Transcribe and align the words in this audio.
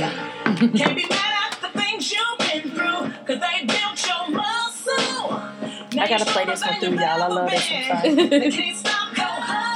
Can't 0.00 0.96
be 0.96 1.06
mad 1.08 1.52
at 1.52 1.60
the 1.60 1.78
things 1.78 2.12
you've 2.12 2.38
been 2.38 2.70
through, 2.72 3.12
cause 3.26 3.40
they 3.40 3.64
built 3.64 4.06
your 4.06 4.28
muscle. 4.30 5.32
I 6.00 6.06
gotta 6.08 6.24
play 6.24 6.44
this 6.46 6.64
one 6.66 6.80
through, 6.80 6.94
y'all. 6.94 7.22
I 7.22 7.28
love 7.28 7.50
this 7.50 7.70
one. 7.70 7.84
Sorry. 7.84 8.14
They 8.14 8.50
can't 8.50 8.76
stop 8.76 9.16
your 9.16 9.26
hustle. 9.26 9.74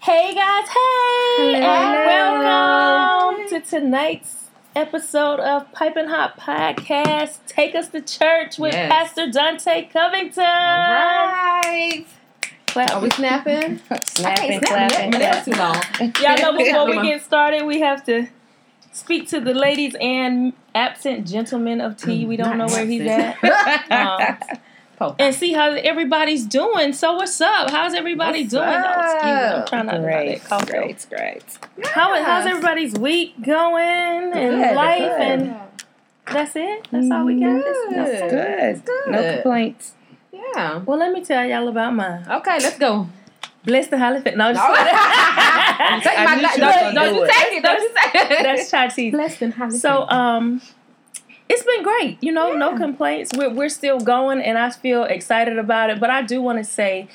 Hey 0.00 0.34
guys, 0.34 0.68
hey, 0.68 1.54
and 1.56 2.42
welcome 2.44 3.48
to 3.48 3.60
tonight's 3.60 4.46
episode 4.74 5.40
of 5.40 5.70
Piping 5.72 6.06
Hot 6.08 6.38
Podcast. 6.38 7.38
Take 7.46 7.74
us 7.74 7.88
to 7.88 8.00
church 8.00 8.58
with 8.58 8.72
Yes. 8.72 8.90
Pastor 8.90 9.30
Dante 9.30 9.88
Covington. 9.92 10.44
Right. 10.44 12.06
Clap. 12.76 12.92
Are 12.92 13.00
we 13.00 13.08
snapping? 13.08 13.78
Snapping, 14.04 14.26
I 14.26 14.34
can't 14.34 14.66
snap 14.66 14.90
clapping, 14.90 15.12
yet. 15.12 15.20
That's 15.20 15.44
too 15.46 15.52
long. 15.52 16.12
Y'all 16.22 16.52
know 16.52 16.58
before 16.62 16.84
we 16.84 17.08
get 17.08 17.22
started, 17.24 17.64
we 17.64 17.80
have 17.80 18.04
to 18.04 18.26
speak 18.92 19.28
to 19.30 19.40
the 19.40 19.54
ladies 19.54 19.96
and 19.98 20.52
absent 20.74 21.26
gentleman 21.26 21.80
of 21.80 21.96
tea. 21.96 22.26
We 22.26 22.36
don't 22.36 22.58
know 22.58 22.66
where 22.66 22.84
he's 22.84 23.06
at. 23.06 23.38
Um, 24.98 25.14
and 25.18 25.34
see 25.34 25.52
how 25.52 25.72
everybody's 25.72 26.46
doing. 26.46 26.94
So 26.94 27.16
what's 27.16 27.38
up? 27.40 27.70
How's 27.70 27.92
everybody 27.92 28.40
What's 28.44 28.52
doing? 28.52 28.64
Oh, 28.66 29.00
excuse 29.02 29.24
me. 29.24 29.30
I'm 29.30 29.66
trying 29.66 29.86
not 29.86 29.92
to 29.92 29.98
Great, 30.00 30.28
let 30.28 30.40
that 30.40 30.48
cough 30.48 30.66
great, 30.66 31.06
great. 31.10 31.58
How, 31.84 32.24
how's 32.24 32.46
everybody's 32.46 32.94
week 32.94 33.34
going 33.42 34.32
and 34.32 34.32
Good, 34.32 34.74
life 34.74 34.98
good. 35.00 35.20
and 35.20 35.56
that's 36.32 36.56
it? 36.56 36.88
That's 36.90 37.10
all 37.10 37.26
we 37.26 37.40
got. 37.40 37.62
This- 37.62 37.88
Good. 37.90 38.30
Good. 38.30 38.84
Good. 38.86 39.12
No 39.12 39.34
complaints. 39.34 39.92
Yeah. 40.54 40.78
Well, 40.84 40.98
let 40.98 41.12
me 41.12 41.24
tell 41.24 41.44
y'all 41.46 41.68
about 41.68 41.94
mine. 41.94 42.24
Okay, 42.28 42.58
let's 42.60 42.78
go. 42.78 43.08
Bless 43.64 43.88
the 43.88 43.98
Halifax. 43.98 44.36
No, 44.36 44.52
just 44.52 44.62
No. 44.68 44.74
Take 46.00 46.18
I 46.18 46.24
my 46.24 46.34
knew 46.36 46.42
la- 46.42 46.48
she 46.50 46.60
don't, 46.60 46.94
don't 46.94 47.08
do 47.10 47.14
you 47.16 47.24
it. 47.24 47.30
take 47.30 47.52
it. 47.52 47.62
Don't 47.62 47.80
you 47.80 47.90
take 47.96 48.14
it. 48.30 48.42
that's 48.44 48.70
Chinese. 48.70 49.12
Blessed 49.12 49.42
and 49.42 49.54
highly 49.54 49.78
So, 49.78 50.08
um, 50.08 50.60
it's 51.48 51.62
been 51.64 51.82
great. 51.82 52.18
You 52.22 52.32
know, 52.32 52.52
no 52.54 52.76
complaints. 52.76 53.30
We're 53.36 53.50
we're 53.52 53.68
still 53.68 53.98
going, 53.98 54.40
and 54.40 54.56
I 54.58 54.70
feel 54.70 55.04
excited 55.04 55.58
about 55.58 55.90
it. 55.90 55.98
But 56.00 56.10
I 56.10 56.22
do 56.22 56.40
want 56.42 56.58
to 56.58 56.64
say, 56.64 57.08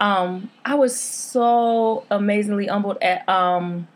um, 0.00 0.50
I 0.64 0.74
was 0.74 0.98
so 0.98 2.04
amazingly 2.10 2.66
humbled 2.66 2.98
at 3.02 3.26
um. 3.28 3.88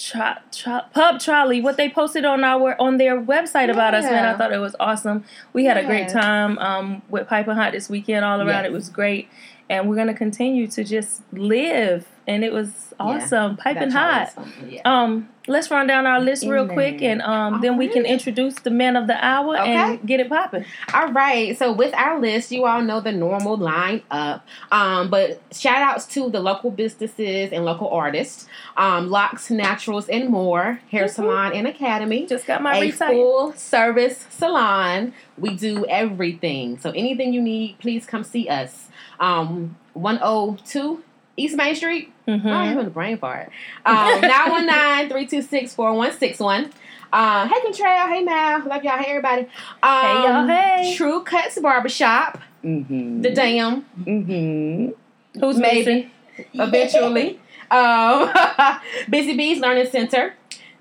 Tra- 0.00 0.40
tra- 0.50 0.86
pub 0.94 1.20
trolley 1.20 1.60
what 1.60 1.76
they 1.76 1.90
posted 1.90 2.24
on 2.24 2.42
our 2.42 2.74
on 2.80 2.96
their 2.96 3.20
website 3.20 3.70
about 3.70 3.92
us 3.92 4.04
man 4.04 4.24
i 4.24 4.34
thought 4.38 4.50
it 4.50 4.58
was 4.58 4.74
awesome. 4.80 5.24
We 5.52 5.66
had 5.66 5.76
a 5.76 5.84
great 5.84 6.08
time 6.08 6.56
um, 6.58 7.02
with 7.10 7.28
Piping 7.28 7.54
Hot 7.54 7.72
this 7.72 7.90
weekend 7.90 8.24
all 8.24 8.40
around. 8.40 8.64
Yes. 8.64 8.66
it 8.66 8.72
was 8.72 8.88
great. 8.88 9.28
And 9.68 9.88
we're 9.88 9.96
going 9.96 10.08
to 10.08 10.14
continue 10.14 10.66
to 10.68 10.84
just 10.84 11.22
live 11.32 12.08
and 12.30 12.44
it 12.44 12.52
was 12.52 12.68
awesome 13.00 13.56
Piping 13.56 13.90
Hot 13.90 14.32
Yeah. 14.68 14.82
um, 14.84 15.28
let's 15.48 15.70
run 15.70 15.86
down 15.86 16.06
our 16.06 16.20
list 16.20 16.44
real 16.44 16.62
Amen. 16.64 16.74
quick, 16.74 17.02
and 17.02 17.20
um, 17.22 17.60
then 17.60 17.76
we 17.76 17.88
can 17.88 18.04
introduce 18.06 18.54
the 18.56 18.70
man 18.70 18.94
of 18.94 19.06
the 19.08 19.16
hour 19.24 19.56
Okay. 19.58 19.72
and 19.74 20.06
get 20.06 20.20
it 20.20 20.28
popping. 20.28 20.64
All 20.94 21.10
right. 21.12 21.56
So 21.58 21.72
with 21.72 21.92
our 21.94 22.20
list, 22.20 22.52
you 22.52 22.66
all 22.66 22.82
know 22.82 23.00
the 23.00 23.10
normal 23.10 23.56
line 23.56 24.02
up. 24.10 24.46
Um, 24.70 25.08
but 25.10 25.40
shout 25.50 25.82
outs 25.82 26.06
to 26.14 26.30
the 26.30 26.40
local 26.40 26.70
businesses 26.70 27.52
and 27.52 27.64
local 27.64 27.88
artists. 27.88 28.46
Um, 28.76 29.10
Locks, 29.10 29.50
Naturals, 29.50 30.08
and 30.08 30.28
more. 30.28 30.80
Hair 30.92 31.06
Mhm. 31.06 31.10
salon 31.10 31.52
and 31.54 31.66
academy. 31.66 32.26
Just 32.26 32.46
got 32.46 32.62
my 32.62 32.76
a 32.76 32.80
recipe. 32.82 33.14
full 33.14 33.52
service 33.54 34.26
salon. 34.30 35.12
We 35.38 35.56
do 35.56 35.84
everything. 35.86 36.78
So 36.78 36.90
anything 36.90 37.32
you 37.32 37.40
need, 37.42 37.78
please 37.80 38.04
come 38.06 38.22
see 38.24 38.46
us. 38.48 38.88
Um, 39.18 39.74
102 39.94 41.02
East 41.40 41.56
Main 41.56 41.74
Street. 41.74 42.12
I'm 42.28 42.40
Mhm. 42.40 42.64
having 42.68 42.86
a 42.86 42.90
brain 42.90 43.18
fart. 43.18 43.50
Um, 43.86 43.96
919-326-4161. 44.22 46.70
Uh, 47.12 47.48
hey 47.48 47.54
Contrail, 47.66 48.08
hey 48.08 48.22
Mal, 48.22 48.62
love 48.68 48.84
y'all, 48.84 48.96
hey 48.98 49.10
everybody. 49.10 49.42
Um, 49.82 50.02
Hey, 50.02 50.22
y'all, 50.22 50.46
hey. 50.46 50.94
True 50.96 51.22
Cuts 51.24 51.58
Barbershop, 51.58 52.38
Mm-hmm. 52.64 53.22
the 53.22 53.30
damn, 53.30 53.82
Mm-hmm. 54.04 55.40
Who's 55.40 55.58
maybe, 55.58 55.78
missing? 55.78 56.10
eventually. 56.54 57.40
um, 57.70 58.30
Busy 59.10 59.36
Bees 59.36 59.58
Learning 59.60 59.86
Center, 59.90 60.34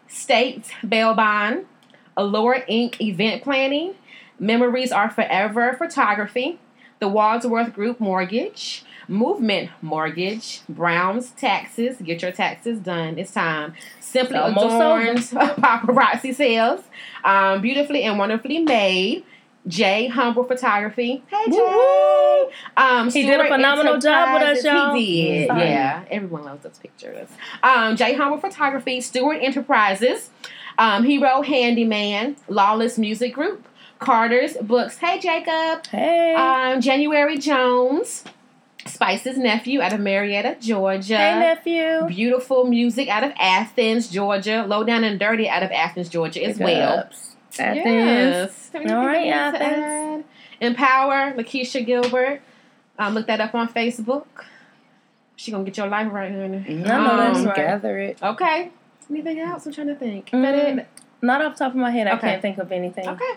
State 0.08 0.70
Bail 0.88 1.14
Bond, 1.16 1.66
Allure 2.16 2.64
Inc. 2.70 3.00
Event 3.02 3.41
Planning, 3.44 3.96
Memories 4.40 4.91
Are 4.91 5.09
Forever 5.09 5.74
Photography, 5.78 6.59
the 7.00 7.08
Wadsworth 7.08 7.74
Group 7.74 8.00
Mortgage, 8.00 8.84
Movement 9.09 9.72
Mortgage, 9.81 10.62
Brown's 10.70 11.31
Taxes. 11.31 11.97
Get 12.02 12.22
your 12.22 12.31
taxes 12.31 12.80
done. 12.80 13.18
It's 13.18 13.31
time. 13.31 13.74
Simply 14.00 14.38
almost 14.38 14.75
Adorned 14.75 15.18
Paparazzi 15.64 16.34
Sales, 16.34 16.81
um, 17.24 17.62
Beautifully 17.62 18.03
and 18.03 18.18
Wonderfully 18.20 18.59
Made. 18.59 19.24
Jay 19.68 20.08
Humble 20.08 20.46
Photography. 20.46 21.22
Hey 21.28 21.46
Jay. 21.52 21.58
Woo-hoo. 21.58 22.50
Um, 22.78 23.12
He 23.12 23.24
did 23.24 23.40
a 23.42 23.47
phenomenal 23.50 24.00
job 24.00 24.40
with 24.40 24.58
us, 24.58 24.64
y'all. 24.64 24.96
He 24.96 25.22
did. 25.28 25.47
Sorry. 25.47 25.62
Yeah, 25.64 26.06
everyone 26.09 26.46
loves 26.46 26.64
those 26.64 26.78
pictures. 26.80 27.28
Um, 27.62 27.96
Jay 27.97 28.14
Humble 28.14 28.40
Photography, 28.40 29.02
Stewart 29.02 29.38
Enterprises, 29.41 30.30
um, 30.78 31.03
Hero 31.03 31.41
Handyman, 31.41 32.38
Lawless 32.47 32.97
Music 32.97 33.34
Group, 33.34 33.68
Carter's 34.00 34.56
Books. 34.58 34.97
Hey 34.97 35.20
Jacob. 35.20 35.86
Hey. 35.88 36.34
Um, 36.36 36.80
January 36.80 37.38
Jones, 37.38 38.24
Spice's 38.89 39.38
nephew 39.38 39.81
out 39.81 39.94
of 39.94 40.00
Marietta, 40.00 40.57
Georgia. 40.59 41.17
hey, 41.17 41.39
nephew. 41.39 42.07
Beautiful 42.07 42.66
music 42.66 43.07
out 43.07 43.23
of 43.23 43.31
Athens, 43.39 44.09
Georgia. 44.09 44.66
Low 44.67 44.84
down 44.84 45.03
and 45.03 45.19
dirty 45.19 45.47
out 45.47 45.64
of 45.64 45.72
Athens, 45.72 46.09
Georgia 46.09 46.43
as 46.43 46.58
well. 46.59 46.99
Athens. 46.99 47.35
Yes. 47.58 48.72
All 48.75 48.81
right, 49.05 49.28
Athens. 49.28 50.25
Empower, 50.61 51.34
Lakeisha 51.34 51.85
Gilbert. 51.85 52.41
Um, 52.97 53.14
look 53.14 53.28
that 53.28 53.40
up 53.40 53.55
on 53.55 53.69
Facebook. 53.69 54.25
She 55.35 55.52
gonna 55.52 55.64
get 55.64 55.78
your 55.78 55.87
life 55.87 56.11
right, 56.11 56.31
honey. 56.31 56.58
Mm-hmm. 56.67 56.91
I 56.91 56.97
know 56.97 57.17
that's 57.17 57.40
Um, 57.40 57.46
right. 57.46 57.55
Gather 57.55 57.97
it. 57.97 58.17
Okay. 58.22 58.72
Anything 59.09 59.40
else? 59.40 59.66
I'm 59.66 59.72
trying 59.72 59.87
to 59.87 59.96
think. 59.96 60.28
Is 60.34 60.41
that 60.41 60.53
Mm, 60.53 60.79
it? 60.79 60.87
Not 61.22 61.41
off 61.41 61.53
the 61.58 61.66
top 61.66 61.72
of 61.73 61.78
my 61.78 61.91
head, 61.91 62.08
I 62.08 62.17
can't 62.17 62.41
think 62.41 62.58
of 62.58 62.72
anything. 62.72 63.08
Okay. 63.08 63.31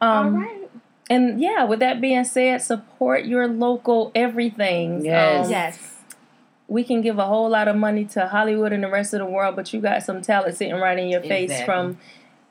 Um, 0.00 0.10
All 0.26 0.30
right. 0.42 0.65
And 1.08 1.40
yeah, 1.40 1.64
with 1.64 1.78
that 1.80 2.00
being 2.00 2.24
said, 2.24 2.62
support 2.62 3.24
your 3.26 3.46
local 3.46 4.10
everything. 4.14 5.04
Yes. 5.04 5.46
Um, 5.46 5.50
yes. 5.52 5.92
we 6.68 6.82
can 6.82 7.00
give 7.00 7.18
a 7.18 7.26
whole 7.26 7.48
lot 7.48 7.68
of 7.68 7.76
money 7.76 8.04
to 8.06 8.26
Hollywood 8.26 8.72
and 8.72 8.82
the 8.82 8.88
rest 8.90 9.14
of 9.14 9.20
the 9.20 9.26
world, 9.26 9.54
but 9.54 9.72
you 9.72 9.80
got 9.80 10.02
some 10.02 10.20
talent 10.20 10.56
sitting 10.56 10.74
right 10.74 10.98
in 10.98 11.08
your 11.08 11.20
face 11.22 11.50
Exactly. 11.50 11.64
from 11.64 11.98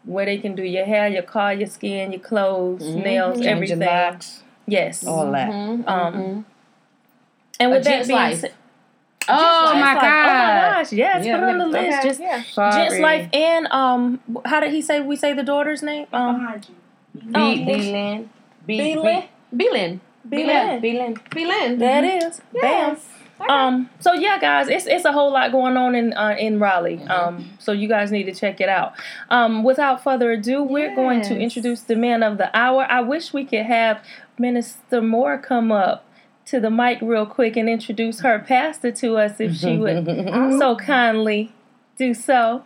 where 0.06 0.25
they 0.25 0.38
can 0.38 0.56
do 0.56 0.63
your 0.63 0.86
hair, 0.86 1.07
your 1.10 1.24
car, 1.24 1.54
your 1.54 1.68
skin, 1.68 2.13
your 2.13 2.22
clothes, 2.22 2.84
Mhm. 2.84 3.04
nails, 3.04 3.34
Changing 3.42 3.52
everything. 3.52 3.80
locks. 3.80 4.44
Yes. 4.68 5.06
All 5.06 5.30
that. 5.34 5.50
Mhm, 5.50 5.84
Um, 5.90 6.13
mhm. 6.13 6.44
And 7.60 7.72
A 7.72 7.75
with 7.75 7.84
that 7.86 8.08
being 8.08 8.18
life. 8.19 8.40
said, 8.40 8.54
Oh 9.28 9.74
my 9.74 9.94
like, 9.94 10.01
god. 10.01 10.06
Oh 10.06 10.28
my 10.28 10.74
gosh! 10.84 10.94
Yes, 10.94 11.25
Yeah, 11.25 11.40
put 11.40 11.44
it 11.48 11.50
on 11.50 11.58
the 11.58 11.66
okay, 11.80 11.90
list. 11.90 12.04
Just 12.04 12.19
yeah. 12.22 12.44
Sorry. 12.44 12.72
Gents 12.74 13.00
Life 13.00 13.30
and 13.34 13.66
um, 13.72 14.19
how 14.46 14.60
did 14.60 14.72
he 14.72 14.81
say? 14.84 15.01
We 15.01 15.16
say 15.16 15.34
the 15.34 15.42
daughter's 15.44 15.81
name. 15.81 16.06
Um, 16.13 16.38
Behind 16.40 16.69
you. 16.69 17.31
oh, 17.34 18.16
B 18.66 18.78
B 18.78 19.70
Lynn. 19.72 20.00
B 20.02 20.02
B-Lynn? 20.28 20.80
Belin. 20.80 20.82
B-Lynn. 20.82 21.14
B 21.32 21.46
Lynn. 21.46 21.78
Belin. 21.78 21.80
That 21.80 22.04
is. 22.04 22.42
Bam. 22.54 22.62
Yes. 22.64 23.08
Okay. 23.40 23.52
Um. 23.52 23.90
So 24.00 24.14
yeah, 24.14 24.40
guys, 24.40 24.70
it's 24.70 24.86
it's 24.86 25.04
a 25.04 25.12
whole 25.12 25.32
lot 25.32 25.52
going 25.52 25.76
on 25.76 25.94
in 25.94 26.14
uh, 26.14 26.36
in 26.40 26.60
Raleigh. 26.60 27.02
Um. 27.04 27.50
So 27.60 27.74
you 27.74 27.88
guys 27.88 28.12
need 28.12 28.24
to 28.24 28.34
check 28.34 28.62
it 28.62 28.70
out. 28.70 28.94
Um. 29.30 29.64
Without 29.64 30.04
further 30.04 30.32
ado, 30.32 30.64
we're 30.64 30.96
going 30.96 31.22
to 31.24 31.38
introduce 31.38 31.82
the 31.82 31.96
man 31.96 32.24
of 32.24 32.38
the 32.38 32.56
hour. 32.58 32.86
I 32.90 33.02
wish 33.02 33.34
we 33.34 33.46
could 33.46 33.66
have 33.66 34.02
Minister 34.38 35.02
Moore 35.02 35.38
come 35.38 35.72
up 35.72 36.06
to 36.46 36.60
the 36.60 36.70
mic 36.70 37.00
real 37.02 37.26
quick 37.26 37.58
and 37.58 37.68
introduce 37.68 38.22
her 38.22 38.40
pastor 38.40 38.92
to 38.92 39.18
us, 39.18 39.40
if 39.40 39.56
she 39.56 39.78
would 39.78 40.06
so 40.60 40.76
kindly 40.78 41.52
do 41.98 42.14
so. 42.14 42.64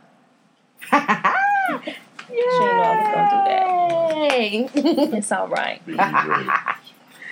She 2.30 2.36
know 2.36 2.82
I 2.84 4.28
Yay. 4.30 4.70
It's 4.74 5.32
all 5.32 5.48
right. 5.48 5.82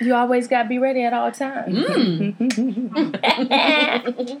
You 0.00 0.14
always 0.14 0.48
got 0.48 0.64
to 0.64 0.68
be 0.68 0.78
ready 0.78 1.02
at 1.02 1.12
all 1.12 1.32
times. 1.32 1.76
Mm. 1.76 2.34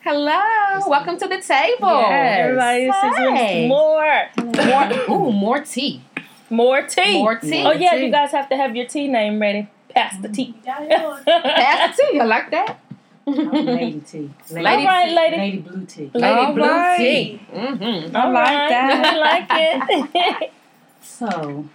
Hello. 0.00 0.40
Welcome 0.86 1.16
to 1.18 1.26
the 1.26 1.40
table. 1.40 1.88
Yes. 1.88 2.40
Everybody, 2.40 2.86
this 2.86 2.94
Hey. 3.16 3.68
Minister 3.68 5.06
Moore, 5.08 5.28
ooh, 5.28 5.32
more 5.32 5.60
tea. 5.60 6.02
More 6.50 6.82
tea. 6.82 7.22
More 7.22 7.38
tea. 7.38 7.64
Oh 7.64 7.72
yeah, 7.72 7.92
tea. 7.92 8.06
you 8.06 8.10
guys 8.10 8.32
have 8.32 8.48
to 8.50 8.56
have 8.56 8.76
your 8.76 8.86
tea 8.86 9.08
name 9.08 9.40
ready. 9.40 9.68
Pass 9.88 10.20
the 10.20 10.28
tea. 10.28 10.54
Pass 10.64 11.96
the 11.96 12.02
tea. 12.12 12.20
I 12.20 12.24
like 12.24 12.50
that. 12.50 12.83
Lady 13.26 14.00
T. 14.00 14.30
Lady, 14.50 14.66
All 14.66 14.84
right, 14.84 15.10
lady. 15.12 15.36
Lady 15.36 15.58
Blue 15.58 15.86
T. 15.86 16.10
Lady 16.12 16.26
All 16.26 16.52
Blue 16.52 16.62
right. 16.64 16.96
Tea. 16.98 17.40
Mm-hmm. 17.52 18.14
I 18.16 18.28
like 18.28 18.34
right, 18.34 18.68
that. 18.68 19.04
I 19.06 19.16
like 19.18 20.42
it. 20.42 20.52
So, 21.02 21.68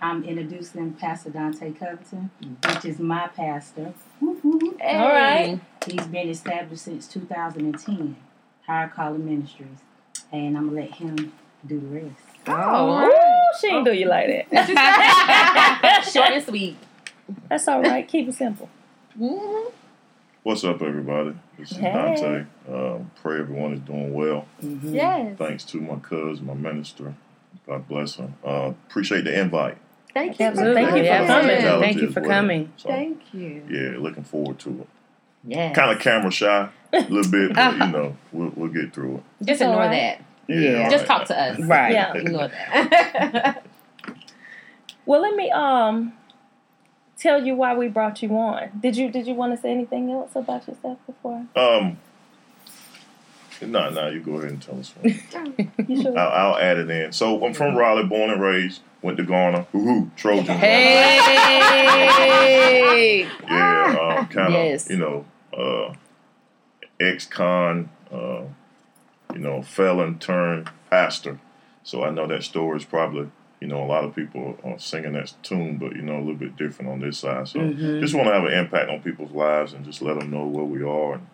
I'm 0.00 0.22
introducing 0.22 0.92
Pastor 0.92 1.30
Dante 1.30 1.72
Covington, 1.72 2.30
which 2.66 2.84
is 2.84 2.98
my 2.98 3.26
pastor. 3.28 3.94
Woo-hoo. 4.20 4.76
All 4.82 5.08
right. 5.08 5.58
He's 5.86 6.06
been 6.06 6.28
established 6.28 6.82
since 6.84 7.08
2010, 7.08 8.16
Higher 8.66 8.88
Calling 8.88 9.24
Ministries. 9.24 9.78
And 10.30 10.56
I'm 10.58 10.70
going 10.70 10.76
to 10.76 10.90
let 10.90 10.98
him 10.98 11.32
do 11.66 11.80
the 11.80 11.86
rest. 11.86 12.22
Oh. 12.46 13.06
Ooh, 13.06 13.58
she 13.60 13.68
ain't 13.68 13.84
do 13.84 13.92
you 13.92 14.06
like 14.06 14.46
that. 14.50 16.04
Short 16.12 16.30
and 16.30 16.44
sweet. 16.44 16.76
That's 17.48 17.66
all 17.66 17.82
right. 17.82 18.06
Keep 18.06 18.28
it 18.28 18.34
simple. 18.34 18.68
Mhm. 19.18 19.72
What's 20.42 20.64
up, 20.64 20.80
everybody? 20.82 21.34
This 21.58 21.72
is 21.72 21.78
Hey. 21.78 21.92
Dante. 21.92 22.44
Um, 22.72 23.10
pray 23.22 23.40
everyone 23.40 23.74
is 23.74 23.80
doing 23.80 24.14
well. 24.14 24.46
Yes. 24.60 25.36
Thanks 25.36 25.64
to 25.64 25.80
my 25.80 25.96
cousin, 25.96 26.46
my 26.46 26.54
minister. 26.54 27.14
God 27.66 27.86
bless 27.88 28.16
him. 28.16 28.34
Uh, 28.44 28.72
appreciate 28.88 29.24
the 29.24 29.38
invite. 29.38 29.76
Thank 30.14 30.38
you. 30.38 30.46
Absolutely. 30.46 30.84
Thank 30.84 30.96
you 30.96 31.04
for 31.04 31.20
coming. 31.26 31.60
coming. 31.60 31.80
Thank 31.80 31.96
you 32.00 32.10
for 32.10 32.20
well. 32.20 32.30
coming. 32.30 32.72
So, 32.76 32.88
Thank 32.88 33.20
you. 33.34 33.62
yeah, 33.68 33.98
looking 33.98 34.24
forward 34.24 34.58
to 34.60 34.70
it. 34.80 34.88
Yeah. 35.44 35.72
Kind 35.74 35.90
of 35.92 35.98
camera 36.00 36.30
shy 36.30 36.68
a 36.92 37.00
little 37.08 37.30
bit, 37.30 37.54
but 37.54 37.72
you 37.72 37.86
know, 37.92 38.16
we'll, 38.32 38.52
we'll 38.56 38.68
get 38.70 38.92
through 38.94 39.16
it. 39.16 39.44
Just 39.46 39.60
ignore 39.60 39.76
right. 39.78 39.90
that. 39.90 40.24
Yeah. 40.48 40.84
all 40.84 40.90
Just 40.90 41.06
right. 41.08 41.18
talk 41.18 41.26
to 41.26 41.38
us. 41.38 41.58
Right. 41.62 41.92
Yeah. 41.92 42.14
Ignore 42.14 42.48
that. 42.48 43.64
Well, 45.04 45.20
let 45.20 45.34
me 45.34 45.50
um 45.50 46.12
tell 47.18 47.44
you 47.44 47.54
why 47.54 47.74
we 47.76 47.88
brought 47.88 48.22
you 48.22 48.30
on. 48.36 48.70
Did 48.80 48.96
you 48.96 49.10
did 49.10 49.26
you 49.26 49.34
want 49.34 49.54
to 49.54 49.60
say 49.60 49.70
anything 49.70 50.10
else 50.10 50.34
about 50.36 50.66
yourself 50.68 50.98
before? 51.06 51.46
Um, 51.56 51.98
no, 53.60 53.90
no, 53.90 54.08
you 54.08 54.20
go 54.20 54.34
ahead 54.34 54.50
and 54.52 54.62
tell 54.62 54.78
us. 54.78 54.92
one. 55.00 55.72
You 55.88 56.02
sure? 56.02 56.16
I'll, 56.18 56.52
I'll 56.54 56.58
add 56.58 56.78
it 56.78 56.88
in. 56.90 57.12
So 57.12 57.44
I'm 57.44 57.52
from 57.54 57.74
Raleigh, 57.76 58.04
born 58.06 58.30
and 58.30 58.40
raised. 58.40 58.82
Went 59.02 59.16
to 59.18 59.24
Garner. 59.24 59.66
Woohoo, 59.72 60.14
Trojan. 60.16 60.58
Hey. 60.58 61.18
Yeah, 63.48 64.16
um, 64.18 64.26
kind 64.28 64.48
of, 64.48 64.52
Yes. 64.64 64.90
you 64.90 64.96
know, 64.96 65.24
uh, 65.56 65.94
ex-con, 67.00 67.90
uh, 68.12 68.42
you 69.32 69.38
know, 69.40 69.62
felon 69.62 70.18
turned 70.18 70.70
pastor. 70.90 71.38
So 71.84 72.02
I 72.04 72.10
know 72.10 72.26
that 72.26 72.42
story 72.42 72.76
is 72.78 72.84
probably, 72.84 73.30
you 73.60 73.66
know, 73.66 73.82
a 73.82 73.86
lot 73.86 74.04
of 74.04 74.14
people 74.14 74.56
are 74.64 74.78
singing 74.78 75.12
that 75.14 75.32
tune, 75.42 75.78
but 75.78 75.96
you 75.96 76.02
know, 76.02 76.16
a 76.16 76.20
little 76.20 76.34
bit 76.34 76.56
different 76.56 76.90
on 76.90 77.00
this 77.00 77.18
side. 77.18 77.48
So 77.48 77.60
Mhm. 77.60 78.00
just 78.00 78.14
want 78.14 78.28
to 78.28 78.32
have 78.34 78.44
an 78.44 78.52
impact 78.52 78.90
on 78.90 79.00
people's 79.00 79.32
lives 79.32 79.72
and 79.72 79.84
just 79.84 80.00
let 80.02 80.18
them 80.18 80.30
know 80.30 80.46
where 80.46 80.64
we 80.64 80.82
are 80.82 81.14
and 81.14 81.26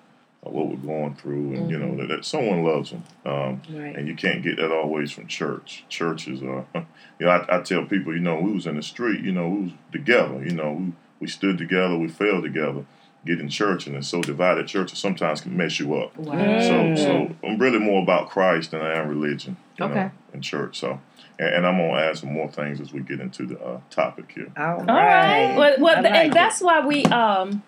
uh, 0.46 0.50
what 0.50 0.68
we're 0.68 0.76
going 0.76 1.14
through, 1.14 1.54
and 1.54 1.70
you 1.70 1.78
know 1.78 1.96
that, 1.96 2.08
that 2.08 2.24
someone 2.24 2.62
loves 2.64 2.90
them. 2.90 3.02
Um, 3.26 3.62
Right. 3.74 3.94
and 3.96 4.06
you 4.08 4.14
can't 4.14 4.42
get 4.42 4.56
that 4.56 4.70
always 4.72 5.10
from 5.12 5.26
church. 5.26 5.84
Churches 5.88 6.42
are, 6.42 6.64
you 7.18 7.26
know, 7.26 7.30
I, 7.30 7.58
I 7.58 7.60
tell 7.62 7.84
people, 7.84 8.14
you 8.14 8.20
know, 8.20 8.40
we 8.40 8.52
was 8.52 8.66
in 8.66 8.76
the 8.76 8.82
street, 8.82 9.20
you 9.24 9.32
know, 9.32 9.48
we 9.48 9.62
was 9.64 9.72
together, 9.92 10.42
you 10.44 10.54
know, 10.54 10.72
we, 10.72 10.92
we 11.20 11.26
stood 11.28 11.58
together, 11.58 11.96
we 11.96 12.08
fell 12.08 12.40
together. 12.42 12.84
Get 13.26 13.40
in 13.40 13.48
church, 13.48 13.86
and 13.86 13.96
it's 13.96 14.08
so 14.08 14.20
divided. 14.20 14.66
Churches 14.66 14.98
sometimes 14.98 15.40
can 15.40 15.56
mess 15.56 15.80
you 15.80 15.94
up. 15.94 16.14
Wow. 16.18 16.58
So, 16.58 16.94
so 16.94 17.34
I'm 17.42 17.56
really 17.58 17.78
more 17.78 18.02
about 18.02 18.28
Christ 18.28 18.72
than 18.72 18.82
I 18.82 18.96
am 18.98 19.08
religion, 19.08 19.56
you 19.78 19.86
Okay. 19.86 19.94
know, 19.94 20.10
in 20.34 20.42
church. 20.42 20.78
So, 20.78 21.00
and, 21.38 21.54
and 21.54 21.66
I'm 21.66 21.78
gonna 21.78 22.00
add 22.00 22.18
some 22.18 22.32
more 22.32 22.48
things 22.48 22.80
as 22.80 22.92
we 22.92 23.00
get 23.00 23.20
into 23.20 23.46
the 23.46 23.60
uh, 23.60 23.80
topic 23.90 24.30
here. 24.32 24.50
All 24.56 24.78
All 24.78 24.86
right. 24.86 25.56
Well, 25.56 25.76
well 25.78 26.02
like 26.02 26.14
and 26.14 26.32
that's 26.32 26.60
why 26.60 26.86
we 26.86 27.04
um 27.04 27.62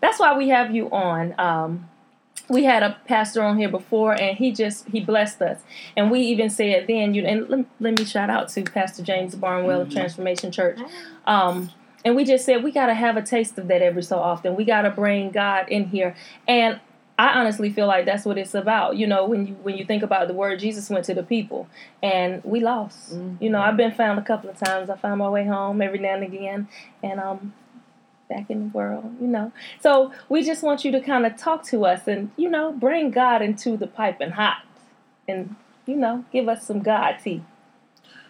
that's 0.00 0.18
why 0.18 0.36
we 0.36 0.48
have 0.48 0.74
you 0.74 0.90
on. 0.90 1.34
Um 1.38 1.88
we 2.48 2.64
had 2.64 2.82
a 2.82 2.98
pastor 3.06 3.42
on 3.42 3.56
here 3.56 3.70
before 3.70 4.12
and 4.12 4.36
he 4.36 4.52
just 4.52 4.88
he 4.88 5.00
blessed 5.00 5.40
us. 5.42 5.60
And 5.96 6.10
we 6.10 6.20
even 6.20 6.50
said 6.50 6.86
then 6.86 7.14
you 7.14 7.24
and 7.24 7.48
let, 7.48 7.66
let 7.80 7.98
me 7.98 8.04
shout 8.04 8.30
out 8.30 8.48
to 8.50 8.62
Pastor 8.62 9.02
James 9.02 9.34
Barnwell 9.34 9.82
of 9.82 9.90
Transformation 9.90 10.50
Church. 10.50 10.78
Um 11.26 11.70
and 12.04 12.16
we 12.16 12.24
just 12.24 12.44
said 12.44 12.62
we 12.62 12.70
got 12.70 12.86
to 12.86 12.94
have 12.94 13.16
a 13.16 13.22
taste 13.22 13.56
of 13.56 13.68
that 13.68 13.80
every 13.80 14.02
so 14.02 14.18
often. 14.18 14.56
We 14.56 14.64
got 14.64 14.82
to 14.82 14.90
bring 14.90 15.30
God 15.30 15.70
in 15.70 15.86
here. 15.86 16.14
And 16.46 16.78
I 17.18 17.38
honestly 17.38 17.70
feel 17.70 17.86
like 17.86 18.06
that's 18.06 18.24
what 18.24 18.38
it's 18.38 18.54
about. 18.54 18.96
You 18.96 19.06
know, 19.06 19.24
when 19.26 19.46
you 19.46 19.54
when 19.62 19.76
you 19.76 19.84
think 19.84 20.02
about 20.02 20.26
the 20.28 20.34
word 20.34 20.58
Jesus 20.58 20.90
went 20.90 21.04
to 21.06 21.14
the 21.14 21.22
people 21.22 21.68
and 22.02 22.42
we 22.44 22.60
lost. 22.60 23.12
You 23.40 23.50
know, 23.50 23.60
I've 23.60 23.76
been 23.76 23.92
found 23.92 24.18
a 24.18 24.22
couple 24.22 24.50
of 24.50 24.58
times. 24.58 24.90
I 24.90 24.96
found 24.96 25.18
my 25.18 25.28
way 25.28 25.46
home 25.46 25.80
every 25.80 26.00
now 26.00 26.14
and 26.14 26.24
again 26.24 26.68
and 27.02 27.20
um 27.20 27.52
back 28.28 28.50
in 28.50 28.60
the 28.60 28.76
world, 28.78 29.14
you 29.20 29.26
know. 29.26 29.52
So 29.80 30.12
we 30.28 30.42
just 30.42 30.62
want 30.62 30.84
you 30.84 30.90
to 30.92 31.00
kind 31.00 31.26
of 31.26 31.36
talk 31.36 31.64
to 31.66 31.84
us 31.84 32.06
and, 32.06 32.30
you 32.36 32.48
know, 32.48 32.72
bring 32.72 33.10
God 33.10 33.42
into 33.42 33.76
the 33.76 33.86
piping 33.86 34.30
hot 34.30 34.62
and, 35.28 35.54
you 35.86 35.96
know, 35.96 36.24
give 36.32 36.48
us 36.48 36.66
some 36.66 36.80
God 36.80 37.18
tea. 37.22 37.44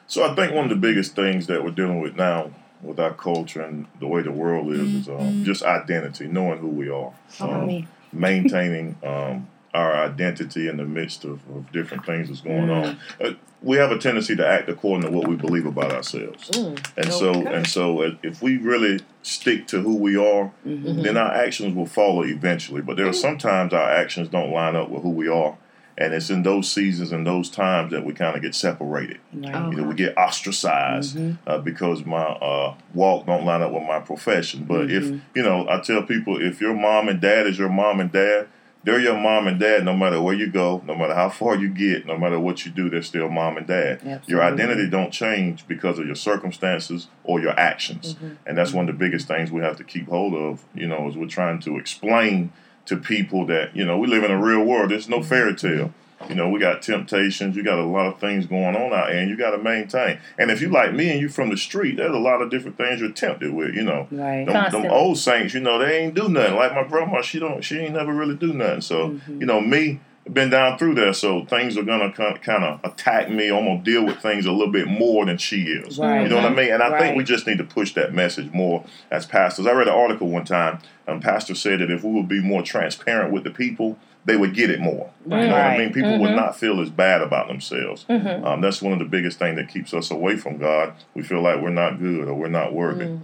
So 0.07 0.31
I 0.31 0.35
think 0.35 0.53
one 0.53 0.65
of 0.65 0.71
the 0.71 0.77
biggest 0.77 1.17
things 1.17 1.47
that 1.47 1.65
we're 1.65 1.71
dealing 1.71 2.01
with 2.01 2.17
now 2.17 2.51
with 2.83 3.01
our 3.01 3.15
culture 3.15 3.63
and 3.63 3.87
the 3.99 4.07
way 4.07 4.21
the 4.21 4.31
world 4.31 4.71
is 4.73 4.95
is 4.95 5.09
um, 5.09 5.43
just 5.43 5.63
identity, 5.63 6.27
knowing 6.27 6.59
who 6.59 6.69
we 6.69 6.91
are, 6.91 7.13
um, 7.41 7.67
me. 7.67 7.89
Maintaining 8.15 8.97
um, 9.05 9.49
our 9.75 9.95
identity 9.97 10.69
in 10.69 10.77
the 10.77 10.85
midst 10.85 11.25
of, 11.25 11.41
of 11.55 11.71
different 11.73 12.07
things 12.07 12.29
that's 12.29 12.41
going 12.41 12.71
on. 12.71 12.97
Uh, 13.21 13.31
we 13.61 13.77
have 13.77 13.91
a 13.91 13.99
tendency 13.99 14.37
to 14.37 14.47
act 14.47 14.69
according 14.69 15.11
to 15.11 15.17
what 15.17 15.27
we 15.27 15.37
believe 15.37 15.67
about 15.67 15.91
ourselves, 15.91 16.51
Mm. 16.51 16.79
and 16.97 17.13
so 17.13 17.33
and 17.47 17.67
so 17.67 18.03
uh, 18.03 18.11
if 18.23 18.43
we 18.43 18.59
really 18.59 19.01
stick 19.23 19.67
to 19.69 19.81
who 19.81 19.97
we 19.97 20.17
are, 20.17 20.53
Mhm. 20.67 21.03
then 21.03 21.17
our 21.17 21.33
actions 21.33 21.75
will 21.75 21.87
follow 21.87 22.23
eventually. 22.25 22.83
But 22.83 22.97
there 22.99 23.09
are 23.09 23.13
sometimes 23.15 23.73
our 23.73 23.91
actions 23.91 24.29
don't 24.29 24.51
line 24.53 24.77
up 24.77 24.91
with 24.91 25.03
who 25.03 25.11
we 25.11 25.29
are. 25.29 25.57
And 25.97 26.13
it's 26.13 26.29
in 26.29 26.43
those 26.43 26.71
seasons 26.71 27.13
and 27.13 27.27
those 27.27 27.49
times 27.49 27.93
that 27.93 28.05
we 28.05 28.13
kind 28.15 28.35
of 28.37 28.43
get 28.43 28.55
separated. 28.55 29.19
Right. 29.33 29.55
You 29.73 29.77
know, 29.79 29.85
we 29.85 29.95
get 29.95 30.17
ostracized 30.19 31.17
Mhm. 31.17 31.39
uh, 31.47 31.59
because 31.59 32.05
my 32.05 32.23
uh, 32.23 32.75
walk 32.93 33.27
don't 33.27 33.45
line 33.45 33.63
up 33.63 33.73
with 33.73 33.85
my 33.85 34.01
profession. 34.01 34.65
But 34.65 34.91
if 34.91 35.05
Mhm. 35.05 35.21
you 35.35 35.43
know, 35.43 35.67
I 35.69 35.81
tell 35.81 36.03
people 36.03 36.41
if 36.41 36.61
your 36.61 36.75
mom 36.75 37.09
and 37.09 37.21
dad 37.21 37.47
is 37.47 37.59
your 37.59 37.69
mom 37.69 38.01
and 38.01 38.11
dad, 38.11 38.47
they're 38.83 39.01
your 39.01 39.19
mom 39.19 39.47
and 39.47 39.59
dad 39.59 39.83
no 39.85 39.97
matter 39.97 40.21
where 40.21 40.35
you 40.35 40.47
go, 40.49 40.83
no 40.87 40.95
matter 40.95 41.15
how 41.15 41.31
far 41.31 41.57
you 41.57 41.69
get, 41.69 42.07
no 42.07 42.19
matter 42.19 42.39
what 42.39 42.67
you 42.67 42.73
do, 42.73 42.91
they're 42.91 43.01
still 43.01 43.31
mom 43.31 43.57
and 43.57 43.67
dad. 43.67 44.01
Your 44.27 44.43
identity 44.43 44.91
don't 44.91 45.11
change 45.13 45.67
because 45.67 45.99
of 45.99 46.05
your 46.07 46.17
circumstances 46.17 47.07
or 47.23 47.41
your 47.41 47.59
actions. 47.59 48.17
And 48.45 48.59
that's 48.59 48.73
one 48.75 48.87
of 48.89 48.99
the 48.99 48.99
biggest 48.99 49.27
things 49.29 49.51
we 49.51 49.63
have 49.63 49.77
to 49.79 49.85
keep 49.85 50.09
hold 50.09 50.35
of, 50.35 50.65
you 50.75 50.87
know, 50.87 51.09
as 51.09 51.17
we're 51.17 51.29
trying 51.29 51.61
to 51.61 51.79
explain 51.79 52.51
to 52.87 52.97
people 52.97 53.47
that, 53.47 53.75
you 53.77 53.85
know, 53.85 53.99
we 53.99 54.07
live 54.07 54.25
in 54.25 54.31
a 54.31 54.41
real 54.43 54.63
world. 54.65 54.91
There's 54.91 55.09
no 55.09 55.23
fairy 55.23 55.55
tale. 55.55 55.93
You 56.29 56.35
know, 56.35 56.49
we 56.49 56.59
got 56.59 56.81
temptations, 56.81 57.55
you 57.55 57.63
got 57.63 57.79
a 57.79 57.85
lot 57.85 58.07
of 58.07 58.19
things 58.19 58.47
going 58.47 58.75
on 58.77 58.93
out 58.95 59.09
there, 59.09 59.19
and 59.19 59.29
you 59.29 59.37
got 59.37 59.51
to 59.51 59.59
maintain. 59.59 60.19
And 60.39 60.51
if 60.51 60.63
you 60.63 60.71
like 60.71 60.95
me 60.95 61.11
and 61.11 61.21
you 61.21 61.29
from 61.29 61.51
the 61.51 61.57
street, 61.57 61.97
there's 61.99 62.15
a 62.15 62.19
lot 62.19 62.41
of 62.41 62.51
different 62.51 62.79
things 62.79 63.01
you're 63.01 63.11
tempted 63.11 63.53
with, 63.53 63.75
you 63.75 63.83
know. 63.83 64.07
Right. 64.11 64.47
Them, 64.47 64.73
them 64.83 64.91
old 64.91 65.19
saints, 65.19 65.53
you 65.53 65.61
know, 65.61 65.79
they 65.79 65.99
ain't 65.99 66.15
do 66.15 66.29
nothing. 66.31 66.55
Like 66.57 66.75
my 66.75 66.85
grandma, 66.85 67.21
she 67.21 67.39
don't, 67.41 67.63
she 67.63 67.79
ain't 67.79 67.93
never 67.95 68.15
really 68.15 68.37
do 68.37 68.55
nothing. 68.55 68.81
So, 68.81 69.11
Mhm. 69.11 69.41
you 69.41 69.47
know, 69.47 69.61
me, 69.61 70.01
been 70.33 70.49
down 70.51 70.79
through 70.79 70.95
there, 70.95 71.13
so 71.13 71.45
things 71.45 71.77
are 71.77 71.83
gonna 71.83 72.11
kind 72.13 72.65
of 72.65 72.81
attack 72.83 73.29
me. 73.31 73.49
I'm 73.51 73.65
gonna 73.67 73.83
deal 73.83 74.05
with 74.07 74.19
things 74.19 74.47
a 74.47 74.53
little 74.53 74.73
bit 74.73 74.87
more 74.89 75.27
than 75.27 75.37
she 75.37 75.63
is. 75.65 75.99
Right. 75.99 76.23
You 76.23 76.29
know 76.29 76.37
what 76.37 76.47
I 76.47 76.55
mean? 76.55 76.73
And 76.73 76.83
I 76.83 76.99
think 76.99 77.17
we 77.17 77.25
just 77.25 77.47
need 77.47 77.59
to 77.59 77.65
push 77.65 77.93
that 77.95 78.15
message 78.15 78.51
more 78.53 78.85
as 79.11 79.27
pastors. 79.27 79.67
I 79.67 79.73
read 79.73 79.89
an 79.89 79.95
article 79.95 80.29
one 80.29 80.45
time. 80.45 80.79
and 81.07 81.21
pastor 81.21 81.55
said 81.55 81.81
that 81.81 81.91
if 81.91 82.03
we 82.03 82.11
would 82.13 82.29
be 82.29 82.41
more 82.41 82.63
transparent 82.63 83.31
with 83.31 83.45
the 83.45 83.51
people, 83.51 83.99
they 84.25 84.39
would 84.39 84.55
get 84.55 84.71
it 84.71 84.81
more. 84.81 85.11
You 85.27 85.33
know 85.37 85.49
what 85.49 85.55
I 85.55 85.77
mean? 85.77 85.93
People 85.93 86.19
would 86.19 86.31
Mhm. 86.31 86.37
not 86.37 86.57
feel 86.59 86.81
as 86.81 86.89
bad 86.89 87.21
about 87.21 87.47
themselves. 87.49 88.07
Mhm. 88.09 88.43
Um, 88.43 88.63
that's 88.63 88.81
one 88.81 88.95
of 88.95 88.99
the 89.01 89.05
biggest 89.05 89.39
things 89.39 89.57
that 89.57 89.69
keeps 89.69 89.93
us 89.93 90.11
away 90.11 90.37
from 90.37 90.57
God. 90.57 90.95
We 91.13 91.23
feel 91.23 91.43
like 91.43 91.61
we're 91.61 91.69
not 91.69 91.99
good 92.01 92.27
or 92.27 92.33
we're 92.33 92.49
not 92.49 92.73
worthy. 92.73 93.19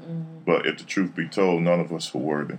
But 0.45 0.66
if 0.66 0.76
the 0.76 0.85
truth 0.85 1.16
be 1.16 1.26
told, 1.26 1.62
none 1.62 1.80
of 1.80 1.90
us 1.90 2.14
are 2.14 2.19
worthy. 2.19 2.57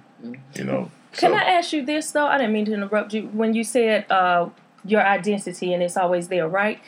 You 0.55 0.63
know. 0.63 0.89
Can 1.13 1.31
So- 1.31 1.37
I 1.37 1.41
ask 1.43 1.73
you 1.73 1.85
this 1.85 2.11
though? 2.11 2.27
I 2.27 2.37
didn't 2.37 2.53
mean 2.53 2.65
to 2.65 2.73
interrupt 2.73 3.13
you. 3.13 3.23
When 3.33 3.53
you 3.53 3.63
said 3.63 4.09
uh, 4.11 4.49
your 4.85 5.01
identity 5.01 5.73
and 5.73 5.83
it's 5.83 5.97
always 5.97 6.27
there, 6.29 6.47
right? 6.47 6.79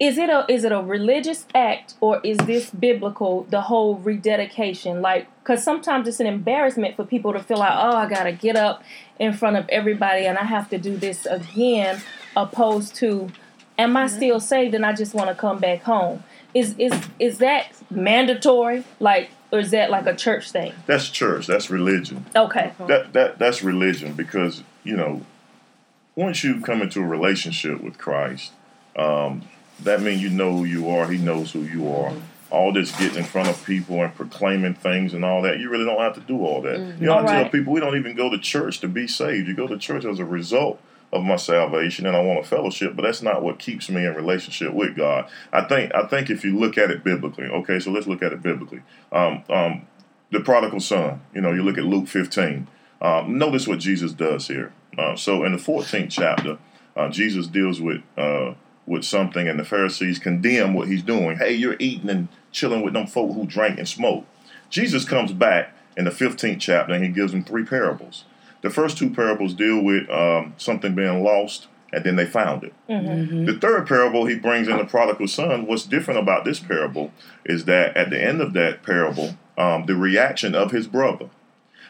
Is 0.00 0.18
it 0.18 0.30
a 0.30 0.44
is 0.48 0.64
it 0.64 0.72
a 0.72 0.80
religious 0.80 1.46
act 1.54 1.94
or 2.00 2.20
is 2.24 2.36
this 2.38 2.70
biblical? 2.70 3.46
The 3.50 3.60
whole 3.60 3.96
rededication, 3.96 5.00
like, 5.00 5.28
because 5.44 5.62
sometimes 5.62 6.08
it's 6.08 6.18
an 6.18 6.26
embarrassment 6.26 6.96
for 6.96 7.04
people 7.04 7.32
to 7.32 7.38
feel 7.38 7.58
like, 7.58 7.72
oh, 7.76 7.96
I 7.96 8.08
gotta 8.08 8.32
get 8.32 8.56
up 8.56 8.82
in 9.20 9.32
front 9.32 9.56
of 9.56 9.68
everybody 9.68 10.26
and 10.26 10.38
I 10.38 10.42
have 10.44 10.68
to 10.70 10.78
do 10.78 10.96
this 10.96 11.24
again, 11.26 12.00
opposed 12.36 12.96
to, 12.96 13.30
am 13.78 13.96
I 13.96 14.08
still 14.08 14.40
saved 14.40 14.74
and 14.74 14.84
I 14.84 14.92
just 14.92 15.14
want 15.14 15.28
to 15.28 15.36
come 15.36 15.60
back 15.60 15.82
home? 15.82 16.24
Is 16.52 16.74
is 16.78 16.92
is 17.20 17.38
that 17.38 17.66
mandatory? 17.88 18.82
Like, 18.98 19.30
or 19.52 19.58
is 19.58 19.70
that 19.70 19.90
like 19.90 20.06
a 20.06 20.16
church 20.16 20.50
thing? 20.50 20.72
That's 20.86 21.08
church. 21.10 21.46
That's 21.46 21.70
religion. 21.70 22.24
Okay. 22.34 22.72
That 22.88 23.12
that 23.12 23.38
that's 23.38 23.62
religion 23.62 24.14
because 24.14 24.62
you 24.82 24.96
know, 24.96 25.22
once 26.16 26.42
you 26.42 26.60
come 26.60 26.82
into 26.82 27.00
a 27.00 27.06
relationship 27.06 27.82
with 27.82 27.98
Christ, 27.98 28.52
um, 28.96 29.42
that 29.80 30.00
means 30.00 30.22
you 30.22 30.30
know 30.30 30.56
who 30.56 30.64
you 30.64 30.88
are. 30.88 31.06
He 31.06 31.18
knows 31.18 31.52
who 31.52 31.60
you 31.60 31.88
are. 31.92 32.14
All 32.50 32.72
this 32.72 32.92
getting 32.98 33.18
in 33.18 33.24
front 33.24 33.48
of 33.48 33.64
people 33.64 34.02
and 34.02 34.14
proclaiming 34.14 34.74
things 34.74 35.14
and 35.14 35.24
all 35.24 35.40
that, 35.42 35.58
you 35.58 35.70
really 35.70 35.86
don't 35.86 36.00
have 36.00 36.14
to 36.14 36.20
do 36.20 36.44
all 36.44 36.60
that. 36.62 36.78
You 37.00 37.06
know, 37.06 37.18
I 37.18 37.24
tell 37.24 37.48
people 37.48 37.72
we 37.72 37.80
don't 37.80 37.96
even 37.96 38.14
go 38.14 38.28
to 38.28 38.38
church 38.38 38.80
to 38.80 38.88
be 38.88 39.06
saved. 39.06 39.48
You 39.48 39.54
go 39.54 39.66
to 39.66 39.78
church 39.78 40.04
as 40.04 40.18
a 40.18 40.24
result 40.24 40.78
of 41.12 41.22
my 41.22 41.36
salvation, 41.36 42.06
and 42.06 42.16
I 42.16 42.22
want 42.22 42.40
a 42.40 42.48
fellowship. 42.48 42.96
But 42.96 43.02
that's 43.02 43.22
not 43.22 43.42
what 43.42 43.58
keeps 43.58 43.90
me 43.90 44.06
in 44.06 44.14
relationship 44.14 44.72
with 44.72 44.96
God. 44.96 45.28
I 45.52 45.62
think 45.62 45.94
I 45.94 46.06
think 46.06 46.30
if 46.30 46.44
you 46.44 46.58
look 46.58 46.78
at 46.78 46.90
it 46.90 47.04
biblically, 47.04 47.46
okay, 47.46 47.78
so 47.78 47.90
let's 47.90 48.06
look 48.06 48.22
at 48.22 48.32
it 48.32 48.42
biblically. 48.42 48.82
Um, 49.12 49.44
um, 49.50 49.86
the 50.30 50.40
prodigal 50.40 50.80
son. 50.80 51.20
You 51.34 51.42
know, 51.42 51.52
you 51.52 51.62
look 51.62 51.78
at 51.78 51.84
Luke 51.84 52.08
15. 52.08 52.66
Um, 53.00 53.38
notice 53.38 53.68
what 53.68 53.78
Jesus 53.78 54.12
does 54.12 54.48
here. 54.48 54.72
Uh, 54.96 55.16
so 55.16 55.44
in 55.44 55.52
the 55.52 55.58
14th 55.58 56.10
chapter, 56.10 56.58
uh, 56.96 57.08
Jesus 57.08 57.46
deals 57.46 57.80
with 57.80 58.02
uh, 58.16 58.54
with 58.86 59.04
something, 59.04 59.46
and 59.46 59.58
the 59.58 59.64
Pharisees 59.64 60.18
condemn 60.18 60.74
what 60.74 60.88
he's 60.88 61.02
doing. 61.02 61.36
Hey, 61.36 61.52
you're 61.54 61.76
eating 61.78 62.10
and 62.10 62.28
chilling 62.50 62.82
with 62.82 62.94
them 62.94 63.06
folk 63.06 63.34
who 63.34 63.46
drank 63.46 63.78
and 63.78 63.88
smoked. 63.88 64.26
Jesus 64.70 65.04
comes 65.04 65.32
back 65.32 65.72
in 65.96 66.04
the 66.04 66.10
15th 66.10 66.60
chapter, 66.60 66.92
and 66.92 67.04
he 67.04 67.10
gives 67.10 67.32
them 67.32 67.44
three 67.44 67.64
parables. 67.64 68.24
The 68.62 68.70
first 68.70 68.96
two 68.98 69.10
parables 69.10 69.54
deal 69.54 69.82
with 69.82 70.08
um, 70.10 70.54
something 70.56 70.94
being 70.94 71.22
lost, 71.22 71.66
and 71.92 72.02
then 72.04 72.16
they 72.16 72.26
found 72.26 72.64
it. 72.64 72.72
Mm-hmm. 72.88 73.44
The 73.44 73.58
third 73.58 73.86
parable 73.86 74.24
he 74.26 74.36
brings 74.36 74.68
in 74.68 74.76
the 74.78 74.84
prodigal 74.84 75.28
son. 75.28 75.66
What's 75.66 75.84
different 75.84 76.20
about 76.20 76.44
this 76.44 76.60
parable 76.60 77.12
is 77.44 77.64
that 77.66 77.96
at 77.96 78.10
the 78.10 78.22
end 78.22 78.40
of 78.40 78.52
that 78.54 78.82
parable, 78.82 79.36
um, 79.58 79.86
the 79.86 79.96
reaction 79.96 80.54
of 80.54 80.70
his 80.70 80.86
brother. 80.86 81.28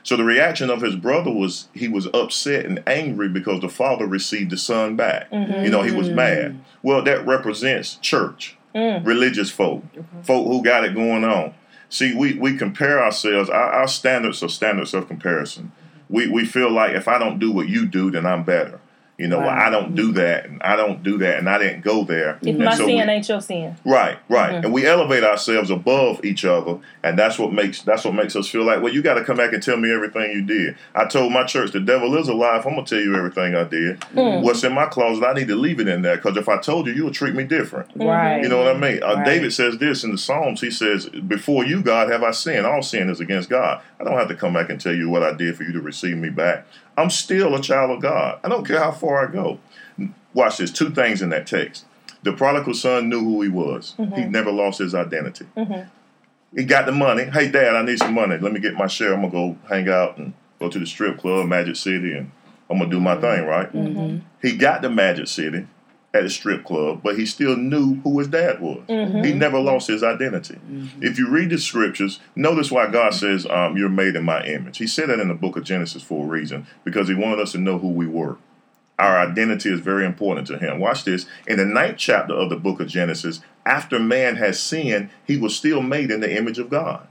So 0.03 0.17
the 0.17 0.25
reaction 0.25 0.69
of 0.69 0.81
his 0.81 0.97
brother 0.97 1.31
was 1.31 1.69
he 1.75 1.87
was 1.87 2.09
upset 2.13 2.65
and 2.65 2.83
angry 2.89 3.29
because 3.29 3.61
the 3.61 3.69
father 3.69 4.05
received 4.07 4.51
the 4.51 4.57
son 4.57 4.97
back. 4.97 5.29
You 5.31 5.71
know, 5.71 5.83
he 5.83 5.93
was 5.93 6.09
mad. 6.09 6.59
Well, 6.83 7.03
that 7.05 7.25
represents 7.27 7.97
church, 7.97 8.57
Mm. 8.75 9.05
religious 9.07 9.51
folk, 9.51 9.85
folk 10.23 10.47
who 10.49 10.63
got 10.65 10.83
it 10.85 10.95
going 10.95 11.25
on. 11.25 11.53
See, 11.91 12.15
we, 12.15 12.33
we 12.33 12.57
compare 12.57 13.05
ourselves, 13.05 13.51
our, 13.51 13.71
our 13.71 13.87
standards 13.87 14.43
are 14.43 14.49
standards 14.49 14.95
of 14.95 15.07
comparison. 15.09 15.73
We, 16.13 16.29
we 16.29 16.45
feel 16.45 16.71
like 16.71 16.93
if 16.93 17.09
I 17.09 17.19
don't 17.19 17.39
do 17.39 17.51
what 17.51 17.71
you 17.71 17.87
do, 17.87 18.11
then 18.11 18.27
I'm 18.27 18.45
better. 18.45 18.82
You 19.23 19.29
know, 19.29 19.39
well, 19.39 19.51
I 19.51 19.71
don't 19.71 19.95
do 19.95 20.11
that, 20.15 20.47
and 20.47 20.61
I 20.65 20.75
don't 20.75 21.01
do 21.05 21.17
that, 21.19 21.39
and 21.39 21.49
I 21.49 21.57
didn't 21.57 21.83
go 21.83 22.03
there. 22.03 22.39
If 22.43 22.49
And 22.49 22.59
my 22.59 22.75
so 22.75 22.87
sin 22.87 22.97
we- 22.97 23.13
ain't 23.13 23.29
your 23.29 23.41
sin. 23.41 23.77
Right, 23.85 24.17
right, 24.29 24.55
Mhm. 24.55 24.65
and 24.65 24.73
we 24.73 24.85
elevate 24.85 25.23
ourselves 25.23 25.71
above 25.71 26.25
each 26.25 26.45
other, 26.45 26.79
and 27.05 27.17
that's 27.17 27.39
what 27.39 27.53
makes 27.53 27.83
that's 27.83 28.05
what 28.05 28.15
makes 28.15 28.35
us 28.35 28.49
feel 28.49 28.65
like, 28.65 28.83
well, 28.83 28.93
you 28.93 29.01
got 29.01 29.15
to 29.15 29.23
come 29.23 29.37
back 29.37 29.53
and 29.53 29.63
tell 29.63 29.77
me 29.77 29.93
everything 29.93 30.33
you 30.33 30.43
did. 30.43 30.75
I 30.97 31.05
told 31.05 31.33
my 31.33 31.45
church 31.45 31.71
the 31.71 31.79
devil 31.79 32.17
is 32.19 32.27
alive. 32.27 32.67
I'm 32.67 32.75
gonna 32.75 32.85
tell 32.85 32.99
you 32.99 33.15
everything 33.17 33.55
I 33.55 33.63
did. 33.63 34.01
Mm. 34.17 34.43
What's 34.43 34.65
in 34.65 34.73
my 34.73 34.87
closet, 34.87 35.25
I 35.25 35.35
need 35.35 35.47
to 35.49 35.55
leave 35.57 35.79
it 35.79 35.87
in 35.87 36.03
there 36.03 36.17
because 36.17 36.37
if 36.37 36.49
I 36.49 36.57
told 36.59 36.89
you, 36.89 36.93
you 36.93 37.05
would 37.05 37.15
treat 37.15 37.37
me 37.37 37.45
different. 37.45 37.91
Right. 37.95 38.43
You 38.43 38.49
know 38.49 38.59
what 38.59 38.75
I 38.75 38.79
mean? 38.79 39.05
Uh, 39.05 39.15
Right. 39.15 39.25
David 39.25 39.53
says 39.53 39.79
this 39.79 40.03
in 40.03 40.11
the 40.11 40.19
Psalms. 40.19 40.61
He 40.61 40.71
says, 40.73 41.07
"Before 41.07 41.65
you, 41.65 41.81
God, 41.81 42.11
have 42.11 42.25
I 42.25 42.33
sinned? 42.33 42.67
All 42.67 42.83
sin 42.83 43.09
is 43.09 43.21
against 43.21 43.49
God. 43.49 43.81
I 44.01 44.05
don't 44.05 44.19
have 44.19 44.29
to 44.29 44.35
come 44.35 44.55
back 44.55 44.69
and 44.69 44.81
tell 44.81 44.95
you 44.95 45.09
what 45.09 45.23
I 45.23 45.33
did 45.33 45.57
for 45.57 45.63
you 45.63 45.73
to 45.75 45.81
receive 45.81 46.17
me 46.17 46.29
back. 46.29 46.67
I'm 46.97 47.11
still 47.11 47.55
a 47.55 47.61
child 47.61 47.91
of 47.91 48.01
God. 48.03 48.39
I 48.45 48.49
don't 48.49 48.67
care 48.67 48.79
how 48.79 48.93
far 48.93 49.29
I 49.29 49.33
go." 49.33 49.59
Watch 50.35 50.59
this. 50.59 50.71
Two 50.71 50.91
things 50.91 51.23
in 51.23 51.29
that 51.31 51.47
text. 51.47 51.85
The 52.23 52.33
prodigal 52.33 52.75
son 52.75 53.09
knew 53.09 53.21
who 53.21 53.43
he 53.43 53.49
was. 53.49 53.95
He 54.15 54.25
never 54.25 54.51
lost 54.53 54.79
his 54.79 54.95
identity. 54.95 55.47
Mhm. 55.57 55.87
He 56.55 56.65
got 56.65 56.87
the 56.87 56.93
money. 56.93 57.25
Hey, 57.25 57.51
Dad, 57.51 57.75
I 57.75 57.83
need 57.83 57.99
some 57.99 58.15
money. 58.15 58.39
Let 58.39 58.53
me 58.53 58.61
get 58.61 58.75
my 58.75 58.87
share. 58.87 59.13
I'm 59.13 59.23
gonna 59.23 59.33
go 59.33 59.57
hang 59.69 59.89
out 59.89 60.19
and 60.19 60.33
go 60.61 60.69
to 60.69 60.79
the 60.79 60.87
strip 60.87 61.19
club, 61.19 61.47
Magic 61.49 61.77
City, 61.77 62.13
and 62.13 62.31
I'm 62.71 62.79
gonna 62.79 62.91
do 62.91 63.01
my 63.01 63.17
thing, 63.17 63.45
right? 63.47 63.73
Mm-hmm. 63.73 64.19
He 64.41 64.57
got 64.57 64.83
the 64.83 64.91
Magic 64.91 65.29
City 65.29 65.67
at 66.15 66.25
a 66.25 66.31
strip 66.31 66.65
club, 66.65 67.01
but 67.03 67.17
he 67.19 67.25
still 67.25 67.57
knew 67.57 67.95
who 68.03 68.19
his 68.19 68.29
dad 68.29 68.61
was. 68.61 68.81
Mhm. 68.89 69.25
He 69.25 69.33
never 69.33 69.59
lost 69.59 69.89
his 69.89 70.03
identity. 70.03 70.57
If 71.01 71.19
you 71.19 71.29
read 71.29 71.51
the 71.51 71.59
scriptures, 71.59 72.21
notice 72.37 72.71
why 72.71 72.89
God 72.89 73.15
says, 73.15 73.47
um, 73.47 73.77
You're 73.77 73.89
made 73.89 74.15
in 74.17 74.25
my 74.25 74.45
image. 74.45 74.79
He 74.79 74.87
said 74.87 75.09
that 75.09 75.21
in 75.21 75.29
the 75.29 75.35
book 75.35 75.57
of 75.57 75.65
Genesis 75.65 76.03
for 76.03 76.25
a 76.25 76.29
reason, 76.29 76.67
because 76.85 77.09
he 77.09 77.15
wanted 77.15 77.41
us 77.41 77.53
to 77.53 77.59
know 77.59 77.79
who 77.79 77.89
we 77.89 78.07
were. 78.07 78.37
Our 78.99 79.19
identity 79.19 79.71
is 79.73 79.81
very 79.81 80.05
important 80.05 80.47
to 80.49 80.59
him. 80.59 80.79
Watch 80.79 81.05
this. 81.05 81.27
In 81.47 81.57
the 81.57 81.65
ninth 81.65 81.97
chapter 81.97 82.35
of 82.35 82.51
the 82.51 82.57
book 82.57 82.79
of 82.79 82.89
Genesis, 82.89 83.41
after 83.65 83.99
man 83.99 84.37
has 84.37 84.61
sinned, 84.61 85.09
he 85.27 85.39
was 85.39 85.57
still 85.57 85.81
made 85.81 86.11
in 86.11 86.21
the 86.21 86.37
image 86.37 86.59
of 86.59 86.69
God. 86.69 87.07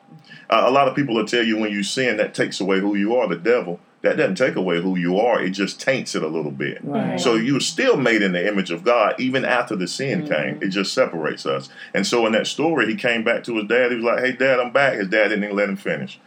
Uh, 0.49 0.63
a 0.67 0.71
lot 0.71 0.87
of 0.87 0.95
people 0.95 1.15
will 1.15 1.25
tell 1.25 1.43
you 1.43 1.57
when 1.57 1.71
you 1.71 1.81
sin, 1.81 2.17
that 2.17 2.33
takes 2.35 2.61
away 2.61 2.79
who 2.79 2.95
you 2.95 3.15
are, 3.15 3.27
the 3.27 3.35
devil. 3.35 3.79
That 4.01 4.17
doesn't 4.17 4.35
take 4.35 4.55
away 4.55 4.81
who 4.81 4.97
you 4.97 5.19
are, 5.19 5.41
it 5.41 5.51
just 5.51 5.79
taints 5.79 6.15
it 6.15 6.23
a 6.23 6.27
little 6.27 6.51
bit. 6.51 6.79
Right. 6.83 7.19
So 7.19 7.35
you're 7.35 7.59
still 7.59 7.97
made 7.97 8.23
in 8.23 8.31
the 8.31 8.47
image 8.47 8.71
of 8.71 8.83
God 8.83 9.15
even 9.19 9.45
after 9.45 9.75
the 9.75 9.87
sin 9.87 10.23
mm-hmm. 10.23 10.33
came. 10.33 10.63
It 10.63 10.69
just 10.69 10.93
separates 10.93 11.45
us. 11.45 11.69
And 11.93 12.05
so 12.05 12.25
in 12.25 12.31
that 12.33 12.47
story, 12.47 12.87
he 12.87 12.95
came 12.95 13.23
back 13.23 13.43
to 13.43 13.55
his 13.57 13.67
dad. 13.67 13.91
He 13.91 13.97
was 13.97 14.05
like, 14.05 14.23
"Hey, 14.23 14.31
Dad, 14.31 14.59
I'm 14.59 14.71
back." 14.71 14.93
His 14.93 15.07
dad 15.07 15.29
didn't 15.29 15.43
even 15.43 15.55
let 15.55 15.69
him 15.69 15.77
finish. 15.77 16.19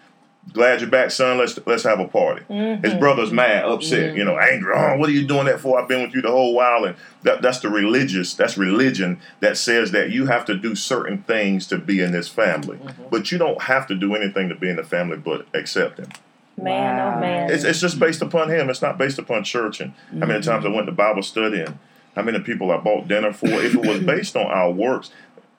Glad 0.52 0.80
you're 0.80 0.90
back, 0.90 1.10
son. 1.10 1.38
Let's 1.38 1.58
let's 1.66 1.84
have 1.84 2.00
a 2.00 2.06
party. 2.06 2.44
Mm-hmm. 2.48 2.84
His 2.84 2.94
brother's 2.94 3.32
mad, 3.32 3.64
upset, 3.64 4.10
mm-hmm. 4.10 4.18
you 4.18 4.24
know, 4.24 4.38
angry. 4.38 4.74
Oh, 4.76 4.96
what 4.98 5.08
are 5.08 5.12
you 5.12 5.26
doing 5.26 5.46
that 5.46 5.58
for? 5.58 5.80
I've 5.80 5.88
been 5.88 6.02
with 6.02 6.14
you 6.14 6.20
the 6.20 6.30
whole 6.30 6.54
while, 6.54 6.84
and 6.84 6.96
that, 7.22 7.40
that's 7.40 7.60
the 7.60 7.70
religious. 7.70 8.34
That's 8.34 8.58
religion 8.58 9.20
that 9.40 9.56
says 9.56 9.90
that 9.92 10.10
you 10.10 10.26
have 10.26 10.44
to 10.44 10.56
do 10.56 10.74
certain 10.74 11.22
things 11.22 11.66
to 11.68 11.78
be 11.78 12.00
in 12.00 12.12
this 12.12 12.28
family, 12.28 12.78
but 13.10 13.32
you 13.32 13.38
don't 13.38 13.62
have 13.62 13.86
to 13.86 13.94
do 13.94 14.14
anything 14.14 14.48
to 14.50 14.54
be 14.54 14.68
in 14.68 14.76
the 14.76 14.84
family 14.84 15.16
but 15.16 15.46
accept 15.54 15.98
him. 15.98 16.10
Man, 16.56 16.96
Wow. 16.96 17.16
oh 17.16 17.20
man. 17.20 17.50
It's, 17.50 17.64
it's 17.64 17.80
just 17.80 17.98
based 17.98 18.22
upon 18.22 18.50
him. 18.50 18.70
It's 18.70 18.82
not 18.82 18.98
based 18.98 19.18
upon 19.18 19.44
church. 19.44 19.80
And 19.80 19.92
how 20.18 20.26
many 20.26 20.42
times 20.42 20.64
I 20.64 20.68
went 20.68 20.86
to 20.86 20.92
Bible 20.92 21.22
study 21.22 21.60
and 21.60 21.78
how 22.14 22.22
many 22.22 22.40
people 22.40 22.70
I 22.70 22.76
bought 22.78 23.08
dinner 23.08 23.32
for. 23.32 23.46
If 23.48 23.74
it 23.74 23.84
was 23.86 24.00
based 24.04 24.36
on 24.36 24.46
our 24.46 24.70
works, 24.70 25.10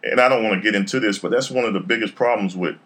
and 0.04 0.20
I 0.22 0.30
don't 0.30 0.44
want 0.44 0.56
to 0.56 0.62
get 0.62 0.75
into 0.75 1.00
this, 1.00 1.20
but 1.20 1.32
that's 1.32 1.52
one 1.52 1.66
of 1.66 1.74
the 1.74 1.80
biggest 1.80 2.16
problems 2.16 2.56
with 2.56 2.78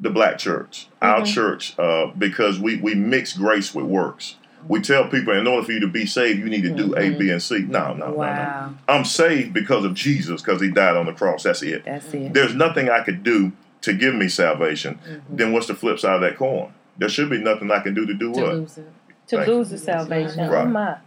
the 0.00 0.10
black 0.10 0.38
church, 0.38 0.88
our 1.02 1.24
church, 1.24 1.78
uh, 1.78 2.06
because 2.16 2.58
we, 2.58 2.76
we 2.80 2.94
mix 2.94 3.36
grace 3.36 3.74
with 3.74 3.84
works. 3.84 4.36
We 4.66 4.80
tell 4.80 5.08
people 5.08 5.34
in 5.34 5.46
order 5.46 5.64
for 5.64 5.72
you 5.72 5.80
to 5.80 5.88
be 5.88 6.06
saved, 6.06 6.38
you 6.38 6.46
need 6.46 6.62
to 6.62 6.74
do 6.74 6.94
A, 6.96 7.10
B, 7.10 7.30
and 7.30 7.42
C. 7.42 7.60
No, 7.60 7.92
no, 7.94 8.10
no, 8.10 8.16
no. 8.16 8.74
I'm 8.88 9.04
saved 9.04 9.52
because 9.52 9.84
of 9.84 9.94
Jesus, 9.94 10.40
because 10.42 10.60
he 10.60 10.70
died 10.70 10.96
on 10.96 11.06
the 11.06 11.12
cross. 11.12 11.42
That's 11.42 11.62
it. 11.62 11.84
That's 11.84 12.12
it. 12.12 12.32
There's 12.34 12.54
nothing 12.54 12.88
I 12.90 13.02
could 13.02 13.22
do 13.22 13.52
to 13.82 13.92
give 13.94 14.14
me 14.14 14.28
salvation. 14.28 14.98
Mm-hmm. 15.06 15.36
Then 15.36 15.52
what's 15.52 15.66
the 15.66 15.74
flip 15.74 15.98
side 15.98 16.14
of 16.16 16.20
that 16.22 16.36
coin? 16.36 16.72
There 17.00 17.08
should 17.08 17.28
be 17.30 17.38
nothing 17.38 17.70
I 17.72 17.80
can 17.80 17.94
do 17.94 18.06
to 18.06 18.14
do 18.14 18.32
To 18.32 18.40
what? 18.40 18.54
lose 18.54 18.78
it. 18.78 18.86
to 19.28 19.36
Thank 19.38 19.48
lose 19.48 19.70
the 19.70 19.78
salvation. 19.78 20.40
Oh 20.40 20.64
my. 20.66 20.98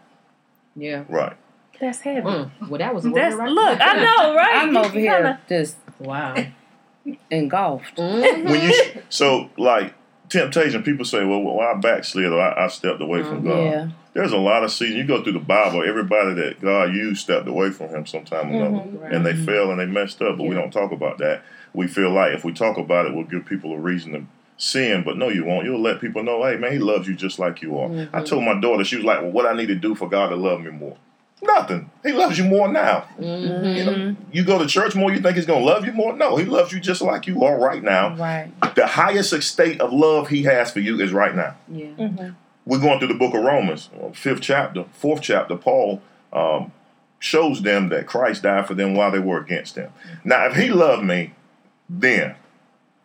Yeah. 0.75 1.03
Right. 1.07 1.37
That's 1.79 1.99
heavy. 2.01 2.21
Mm. 2.21 2.49
Well, 2.69 2.79
that 2.79 2.93
was 2.95 3.05
a 3.05 3.09
That's 3.11 3.35
right 3.35 3.49
look, 3.49 3.77
there. 3.79 3.87
I 3.87 4.03
know, 4.03 4.35
right? 4.35 4.55
I'm 4.67 4.75
over 4.77 4.99
here 4.99 5.13
kinda- 5.13 5.39
just 5.47 5.77
Wow. 5.99 6.35
engulfed. 7.29 7.97
Mhm. 7.97 8.45
when 8.49 8.61
you 8.69 8.73
so 9.09 9.49
like 9.57 9.93
temptation, 10.29 10.83
people 10.83 11.05
say, 11.05 11.23
"Well, 11.25 11.41
well 11.41 11.59
I 11.59 11.73
backslid 11.79 12.31
or 12.31 12.41
I, 12.41 12.65
I 12.65 12.67
stepped 12.67 13.01
away 13.01 13.23
from 13.23 13.43
God." 13.45 13.63
Yeah. 13.63 13.87
There's 14.13 14.31
a 14.31 14.37
lot 14.37 14.63
of 14.63 14.71
seasons. 14.71 14.97
You 14.97 15.05
go 15.05 15.23
through 15.23 15.33
the 15.33 15.39
Bible, 15.39 15.83
everybody 15.83 16.33
that 16.35 16.61
God 16.61 16.93
used 16.93 17.21
stepped 17.21 17.47
away 17.47 17.71
from 17.71 17.89
Him 17.89 18.05
sometime 18.05 18.51
or 18.51 18.65
another, 18.65 18.85
Mhm. 18.87 19.15
and 19.15 19.25
they 19.25 19.33
fell 19.33 19.71
and 19.71 19.79
they 19.79 19.85
messed 19.87 20.21
up. 20.21 20.37
But 20.37 20.43
we 20.47 20.55
don't 20.55 20.71
talk 20.71 20.91
about 20.91 21.17
that. 21.19 21.41
We 21.73 21.87
feel 21.87 22.11
like 22.11 22.33
if 22.33 22.43
we 22.43 22.53
talk 22.53 22.77
about 22.77 23.05
it, 23.07 23.13
we'll 23.13 23.25
give 23.25 23.45
people 23.45 23.73
a 23.73 23.77
reason 23.77 24.13
to 24.13 24.21
sin, 24.57 25.03
but 25.03 25.17
no, 25.17 25.29
you 25.29 25.45
won't. 25.45 25.65
You'll 25.65 25.81
let 25.81 25.99
people 26.01 26.23
know, 26.23 26.43
hey, 26.43 26.57
man, 26.57 26.71
he 26.71 26.79
loves 26.79 27.07
you 27.07 27.15
just 27.15 27.39
like 27.39 27.61
you 27.61 27.77
are. 27.77 28.07
I 28.13 28.23
told 28.23 28.43
my 28.43 28.59
daughter, 28.59 28.83
she 28.83 28.95
was 28.95 29.05
like, 29.05 29.21
well, 29.21 29.31
what 29.31 29.45
I 29.45 29.53
need 29.53 29.67
to 29.67 29.75
do 29.75 29.95
for 29.95 30.07
God 30.07 30.29
to 30.29 30.35
love 30.35 30.61
me 30.61 30.71
more? 30.71 30.97
Nothing. 31.41 31.91
He 32.03 32.13
loves 32.13 32.37
you 32.37 32.45
more 32.45 32.69
now. 32.69 33.05
You 33.19 33.83
know, 33.85 34.15
you 34.31 34.45
go 34.45 34.59
to 34.59 34.65
church 34.65 34.95
more, 34.95 35.11
you 35.11 35.19
think 35.19 35.35
he's 35.35 35.45
going 35.45 35.59
to 35.59 35.65
love 35.65 35.85
you 35.85 35.91
more? 35.91 36.15
No, 36.15 36.37
he 36.37 36.45
loves 36.45 36.71
you 36.71 36.79
just 36.79 37.01
like 37.01 37.27
you 37.27 37.43
are 37.43 37.59
right 37.59 37.83
now. 37.83 38.15
Right. 38.15 38.49
The 38.75 38.87
highest 38.87 39.41
state 39.43 39.81
of 39.81 39.91
love 39.91 40.29
he 40.29 40.43
has 40.43 40.71
for 40.71 40.79
you 40.79 41.01
is 41.01 41.11
right 41.11 41.35
now. 41.35 41.55
Yeah. 41.67 41.87
Mm-hmm. 41.87 42.29
We're 42.65 42.79
going 42.79 42.99
through 42.99 43.09
the 43.09 43.15
book 43.15 43.33
of 43.33 43.43
Romans, 43.43 43.89
uh, 44.01 44.11
fifth 44.11 44.39
chapter, 44.41 44.85
fourth 44.93 45.21
chapter. 45.21 45.57
Paul 45.57 46.01
um, 46.31 46.71
shows 47.19 47.61
them 47.61 47.89
that 47.89 48.07
Christ 48.07 48.43
died 48.43 48.65
for 48.67 48.73
them 48.73 48.95
while 48.95 49.11
they 49.11 49.19
were 49.19 49.39
against 49.39 49.75
him. 49.75 49.91
Now, 50.23 50.45
if 50.45 50.55
he 50.55 50.69
loved 50.69 51.03
me 51.03 51.33
then, 51.89 52.35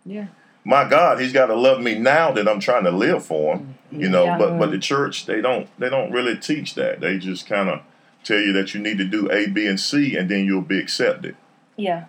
Yeah. 0.05 0.29
My 0.69 0.87
God, 0.87 1.19
he's 1.19 1.33
got 1.33 1.47
to 1.47 1.55
love 1.57 1.81
me 1.81 1.99
now 1.99 2.31
that 2.33 2.47
I'm 2.47 2.61
trying 2.61 2.85
to 2.85 2.91
live 2.91 3.25
for 3.25 3.57
him. 3.57 3.75
You 3.91 4.11
know, 4.11 4.25
Yeah. 4.25 4.37
but 4.37 4.59
but 4.59 4.71
the 4.71 4.79
church 4.79 5.25
they 5.25 5.41
don't 5.41 5.67
they 5.79 5.89
don't 5.89 6.13
really 6.13 6.37
teach 6.37 6.75
that. 6.75 7.01
They 7.01 7.17
just 7.17 7.47
kind 7.47 7.71
of 7.71 7.81
tell 8.23 8.39
you 8.39 8.53
that 8.53 8.75
you 8.75 8.81
need 8.81 8.99
to 8.99 9.05
do 9.05 9.31
A, 9.33 9.47
B, 9.47 9.67
and 9.67 9.81
C, 9.81 10.15
and 10.15 10.31
then 10.31 10.45
you'll 10.45 10.61
be 10.61 10.79
accepted. 10.79 11.37
Yeah. 11.77 12.05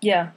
Yeah. 0.00 0.30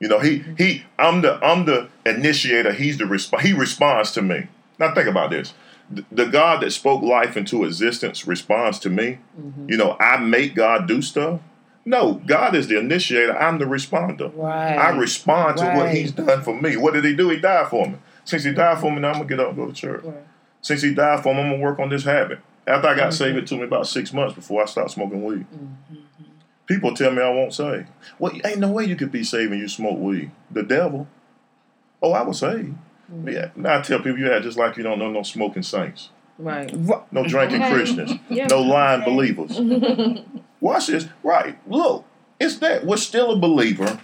You 0.00 0.08
know, 0.08 0.20
he 0.20 0.44
he 0.56 0.84
I'm 0.98 1.20
the 1.20 1.34
I'm 1.44 1.66
the 1.66 1.88
initiator. 2.06 2.72
He's 2.72 2.96
the 2.96 3.04
resp- 3.04 3.40
he 3.40 3.52
responds 3.52 4.10
to 4.12 4.22
me. 4.22 4.46
Now 4.78 4.94
think 4.94 5.08
about 5.08 5.28
this. 5.30 5.52
The, 5.90 6.06
the 6.10 6.24
God 6.24 6.62
that 6.62 6.70
spoke 6.70 7.02
life 7.02 7.36
into 7.36 7.64
existence 7.64 8.26
responds 8.26 8.78
to 8.78 8.88
me. 8.88 9.18
Mm-hmm. 9.38 9.68
You 9.68 9.76
know, 9.76 9.98
I 10.00 10.16
make 10.16 10.54
God 10.54 10.88
do 10.88 11.02
stuff. 11.02 11.40
No, 11.84 12.14
God 12.26 12.54
is 12.54 12.68
the 12.68 12.78
initiator. 12.78 13.36
I'm 13.36 13.58
the 13.58 13.64
responder. 13.64 14.32
Right. 14.36 14.76
I 14.76 14.90
respond 14.96 15.58
to 15.58 15.64
what 15.72 15.94
He's 15.94 16.12
done 16.12 16.42
for 16.42 16.60
me. 16.60 16.76
What 16.76 16.94
did 16.94 17.04
He 17.04 17.14
do? 17.14 17.28
He 17.30 17.38
died 17.38 17.68
for 17.68 17.86
me. 17.86 17.96
Since 18.24 18.44
He 18.44 18.52
died 18.52 18.78
for 18.78 18.86
mm-hmm. 18.86 18.96
me, 18.96 19.02
now 19.02 19.08
I'm 19.08 19.14
gonna 19.14 19.26
get 19.26 19.40
up 19.40 19.48
and 19.48 19.56
go 19.56 19.66
to 19.66 19.72
church. 19.72 20.04
Right. 20.04 20.16
Since 20.60 20.82
He 20.82 20.94
died 20.94 21.22
for 21.22 21.34
me, 21.34 21.40
I'm 21.40 21.50
gonna 21.50 21.62
work 21.62 21.78
on 21.78 21.88
this 21.88 22.04
habit. 22.04 22.40
After 22.66 22.88
I 22.88 22.94
got 22.94 23.08
mm-hmm. 23.08 23.10
saved, 23.12 23.36
it 23.38 23.46
took 23.46 23.58
me 23.58 23.64
about 23.64 23.88
six 23.88 24.12
months 24.12 24.34
before 24.34 24.62
I 24.62 24.66
stopped 24.66 24.92
smoking 24.92 25.24
weed. 25.24 25.46
Mm-hmm. 25.52 25.96
People 26.66 26.94
tell 26.94 27.10
me 27.10 27.20
I 27.20 27.28
won't 27.28 27.52
say. 27.52 27.86
Well, 28.18 28.32
ain't 28.44 28.60
no 28.60 28.70
way 28.70 28.84
you 28.84 28.94
could 28.94 29.10
be 29.10 29.24
saved 29.24 29.50
and 29.52 29.60
you 29.60 29.68
smoke 29.68 29.98
weed. 29.98 30.30
The 30.50 30.62
devil. 30.62 31.08
Oh, 32.00 32.12
I 32.12 32.22
was 32.22 32.38
saved. 32.38 32.74
Yeah. 33.24 33.50
Now 33.56 33.78
I 33.78 33.82
tell 33.82 33.98
people 33.98 34.18
you 34.18 34.32
act 34.32 34.44
just 34.44 34.58
like 34.58 34.76
you 34.76 34.82
don't 34.82 34.98
know 34.98 35.10
no 35.10 35.22
smoking 35.22 35.62
saints, 35.62 36.10
Right. 36.38 36.74
no 37.12 37.26
drinking 37.26 37.60
Christians, 37.62 38.12
Yeah. 38.30 38.46
no 38.46 38.62
lying 38.62 39.04
believers. 39.04 39.60
Watch 40.62 40.86
this. 40.86 41.08
Right. 41.24 41.58
Look, 41.68 42.04
it's 42.40 42.56
that. 42.58 42.86
We're 42.86 42.96
still 42.96 43.32
a 43.32 43.36
believer, 43.36 43.98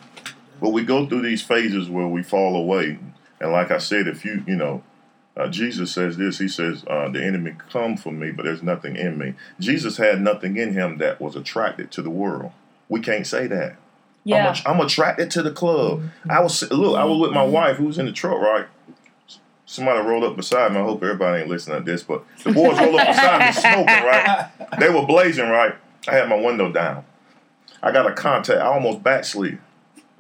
but 0.61 0.71
we 0.71 0.85
go 0.85 1.07
through 1.07 1.23
these 1.23 1.41
phases 1.41 1.89
where 1.89 2.09
we 2.09 2.23
fall 2.23 2.57
away. 2.57 2.99
And 3.41 3.53
like 3.53 3.71
I 3.71 3.79
said, 3.79 4.09
if 4.09 4.25
you, 4.25 4.43
you 4.47 4.57
know, 4.57 4.83
uh, 5.37 5.47
Jesus 5.47 5.93
says 5.93 6.17
this. 6.17 6.39
He 6.39 6.49
says, 6.49 6.85
uh, 6.89 7.09
"The 7.11 7.25
enemy 7.25 7.55
come 7.71 7.97
for 7.97 8.11
me, 8.11 8.33
but 8.33 8.45
there's 8.45 8.63
nothing 8.63 8.97
in 8.97 9.17
me." 9.19 9.35
Jesus 9.61 9.97
had 9.97 10.21
nothing 10.21 10.57
in 10.57 10.73
him 10.73 10.99
that 10.99 11.21
was 11.21 11.37
attracted 11.37 11.93
to 11.93 12.03
the 12.03 12.11
world. 12.11 12.51
We 12.89 12.99
can't 13.01 13.25
say 13.27 13.47
that. 13.47 13.77
Yeah. 14.25 14.47
I'm, 14.49 14.53
att- 14.53 14.69
I'm 14.69 14.81
attracted 14.81 15.31
to 15.31 15.43
the 15.43 15.53
club. 15.53 16.03
I 16.29 16.41
was 16.41 16.69
look. 16.73 16.99
I 16.99 17.05
was 17.05 17.19
with 17.21 17.31
my 17.31 17.45
wife 17.45 17.77
who 17.77 17.85
was 17.85 17.99
in 17.99 18.07
the 18.07 18.13
truck. 18.13 18.41
Right. 18.41 18.67
Somebody 19.65 20.01
rolled 20.01 20.25
up 20.25 20.35
beside 20.35 20.73
me. 20.73 20.79
I 20.79 20.83
hope 20.83 21.03
everybody 21.05 21.43
ain't 21.43 21.49
listening 21.51 21.85
to 21.85 21.85
this, 21.85 22.03
but 22.03 22.25
the 22.43 22.53
boys 22.53 22.81
rolled 22.81 22.99
up 22.99 23.07
beside 23.07 23.47
me 23.47 23.53
smoking. 23.53 23.87
Right. 23.87 24.49
They 24.81 24.91
were 24.91 25.07
blazing. 25.07 25.49
Right. 25.49 25.75
I 26.09 26.15
had 26.15 26.29
my 26.29 26.37
window 26.41 26.73
down. 26.73 27.05
I 27.83 27.93
got 27.93 28.07
a 28.11 28.13
contact. 28.13 28.61
I 28.61 28.67
almost 28.67 29.03
backslid. 29.03 29.59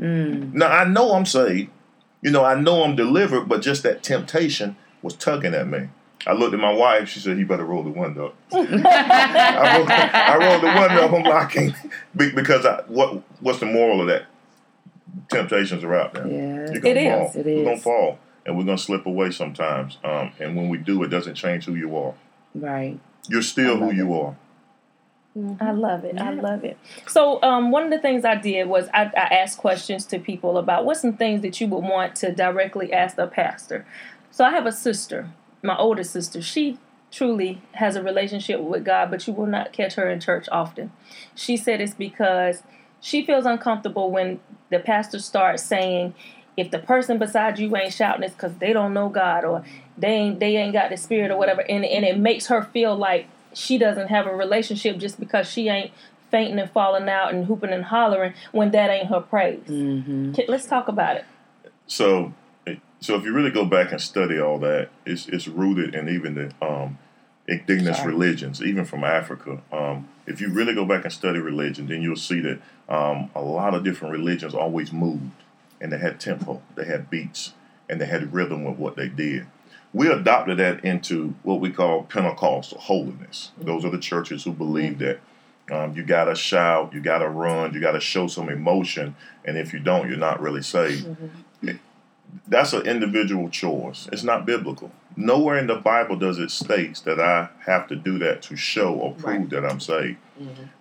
Mm. 0.00 0.52
Now 0.54 0.68
I 0.68 0.84
know 0.84 1.12
I'm 1.12 1.26
saved. 1.26 1.70
You 2.22 2.30
know, 2.30 2.44
I 2.44 2.54
know 2.60 2.82
I'm 2.84 2.96
delivered, 2.96 3.48
but 3.48 3.62
just 3.62 3.82
that 3.84 4.02
temptation 4.02 4.76
was 5.02 5.14
tugging 5.14 5.54
at 5.54 5.66
me. 5.68 5.88
I 6.26 6.32
looked 6.32 6.52
at 6.52 6.60
my 6.60 6.72
wife. 6.72 7.08
She 7.08 7.20
said, 7.20 7.38
"You 7.38 7.46
better 7.46 7.64
roll 7.64 7.82
the 7.84 7.90
window 7.90 8.26
up." 8.26 8.34
I, 8.52 9.76
rolled, 9.78 9.90
I 9.90 10.36
rolled 10.36 10.62
the 10.62 10.66
window 10.66 11.04
up. 11.04 11.12
I'm 11.12 11.22
like, 11.22 11.32
I 11.32 11.46
can't 11.46 11.74
because 12.14 12.66
I, 12.66 12.82
what 12.88 13.22
what's 13.40 13.60
the 13.60 13.66
moral 13.66 14.00
of 14.00 14.08
that? 14.08 14.24
Temptations 15.30 15.84
are 15.84 15.94
out 15.94 16.14
there. 16.14 16.26
Yeah. 16.26 16.70
You're 16.72 16.80
gonna 16.80 17.00
It 17.00 17.10
fall. 17.10 17.28
is. 17.30 17.36
It 17.36 17.46
We're 17.46 17.64
gonna 17.64 17.76
fall, 17.78 18.18
and 18.46 18.56
we're 18.58 18.64
gonna 18.64 18.78
slip 18.78 19.06
away 19.06 19.30
sometimes. 19.30 19.98
Um, 20.04 20.32
and 20.40 20.56
when 20.56 20.68
we 20.68 20.78
do, 20.78 21.02
it 21.04 21.08
doesn't 21.08 21.34
change 21.34 21.64
who 21.66 21.74
you 21.74 21.96
are. 21.96 22.14
Right. 22.54 22.98
You're 23.28 23.42
still 23.42 23.76
who 23.76 23.86
love 23.86 23.94
you 23.94 24.14
are. 24.14 24.36
I 25.60 25.72
love 25.72 26.04
it. 26.04 26.18
I 26.18 26.30
love 26.30 26.64
it. 26.64 26.78
So, 27.06 27.42
um, 27.42 27.70
one 27.70 27.84
of 27.84 27.90
the 27.90 27.98
things 27.98 28.24
I 28.24 28.34
did 28.34 28.68
was 28.68 28.88
I, 28.94 29.10
I 29.16 29.34
asked 29.40 29.58
questions 29.58 30.04
to 30.06 30.18
people 30.18 30.58
about 30.58 30.84
what's 30.84 31.00
some 31.00 31.16
things 31.16 31.42
that 31.42 31.60
you 31.60 31.66
would 31.68 31.84
want 31.84 32.16
to 32.16 32.32
directly 32.32 32.92
ask 32.92 33.16
the 33.16 33.26
pastor. 33.26 33.86
So, 34.30 34.44
I 34.44 34.50
have 34.50 34.66
a 34.66 34.72
sister, 34.72 35.30
my 35.62 35.76
older 35.76 36.04
sister. 36.04 36.42
She 36.42 36.78
truly 37.10 37.60
has 37.72 37.96
a 37.96 38.02
relationship 38.02 38.60
with 38.60 38.84
God, 38.84 39.10
but 39.10 39.26
you 39.26 39.32
will 39.32 39.46
not 39.46 39.72
catch 39.72 39.94
her 39.94 40.08
in 40.10 40.20
church 40.20 40.48
often. 40.50 40.92
She 41.34 41.56
said 41.56 41.80
it's 41.80 41.94
because 41.94 42.62
she 43.00 43.24
feels 43.24 43.46
uncomfortable 43.46 44.10
when 44.10 44.40
the 44.70 44.78
pastor 44.78 45.18
starts 45.18 45.62
saying, 45.62 46.14
if 46.56 46.70
the 46.70 46.78
person 46.78 47.18
beside 47.18 47.58
you 47.58 47.74
ain't 47.76 47.92
shouting, 47.92 48.24
it's 48.24 48.34
because 48.34 48.56
they 48.56 48.72
don't 48.72 48.92
know 48.92 49.08
God 49.08 49.44
or 49.44 49.64
they 49.96 50.08
ain't 50.08 50.40
they 50.40 50.56
ain't 50.56 50.72
got 50.72 50.90
the 50.90 50.96
spirit 50.96 51.30
or 51.30 51.36
whatever, 51.36 51.60
and 51.62 51.84
and 51.84 52.04
it 52.04 52.18
makes 52.18 52.48
her 52.48 52.62
feel 52.62 52.96
like 52.96 53.28
she 53.52 53.78
doesn't 53.78 54.08
have 54.08 54.26
a 54.26 54.34
relationship 54.34 54.98
just 54.98 55.18
because 55.18 55.48
she 55.48 55.68
ain't 55.68 55.92
fainting 56.30 56.58
and 56.58 56.70
falling 56.70 57.08
out 57.08 57.32
and 57.32 57.46
hooping 57.46 57.72
and 57.72 57.84
hollering 57.84 58.34
when 58.52 58.70
that 58.72 58.90
ain't 58.90 59.08
her 59.08 59.20
praise. 59.20 59.66
Mm-hmm. 59.66 60.34
Let's 60.48 60.66
talk 60.66 60.88
about 60.88 61.16
it. 61.16 61.24
So, 61.86 62.34
so 63.00 63.16
if 63.16 63.24
you 63.24 63.32
really 63.32 63.50
go 63.50 63.64
back 63.64 63.92
and 63.92 64.00
study 64.00 64.38
all 64.38 64.58
that, 64.58 64.90
it's 65.06 65.26
it's 65.28 65.48
rooted 65.48 65.94
in 65.94 66.08
even 66.08 66.34
the 66.34 66.66
um, 66.66 66.98
indigenous 67.46 67.98
Sorry. 67.98 68.12
religions, 68.12 68.62
even 68.62 68.84
from 68.84 69.04
Africa. 69.04 69.62
Um, 69.72 70.08
if 70.26 70.40
you 70.40 70.52
really 70.52 70.74
go 70.74 70.84
back 70.84 71.04
and 71.04 71.12
study 71.12 71.38
religion, 71.38 71.88
then 71.88 72.02
you'll 72.02 72.16
see 72.16 72.40
that 72.40 72.60
um, 72.88 73.30
a 73.34 73.40
lot 73.40 73.74
of 73.74 73.82
different 73.82 74.12
religions 74.12 74.54
always 74.54 74.92
moved, 74.92 75.42
and 75.80 75.90
they 75.90 75.98
had 75.98 76.20
tempo, 76.20 76.62
they 76.74 76.84
had 76.84 77.08
beats, 77.08 77.54
and 77.88 78.00
they 78.00 78.06
had 78.06 78.32
rhythm 78.34 78.64
with 78.64 78.78
what 78.78 78.96
they 78.96 79.08
did. 79.08 79.46
We 79.92 80.08
adopted 80.08 80.58
that 80.58 80.84
into 80.84 81.34
what 81.42 81.60
we 81.60 81.70
call 81.70 82.04
Pentecostal 82.04 82.78
holiness. 82.78 83.52
Mm-hmm. 83.56 83.66
Those 83.66 83.84
are 83.84 83.90
the 83.90 83.98
churches 83.98 84.44
who 84.44 84.52
believe 84.52 84.98
mm-hmm. 84.98 85.04
that 85.04 85.20
um, 85.70 85.94
you 85.94 86.02
gotta 86.02 86.34
shout, 86.34 86.92
you 86.94 87.00
gotta 87.00 87.28
run, 87.28 87.74
you 87.74 87.80
gotta 87.80 88.00
show 88.00 88.26
some 88.26 88.48
emotion, 88.48 89.16
and 89.44 89.58
if 89.58 89.72
you 89.72 89.78
don't, 89.78 90.08
you're 90.08 90.18
not 90.18 90.40
really 90.40 90.62
saved 90.62 91.06
mm-hmm. 91.06 91.70
that's 92.46 92.72
an 92.72 92.86
individual 92.86 93.48
choice. 93.50 94.08
It's 94.12 94.22
not 94.22 94.46
biblical. 94.46 94.90
Nowhere 95.16 95.58
in 95.58 95.66
the 95.66 95.74
Bible 95.74 96.16
does 96.16 96.38
it 96.38 96.50
states 96.50 97.00
that 97.02 97.20
I 97.20 97.48
have 97.66 97.88
to 97.88 97.96
do 97.96 98.18
that 98.18 98.42
to 98.42 98.56
show 98.56 98.94
or 98.94 99.14
prove 99.14 99.50
that 99.50 99.64
I'm 99.64 99.80
saved. 99.80 100.18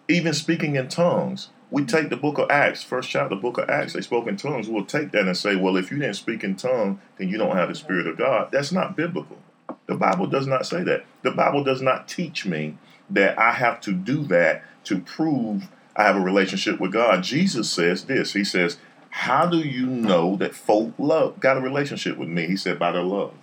Even 0.08 0.34
speaking 0.34 0.76
in 0.76 0.88
tongues, 0.90 1.50
we 1.70 1.84
take 1.84 2.10
the 2.10 2.18
book 2.18 2.38
of 2.38 2.50
Acts, 2.50 2.84
first 2.84 3.10
chapter, 3.10 3.36
the 3.36 3.42
book 3.42 3.58
of 3.58 3.70
Acts, 3.70 3.94
they 3.94 4.02
spoke 4.02 4.28
in 4.28 4.38
tongues. 4.38 4.70
We'll 4.70 4.86
take 4.86 5.12
that 5.12 5.28
and 5.28 5.36
say, 5.36 5.56
well, 5.56 5.76
if 5.76 5.92
you 5.92 5.98
didn't 5.98 6.16
speak 6.16 6.44
in 6.44 6.56
tongues, 6.56 7.00
then 7.18 7.30
you 7.30 7.38
don't 7.38 7.56
have 7.56 7.70
the 7.70 7.76
Spirit 7.76 8.08
of 8.08 8.18
God. 8.18 8.50
That's 8.52 8.72
not 8.72 8.96
biblical. 8.96 9.38
The 9.86 9.96
Bible 9.96 10.28
does 10.28 10.48
not 10.48 10.66
say 10.66 10.84
that. 10.84 11.06
The 11.24 11.32
Bible 11.32 11.64
does 11.64 11.82
not 11.82 12.08
teach 12.08 12.46
me 12.46 12.78
that 13.10 13.38
I 13.38 13.52
have 13.52 13.82
to 13.82 13.92
do 13.92 14.24
that 14.26 14.64
to 14.86 15.00
prove 15.00 15.68
I 15.96 16.04
have 16.04 16.16
a 16.16 16.22
relationship 16.22 16.80
with 16.80 16.94
God. 16.94 17.24
Jesus 17.24 17.70
says 17.70 18.06
this. 18.06 18.34
He 18.34 18.44
says, 18.44 18.78
How 19.10 19.46
do 19.48 19.58
you 19.58 19.88
know 19.88 20.36
that 20.38 20.56
folk 20.56 20.94
love 20.98 21.40
got 21.40 21.58
a 21.58 21.62
relationship 21.62 22.18
with 22.18 22.30
me? 22.30 22.46
He 22.48 22.56
said, 22.56 22.78
by 22.78 22.92
their 22.92 23.04
love. 23.04 23.34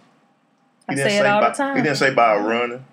I 0.89 0.95
He 0.95 1.01
say 1.01 1.19
it 1.19 1.27
all 1.27 1.41
by, 1.41 1.49
the 1.51 1.57
time. 1.57 1.77
He 1.77 1.83
didn't 1.83 1.97
say 1.97 2.15
by 2.15 2.37
running, 2.37 2.85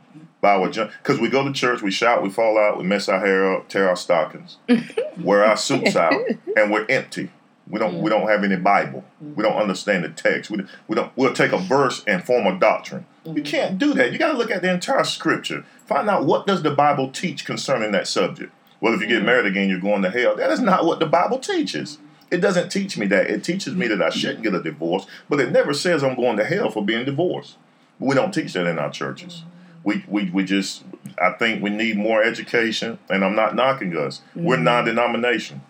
by 0.41 0.55
our 0.55 0.69
jump. 0.69 0.91
Because 1.01 1.19
we 1.19 1.29
go 1.29 1.43
to 1.43 1.53
church, 1.53 1.81
we 1.81 1.91
shout, 1.91 2.23
we 2.23 2.29
fall 2.29 2.57
out, 2.57 2.77
we 2.77 2.83
mess 2.83 3.07
our 3.07 3.19
hair 3.19 3.55
up, 3.55 3.69
tear 3.69 3.87
our 3.87 3.95
stockings, 3.95 4.57
wear 5.21 5.45
our 5.45 5.55
suits 5.55 5.95
out, 5.95 6.13
and 6.57 6.71
we're 6.71 6.85
empty. 6.89 7.29
We 7.69 7.79
don't 7.79 8.01
we 8.01 8.09
don't 8.09 8.27
have 8.27 8.43
any 8.43 8.57
Bible. 8.57 9.05
Mm-hmm. 9.23 9.35
We 9.35 9.43
don't 9.43 9.55
understand 9.55 10.03
the 10.03 10.09
text. 10.09 10.49
We, 10.49 10.65
we 10.87 10.95
don't 10.95 11.11
we'll 11.15 11.33
take 11.33 11.53
a 11.53 11.57
verse 11.57 12.03
and 12.05 12.23
form 12.23 12.45
a 12.47 12.59
doctrine. 12.59 13.05
You 13.23 13.31
mm-hmm. 13.31 13.43
can't 13.43 13.77
do 13.77 13.93
that. 13.93 14.11
You 14.11 14.19
got 14.19 14.31
to 14.31 14.37
look 14.37 14.51
at 14.51 14.61
the 14.61 14.73
entire 14.73 15.05
scripture. 15.05 15.63
Find 15.85 16.09
out 16.09 16.25
what 16.25 16.47
does 16.47 16.63
the 16.63 16.71
Bible 16.71 17.11
teach 17.11 17.45
concerning 17.45 17.91
that 17.91 18.07
subject. 18.07 18.51
Well, 18.81 18.93
if 18.95 18.99
you 18.99 19.07
get 19.07 19.23
married 19.23 19.45
again, 19.45 19.69
you're 19.69 19.79
going 19.79 20.01
to 20.01 20.09
hell. 20.09 20.35
That 20.35 20.49
is 20.49 20.59
not 20.59 20.85
what 20.85 20.99
the 20.99 21.05
Bible 21.05 21.37
teaches. 21.37 21.99
It 22.31 22.37
doesn't 22.37 22.69
teach 22.69 22.97
me 22.97 23.05
that. 23.07 23.29
It 23.29 23.43
teaches 23.43 23.75
me 23.75 23.87
that 23.87 24.01
I 24.01 24.09
mm-hmm. 24.09 24.17
shouldn't 24.17 24.43
get 24.43 24.55
a 24.55 24.63
divorce, 24.63 25.05
but 25.29 25.39
it 25.39 25.51
never 25.51 25.73
says 25.73 26.03
I'm 26.03 26.15
going 26.15 26.37
to 26.37 26.43
hell 26.43 26.71
for 26.71 26.83
being 26.83 27.05
divorced. 27.05 27.57
We 27.99 28.15
don't 28.15 28.33
teach 28.33 28.53
that 28.53 28.65
in 28.65 28.79
our 28.79 28.89
churches. 28.89 29.43
We, 29.83 30.03
we, 30.07 30.29
we 30.29 30.43
just, 30.43 30.83
I 31.19 31.31
think 31.31 31.63
we 31.63 31.69
need 31.69 31.97
more 31.97 32.23
education, 32.23 32.99
and 33.09 33.25
I'm 33.25 33.35
not 33.35 33.55
knocking 33.55 33.95
us. 33.97 34.21
We're 34.35 34.57
non 34.57 34.85
denomination. 34.85 35.61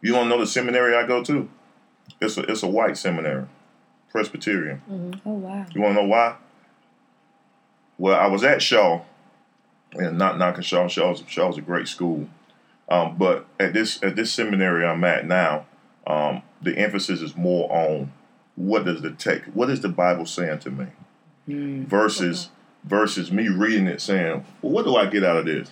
You 0.00 0.12
don't 0.12 0.28
know 0.28 0.38
the 0.38 0.46
seminary 0.46 0.94
I 0.94 1.06
go 1.06 1.24
to? 1.24 1.48
It's 2.20 2.36
a, 2.36 2.42
it's 2.42 2.62
a 2.62 2.68
white 2.68 2.96
seminary, 2.96 3.46
Presbyterian. 4.10 5.20
Oh 5.26 5.32
wow. 5.32 5.66
You 5.74 5.80
want 5.80 5.96
to 5.96 6.02
know 6.02 6.08
why? 6.08 6.36
Well, 7.98 8.18
I 8.18 8.26
was 8.26 8.44
at 8.44 8.62
Shaw, 8.62 9.02
and 9.92 10.18
not 10.18 10.38
knocking 10.38 10.62
Shaw. 10.62 10.86
Shaw's, 10.86 11.22
Shaw's 11.26 11.58
a 11.58 11.62
great 11.62 11.88
school, 11.88 12.28
um, 12.88 13.16
but 13.16 13.46
at 13.58 13.72
this 13.72 14.02
at 14.02 14.16
this 14.16 14.32
seminary 14.32 14.86
I'm 14.86 15.02
at 15.04 15.26
now, 15.26 15.66
um, 16.06 16.42
the 16.62 16.76
emphasis 16.78 17.20
is 17.20 17.36
more 17.36 17.70
on 17.72 18.12
what 18.54 18.84
does 18.84 19.02
the 19.02 19.10
text, 19.10 19.50
what 19.54 19.70
is 19.70 19.80
the 19.80 19.88
Bible 19.88 20.26
saying 20.26 20.60
to 20.60 20.70
me? 20.70 20.86
Mm. 21.48 21.86
Versus 21.86 22.50
versus 22.86 23.30
me 23.32 23.48
reading 23.48 23.86
it 23.86 24.00
saying, 24.00 24.44
well, 24.62 24.72
what 24.72 24.84
do 24.84 24.96
I 24.96 25.06
get 25.06 25.24
out 25.24 25.36
of 25.36 25.44
this? 25.46 25.70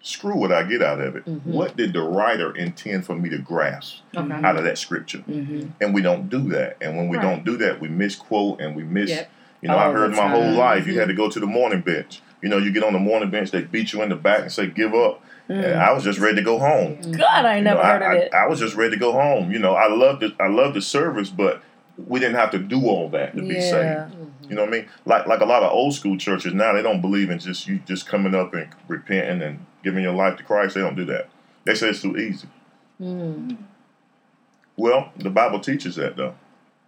Screw 0.00 0.36
what 0.36 0.52
I 0.52 0.62
get 0.62 0.82
out 0.82 1.00
of 1.00 1.16
it. 1.16 1.24
Mhm. 1.24 1.44
What 1.44 1.76
did 1.76 1.92
the 1.92 2.02
writer 2.02 2.54
intend 2.54 3.04
for 3.04 3.14
me 3.16 3.28
to 3.30 3.38
grasp 3.38 3.96
Okay. 4.16 4.32
out 4.32 4.56
of 4.56 4.64
that 4.64 4.78
scripture? 4.78 5.18
Mm-hmm. 5.18 5.68
And 5.80 5.92
we 5.94 6.02
don't 6.02 6.28
do 6.28 6.40
that. 6.50 6.76
And 6.80 6.96
when 6.96 7.08
we 7.08 7.16
Right. 7.16 7.22
don't 7.24 7.44
do 7.44 7.56
that, 7.58 7.80
we 7.80 7.88
misquote 7.88 8.60
and 8.60 8.76
we 8.76 8.84
miss. 8.84 9.10
Yep. 9.10 9.30
You 9.62 9.68
know, 9.68 9.76
All 9.76 9.90
I 9.90 9.92
heard 9.92 10.14
my 10.14 10.28
whole 10.28 10.52
life 10.52 10.86
you 10.86 10.98
had 11.00 11.08
to 11.08 11.14
go 11.14 11.28
to 11.28 11.40
the 11.40 11.46
mourning 11.46 11.80
bench. 11.80 12.20
You 12.42 12.48
know, 12.48 12.58
you 12.58 12.70
get 12.72 12.84
on 12.84 12.92
the 12.92 13.00
mourning 13.00 13.30
bench, 13.30 13.50
they 13.50 13.62
beat 13.62 13.92
you 13.92 14.02
in 14.02 14.08
the 14.08 14.14
back 14.16 14.42
and 14.42 14.52
say, 14.52 14.66
give 14.68 14.94
up. 14.94 15.20
And 15.48 15.80
I 15.80 15.92
was 15.92 16.04
just 16.04 16.18
ready 16.20 16.36
to 16.36 16.42
go 16.42 16.58
home. 16.58 16.98
God, 17.12 17.44
I 17.46 17.56
You 17.56 17.64
know, 17.64 17.70
never 17.74 17.82
I, 17.82 17.92
heard 17.98 18.02
of 18.16 18.22
it. 18.22 18.34
I 18.34 18.46
was 18.46 18.60
just 18.60 18.76
ready 18.76 18.92
to 18.92 19.00
go 19.00 19.12
home. 19.12 19.50
You 19.50 19.58
know, 19.58 19.74
I 19.74 19.88
loved 19.88 20.22
it. 20.22 20.34
I 20.38 20.46
loved 20.46 20.76
the 20.76 20.82
service, 20.82 21.30
but 21.30 21.62
we 22.06 22.20
didn't 22.20 22.36
have 22.36 22.50
to 22.52 22.58
do 22.58 22.86
all 22.86 23.08
that 23.08 23.34
to 23.34 23.42
be 23.42 23.60
saved. 23.60 24.12
You 24.48 24.54
know 24.56 24.62
what 24.62 24.68
I 24.68 24.72
mean? 24.72 24.88
Like 25.04 25.26
like 25.26 25.40
a 25.40 25.44
lot 25.46 25.62
of 25.62 25.72
old 25.72 25.94
school 25.94 26.16
churches 26.16 26.54
now, 26.54 26.72
they 26.72 26.82
don't 26.82 27.00
believe 27.00 27.30
in 27.30 27.38
just 27.38 27.66
you 27.66 27.80
just 27.86 28.06
coming 28.06 28.34
up 28.34 28.54
and 28.54 28.68
repenting 28.86 29.42
and 29.42 29.66
giving 29.84 30.02
your 30.02 30.14
life 30.14 30.36
to 30.38 30.42
Christ. 30.44 30.74
They 30.74 30.80
don't 30.80 30.96
do 30.96 31.04
that. 31.06 31.28
They 31.64 31.74
say 31.74 31.88
it's 31.90 32.02
too 32.02 32.16
easy. 32.16 32.48
Mm. 33.00 33.56
Well, 34.76 35.12
the 35.16 35.30
Bible 35.30 35.60
teaches 35.60 35.96
that 35.96 36.16
though. 36.16 36.34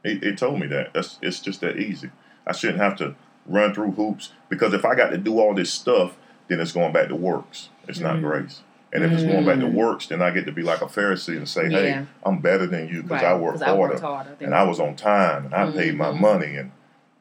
It, 0.05 0.23
it 0.23 0.39
told 0.39 0.59
me 0.61 0.67
that. 0.69 0.95
That's 0.95 1.19
it's 1.21 1.41
just 1.41 1.61
that 1.61 1.77
easy. 1.79 2.11
I 2.47 2.53
shouldn't 2.53 2.79
have 2.81 2.97
to 2.97 3.15
run 3.47 3.75
through 3.75 3.93
hoops 3.93 4.33
because 4.49 4.73
if 4.73 4.85
I 4.85 4.95
got 4.95 5.11
to 5.11 5.19
do 5.19 5.39
all 5.39 5.55
this 5.55 5.73
stuff, 5.73 6.17
then 6.49 6.61
it's 6.61 6.73
going 6.73 6.93
back 6.93 7.09
to 7.09 7.17
works. 7.17 7.69
It's 7.89 8.01
not 8.01 8.17
Mm. 8.17 8.23
grace. 8.23 8.63
And 8.93 9.05
if 9.05 9.13
it's 9.13 9.23
going 9.25 9.45
back 9.45 9.61
to 9.61 9.67
Mm. 9.67 9.75
works, 9.75 10.07
then 10.09 10.21
I 10.21 10.31
get 10.31 10.47
to 10.47 10.53
be 10.53 10.63
like 10.63 10.81
a 10.83 10.87
Pharisee 10.87 11.37
and 11.37 11.49
say, 11.49 11.69
"Hey, 11.69 11.89
Yeah. 11.91 12.05
I'm 12.25 12.39
better 12.39 12.67
than 12.67 12.89
you 12.89 13.03
because 13.03 13.23
Right. 13.23 13.25
I 13.25 13.39
harder, 13.39 13.43
worked 13.77 14.01
harder 14.01 14.35
than 14.37 14.47
and 14.47 14.55
I 14.55 14.65
was 14.65 14.81
on 14.81 14.97
time 14.97 15.45
and 15.47 15.55
I 15.55 15.71
paid 15.71 15.97
my 15.97 16.07
Mhm. 16.11 16.21
money." 16.21 16.57
And 16.57 16.73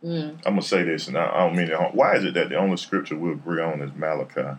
Mm. 0.04 0.38
I'm 0.46 0.54
gonna 0.54 0.62
say 0.62 0.84
this, 0.84 1.08
and 1.08 1.18
I, 1.18 1.30
I 1.30 1.40
don't 1.46 1.56
mean 1.56 1.70
it. 1.70 1.94
Why 1.94 2.16
is 2.16 2.24
it 2.24 2.34
that 2.36 2.50
the 2.50 2.56
only 2.56 2.78
scripture 2.78 3.18
we 3.18 3.32
agree 3.32 3.62
on 3.62 3.82
is 3.82 3.92
Malachi 3.96 4.58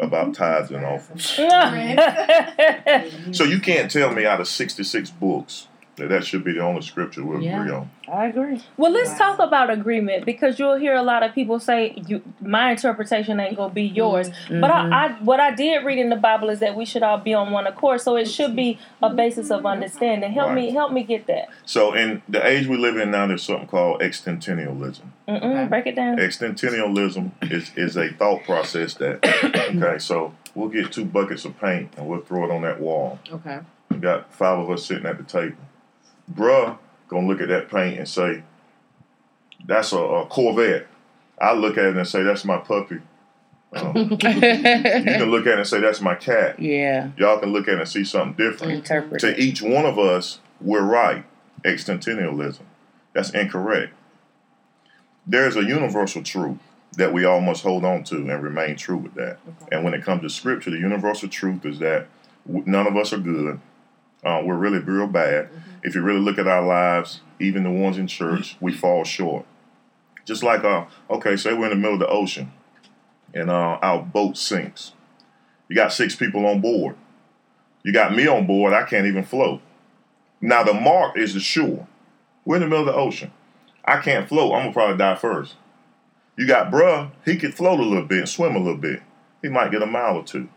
about 0.00 0.34
tithes 0.34 0.70
and 0.70 0.84
offerings? 0.84 1.38
So 3.34 3.44
you 3.44 3.60
can't 3.60 3.90
tell 3.90 4.12
me 4.12 4.26
out 4.26 4.40
of 4.40 4.48
66 4.48 5.10
books 5.10 5.68
that 5.96 6.08
that 6.08 6.24
should 6.24 6.44
be 6.44 6.52
the 6.52 6.60
only 6.60 6.82
scripture 6.82 7.24
we 7.24 7.44
Yeah. 7.44 7.60
agree 7.60 7.72
on. 7.72 7.90
I 8.06 8.26
agree. 8.26 8.60
well, 8.76 8.92
let's 8.92 9.16
talk 9.16 9.38
about 9.38 9.70
agreement 9.70 10.26
because 10.26 10.58
you'll 10.58 10.76
hear 10.76 10.94
a 10.94 11.02
lot 11.02 11.22
of 11.22 11.32
people 11.34 11.58
say, 11.58 11.94
"You, 12.06 12.22
my 12.40 12.72
interpretation 12.72 13.40
ain't 13.40 13.56
gonna 13.56 13.72
be 13.72 13.86
mm-hmm. 13.86 13.96
yours." 13.96 14.30
But 14.48 14.70
I, 14.70 14.78
I, 15.04 15.08
mm-hmm. 15.08 15.24
what 15.24 15.40
I 15.40 15.54
did 15.54 15.84
read 15.84 15.98
in 15.98 16.10
the 16.10 16.16
Bible 16.16 16.50
is 16.50 16.60
that 16.60 16.76
we 16.76 16.84
should 16.84 17.02
all 17.02 17.18
be 17.18 17.32
on 17.32 17.50
one 17.52 17.66
accord. 17.66 18.00
So 18.00 18.16
it 18.16 18.26
should 18.26 18.54
be 18.54 18.78
a 19.02 19.10
basis 19.10 19.50
of 19.50 19.64
understanding. 19.64 20.32
Help 20.32 20.52
me, 20.52 20.70
help 20.70 20.92
me 20.92 21.02
get 21.02 21.26
that. 21.26 21.48
So 21.64 21.94
in 21.94 22.22
the 22.28 22.46
age 22.46 22.66
we 22.66 22.76
live 22.76 22.96
in 22.96 23.10
now, 23.10 23.26
there's 23.26 23.42
something 23.42 23.68
called 23.68 24.00
extentennialism. 24.00 25.02
Mm-mm, 25.28 25.42
Okay. 25.42 25.68
Break 25.68 25.86
it 25.86 25.96
down. 25.96 26.18
Extentennialism 26.18 27.32
is, 27.50 27.70
is 27.76 27.96
a 27.96 28.10
thought 28.10 28.44
process 28.44 28.94
that, 28.94 29.24
okay, 29.76 29.98
so 29.98 30.34
we'll 30.54 30.68
get 30.68 30.92
two 30.92 31.04
buckets 31.04 31.44
of 31.44 31.58
paint 31.58 31.92
and 31.96 32.06
we'll 32.06 32.20
throw 32.20 32.44
it 32.44 32.50
on 32.50 32.62
that 32.62 32.80
wall. 32.80 33.18
Okay. 33.30 33.60
We 33.90 33.98
got 33.98 34.32
five 34.32 34.58
of 34.58 34.70
us 34.70 34.84
sitting 34.84 35.06
at 35.06 35.18
the 35.18 35.24
table. 35.24 35.56
Bruh 36.32 36.78
gonna 37.08 37.26
look 37.26 37.40
at 37.40 37.48
that 37.48 37.70
paint 37.70 37.98
and 37.98 38.08
say, 38.08 38.42
that's 39.66 39.92
a, 39.92 39.98
a 39.98 40.26
Corvette. 40.26 40.86
I 41.40 41.52
look 41.52 41.78
at 41.78 41.84
it 41.86 41.96
and 41.96 42.06
say, 42.06 42.22
that's 42.22 42.44
my 42.44 42.58
puppy. 42.58 43.00
Uh, 43.72 43.92
you 43.96 44.16
can 44.16 45.30
look 45.30 45.46
at 45.46 45.54
it 45.54 45.58
and 45.58 45.66
say, 45.66 45.80
that's 45.80 46.00
my 46.00 46.14
cat. 46.14 46.58
yeah. 46.60 47.10
Y'all 47.16 47.38
can 47.38 47.52
look 47.52 47.68
at 47.68 47.74
it 47.74 47.80
and 47.80 47.88
see 47.88 48.04
something 48.04 48.34
different. 48.34 48.72
Interpret. 48.72 49.20
To 49.20 49.40
each 49.40 49.62
one 49.62 49.84
of 49.84 49.98
us, 49.98 50.38
we're 50.60 50.82
right. 50.82 51.24
Extentennialism. 51.64 52.62
That's 53.12 53.30
incorrect. 53.30 53.92
There's 55.26 55.56
a 55.56 55.64
universal 55.64 56.22
truth 56.22 56.58
that 56.96 57.12
we 57.12 57.24
all 57.24 57.40
must 57.40 57.62
hold 57.62 57.84
on 57.84 58.04
to 58.04 58.16
and 58.16 58.42
remain 58.42 58.76
true 58.76 58.96
with 58.96 59.14
that. 59.14 59.38
And 59.72 59.82
when 59.82 59.94
it 59.94 60.04
comes 60.04 60.22
to 60.22 60.28
scripture, 60.30 60.70
the 60.70 60.78
universal 60.78 61.28
truth 61.28 61.64
is 61.64 61.78
that 61.80 62.06
none 62.46 62.86
of 62.86 62.96
us 62.96 63.12
are 63.12 63.18
good. 63.18 63.58
Uh, 64.24 64.42
we're 64.44 64.56
really 64.56 64.78
real 64.78 65.06
bad. 65.06 65.48
If 65.82 65.94
you 65.94 66.02
really 66.02 66.20
look 66.20 66.38
at 66.38 66.48
our 66.48 66.64
lives, 66.64 67.20
even 67.38 67.64
the 67.64 67.70
ones 67.70 67.98
in 67.98 68.06
church, 68.06 68.56
we 68.60 68.72
fall 68.72 69.04
short. 69.04 69.44
Just 70.24 70.42
like, 70.42 70.64
uh, 70.64 70.86
okay, 71.10 71.36
say 71.36 71.52
we're 71.52 71.66
in 71.66 71.70
the 71.70 71.76
middle 71.76 71.94
of 71.94 72.00
the 72.00 72.08
ocean 72.08 72.52
and 73.34 73.50
uh, 73.50 73.78
our 73.82 74.02
boat 74.02 74.38
sinks. 74.38 74.92
You 75.68 75.76
got 75.76 75.92
six 75.92 76.14
people 76.14 76.46
on 76.46 76.60
board. 76.60 76.96
You 77.82 77.92
got 77.92 78.14
me 78.14 78.26
on 78.26 78.46
board, 78.46 78.72
I 78.72 78.84
can't 78.84 79.06
even 79.06 79.24
float. 79.24 79.60
Now 80.40 80.62
the 80.62 80.72
mark 80.72 81.18
is 81.18 81.34
the 81.34 81.40
shore. 81.40 81.86
We're 82.44 82.56
in 82.56 82.62
the 82.62 82.68
middle 82.68 82.88
of 82.88 82.94
the 82.94 82.98
ocean. 82.98 83.32
I 83.84 83.98
can't 83.98 84.28
float. 84.28 84.54
I'm 84.54 84.62
gonna 84.62 84.72
probably 84.72 84.96
die 84.96 85.16
first. 85.16 85.56
You 86.36 86.46
got 86.46 86.70
bruh, 86.70 87.10
he 87.24 87.36
could 87.36 87.54
float 87.54 87.80
a 87.80 87.82
little 87.82 88.04
bit 88.04 88.18
and 88.20 88.28
swim 88.28 88.56
a 88.56 88.58
little 88.58 88.78
bit. 88.78 89.02
He 89.42 89.48
might 89.48 89.70
get 89.70 89.82
a 89.82 89.86
mile 89.86 90.16
or 90.16 90.24
two. 90.24 90.48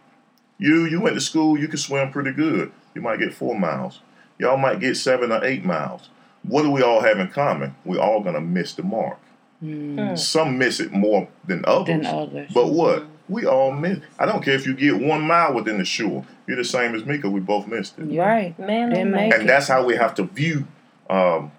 You 0.58 0.86
you 0.86 1.02
went 1.02 1.16
to 1.16 1.22
school, 1.22 1.60
you 1.60 1.68
can 1.68 1.78
swim 1.78 2.12
pretty 2.12 2.32
good. 2.32 2.72
You 2.98 3.04
might 3.04 3.20
get 3.20 3.32
four 3.32 3.54
miles. 3.54 4.00
Y'all 4.40 4.58
might 4.58 4.80
get 4.80 4.98
seven 4.98 5.32
or 5.32 5.46
eight 5.46 5.64
miles. 5.64 6.10
What 6.42 6.64
do 6.64 6.72
we 6.72 6.82
all 6.82 7.02
have 7.02 7.20
in 7.20 7.28
common? 7.28 7.76
We're 7.86 8.00
all 8.00 8.22
gonna 8.24 8.42
miss 8.42 8.74
the 8.74 8.82
mark. 8.82 9.20
Mm. 9.64 10.18
Some 10.18 10.58
miss 10.58 10.80
it 10.80 10.92
more 10.92 11.28
than 11.46 11.64
others. 11.68 11.86
Than 11.86 12.06
others. 12.08 12.50
But 12.52 12.72
what? 12.72 13.06
We 13.30 13.46
all 13.46 13.72
miss. 13.72 14.00
I 14.18 14.26
don't 14.26 14.44
care 14.44 14.56
if 14.56 14.66
you 14.66 14.74
get 14.74 15.00
one 15.00 15.22
mile 15.22 15.54
within 15.54 15.78
the 15.78 15.86
shore. 15.86 16.26
You're 16.48 16.58
the 16.58 16.64
same 16.64 16.96
as 16.96 17.06
me 17.06 17.18
because 17.18 17.30
we 17.30 17.40
both 17.40 17.68
missed 17.68 18.00
it. 18.00 18.18
Right. 18.18 18.58
Man, 18.58 19.12
make 19.12 19.32
And 19.32 19.48
that's 19.48 19.68
how 19.68 19.86
we 19.86 19.96
have 19.96 20.16
to 20.16 20.24
view 20.24 20.66
um, 21.08 21.52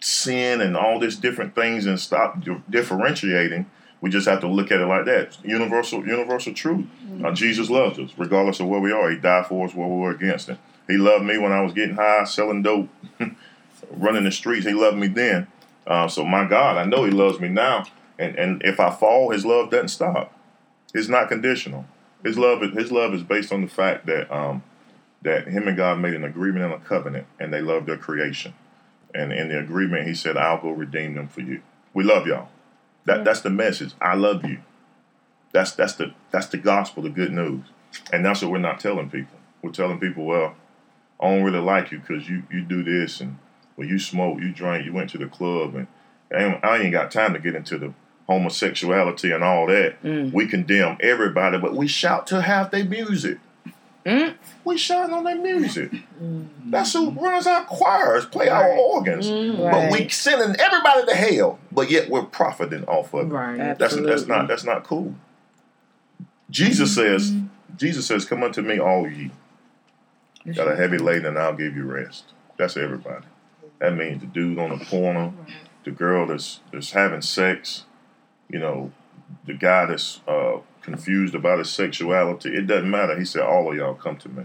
sin 0.00 0.62
and 0.62 0.74
all 0.74 0.98
these 0.98 1.16
different 1.16 1.54
things 1.54 1.84
and 1.84 2.00
stop 2.00 2.42
di- 2.42 2.62
differentiating. 2.70 3.66
We 4.00 4.10
just 4.10 4.26
have 4.26 4.40
to 4.40 4.48
look 4.48 4.72
at 4.72 4.80
it 4.80 4.86
like 4.86 5.04
that. 5.04 5.36
Universal, 5.44 6.06
universal 6.06 6.54
truth. 6.54 6.86
Uh, 7.22 7.32
Jesus 7.32 7.68
loves 7.68 7.98
us, 7.98 8.10
regardless 8.16 8.60
of 8.60 8.66
where 8.66 8.80
we 8.80 8.92
are. 8.92 9.10
He 9.10 9.18
died 9.18 9.46
for 9.46 9.66
us 9.66 9.74
where 9.74 9.86
we 9.86 9.96
were 9.96 10.10
against 10.10 10.48
him. 10.48 10.58
He 10.88 10.96
loved 10.96 11.24
me 11.24 11.38
when 11.38 11.52
I 11.52 11.60
was 11.60 11.72
getting 11.72 11.96
high, 11.96 12.24
selling 12.24 12.62
dope, 12.62 12.88
running 13.90 14.24
the 14.24 14.32
streets. 14.32 14.66
He 14.66 14.72
loved 14.72 14.96
me 14.96 15.06
then. 15.06 15.46
Uh, 15.86 16.08
so 16.08 16.24
my 16.24 16.46
God, 16.46 16.76
I 16.76 16.84
know 16.84 17.04
He 17.04 17.10
loves 17.10 17.40
me 17.40 17.48
now. 17.48 17.84
And 18.18 18.36
and 18.36 18.62
if 18.64 18.80
I 18.80 18.90
fall, 18.90 19.30
His 19.30 19.44
love 19.44 19.70
doesn't 19.70 19.88
stop. 19.88 20.32
It's 20.94 21.08
not 21.08 21.28
conditional. 21.28 21.84
His 22.24 22.38
love 22.38 22.62
is 22.62 22.72
His 22.72 22.92
love 22.92 23.14
is 23.14 23.22
based 23.22 23.52
on 23.52 23.62
the 23.62 23.68
fact 23.68 24.06
that 24.06 24.32
um, 24.34 24.62
that 25.22 25.48
Him 25.48 25.68
and 25.68 25.76
God 25.76 25.98
made 26.00 26.14
an 26.14 26.24
agreement 26.24 26.64
and 26.64 26.74
a 26.74 26.78
covenant, 26.78 27.26
and 27.38 27.52
they 27.52 27.60
love 27.60 27.86
their 27.86 27.96
creation. 27.96 28.54
And 29.14 29.32
in 29.32 29.48
the 29.48 29.58
agreement, 29.58 30.06
He 30.06 30.14
said, 30.14 30.36
"I'll 30.36 30.60
go 30.60 30.70
redeem 30.70 31.14
them 31.14 31.28
for 31.28 31.40
you." 31.40 31.62
We 31.94 32.04
love 32.04 32.26
y'all. 32.26 32.48
That 33.06 33.24
that's 33.24 33.40
the 33.40 33.50
message. 33.50 33.92
I 34.00 34.14
love 34.14 34.44
you. 34.44 34.58
That's 35.52 35.72
that's 35.72 35.94
the 35.94 36.14
that's 36.30 36.46
the 36.46 36.58
gospel, 36.58 37.02
the 37.02 37.10
good 37.10 37.32
news, 37.32 37.64
and 38.12 38.24
that's 38.24 38.42
what 38.42 38.50
we're 38.50 38.58
not 38.58 38.80
telling 38.80 39.10
people. 39.10 39.38
We're 39.62 39.72
telling 39.72 39.98
people, 39.98 40.24
well, 40.24 40.54
I 41.20 41.28
don't 41.28 41.42
really 41.42 41.58
like 41.58 41.90
you 41.90 41.98
because 41.98 42.28
you 42.28 42.44
you 42.50 42.62
do 42.62 42.82
this 42.82 43.20
and 43.20 43.38
well 43.76 43.88
you 43.88 43.98
smoke, 43.98 44.40
you 44.40 44.52
drink, 44.52 44.84
you 44.84 44.92
went 44.92 45.10
to 45.10 45.18
the 45.18 45.26
club, 45.26 45.74
and 45.74 45.86
I 46.32 46.44
ain't, 46.44 46.64
I 46.64 46.78
ain't 46.78 46.92
got 46.92 47.10
time 47.10 47.32
to 47.32 47.38
get 47.38 47.54
into 47.54 47.78
the 47.78 47.92
homosexuality 48.28 49.32
and 49.32 49.42
all 49.42 49.66
that. 49.66 50.00
Mm. 50.02 50.32
We 50.32 50.46
condemn 50.46 50.98
everybody, 51.00 51.58
but 51.58 51.74
we 51.74 51.88
shout 51.88 52.28
to 52.28 52.42
have 52.42 52.70
their 52.70 52.84
music. 52.84 53.38
Mm. 54.06 54.34
We 54.64 54.78
shout 54.78 55.10
on 55.10 55.24
their 55.24 55.36
music. 55.36 55.92
Mm. 56.22 56.48
That's 56.66 56.92
who 56.92 57.10
runs 57.10 57.46
our 57.46 57.64
choirs, 57.64 58.24
play 58.26 58.48
our 58.48 58.72
organs. 58.72 59.26
Mm. 59.28 59.58
But 59.70 59.92
we 59.92 59.98
Right. 60.00 60.12
sending 60.12 60.58
everybody 60.58 61.06
to 61.06 61.14
hell, 61.14 61.58
but 61.70 61.90
yet 61.90 62.08
we're 62.08 62.24
profiting 62.24 62.84
off 62.84 63.12
of 63.14 63.30
it. 63.30 63.34
Right. 63.34 63.78
That's 63.78 63.96
that's 63.96 64.26
not 64.26 64.48
that's 64.48 64.64
not 64.64 64.84
cool. 64.84 65.14
Jesus 66.50 66.94
says, 66.94 67.32
Jesus 67.76 68.06
says, 68.06 68.24
"Come 68.24 68.42
unto 68.42 68.62
me, 68.62 68.78
all 68.78 69.08
ye 69.08 69.30
got 70.54 70.66
a 70.70 70.76
heavy 70.76 70.98
laden, 70.98 71.26
and 71.26 71.38
I'll 71.38 71.54
give 71.54 71.76
you 71.76 71.84
rest." 71.84 72.24
That's 72.56 72.76
everybody. 72.76 73.26
That 73.78 73.94
means 73.94 74.20
the 74.20 74.26
dude 74.26 74.58
on 74.58 74.78
the 74.78 74.84
corner, 74.84 75.32
the 75.84 75.90
girl 75.90 76.26
that's 76.26 76.60
that's 76.72 76.92
having 76.92 77.22
sex, 77.22 77.84
you 78.48 78.58
know, 78.58 78.92
the 79.46 79.54
guy 79.54 79.86
that's 79.86 80.20
uh, 80.26 80.58
confused 80.82 81.34
about 81.34 81.58
his 81.58 81.70
sexuality. 81.70 82.54
It 82.54 82.66
doesn't 82.66 82.90
matter. 82.90 83.18
He 83.18 83.24
said, 83.24 83.42
"All 83.42 83.70
of 83.70 83.76
y'all 83.76 83.94
come 83.94 84.16
to 84.18 84.28
me. 84.28 84.44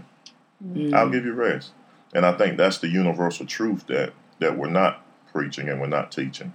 Mm. 0.64 0.94
I'll 0.94 1.10
give 1.10 1.24
you 1.24 1.32
rest." 1.32 1.72
And 2.14 2.24
I 2.24 2.32
think 2.32 2.56
that's 2.56 2.78
the 2.78 2.88
universal 2.88 3.46
truth 3.46 3.86
that 3.88 4.12
that 4.38 4.56
we're 4.56 4.70
not 4.70 5.02
preaching 5.32 5.68
and 5.68 5.80
we're 5.80 5.86
not 5.86 6.12
teaching. 6.12 6.52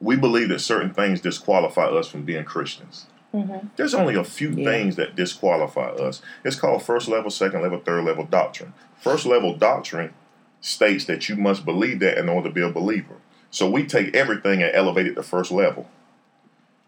We 0.00 0.16
believe 0.16 0.48
that 0.48 0.60
certain 0.60 0.92
things 0.94 1.20
disqualify 1.20 1.86
us 1.86 2.08
from 2.08 2.22
being 2.22 2.44
Christians. 2.44 3.06
Mhm. 3.34 3.68
There's 3.76 3.94
only 3.94 4.14
a 4.14 4.24
few 4.24 4.50
Yeah. 4.50 4.64
things 4.64 4.96
that 4.96 5.14
disqualify 5.14 5.90
us. 5.90 6.22
It's 6.44 6.56
called 6.56 6.82
first 6.82 7.06
level, 7.08 7.30
second 7.30 7.62
level, 7.62 7.78
third 7.78 8.04
level 8.04 8.24
doctrine. 8.24 8.72
First 8.98 9.26
level 9.26 9.54
doctrine 9.54 10.12
states 10.60 11.04
that 11.04 11.28
you 11.28 11.36
must 11.36 11.64
believe 11.64 12.00
that 12.00 12.18
in 12.18 12.28
order 12.28 12.48
to 12.48 12.54
be 12.54 12.62
a 12.62 12.70
believer. 12.70 13.16
So 13.50 13.70
we 13.70 13.84
take 13.84 14.14
everything 14.14 14.62
and 14.62 14.74
elevate 14.74 15.06
it 15.06 15.14
to 15.14 15.22
first 15.22 15.50
level. 15.52 15.88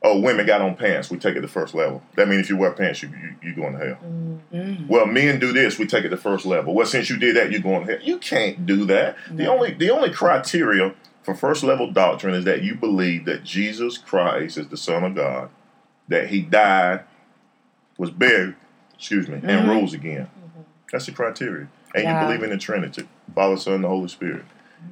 Oh, 0.05 0.19
women 0.19 0.45
got 0.47 0.61
on 0.61 0.75
pants. 0.75 1.11
We 1.11 1.19
take 1.19 1.37
it 1.37 1.43
to 1.43 1.49
first 1.49 1.75
level. 1.75 2.03
That 2.17 2.29
means 2.29 2.43
if 2.43 2.51
you 2.51 2.57
wear 2.57 2.73
pants, 2.73 3.03
you 3.03 3.11
you, 3.11 3.37
you 3.51 3.55
going 3.55 3.75
to 3.75 3.79
hell. 3.79 3.99
Mm. 4.05 4.39
Mm. 4.53 4.89
Well, 4.89 5.07
men 5.07 5.39
do 5.39 5.53
this, 5.53 5.79
we 5.79 5.87
take 5.87 6.05
it 6.05 6.09
to 6.09 6.17
first 6.17 6.45
level. 6.45 6.75
Well, 6.75 6.87
since 6.87 7.09
you 7.09 7.17
did 7.17 7.37
that, 7.37 7.53
you're 7.53 7.61
going 7.61 7.83
ahead. 7.83 8.01
You 8.03 8.19
can't 8.19 8.67
do 8.67 8.85
that. 8.87 9.17
The 9.31 9.47
only 9.47 9.73
the 9.73 9.91
only 9.91 10.11
criteria 10.11 10.95
for 11.23 11.35
first 11.37 11.63
level 11.63 11.93
doctrine 11.93 12.35
is 12.35 12.45
that 12.47 12.63
you 12.63 12.75
believe 12.75 13.27
that 13.27 13.45
Jesus 13.45 13.97
Christ 13.97 14.59
is 14.59 14.69
the 14.69 14.77
Son 14.77 15.05
of 15.05 15.15
God, 15.15 15.51
that 16.09 16.31
He 16.31 16.41
died, 16.41 17.05
was 17.97 18.11
buried, 18.11 18.57
excuse 18.95 19.29
me, 19.29 19.37
and 19.37 19.45
Mhm. 19.45 19.69
rose 19.69 19.95
again. 19.95 20.29
That's 20.91 21.07
the 21.07 21.13
criteria. 21.13 21.69
And 21.95 22.05
Wow. 22.05 22.21
you 22.21 22.27
believe 22.27 22.43
in 22.43 22.51
the 22.51 22.59
Trinity, 22.59 23.07
Father, 23.35 23.57
Son, 23.57 23.75
and 23.75 23.85
the 23.85 23.89
Holy 23.89 24.09
Spirit. 24.09 24.45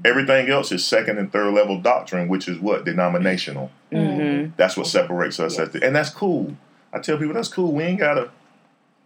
Everything 0.05 0.49
else 0.49 0.73
is 0.73 0.85
second 0.85 1.19
and 1.19 1.31
third 1.31 1.53
level 1.53 1.79
doctrine, 1.81 2.29
which 2.29 2.49
is 2.49 2.59
what 2.59 2.85
denominational. 2.85 3.71
Mm-hmm. 3.93 4.53
That's 4.57 4.77
what 4.77 4.87
separates 4.87 5.39
us, 5.39 5.59
Yes. 5.59 5.67
at 5.69 5.73
the, 5.75 5.87
and 5.87 5.95
that's 5.95 6.11
cool. 6.11 6.57
I 6.93 7.01
tell 7.01 7.19
people 7.19 7.35
that's 7.35 7.49
cool. 7.49 7.73
We 7.73 7.83
ain't 7.85 7.99
gotta, 8.01 8.31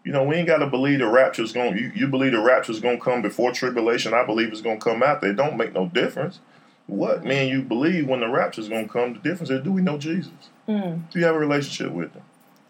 you 0.05 0.13
know, 0.13 0.23
we 0.25 0.37
ain't 0.37 0.47
gotta 0.47 0.67
believe 0.67 1.01
the 1.01 1.09
rapture's 1.09 1.53
going. 1.53 1.77
You, 1.77 1.91
you 1.95 2.07
believe 2.07 2.33
the 2.33 2.41
rapture's 2.41 2.81
gonna 2.81 3.01
come 3.01 3.23
before 3.23 3.53
tribulation. 3.53 4.15
I 4.15 4.25
believe 4.25 4.49
it's 4.53 4.61
gonna 4.61 4.79
come 4.79 5.03
after. 5.03 5.27
It 5.29 5.35
don't 5.35 5.57
make 5.57 5.73
no 5.73 5.87
difference. 5.89 6.39
What 6.87 7.25
man 7.25 7.49
you 7.49 7.63
believe 7.63 8.07
when 8.07 8.21
the 8.21 8.29
rapture's 8.29 8.69
gonna 8.69 8.87
come? 8.89 9.15
The 9.15 9.19
difference 9.21 9.51
is 9.51 9.63
do 9.65 9.73
we 9.73 9.83
know 9.83 9.99
Jesus? 9.99 10.31
Mm. 10.69 11.11
Do 11.11 11.19
you 11.19 11.25
have 11.25 11.35
a 11.35 11.39
relationship 11.39 11.93
with 11.93 12.13
him? 12.13 12.23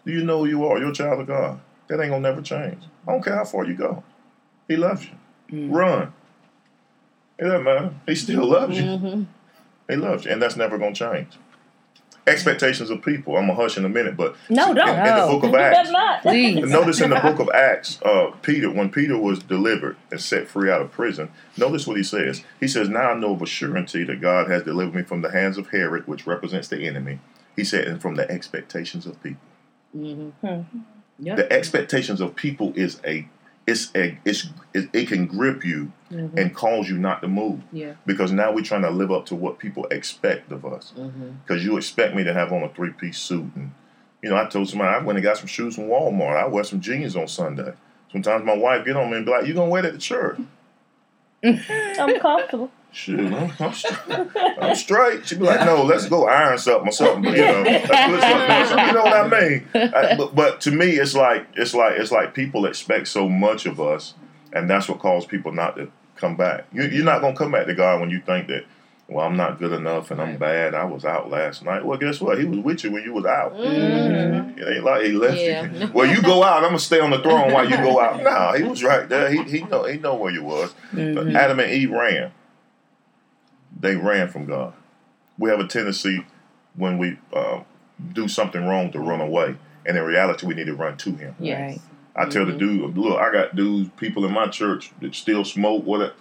Do 0.05 0.11
you 0.11 0.23
know 0.23 0.39
who 0.39 0.45
you 0.45 0.65
are? 0.65 0.77
You're 0.79 0.89
a 0.89 0.93
child 0.93 1.19
of 1.19 1.27
God. 1.27 1.59
That 1.87 1.99
ain't 2.01 2.09
gonna 2.11 2.21
never 2.21 2.41
change. 2.41 2.81
I 3.07 3.11
don't 3.11 3.23
care 3.23 3.35
how 3.35 3.45
far 3.45 3.65
you 3.65 3.75
go. 3.75 4.03
He 4.67 4.75
loves 4.77 5.05
you. 5.05 5.11
Mm. 5.51 5.73
Run. 5.73 6.13
It 7.37 7.43
doesn't 7.43 7.63
matter. 7.63 7.93
He 8.05 8.15
still 8.15 8.45
loves 8.45 8.77
you. 8.77 8.83
Mm-hmm. 8.83 9.23
He 9.89 9.95
loves 9.97 10.25
you, 10.25 10.31
and 10.31 10.41
that's 10.41 10.55
never 10.55 10.77
gonna 10.77 10.95
change. 10.95 11.29
Expectations 12.27 12.89
of 12.89 13.03
people. 13.03 13.37
I'm 13.37 13.43
gonna 13.47 13.53
hush 13.53 13.77
in 13.77 13.85
a 13.85 13.89
minute, 13.89 14.17
but 14.17 14.35
No, 14.49 14.73
don't. 14.73 14.89
in 14.89 15.05
the 15.05 15.27
book 15.29 15.43
of 15.43 15.53
Acts, 15.55 15.91
not. 15.91 16.25
Notice 16.25 16.99
in 17.01 17.11
the 17.11 17.19
book 17.19 17.39
of 17.39 17.49
Acts, 17.53 18.01
uh, 18.01 18.31
Peter, 18.41 18.71
when 18.71 18.89
Peter 18.89 19.15
was 19.15 19.39
delivered 19.39 19.95
and 20.09 20.19
set 20.19 20.47
free 20.47 20.71
out 20.71 20.81
of 20.81 20.91
prison, 20.91 21.29
notice 21.55 21.85
what 21.85 21.97
he 21.97 22.03
says. 22.03 22.43
He 22.59 22.67
says, 22.67 22.89
"Now 22.89 23.11
I 23.11 23.13
know 23.13 23.33
of 23.33 23.43
a 23.43 23.45
surety 23.45 24.03
that 24.05 24.21
God 24.21 24.49
has 24.49 24.63
delivered 24.63 24.95
me 24.95 25.03
from 25.03 25.21
the 25.21 25.31
hands 25.31 25.59
of 25.59 25.67
Herod, 25.69 26.07
which 26.07 26.25
represents 26.25 26.67
the 26.67 26.87
enemy." 26.87 27.19
He 27.55 27.63
said, 27.63 27.87
"And 27.87 28.01
from 28.01 28.15
the 28.15 28.29
expectations 28.31 29.05
of 29.05 29.21
people." 29.21 29.41
Mm-hmm. 29.95 30.47
Hmm. 30.47 30.79
Yep. 31.19 31.37
The 31.37 31.53
expectations 31.53 32.19
of 32.21 32.35
people 32.35 32.73
is 32.75 32.99
a, 33.05 33.27
it's 33.67 33.91
a, 33.95 34.17
it's 34.25 34.47
it, 34.73 34.89
it 34.93 35.07
can 35.07 35.25
grip 35.25 35.65
you 35.65 35.91
Mhm. 36.11 36.37
and 36.37 36.53
cause 36.55 36.87
you 36.87 36.97
not 36.99 37.21
to 37.23 37.27
move 37.27 37.61
Yeah. 37.71 37.93
because 38.05 38.31
now 38.31 38.51
we're 38.53 38.63
trying 38.63 38.83
to 38.83 38.91
live 38.91 39.11
up 39.11 39.25
to 39.27 39.35
what 39.35 39.57
people 39.57 39.85
expect 39.89 40.51
of 40.51 40.63
us. 40.65 40.93
Mm-hmm. 40.97 41.29
because 41.45 41.63
you 41.65 41.75
expect 41.77 42.15
me 42.15 42.23
to 42.23 42.33
have 42.33 42.51
on 42.51 42.61
a 42.63 42.69
three 42.69 42.91
piece 42.91 43.17
suit. 43.17 43.49
And, 43.55 43.71
you 44.21 44.29
know, 44.29 44.37
I 44.37 44.45
told 44.45 44.69
somebody 44.69 44.93
I 44.95 44.99
went 45.03 45.17
and 45.17 45.23
got 45.23 45.37
some 45.37 45.47
shoes 45.47 45.75
from 45.75 45.85
Walmart. 45.85 46.37
I 46.37 46.47
wear 46.47 46.63
some 46.63 46.79
jeans 46.79 47.15
on 47.15 47.27
Sunday. 47.27 47.73
Sometimes 48.11 48.45
my 48.45 48.55
wife 48.55 48.85
get 48.85 48.95
on 48.95 49.09
me 49.09 49.17
and 49.17 49.25
be 49.25 49.31
like, 49.31 49.47
You 49.47 49.53
going 49.55 49.67
to 49.67 49.71
wear 49.71 49.81
that 49.81 49.91
to 49.93 49.97
church? 49.97 50.39
I'm 51.43 52.19
comfortable. 52.19 52.71
Shoot, 52.95 53.19
I'm, 53.33 53.51
I'm, 53.59 53.73
straight. 53.73 54.27
I'm 54.61 54.75
straight. 54.75 55.27
She'd 55.27 55.39
be 55.39 55.45
like, 55.45 55.65
No, 55.65 55.83
let's 55.83 56.07
go 56.07 56.27
iron 56.27 56.57
something 56.57 56.87
or 56.87 56.91
something. 56.93 57.23
But, 57.23 57.35
you 57.37 57.43
know, 57.45 57.61
let's 57.61 57.87
put 57.87 58.21
something 58.21 58.51
on. 58.51 58.67
So, 58.67 58.85
you 58.85 58.93
know 58.93 59.03
what 59.03 59.33
I 59.33 59.39
mean? 59.41 59.67
I- 59.73 60.15
but, 60.15 60.33
but 60.33 60.61
to 60.61 60.71
me, 60.71 60.91
it's 60.91 61.13
like, 61.13 61.45
it's 61.55 61.73
like, 61.73 61.99
it's 61.99 62.11
like 62.11 62.33
people 62.33 62.65
expect 62.65 63.09
so 63.09 63.27
much 63.27 63.65
of 63.65 63.81
us, 63.81 64.13
and 64.53 64.69
that's 64.69 64.87
what 64.87 64.99
causes 64.99 65.27
people 65.27 65.51
not 65.51 65.75
to 65.75 65.91
come 66.15 66.37
back. 66.37 66.67
You, 66.71 66.83
you're 66.83 67.03
not 67.03 67.19
going 67.19 67.33
to 67.33 67.37
come 67.37 67.51
back 67.51 67.65
to 67.67 67.75
God 67.75 67.99
when 67.99 68.09
you 68.11 68.21
think 68.21 68.47
that, 68.47 68.63
well, 69.09 69.25
I'm 69.27 69.35
not 69.37 69.59
good 69.59 69.73
enough 69.73 70.09
and 70.09 70.19
I'm 70.21 70.37
bad. 70.37 70.73
I 70.73 70.85
was 70.85 71.03
out 71.05 71.29
last 71.29 71.63
night. 71.63 71.85
Well, 71.85 71.97
guess 71.99 72.19
what? 72.21 72.39
He 72.39 72.45
was 72.45 72.59
with 72.59 72.83
you 72.85 72.91
when 72.91 73.03
you 73.03 73.13
was 73.13 73.25
out. 73.25 73.53
Mm-hmm. 73.53 74.57
It 74.57 74.67
ain't 74.77 74.83
like 74.83 75.03
he 75.03 75.11
left 75.11 75.37
Yeah. 75.37 75.69
you. 75.71 75.87
Well, 75.93 76.07
you 76.09 76.23
go 76.23 76.43
out. 76.43 76.63
I'm 76.63 76.69
gonna 76.69 76.79
stay 76.79 76.99
on 77.01 77.11
the 77.11 77.19
throne 77.21 77.51
while 77.53 77.69
you 77.69 77.77
go 77.77 77.99
out. 77.99 78.23
Nah, 78.23 78.53
he 78.53 78.63
was 78.63 78.83
right 78.83 79.07
there. 79.07 79.29
He 79.29 79.43
he 79.43 79.63
know 79.65 79.83
he 79.83 79.99
know 79.99 80.15
where 80.15 80.31
you 80.31 80.41
was. 80.43 80.73
But 80.91 80.99
Mhm. 80.99 81.35
Adam 81.35 81.59
and 81.59 81.69
Eve 81.71 81.91
ran. 81.91 82.31
They 83.85 83.95
ran 83.95 84.29
from 84.29 84.47
God. 84.47 84.73
We 85.37 85.51
have 85.51 85.59
a 85.59 85.67
tendency 85.67 86.25
when 86.75 86.97
we 86.97 87.19
um, 87.35 87.65
do 88.13 88.27
something 88.27 88.65
wrong 88.65 88.91
to 88.93 88.99
run 88.99 89.21
away, 89.21 89.55
and 89.85 89.95
in 89.95 90.03
reality, 90.03 90.47
we 90.47 90.55
need 90.55 90.65
to 90.65 90.73
run 90.73 90.97
to 90.97 91.11
Him. 91.11 91.35
Yes. 91.39 91.79
I 92.15 92.25
tell 92.25 92.47
the 92.47 92.53
dude, 92.53 92.97
look, 92.97 93.19
I 93.19 93.31
got 93.31 93.55
dudes, 93.55 93.91
people 93.97 94.25
in 94.25 94.33
my 94.33 94.47
church 94.47 94.91
that 95.01 95.13
still 95.13 95.45
smoke. 95.45 95.85
What? 95.85 96.15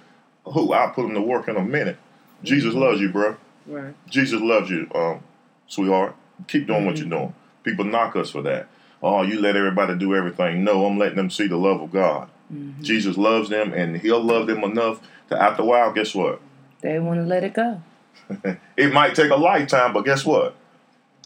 Who? 0.45 0.75
I'll 0.75 0.91
put 0.91 1.03
them 1.05 1.15
to 1.15 1.23
work 1.23 1.49
in 1.49 1.57
a 1.57 1.63
minute. 1.65 1.97
Jesus 2.43 2.75
loves 2.75 3.01
you, 3.01 3.09
bro. 3.09 3.37
Right. 3.67 3.95
Jesus 4.11 4.43
loves 4.43 4.69
you, 4.69 4.91
um, 4.95 5.21
sweetheart. 5.67 6.15
Keep 6.49 6.67
doing 6.67 6.85
what 6.85 6.99
you're 6.99 7.09
doing. 7.09 7.35
People 7.63 7.87
knock 7.87 8.15
us 8.15 8.31
for 8.31 8.43
that. 8.43 8.69
Oh, 9.03 9.23
you 9.23 9.41
let 9.41 9.57
everybody 9.57 9.97
do 9.97 10.15
everything. 10.15 10.65
No, 10.65 10.85
I'm 10.85 10.99
letting 10.99 11.17
them 11.17 11.31
see 11.31 11.47
the 11.47 11.57
love 11.57 11.81
of 11.81 11.93
God. 11.93 12.29
Mhm. 12.53 12.83
Jesus 12.83 13.17
loves 13.17 13.49
them, 13.49 13.73
and 13.73 13.97
He'll 13.97 14.23
love 14.23 14.49
them 14.49 14.63
enough 14.65 15.01
to, 15.31 15.43
after 15.43 15.63
a 15.63 15.65
while, 15.65 15.91
guess 15.93 16.15
what? 16.15 16.43
They 16.85 16.99
want 16.99 17.19
to 17.19 17.25
let 17.25 17.43
it 17.43 17.55
go. 17.55 17.81
It 18.77 18.93
might 18.93 19.15
take 19.15 19.31
a 19.31 19.37
lifetime, 19.37 19.93
but 19.93 20.05
guess 20.05 20.25
what? 20.25 20.55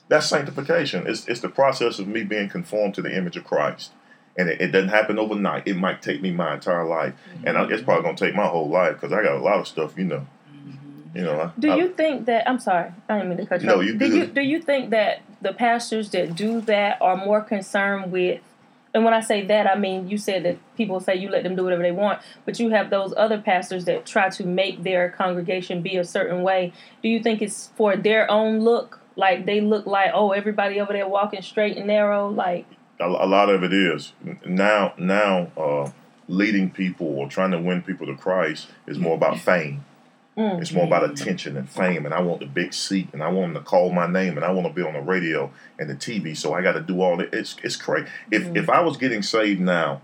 That's 0.09 0.27
sanctification. 0.27 1.07
It's, 1.07 1.27
it's 1.29 1.41
the 1.41 1.49
process 1.49 1.99
of 1.99 2.07
me 2.07 2.23
being 2.25 2.49
conformed 2.49 2.95
to 2.95 3.03
the 3.03 3.15
image 3.17 3.37
of 3.37 3.45
Christ. 3.45 3.91
And 4.39 4.49
it, 4.49 4.61
it 4.61 4.69
doesn't 4.69 4.91
happen 4.91 5.19
overnight. 5.19 5.67
It 5.67 5.77
might 5.77 6.01
take 6.01 6.23
me 6.23 6.31
my 6.31 6.55
entire 6.55 6.85
life. 6.87 7.15
And 7.45 7.59
I, 7.59 7.65
it's 7.69 7.83
probably 7.83 8.05
going 8.05 8.17
to 8.17 8.25
take 8.27 8.35
my 8.35 8.47
whole 8.47 8.69
life 8.69 8.95
because 8.95 9.13
I 9.13 9.23
got 9.23 9.37
a 9.37 9.43
lot 9.43 9.59
of 9.59 9.67
stuff, 9.67 9.97
you 9.99 10.05
know. 10.05 10.27
You 11.15 11.23
know, 11.23 11.41
I, 11.41 11.51
Do 11.61 11.73
I- 11.73 11.77
you 11.77 11.89
think 11.91 12.27
that 12.27 12.49
I'm 12.49 12.61
sorry, 12.61 12.93
I 13.09 13.15
didn't 13.19 13.31
mean 13.31 13.39
to 13.39 13.47
cut 13.47 13.61
you 13.63 13.67
No, 13.67 13.79
off. 13.79 13.85
you 13.85 13.93
do 13.99 14.09
good. 14.09 14.13
you 14.15 14.27
do 14.27 14.41
you 14.43 14.61
think 14.63 14.91
that 14.91 15.23
the 15.43 15.53
pastors 15.53 16.11
that 16.11 16.35
do 16.37 16.61
that 16.63 17.01
are 17.01 17.17
more 17.17 17.41
concerned 17.41 18.13
with 18.13 18.41
and 18.95 19.05
when 19.05 19.15
I 19.15 19.21
say 19.21 19.45
that 19.47 19.67
I 19.67 19.79
mean 19.79 20.09
you 20.09 20.19
said 20.19 20.45
that 20.45 20.59
people 20.77 21.01
say 21.01 21.17
you 21.17 21.29
let 21.31 21.43
them 21.43 21.57
do 21.57 21.65
whatever 21.65 21.83
they 21.83 21.93
want, 21.93 22.21
but 22.45 22.59
you 22.59 22.71
have 22.71 22.91
those 22.91 23.13
other 23.17 23.39
pastors 23.39 23.85
that 23.87 24.07
try 24.07 24.29
to 24.31 24.45
make 24.45 24.83
their 24.83 25.11
congregation 25.11 25.83
be 25.83 25.97
a 25.97 26.05
certain 26.05 26.43
way. 26.43 26.73
Do 27.03 27.09
you 27.09 27.23
think 27.23 27.43
it's 27.43 27.71
for 27.77 27.97
their 27.97 28.31
own 28.31 28.61
look? 28.61 29.01
Like 29.17 29.47
they 29.47 29.61
look 29.61 29.85
like, 29.85 30.13
oh, 30.15 30.31
everybody 30.31 30.81
over 30.81 30.93
there 30.93 31.09
walking 31.09 31.43
straight 31.43 31.77
and 31.77 31.89
narrow, 31.89 32.29
like 32.29 32.67
a, 33.01 33.07
a 33.07 33.27
lot 33.27 33.49
of 33.49 33.63
it 33.63 33.73
is 33.73 34.13
now 34.47 34.95
now 34.97 35.51
uh, 35.57 35.91
leading 36.29 36.71
people 36.71 37.07
or 37.07 37.29
trying 37.29 37.51
to 37.51 37.59
win 37.59 37.83
people 37.83 38.07
to 38.07 38.15
Christ 38.15 38.69
is 38.87 38.99
more 38.99 39.15
about 39.15 39.39
fame. 39.39 39.85
Mm, 40.39 40.61
It's 40.61 40.73
more 40.73 40.85
about 40.87 41.05
attention 41.05 41.57
and 41.57 41.69
fame, 41.69 42.07
and 42.07 42.15
I 42.15 42.21
want 42.23 42.41
the 42.41 42.47
big 42.47 42.73
seat, 42.73 43.09
and 43.13 43.23
I 43.23 43.29
want 43.29 43.53
them 43.55 43.63
to 43.63 43.69
call 43.69 43.91
my 43.93 44.07
name, 44.07 44.37
and 44.37 44.45
I 44.45 44.51
want 44.53 44.67
to 44.67 44.73
be 44.73 44.83
on 44.83 44.95
the 44.95 45.01
radio 45.01 45.51
and 45.79 45.91
the 45.91 45.95
TV. 45.95 46.37
So 46.37 46.55
I 46.55 46.63
got 46.63 46.73
to 46.73 46.81
do 46.81 47.01
all 47.03 47.17
that. 47.19 47.35
It's 47.35 47.57
it's 47.63 47.77
crazy. 47.77 48.09
If 48.31 48.55
if 48.57 48.71
I 48.71 48.81
was 48.81 48.97
getting 48.97 49.23
saved 49.23 49.61
now, 49.61 50.01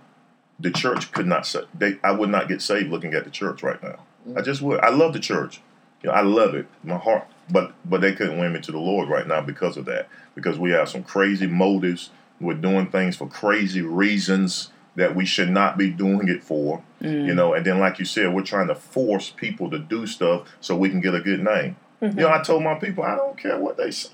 the 0.60 0.70
church 0.70 1.12
could 1.12 1.26
not. 1.26 1.46
sa- 1.46 1.62
They 1.74 1.98
I 2.02 2.12
would 2.12 2.30
not 2.30 2.48
get 2.48 2.60
saved 2.62 2.90
looking 2.90 3.14
at 3.14 3.24
the 3.24 3.30
church 3.30 3.62
right 3.62 3.82
now. 3.82 4.00
I 4.36 4.42
just 4.42 4.60
would. 4.62 4.80
I 4.80 4.90
love 4.90 5.12
the 5.12 5.20
church. 5.20 5.60
You 6.02 6.10
know, 6.10 6.14
I 6.16 6.22
love 6.22 6.54
it, 6.54 6.66
my 6.82 6.98
heart. 6.98 7.26
But 7.50 7.72
but 7.84 8.00
they 8.00 8.12
couldn't 8.12 8.38
win 8.38 8.52
me 8.52 8.60
to 8.60 8.72
the 8.72 8.78
Lord 8.78 9.08
right 9.08 9.26
now 9.26 9.40
because 9.40 9.76
of 9.76 9.84
that. 9.86 10.08
Because 10.34 10.58
we 10.58 10.70
have 10.70 10.88
some 10.88 11.02
crazy 11.04 11.46
motives. 11.46 12.10
We're 12.40 12.54
doing 12.54 12.88
things 12.90 13.16
for 13.16 13.28
crazy 13.28 13.80
reasons 13.82 14.70
that 14.96 15.14
we 15.16 15.24
should 15.24 15.50
not 15.50 15.76
be 15.76 15.90
doing 15.90 16.28
it 16.28 16.42
for. 16.42 16.82
Mm. 17.00 17.26
You 17.26 17.34
know, 17.34 17.54
and 17.54 17.64
then 17.66 17.78
like 17.78 17.98
you 17.98 18.04
said, 18.04 18.32
we're 18.32 18.42
trying 18.42 18.68
to 18.68 18.74
force 18.74 19.30
people 19.30 19.70
to 19.70 19.78
do 19.78 20.06
stuff 20.06 20.48
so 20.60 20.76
we 20.76 20.88
can 20.88 21.00
get 21.00 21.14
a 21.14 21.20
good 21.20 21.42
name. 21.42 21.76
You 22.00 22.10
know, 22.10 22.30
I 22.30 22.42
told 22.42 22.62
my 22.62 22.74
people, 22.74 23.02
I 23.02 23.16
don't 23.16 23.38
care 23.38 23.58
what 23.58 23.78
they 23.78 23.90
say. 23.90 24.10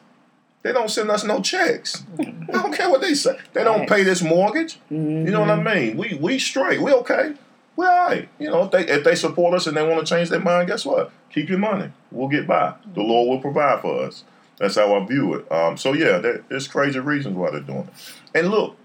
They 0.62 0.72
don't 0.72 0.90
send 0.90 1.10
us 1.10 1.24
no 1.24 1.40
checks. 1.40 2.04
I 2.20 2.52
don't 2.52 2.72
care 2.72 2.88
what 2.88 3.00
they 3.00 3.14
say. 3.14 3.36
They 3.52 3.64
don't 3.64 3.88
pay 3.88 4.04
this 4.04 4.22
mortgage. 4.22 4.78
Mhm. 4.92 5.24
You 5.24 5.30
know 5.32 5.40
what 5.40 5.50
I 5.50 5.60
mean? 5.62 5.96
We 5.96 6.16
we 6.20 6.38
straight. 6.38 6.80
We 6.80 6.92
okay. 6.92 7.32
We 7.76 7.86
all 7.86 8.06
right. 8.08 8.28
You 8.38 8.50
know, 8.50 8.64
if 8.64 8.70
they 8.70 8.86
if 8.86 9.02
they 9.02 9.14
support 9.14 9.54
us 9.54 9.66
and 9.66 9.76
they 9.76 9.86
want 9.86 10.06
to 10.06 10.14
change 10.14 10.28
their 10.28 10.40
mind, 10.40 10.68
guess 10.68 10.84
what? 10.84 11.10
Keep 11.32 11.48
your 11.48 11.58
money. 11.58 11.90
We'll 12.12 12.28
get 12.28 12.46
by. 12.46 12.74
The 12.94 13.00
Lord 13.02 13.28
will 13.28 13.40
provide 13.40 13.80
for 13.80 14.02
us. 14.04 14.24
That's 14.58 14.76
how 14.76 14.94
I 14.94 15.04
view 15.06 15.34
it. 15.34 15.50
Um, 15.50 15.78
so 15.78 15.94
yeah, 15.94 16.18
there, 16.18 16.44
there's 16.48 16.68
crazy 16.68 16.98
reasons 17.00 17.36
why 17.36 17.50
they're 17.50 17.60
doing 17.60 17.88
it. 17.88 17.94
And 18.34 18.50
look, 18.50 18.76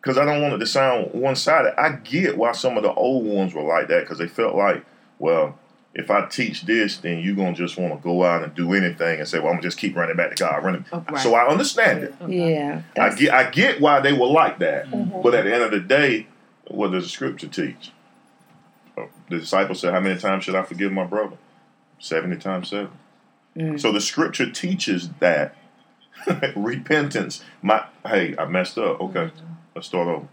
because 0.00 0.18
I 0.18 0.24
don't 0.24 0.40
want 0.42 0.54
it 0.54 0.58
to 0.58 0.66
sound 0.66 1.12
one 1.12 1.36
sided. 1.36 1.78
I 1.80 1.92
get 1.92 2.36
why 2.36 2.52
some 2.52 2.76
of 2.76 2.82
the 2.82 2.92
old 2.92 3.26
ones 3.26 3.54
were 3.54 3.62
like 3.62 3.88
that 3.88 4.00
because 4.00 4.18
they 4.18 4.28
felt 4.28 4.54
like, 4.54 4.84
well, 5.18 5.58
if 5.94 6.10
I 6.10 6.26
teach 6.26 6.62
this, 6.62 6.98
then 6.98 7.18
you're 7.18 7.34
gonna 7.34 7.54
just 7.54 7.76
want 7.76 7.94
to 7.94 8.00
go 8.02 8.22
out 8.24 8.44
and 8.44 8.54
do 8.54 8.72
anything 8.74 9.18
and 9.18 9.28
say, 9.28 9.38
well, 9.38 9.48
I'm 9.48 9.54
gonna 9.54 9.62
just 9.62 9.78
keep 9.78 9.96
running 9.96 10.16
back 10.16 10.34
to 10.36 10.44
God, 10.44 10.64
running. 10.64 10.84
Oh, 10.92 11.04
right. 11.10 11.20
So 11.22 11.34
I 11.34 11.48
understand 11.48 12.04
it. 12.04 12.14
Yeah. 12.28 12.82
I 12.96 13.14
get 13.14 13.32
I 13.32 13.50
get 13.50 13.80
why 13.80 14.00
they 14.00 14.12
were 14.12 14.26
like 14.26 14.58
that. 14.60 14.86
Mhm. 14.86 15.22
But 15.22 15.34
at 15.34 15.44
the 15.44 15.52
end 15.54 15.62
of 15.64 15.70
the 15.72 15.80
day, 15.80 16.26
what 16.68 16.92
does 16.92 17.04
the 17.04 17.08
scripture 17.10 17.48
teach? 17.48 17.90
Uh, 18.96 19.06
The 19.30 19.38
disciples 19.38 19.80
said, 19.80 19.92
How 19.92 20.00
many 20.00 20.18
times 20.20 20.44
should 20.44 20.54
I 20.54 20.62
forgive 20.62 20.92
my 20.92 21.04
brother? 21.04 21.36
70 21.98 22.36
times 22.36 22.68
7. 22.68 22.90
Mm. 23.56 23.80
So 23.80 23.90
the 23.90 24.00
scripture 24.00 24.48
teaches 24.50 25.08
that 25.18 25.56
repentance. 26.56 27.42
My 27.62 27.84
hey, 28.06 28.34
I 28.38 28.44
messed 28.44 28.78
up. 28.78 29.00
Okay, 29.00 29.30
let's 29.78 29.86
start 29.86 30.08
over. 30.08 30.26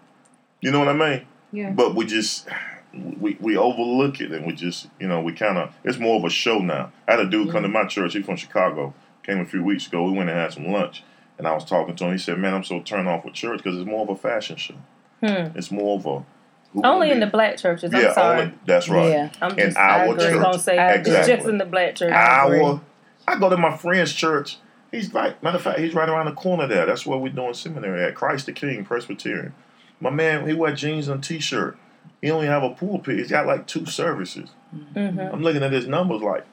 You 0.61 0.71
know 0.71 0.79
what 0.79 0.89
I 0.89 0.93
mean? 0.93 1.27
Yeah. 1.51 1.69
But 1.69 1.95
we 1.95 2.05
just 2.05 2.47
we 2.93 3.37
we 3.39 3.55
overlook 3.55 4.19
it 4.19 4.31
and 4.31 4.45
we 4.45 4.53
just 4.53 4.87
you 4.99 5.07
know 5.07 5.21
we 5.21 5.33
kind 5.33 5.57
of 5.57 5.73
it's 5.83 5.99
more 5.99 6.17
of 6.17 6.23
a 6.23 6.29
show 6.29 6.59
now. 6.59 6.91
I 7.07 7.11
had 7.11 7.19
a 7.19 7.29
dude 7.29 7.51
come 7.51 7.61
to 7.61 7.69
my 7.69 7.85
church. 7.85 8.13
He's 8.13 8.25
from 8.25 8.37
Chicago. 8.37 8.93
Came 9.23 9.39
a 9.39 9.45
few 9.45 9.63
weeks 9.63 9.87
ago. 9.87 10.03
We 10.03 10.17
went 10.17 10.29
and 10.29 10.37
had 10.37 10.53
some 10.53 10.67
lunch, 10.71 11.03
and 11.37 11.47
I 11.47 11.53
was 11.53 11.63
talking 11.63 11.95
to 11.95 12.05
him. 12.05 12.11
He 12.11 12.17
said, 12.17 12.39
"Man, 12.39 12.53
I'm 12.53 12.63
so 12.63 12.79
turned 12.79 13.07
off 13.07 13.23
with 13.23 13.33
church 13.35 13.57
because 13.57 13.77
it's 13.77 13.87
more 13.87 14.01
of 14.03 14.09
a 14.09 14.15
fashion 14.15 14.55
show. 14.55 14.75
Hmm. 15.21 15.57
It's 15.57 15.71
more 15.71 15.97
of 15.97 16.05
a 16.05 16.25
who 16.73 16.81
Only 16.83 17.11
in 17.11 17.19
the 17.19 17.27
black 17.27 17.57
churches. 17.57 17.93
I'm 17.93 18.01
yeah, 18.01 18.13
sorry. 18.13 18.41
only 18.41 18.53
that's 18.65 18.89
right. 18.89 19.09
Yeah. 19.09 19.29
I'm 19.41 19.51
in 19.51 19.57
just, 19.57 19.77
our 19.77 19.89
I 19.89 20.05
agree. 20.05 20.23
church. 20.23 20.41
gonna 20.41 20.59
say 20.59 20.77
I 20.77 20.93
it's 20.93 21.27
just 21.27 21.47
in 21.47 21.57
the 21.59 21.65
black 21.65 21.95
church. 21.95 22.11
I. 22.11 22.59
Our, 22.59 22.81
I 23.27 23.39
go 23.39 23.49
to 23.49 23.57
my 23.57 23.75
friend's 23.77 24.13
church. 24.13 24.57
He's 24.91 25.13
like, 25.13 25.41
matter 25.43 25.57
of 25.57 25.63
fact, 25.63 25.79
he's 25.79 25.93
right 25.93 26.07
around 26.07 26.25
the 26.27 26.31
corner 26.33 26.67
there. 26.67 26.85
That's 26.85 27.05
where 27.05 27.17
we're 27.17 27.31
doing 27.33 27.53
seminary 27.53 28.03
at 28.03 28.15
Christ 28.15 28.45
the 28.45 28.53
King 28.53 28.85
Presbyterian. 28.85 29.53
My 29.99 30.09
man, 30.09 30.47
he 30.47 30.53
wear 30.53 30.73
jeans 30.73 31.07
and 31.07 31.23
t-shirt. 31.23 31.77
He 32.21 32.31
only 32.31 32.47
have 32.47 32.63
a 32.63 32.69
pulpit. 32.69 33.17
He's 33.17 33.29
got 33.29 33.45
like 33.47 33.67
two 33.67 33.85
services. 33.85 34.49
hmm 34.93 35.19
I'm 35.19 35.41
looking 35.41 35.63
at 35.63 35.71
his 35.71 35.87
numbers 35.87 36.21
like, 36.21 36.45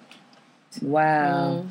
Wow. 0.81 1.65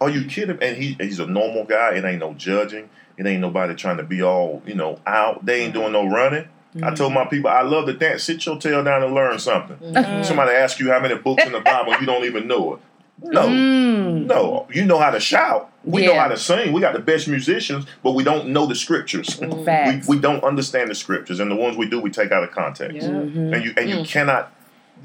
are 0.00 0.10
you 0.10 0.24
kidding? 0.26 0.58
And 0.62 0.76
he 0.76 0.96
he's 1.00 1.18
a 1.18 1.26
normal 1.26 1.64
guy. 1.64 1.94
It 1.94 2.04
ain't 2.04 2.20
no 2.20 2.34
judging. 2.34 2.88
It 3.16 3.26
ain't 3.26 3.40
nobody 3.40 3.74
trying 3.74 3.98
to 3.98 4.02
be 4.02 4.22
all 4.22 4.62
you 4.66 4.74
know 4.74 4.98
out. 5.06 5.44
They 5.44 5.62
ain't 5.62 5.74
doing 5.74 5.92
no 5.92 6.06
running. 6.08 6.48
I 6.82 6.94
told 6.94 7.14
my 7.14 7.24
people, 7.24 7.48
I 7.48 7.62
love 7.62 7.86
to 7.86 7.94
dance. 7.94 8.24
Sit 8.24 8.44
your 8.44 8.58
tail 8.58 8.84
down 8.84 9.02
and 9.02 9.14
learn 9.14 9.38
something. 9.38 9.78
Somebody 10.24 10.52
ask 10.52 10.78
you 10.78 10.90
how 10.90 11.00
many 11.00 11.14
books 11.16 11.44
in 11.46 11.52
the 11.52 11.60
Bible, 11.60 11.98
you 11.98 12.04
don't 12.06 12.24
even 12.24 12.46
know 12.48 12.74
it. 12.74 12.80
No, 13.22 13.46
Mm. 13.48 14.26
no. 14.26 14.66
You 14.70 14.84
know 14.84 14.98
how 14.98 15.10
to 15.10 15.18
shout. 15.20 15.72
We 15.86 16.04
know 16.04 16.14
how 16.18 16.28
to 16.28 16.36
sing. 16.36 16.72
We 16.72 16.80
got 16.80 16.94
the 16.94 16.98
best 16.98 17.28
musicians, 17.28 17.86
but 18.02 18.12
we 18.12 18.24
don't 18.24 18.48
know 18.48 18.66
the 18.66 18.74
scriptures. 18.74 19.38
we, 19.40 19.64
Facts. 19.64 20.08
we 20.08 20.18
don't 20.18 20.42
understand 20.42 20.90
the 20.90 20.94
scriptures, 20.96 21.38
and 21.40 21.50
the 21.50 21.54
ones 21.56 21.76
we 21.76 21.88
do, 21.88 22.00
we 22.00 22.10
take 22.10 22.32
out 22.32 22.42
of 22.42 22.50
context. 22.50 22.96
Yeah. 22.96 23.08
Mhm. 23.12 23.54
And 23.54 23.64
you 23.64 23.72
and 23.76 23.88
you 23.88 23.96
Mm. 23.98 24.06
cannot 24.08 24.52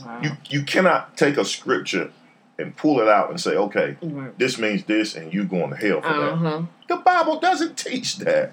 Wow. 0.03 0.19
you 0.23 0.31
you 0.49 0.63
cannot 0.63 1.15
take 1.17 1.37
a 1.37 1.45
scripture 1.45 2.09
and 2.57 2.75
pull 2.75 2.99
it 2.99 3.07
out 3.07 3.29
and 3.29 3.39
say, 3.39 3.51
okay, 3.55 3.95
Right. 4.01 4.37
this 4.39 4.57
means 4.57 4.83
this, 4.85 5.15
and 5.15 5.33
you 5.33 5.43
going 5.45 5.69
to 5.71 5.75
hell 5.75 6.01
for 6.01 6.13
that. 6.13 6.31
Uh-huh. 6.33 6.61
The 6.87 6.97
Bible 6.97 7.39
doesn't 7.39 7.77
teach 7.77 8.17
that. 8.17 8.51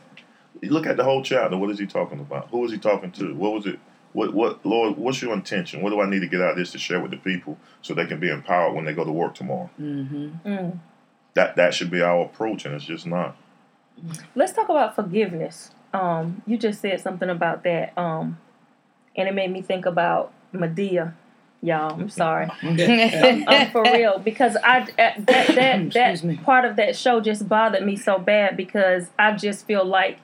You 0.60 0.70
look 0.70 0.86
at 0.86 0.96
the 0.96 1.04
whole 1.04 1.22
chapter. 1.22 1.56
What 1.56 1.70
is 1.70 1.78
he 1.78 1.86
talking 1.86 2.18
about? 2.20 2.48
Who 2.50 2.64
is 2.64 2.72
he 2.72 2.78
talking 2.78 3.10
to? 3.12 3.34
What 3.34 3.52
was 3.54 3.66
it? 3.66 3.78
What 4.12 4.34
what 4.34 4.64
Lord? 4.66 4.96
What's 4.96 5.22
your 5.22 5.32
intention? 5.32 5.80
What 5.82 5.90
do 5.90 6.00
I 6.00 6.08
need 6.08 6.20
to 6.20 6.26
get 6.26 6.40
out 6.40 6.50
of 6.52 6.56
this 6.56 6.72
to 6.72 6.78
share 6.78 7.00
with 7.00 7.10
the 7.10 7.16
people 7.18 7.56
so 7.82 7.94
they 7.94 8.06
can 8.06 8.18
be 8.18 8.28
empowered 8.30 8.74
when 8.74 8.84
they 8.84 8.92
go 8.94 9.04
to 9.04 9.12
work 9.12 9.34
tomorrow? 9.34 9.70
Mhm. 9.80 10.30
Mm. 10.44 10.78
That 11.38 11.54
that 11.54 11.72
should 11.72 11.88
be 11.88 12.02
our 12.02 12.22
approach, 12.24 12.64
and 12.66 12.74
it's 12.74 12.84
just 12.84 13.06
not. 13.06 13.36
Let's 14.34 14.52
talk 14.52 14.68
about 14.68 14.96
forgiveness. 14.96 15.70
Um, 15.94 16.42
you 16.48 16.58
just 16.58 16.80
said 16.80 17.00
something 17.00 17.30
about 17.30 17.62
that, 17.62 17.96
um, 17.96 18.38
and 19.16 19.28
it 19.28 19.34
made 19.34 19.52
me 19.52 19.62
think 19.62 19.86
about 19.86 20.32
Madea. 20.52 21.14
Y'all, 21.62 21.94
I'm 21.94 22.08
sorry. 22.08 22.46
um, 23.46 23.66
for 23.72 23.84
real 23.92 24.18
because 24.18 24.56
I 24.64 24.88
that 24.96 25.26
that 25.26 25.46
that, 25.54 25.92
that 25.92 26.42
part 26.42 26.64
of 26.64 26.74
that 26.74 26.96
show 26.96 27.20
just 27.20 27.48
bothered 27.48 27.86
me 27.86 27.94
so 27.94 28.18
bad 28.18 28.56
because 28.56 29.06
I 29.16 29.30
just 29.36 29.64
feel 29.64 29.84
like 29.84 30.18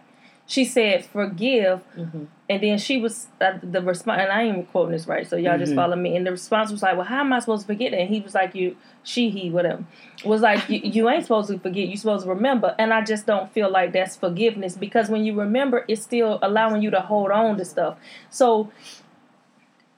she 0.46 0.64
said 0.64 1.04
forgive 1.06 1.80
Mhm. 1.96 2.26
and 2.50 2.62
then 2.62 2.76
she 2.78 2.98
was 3.00 3.28
uh, 3.40 3.54
the 3.62 3.80
response 3.80 4.20
and 4.22 4.30
I 4.32 4.42
ain't 4.42 4.52
even 4.58 4.66
quoting 4.66 4.92
this 4.92 5.06
right 5.08 5.26
so 5.26 5.36
y'all 5.36 5.58
just 5.58 5.72
Mhm. 5.72 5.76
follow 5.76 5.96
me 5.96 6.16
and 6.16 6.26
the 6.26 6.32
response 6.32 6.70
was 6.70 6.82
like 6.82 6.96
well 6.96 7.06
how 7.06 7.20
am 7.20 7.32
I 7.32 7.38
supposed 7.38 7.62
to 7.62 7.66
forget 7.66 7.92
it 7.94 7.98
and 8.00 8.08
he 8.10 8.20
was 8.20 8.34
like 8.34 8.54
you 8.54 8.76
she 9.04 9.30
he 9.30 9.50
whatever 9.50 9.84
was 10.24 10.40
like 10.40 10.68
you, 10.68 11.08
ain't 11.08 11.22
supposed 11.22 11.48
to 11.48 11.58
forget 11.58 11.86
you 11.86 11.96
supposed 11.96 12.24
to 12.24 12.30
remember 12.30 12.74
and 12.78 12.92
I 12.92 13.04
just 13.04 13.26
don't 13.26 13.52
feel 13.52 13.70
like 13.70 13.92
that's 13.92 14.16
forgiveness 14.16 14.76
because 14.76 15.08
when 15.08 15.24
you 15.24 15.38
remember 15.38 15.84
it's 15.86 16.02
still 16.02 16.38
allowing 16.42 16.82
you 16.82 16.90
to 16.90 17.00
hold 17.00 17.30
on 17.30 17.58
to 17.58 17.64
stuff 17.64 17.98
so 18.30 18.72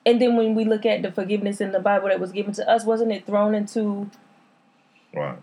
and 0.07 0.23
then 0.23 0.37
when 0.37 0.55
we 0.55 0.65
look 0.65 0.87
at 0.87 1.03
the 1.03 1.11
forgiveness 1.11 1.61
in 1.61 1.73
the 1.73 1.81
Bible 1.81 2.09
that 2.09 2.21
was 2.21 2.31
given 2.31 2.55
to 2.55 2.71
us, 2.71 2.85
wasn't 2.85 3.11
it 3.11 3.27
thrown 3.27 3.57
into? 3.57 4.09
Right, 5.13 5.39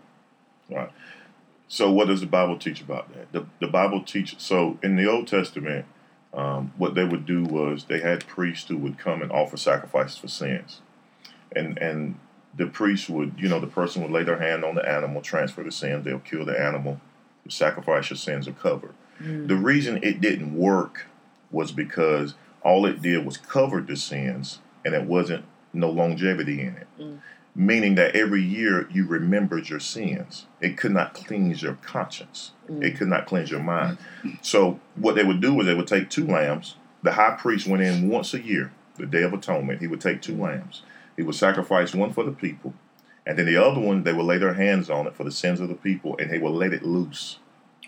right. 0.70 0.90
So, 1.68 1.92
what 1.92 2.08
does 2.08 2.22
the 2.22 2.26
Bible 2.26 2.58
teach 2.58 2.80
about 2.80 3.12
that? 3.12 3.30
The, 3.32 3.46
the 3.60 3.66
Bible 3.66 4.02
teaches. 4.02 4.42
So, 4.42 4.78
in 4.82 4.96
the 4.96 5.06
Old 5.06 5.28
Testament, 5.28 5.84
um, 6.32 6.72
what 6.78 6.94
they 6.94 7.04
would 7.04 7.26
do 7.26 7.44
was 7.44 7.84
they 7.84 8.00
had 8.00 8.26
priests 8.26 8.68
who 8.68 8.78
would 8.78 8.96
come 8.96 9.20
and 9.20 9.30
offer 9.30 9.58
sacrifices 9.58 10.16
for 10.16 10.28
sins, 10.28 10.80
and 11.54 11.76
and 11.78 12.18
the 12.56 12.66
priest 12.66 13.08
would, 13.10 13.34
you 13.36 13.48
know, 13.48 13.60
the 13.60 13.66
person 13.66 14.02
would 14.02 14.10
lay 14.10 14.22
their 14.22 14.38
hand 14.38 14.64
on 14.64 14.74
the 14.74 14.88
animal, 14.88 15.20
transfer 15.22 15.62
the 15.62 15.72
sin. 15.72 16.02
They'll 16.02 16.20
kill 16.20 16.44
the 16.44 16.58
animal. 16.58 17.00
The 17.44 17.50
sacrifice 17.50 18.10
your 18.10 18.16
sins 18.16 18.46
are 18.48 18.52
covered. 18.52 18.94
Mm. 19.20 19.48
The 19.48 19.56
reason 19.56 20.00
it 20.02 20.20
didn't 20.20 20.56
work 20.56 21.06
was 21.50 21.72
because 21.72 22.34
all 22.62 22.86
it 22.86 23.02
did 23.02 23.24
was 23.26 23.36
covered 23.36 23.86
the 23.86 23.96
sins, 23.96 24.60
and 24.84 24.94
it 24.94 25.04
wasn't 25.04 25.44
no 25.72 25.90
longevity 25.90 26.60
in 26.60 26.76
it 26.76 26.86
Mm. 27.00 27.18
meaning 27.56 27.94
that 27.96 28.16
every 28.16 28.42
year 28.42 28.88
you 28.90 29.06
remembered 29.06 29.68
your 29.68 29.78
sins. 29.80 30.46
It 30.60 30.76
could 30.76 30.90
not 30.92 31.14
cleanse 31.14 31.62
your 31.62 31.74
conscience. 31.82 32.52
Mm. 32.68 32.82
It 32.82 32.96
could 32.96 33.08
not 33.08 33.26
cleanse 33.26 33.50
your 33.50 33.62
mind. 33.62 33.98
Mm. 34.24 34.38
So 34.42 34.80
what 34.96 35.14
they 35.14 35.22
would 35.24 35.40
do 35.40 35.58
is 35.60 35.66
they 35.66 35.74
would 35.74 35.86
take 35.86 36.10
two 36.10 36.26
lambs. 36.26 36.76
The 37.02 37.12
high 37.12 37.32
priest 37.36 37.66
went 37.68 37.82
in 37.82 38.08
once 38.08 38.34
a 38.34 38.40
year, 38.40 38.72
the 38.96 39.06
Day 39.06 39.22
of 39.22 39.32
Atonement. 39.32 39.80
He 39.80 39.86
would 39.86 40.00
take 40.00 40.20
two 40.22 40.36
lambs. 40.36 40.82
He 41.16 41.22
would 41.22 41.34
sacrifice 41.34 41.94
one 41.94 42.12
for 42.12 42.24
the 42.24 42.32
people, 42.32 42.74
and 43.26 43.38
then 43.38 43.46
the 43.46 43.56
other 43.56 43.80
one 43.80 44.02
they 44.02 44.12
would 44.12 44.26
lay 44.26 44.38
their 44.38 44.54
hands 44.54 44.90
on 44.90 45.06
it 45.06 45.14
for 45.14 45.24
the 45.24 45.30
sins 45.30 45.60
of 45.60 45.68
the 45.68 45.74
people, 45.74 46.16
and 46.18 46.30
they 46.30 46.38
would 46.38 46.52
let 46.52 46.72
it 46.72 46.84
loose 46.84 47.38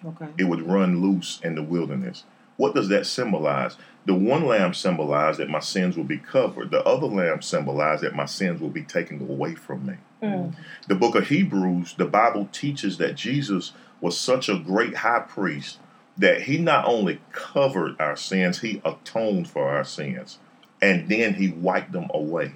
Okay. 0.04 0.28
it 0.38 0.44
would 0.44 0.62
run 0.62 1.00
loose 1.00 1.40
in 1.42 1.54
the 1.54 1.62
wilderness. 1.62 2.24
What 2.56 2.74
does 2.74 2.88
that 2.88 3.06
symbolize? 3.06 3.76
The 4.04 4.14
one 4.14 4.46
lamb 4.46 4.72
symbolized 4.74 5.38
that 5.40 5.50
my 5.50 5.58
sins 5.60 5.96
will 5.96 6.04
be 6.04 6.18
covered. 6.18 6.70
The 6.70 6.82
other 6.84 7.06
lamb 7.06 7.42
symbolized 7.42 8.02
that 8.02 8.14
my 8.14 8.26
sins 8.26 8.60
will 8.60 8.70
be 8.70 8.82
taken 8.82 9.20
away 9.20 9.54
from 9.54 9.86
me. 9.86 9.94
Mm. 10.22 10.54
The 10.88 10.94
book 10.94 11.14
of 11.14 11.28
Hebrews, 11.28 11.94
the 11.98 12.04
Bible 12.06 12.48
teaches 12.52 12.98
that 12.98 13.14
Jesus 13.14 13.72
was 14.00 14.18
such 14.18 14.48
a 14.48 14.58
great 14.58 14.96
high 14.96 15.20
priest 15.20 15.78
that 16.16 16.42
he 16.42 16.58
not 16.58 16.86
only 16.86 17.20
covered 17.32 18.00
our 18.00 18.16
sins, 18.16 18.60
he 18.60 18.80
atoned 18.84 19.48
for 19.48 19.68
our 19.68 19.84
sins, 19.84 20.38
and 20.80 21.08
then 21.10 21.34
he 21.34 21.48
wiped 21.48 21.92
them 21.92 22.08
away. 22.14 22.52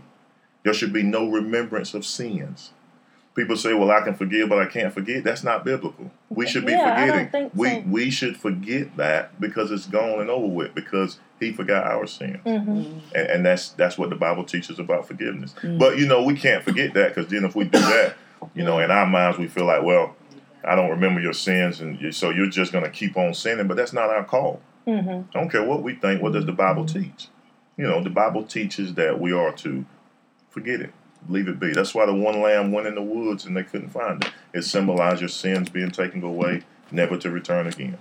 There 0.62 0.74
should 0.74 0.92
be 0.92 1.02
no 1.02 1.28
remembrance 1.30 1.94
of 1.94 2.04
sins. 2.04 2.72
People 3.34 3.56
say, 3.56 3.72
"Well, 3.72 3.90
I 3.90 4.00
can 4.02 4.14
forgive, 4.14 4.48
but 4.48 4.58
I 4.58 4.66
can't 4.66 4.92
forget." 4.92 5.24
That's 5.24 5.44
not 5.44 5.64
biblical. 5.64 6.10
We 6.28 6.46
should 6.46 6.66
be 6.66 6.72
Yeah, 6.72 6.90
forgetting. 6.90 7.28
think 7.30 7.52
we 7.54 7.68
so. 7.68 7.84
we 7.86 8.10
should 8.10 8.36
forget 8.36 8.96
that 8.96 9.40
because 9.40 9.70
it's 9.70 9.86
gone 9.86 10.20
and 10.20 10.28
over 10.28 10.46
with 10.46 10.74
because 10.74 11.18
he 11.38 11.52
forgot 11.52 11.86
our 11.86 12.06
sins, 12.06 12.40
hmm 12.44 12.82
and, 13.14 13.26
and 13.28 13.46
that's 13.46 13.70
that's 13.70 13.96
what 13.96 14.10
the 14.10 14.16
Bible 14.16 14.44
teaches 14.44 14.78
about 14.78 15.06
forgiveness. 15.06 15.54
But 15.62 15.98
you 15.98 16.06
know, 16.06 16.22
we 16.24 16.34
can't 16.34 16.62
forget 16.64 16.92
that 16.94 17.14
because 17.14 17.30
then 17.30 17.44
if 17.44 17.54
we 17.54 17.64
do 17.64 17.78
that, 17.78 18.16
you 18.54 18.64
know, 18.64 18.78
in 18.80 18.90
our 18.90 19.06
minds 19.06 19.38
we 19.38 19.46
feel 19.46 19.64
like, 19.66 19.82
well, 19.84 20.16
I 20.64 20.74
don't 20.74 20.90
remember 20.90 21.20
your 21.20 21.32
sins, 21.32 21.80
and 21.80 22.14
so 22.14 22.30
you're 22.30 22.50
just 22.50 22.72
going 22.72 22.84
to 22.84 22.90
keep 22.90 23.16
on 23.16 23.32
sinning. 23.32 23.68
But 23.68 23.76
that's 23.76 23.92
not 23.94 24.10
our 24.10 24.24
call. 24.24 24.60
hmm 24.84 24.98
I 25.34 25.38
don't 25.40 25.50
care 25.50 25.62
what 25.64 25.82
we 25.84 25.94
think. 25.94 26.20
What 26.20 26.32
does 26.32 26.46
the 26.46 26.52
Bible 26.52 26.84
teach? 26.84 27.28
You 27.76 27.86
know, 27.86 28.02
the 28.02 28.10
Bible 28.10 28.42
teaches 28.42 28.94
that 28.94 29.20
we 29.20 29.32
are 29.32 29.52
to 29.52 29.86
forget 30.50 30.80
it, 30.80 30.92
leave 31.28 31.48
it 31.48 31.58
be. 31.58 31.72
That's 31.72 31.94
why 31.94 32.06
the 32.06 32.14
one 32.14 32.40
lamb 32.40 32.72
went 32.72 32.86
in 32.86 32.94
the 32.94 33.02
woods 33.02 33.44
and 33.46 33.56
they 33.56 33.62
couldn't 33.62 33.88
find 33.90 34.24
it. 34.24 34.32
It 34.52 34.62
symbolized 34.62 35.20
your 35.20 35.28
sins 35.28 35.68
being 35.70 35.90
taken 35.90 36.22
away, 36.22 36.62
never 36.90 37.16
to 37.18 37.30
return 37.30 37.66
again. 37.66 37.98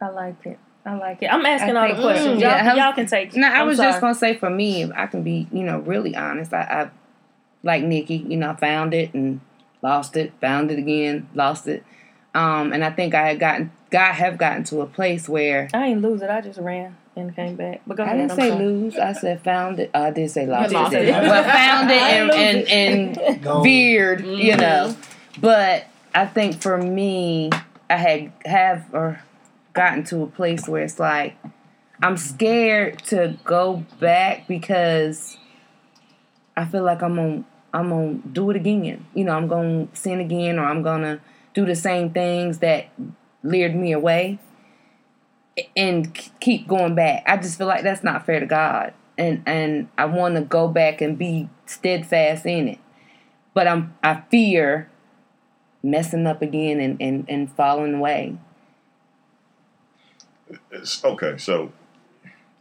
I 0.00 0.08
like 0.08 0.46
it. 0.46 0.58
I 0.84 0.94
like 0.94 1.22
it. 1.22 1.26
I'm 1.26 1.44
asking 1.44 1.76
I 1.76 1.90
all 1.90 1.94
the 1.94 2.00
questions. 2.02 2.38
Mm, 2.38 2.40
y'all, 2.40 2.50
yeah, 2.50 2.68
was- 2.74 2.76
y'all 2.78 2.92
can 2.94 3.06
take. 3.06 3.36
No, 3.36 3.46
I 3.46 3.60
I'm 3.60 3.66
was 3.66 3.76
sorry. 3.76 3.90
just 3.90 4.00
gonna 4.00 4.14
say 4.14 4.36
for 4.36 4.48
me, 4.48 4.90
I 4.92 5.06
can 5.06 5.22
be, 5.22 5.46
you 5.52 5.62
know, 5.62 5.80
really 5.80 6.16
honest. 6.16 6.54
I, 6.54 6.62
I 6.62 6.90
like 7.62 7.82
Nikki, 7.84 8.16
you 8.16 8.36
know, 8.38 8.50
I 8.50 8.56
found 8.56 8.94
it 8.94 9.12
and 9.12 9.40
lost 9.82 10.16
it, 10.16 10.32
found 10.40 10.70
it 10.70 10.78
again, 10.78 11.28
lost 11.34 11.66
it. 11.68 11.84
Um, 12.34 12.72
and 12.72 12.82
I 12.84 12.90
think 12.90 13.12
I 13.14 13.28
had 13.28 13.40
gotten, 13.40 13.72
God 13.90 14.12
have 14.14 14.38
gotten 14.38 14.64
to 14.64 14.80
a 14.80 14.86
place 14.86 15.28
where 15.28 15.68
I 15.74 15.88
ain't 15.88 16.00
lose 16.00 16.22
it. 16.22 16.30
I 16.30 16.40
just 16.40 16.58
ran 16.60 16.96
and 17.16 17.34
came 17.34 17.56
back. 17.56 17.82
But 17.86 17.96
go 17.96 18.02
I 18.04 18.06
ahead. 18.06 18.18
didn't 18.18 18.30
I'm 18.32 18.36
say 18.36 18.48
sorry. 18.50 18.64
lose. 18.64 18.96
I 18.98 19.12
said 19.12 19.42
found 19.42 19.78
it. 19.80 19.90
I 19.94 20.10
did 20.10 20.30
say 20.30 20.46
lost, 20.46 20.72
lost 20.72 20.94
it. 20.94 21.08
it. 21.08 21.12
Well, 21.12 21.44
found 21.44 21.90
it 21.90 21.96
and 22.00 22.30
didn't 22.30 22.68
and, 22.68 23.18
and 23.18 23.42
Gone. 23.42 23.62
veered, 23.62 24.20
you 24.24 24.54
Mhm. 24.54 24.58
know. 24.60 24.96
But 25.40 25.86
I 26.14 26.26
think 26.26 26.60
for 26.60 26.76
me, 26.78 27.50
I 27.88 27.96
had 27.96 28.32
have 28.44 28.86
or 28.92 29.20
gotten 29.72 30.04
to 30.04 30.22
a 30.22 30.26
place 30.26 30.66
where 30.68 30.82
it's 30.82 30.98
like 30.98 31.36
I'm 32.02 32.16
scared 32.16 32.98
to 33.04 33.36
go 33.44 33.84
back 34.00 34.46
because 34.48 35.36
I 36.56 36.64
feel 36.64 36.82
like 36.82 37.02
I'm 37.02 37.14
gonna 37.16 37.44
I'm 37.72 37.88
gonna 37.90 38.14
do 38.32 38.50
it 38.50 38.56
again. 38.56 39.06
You 39.14 39.24
know, 39.24 39.32
I'm 39.36 39.46
gonna 39.48 39.86
sin 39.92 40.20
again 40.20 40.58
or 40.58 40.64
I'm 40.64 40.82
gonna 40.82 41.20
do 41.54 41.64
the 41.64 41.76
same 41.76 42.10
things 42.10 42.58
that 42.58 42.86
lured 43.42 43.74
me 43.74 43.92
away 43.92 44.38
and 45.76 46.14
keep 46.40 46.66
going 46.68 46.94
back. 46.94 47.22
I 47.26 47.36
just 47.36 47.58
feel 47.58 47.66
like 47.66 47.82
that's 47.82 48.02
not 48.04 48.26
fair 48.26 48.40
to 48.40 48.46
God. 48.46 48.94
And 49.18 49.42
and 49.46 49.88
I 49.98 50.06
want 50.06 50.36
to 50.36 50.40
go 50.42 50.68
back 50.68 51.00
and 51.00 51.18
be 51.18 51.48
steadfast 51.66 52.46
in 52.46 52.68
it. 52.68 52.78
But 53.54 53.66
I'm 53.68 53.94
I 54.02 54.22
fear 54.30 54.90
messing 55.82 56.26
up 56.26 56.42
again 56.42 56.80
and 56.80 57.00
and, 57.00 57.26
and 57.28 57.52
falling 57.52 57.94
away. 57.94 58.38
It's, 60.70 61.04
okay, 61.04 61.36
so 61.38 61.72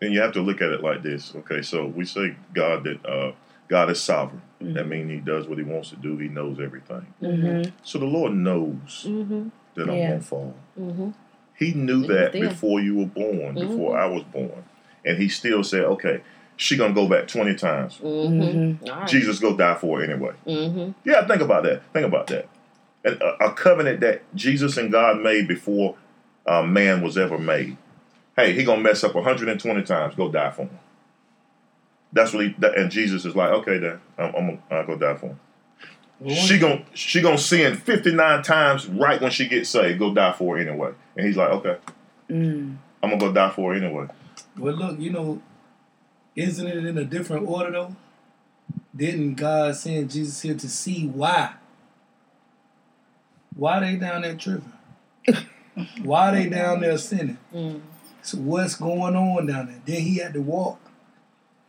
and 0.02 0.14
you 0.14 0.22
have 0.22 0.34
to 0.34 0.42
look 0.42 0.62
at 0.62 0.72
it 0.72 0.84
like 0.84 1.04
this. 1.04 1.34
Okay, 1.36 1.62
so 1.62 1.86
we 1.86 2.06
say 2.06 2.36
God 2.54 2.84
that 2.84 3.06
uh, 3.06 3.32
God 3.68 3.90
is 3.90 4.02
sovereign. 4.02 4.42
That 4.62 4.88
means 4.88 5.10
He 5.10 5.18
does 5.18 5.48
what 5.48 5.58
He 5.58 5.64
wants 5.64 5.90
to 5.92 5.96
do. 5.96 6.18
He 6.18 6.28
knows 6.28 6.60
everything. 6.60 7.14
Mm-hmm. 7.22 7.70
So 7.84 7.98
the 8.00 8.06
Lord 8.06 8.34
knows 8.34 9.06
Mm-hmm. 9.08 9.50
that 9.76 9.90
I'm 9.90 9.96
Yeah. 9.98 10.10
gonna 10.10 10.22
fall. 10.22 10.56
Mm-hmm. 11.60 11.66
He 11.66 11.74
knew 11.74 12.02
He 12.02 12.08
that 12.08 12.34
there. 12.34 12.50
before 12.50 12.80
you 12.80 12.96
were 12.96 13.06
born, 13.06 13.56
before 13.56 13.96
Mhm. 13.96 14.00
I 14.00 14.06
was 14.08 14.24
born, 14.24 14.64
and 15.06 15.18
he 15.18 15.28
still 15.30 15.64
said, 15.64 15.84
"Okay, 15.84 16.22
she 16.58 16.78
gonna 16.78 16.94
go 16.94 17.08
back 17.08 17.28
twenty 17.28 17.56
times. 17.56 18.00
Mm-hmm. 18.04 18.90
All 18.90 18.96
right. 19.00 19.08
Jesus 19.08 19.40
go 19.40 19.56
die 19.56 19.76
for 19.76 20.00
her 20.00 20.04
anyway." 20.12 20.34
Mm-hmm. 20.48 20.92
Yeah, 21.04 21.26
think 21.28 21.42
about 21.42 21.64
that. 21.64 21.82
Think 21.94 22.06
about 22.06 22.28
that. 22.28 22.48
And 23.04 23.22
a, 23.22 23.46
a 23.46 23.54
covenant 23.54 24.02
that 24.02 24.24
Jesus 24.36 24.78
and 24.78 24.92
God 24.92 25.22
made 25.22 25.48
before 25.48 25.96
uh, 26.46 26.64
man 26.64 27.02
was 27.02 27.18
ever 27.18 27.38
made. 27.38 27.78
Hey, 28.36 28.54
he 28.54 28.64
gonna 28.64 28.82
mess 28.82 29.04
up 29.04 29.16
120 29.16 29.84
times. 29.84 30.16
Go 30.16 30.32
die 30.32 30.52
for 30.52 30.64
him. 30.64 30.80
That's 32.12 32.34
what 32.34 32.44
he. 32.46 32.56
That, 32.60 32.78
and 32.78 32.90
Jesus 32.92 33.26
is 33.26 33.36
like, 33.36 33.52
okay, 33.52 33.78
then 33.78 34.00
I'm, 34.18 34.34
I'm 34.36 34.46
gonna 34.48 34.60
I'll 34.72 34.86
go 34.86 34.96
die 34.98 35.16
for 35.16 35.28
him. 35.28 35.40
She 36.28 36.60
gon' 36.60 36.86
she 36.94 37.22
gonna 37.22 37.38
sin 37.38 37.78
59 37.78 38.44
times 38.44 38.88
right 38.88 39.22
when 39.22 39.32
she 39.32 39.48
gets 39.48 39.70
saved. 39.70 40.00
Go 40.00 40.14
die 40.14 40.34
for 40.34 40.58
her 40.58 40.62
anyway. 40.68 40.92
And 41.16 41.26
he's 41.26 41.38
like, 41.38 41.50
okay, 41.50 41.78
Mm. 42.30 42.76
I'm 43.02 43.10
gonna 43.12 43.20
go 43.22 43.32
die 43.32 43.50
for 43.52 43.72
her 43.74 43.78
anyway. 43.84 44.08
Well, 44.58 44.76
look, 44.76 45.00
you 45.00 45.12
know, 45.12 45.42
isn't 46.36 46.68
it 46.68 46.86
in 46.86 46.98
a 46.98 47.06
different 47.06 47.48
order 47.48 47.72
though? 47.72 47.96
Didn't 48.96 49.36
God 49.36 49.76
send 49.76 50.12
Jesus 50.12 50.42
here 50.42 50.56
to 50.56 50.68
see 50.70 51.08
why? 51.08 51.54
Why 53.56 53.80
they 53.80 53.96
down 53.96 54.22
there 54.24 54.36
tripping? 54.36 54.74
why 56.04 56.32
they 56.32 56.50
down 56.50 56.82
there 56.82 56.98
sinning? 56.98 57.38
Mm. 57.54 57.82
So 58.22 58.38
what's 58.40 58.76
going 58.76 59.16
on 59.16 59.46
down 59.48 59.68
there? 59.68 59.82
Then 59.86 60.02
he 60.02 60.18
had 60.18 60.34
to 60.34 60.42
walk. 60.42 60.80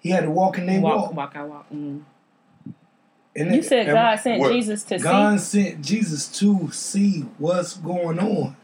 He 0.00 0.10
had 0.10 0.24
to 0.24 0.30
walk 0.30 0.58
and 0.58 0.68
they 0.68 0.78
Walk, 0.78 0.96
walk. 0.96 1.14
walk, 1.14 1.36
I 1.36 1.44
walk. 1.44 1.70
Mm. 1.72 2.02
And 3.36 3.52
You 3.54 3.60
it- 3.60 3.64
said 3.64 3.86
God 3.86 4.18
sent 4.18 4.40
What- 4.40 4.52
Jesus 4.52 4.82
to 4.84 4.98
see. 4.98 5.02
God 5.02 5.40
sent 5.40 5.82
Jesus 5.82 6.26
to 6.38 6.70
see 6.72 7.20
what's 7.38 7.74
going 7.74 8.18
on. 8.18 8.56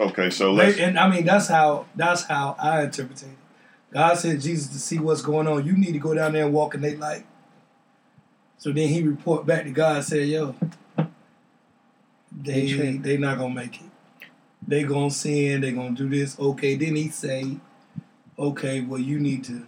Okay, 0.00 0.30
so 0.30 0.52
let's. 0.52 0.78
And 0.78 0.98
I 0.98 1.08
mean 1.08 1.24
that's 1.26 1.48
how 1.48 1.86
that's 1.94 2.22
how 2.24 2.56
I 2.58 2.82
interpret 2.84 3.22
it. 3.22 3.28
God 3.92 4.18
sent 4.18 4.42
Jesus 4.42 4.68
to 4.68 4.78
see 4.78 4.98
what's 4.98 5.22
going 5.22 5.46
on. 5.46 5.64
You 5.66 5.76
need 5.76 5.92
to 5.92 5.98
go 5.98 6.14
down 6.14 6.32
there 6.32 6.44
and 6.44 6.52
walk 6.54 6.74
in 6.74 6.80
their 6.80 6.96
light. 6.96 7.24
So 8.58 8.72
then 8.72 8.88
he 8.88 9.02
report 9.02 9.46
back 9.46 9.64
to 9.64 9.70
God 9.70 9.96
and 9.96 10.04
said, 10.04 10.26
Yo, 10.28 10.54
They 12.42 12.72
they 12.72 12.96
they 12.96 13.16
not 13.16 13.38
gonna 13.38 13.54
make 13.54 13.76
it. 13.76 13.86
They 14.66 14.82
gonna 14.82 15.10
sin, 15.10 15.60
they 15.60 15.72
gonna 15.72 15.94
do 15.94 16.08
this. 16.08 16.38
Okay, 16.38 16.74
then 16.74 16.96
he 16.96 17.08
say, 17.10 17.58
Okay, 18.38 18.80
well 18.80 19.00
you 19.00 19.18
need 19.20 19.44
to 19.44 19.66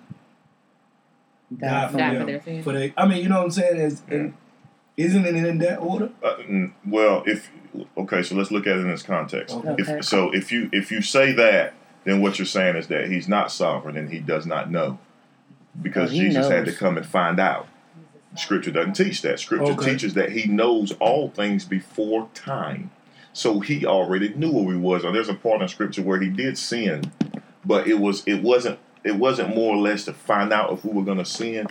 die 1.57 1.89
for 1.89 1.97
Die 1.99 2.11
for 2.13 2.19
them. 2.19 2.27
their 2.27 2.43
sin. 2.43 2.63
For 2.63 2.73
they 2.73 2.93
I 2.97 3.07
mean, 3.07 3.23
you 3.23 3.29
know 3.29 3.39
what 3.39 3.45
I'm 3.45 3.51
saying? 3.51 3.81
Is 3.81 4.03
Yeah. 4.11 4.29
isn't 4.97 5.25
it 5.27 5.35
in 5.37 5.59
that 5.59 5.79
order? 5.79 6.11
Uh, 6.23 6.37
well, 6.87 7.23
if 7.27 7.51
okay, 7.97 8.23
so 8.23 8.35
let's 8.35 8.51
look 8.51 8.67
at 8.67 8.77
it 8.77 8.81
in 8.81 8.91
this 8.91 9.03
context. 9.03 9.55
Okay. 9.57 9.69
Okay. 9.71 9.99
If, 9.99 10.05
so 10.05 10.31
if 10.33 10.51
you 10.53 10.69
if 10.73 10.91
you 10.91 11.01
say 11.03 11.33
that, 11.33 11.75
then 12.05 12.21
what 12.21 12.39
you're 12.39 12.47
saying 12.47 12.77
is 12.77 12.89
that 12.89 13.09
he's 13.09 13.29
not 13.29 13.51
sovereign 13.53 13.97
and 13.97 14.11
he 14.11 14.19
does 14.19 14.47
not 14.47 14.71
know, 14.71 14.99
because 15.81 16.11
he 16.13 16.21
Jesus 16.21 16.49
had 16.49 16.65
to 16.67 16.73
come 16.73 16.97
and 16.97 17.07
find 17.07 17.39
out. 17.39 17.69
Scripture 18.37 18.71
doesn't 18.71 18.93
teach 18.93 19.23
that. 19.23 19.41
Scripture 19.41 19.73
Okay. 19.73 19.93
teaches 19.93 20.15
that 20.15 20.33
he 20.33 20.47
knows 20.47 20.93
all 21.01 21.31
things 21.31 21.65
before 21.65 22.29
time. 22.35 22.91
So 23.33 23.61
he 23.61 23.87
already 23.87 24.35
knew 24.35 24.51
where 24.53 24.65
we 24.65 24.77
was. 24.77 25.05
Or 25.05 25.13
there's 25.13 25.29
a 25.29 25.35
part 25.35 25.63
in 25.63 25.69
Scripture 25.69 26.03
where 26.03 26.21
he 26.21 26.29
did 26.29 26.59
sin, 26.59 27.11
but 27.65 27.87
it 27.89 27.99
was 28.01 28.23
it 28.27 28.43
wasn't 28.43 28.79
it 29.05 29.15
wasn't 29.17 29.55
more 29.55 29.75
or 29.75 29.79
less 29.79 30.05
to 30.07 30.13
find 30.13 30.53
out 30.53 30.73
if 30.73 30.85
we 30.85 30.93
were 30.93 31.05
going 31.05 31.19
to 31.19 31.25
sin. 31.25 31.67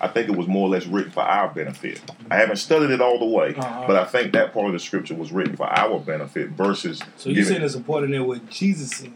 I 0.00 0.08
think 0.08 0.28
it 0.30 0.36
was 0.36 0.46
more 0.46 0.66
or 0.66 0.70
less 0.70 0.86
written 0.86 1.10
for 1.10 1.20
our 1.22 1.48
benefit. 1.52 2.00
I 2.30 2.36
haven't 2.36 2.56
studied 2.56 2.90
it 2.90 3.00
all 3.02 3.18
the 3.18 3.26
way, 3.26 3.54
Uh-huh. 3.54 3.84
but 3.86 3.96
I 3.96 4.04
think 4.04 4.32
that 4.32 4.54
part 4.54 4.66
of 4.66 4.72
the 4.72 4.78
Scripture 4.78 5.14
was 5.14 5.30
written 5.30 5.56
for 5.56 5.66
our 5.66 5.98
benefit 5.98 6.50
versus 6.50 7.00
So 7.16 7.28
you 7.28 7.34
giving- 7.36 7.48
saying 7.48 7.60
there's 7.60 7.74
a 7.74 7.80
part 7.80 8.04
in 8.04 8.10
there 8.12 8.24
where 8.24 8.40
Jesus 8.48 8.90
said. 8.92 9.12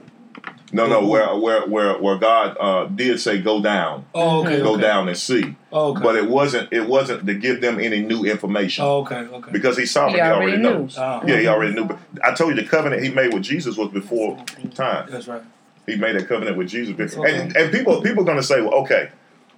no, 0.73 0.87
no, 0.87 1.07
where 1.07 1.35
where 1.37 1.67
where 1.67 1.95
where 1.99 2.19
God 2.19 2.57
uh, 2.61 2.85
did 2.87 3.19
say 3.21 3.41
go 3.41 3.63
down, 3.63 4.05
Oh, 4.15 4.43
okay. 4.45 4.61
go 4.61 4.73
okay. 4.75 4.83
down 4.83 5.09
and 5.09 5.17
see, 5.17 5.55
Oh, 5.73 5.93
okay. 5.93 6.03
but 6.03 6.17
it 6.17 6.29
wasn't 6.29 6.71
it 6.73 6.87
wasn't 6.87 7.25
to 7.27 7.35
give 7.35 7.63
them 7.63 7.81
any 7.81 8.03
new 8.03 8.25
information 8.25 8.85
oh, 8.85 8.99
okay, 9.03 9.21
okay. 9.33 9.53
because 9.53 9.79
he's 9.79 9.91
sovereign. 9.93 10.17
He 10.17 10.21
He 10.21 10.27
already, 10.27 10.53
already 10.53 10.63
knew. 10.63 10.71
knows. 10.81 10.97
Oh, 10.99 11.23
Yeah, 11.27 11.39
he 11.39 11.47
already 11.47 11.73
knew. 11.75 11.85
But 11.87 11.99
I 12.23 12.35
told 12.35 12.55
you 12.55 12.61
the 12.63 12.69
covenant 12.69 13.03
he 13.03 13.11
made 13.11 13.33
with 13.33 13.45
Jesus 13.45 13.77
was 13.79 13.89
before 13.91 14.37
time. 14.75 15.07
That's 15.11 15.29
right. 15.29 15.43
He 15.87 15.97
made 15.97 16.17
a 16.17 16.25
covenant 16.25 16.57
with 16.57 16.69
Jesus, 16.69 16.97
before. 16.97 17.27
and 17.27 17.57
and 17.57 17.73
people 17.73 18.01
people 18.03 18.23
are 18.23 18.27
gonna 18.27 18.43
say, 18.43 18.61
well, 18.61 18.75
okay, 18.83 19.11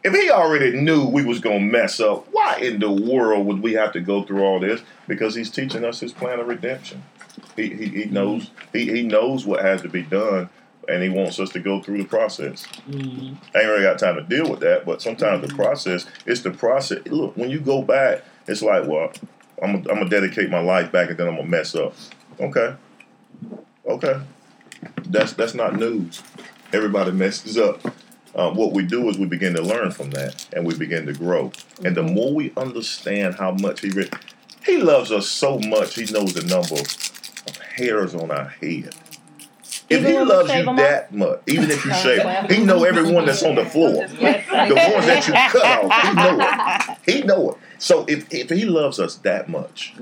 if 0.04 0.12
he 0.12 0.30
already 0.30 0.72
knew 0.80 1.06
we 1.06 1.24
was 1.24 1.40
gonna 1.40 1.60
mess 1.60 2.00
up, 2.00 2.26
why 2.32 2.58
in 2.58 2.78
the 2.78 2.90
world 2.90 3.46
would 3.46 3.60
we 3.60 3.72
have 3.74 3.92
to 3.92 4.00
go 4.00 4.22
through 4.22 4.42
all 4.42 4.60
this? 4.60 4.80
Because 5.08 5.34
he's 5.34 5.50
teaching 5.50 5.84
us 5.84 6.00
his 6.00 6.12
plan 6.12 6.38
of 6.38 6.46
redemption. 6.46 7.02
He 7.56 7.68
he, 7.70 7.86
he 7.88 8.04
knows 8.04 8.50
he, 8.72 8.90
he 8.90 9.02
knows 9.02 9.46
what 9.46 9.62
has 9.62 9.82
to 9.82 9.88
be 9.88 10.02
done, 10.02 10.48
and 10.88 11.02
he 11.02 11.08
wants 11.08 11.40
us 11.40 11.50
to 11.50 11.60
go 11.60 11.82
through 11.82 11.98
the 11.98 12.08
process. 12.08 12.66
Mm-hmm. 12.88 13.34
I 13.54 13.60
ain't 13.60 13.68
really 13.68 13.82
got 13.82 13.98
time 13.98 14.16
to 14.16 14.22
deal 14.22 14.48
with 14.48 14.60
that, 14.60 14.86
but 14.86 15.02
sometimes 15.02 15.46
the 15.46 15.54
process, 15.54 16.06
it's 16.24 16.42
the 16.42 16.50
process. 16.50 17.06
Look, 17.06 17.36
when 17.36 17.50
you 17.50 17.60
go 17.60 17.82
back, 17.82 18.24
it's 18.46 18.62
like, 18.62 18.86
well, 18.86 19.12
I'm 19.62 19.76
I'm 19.76 19.82
gonna 19.82 20.08
dedicate 20.08 20.50
my 20.50 20.60
life 20.60 20.92
back 20.92 21.10
and 21.10 21.18
then 21.18 21.28
I'm 21.28 21.36
gonna 21.36 21.48
mess 21.48 21.74
up. 21.74 21.94
Okay, 22.40 22.74
okay, 23.86 24.20
that's 25.06 25.32
that's 25.32 25.54
not 25.54 25.76
news. 25.76 26.22
Everybody 26.72 27.12
messes 27.12 27.58
up. 27.58 27.80
Um, 28.34 28.54
what 28.54 28.72
we 28.72 28.84
do 28.84 29.08
is 29.08 29.16
we 29.18 29.26
begin 29.26 29.54
to 29.54 29.62
learn 29.62 29.90
from 29.92 30.10
that 30.10 30.46
and 30.52 30.66
we 30.66 30.76
begin 30.76 31.06
to 31.06 31.14
grow. 31.14 31.52
And 31.84 31.96
the 31.96 32.02
more 32.02 32.34
we 32.34 32.52
understand 32.56 33.36
how 33.36 33.52
much 33.52 33.80
he 33.80 33.88
re- 33.90 34.10
he 34.64 34.76
loves 34.78 35.10
us 35.10 35.26
so 35.28 35.58
much, 35.58 35.94
he 35.94 36.04
knows 36.12 36.34
the 36.34 36.42
number 36.42 36.74
of 36.74 37.56
hairs 37.58 38.14
on 38.14 38.30
our 38.30 38.48
head. 38.48 38.94
If 39.88 40.00
Even 40.00 40.12
he 40.12 40.18
loves 40.18 40.52
you 40.52 40.64
that 40.64 41.14
much, 41.14 41.40
even 41.46 41.70
if 41.70 41.84
you 41.84 41.94
shave, 42.02 42.50
he 42.50 42.64
know 42.64 42.84
everyone 42.84 43.24
that's 43.24 43.42
on 43.42 43.54
the 43.54 43.64
floor. 43.64 44.06
The 44.56 44.74
ones 44.74 45.06
that 45.06 45.26
you 45.28 45.34
cut 45.60 45.84
off, 45.84 46.02
he 46.02 46.14
know 46.14 46.38
it. 46.40 46.98
He 47.14 47.22
know 47.22 47.50
it. 47.50 47.56
So 47.78 48.04
if, 48.08 48.32
if 48.34 48.50
he 48.50 48.64
loves 48.64 48.98
us 48.98 49.16
that 49.16 49.48
much, 49.48 49.94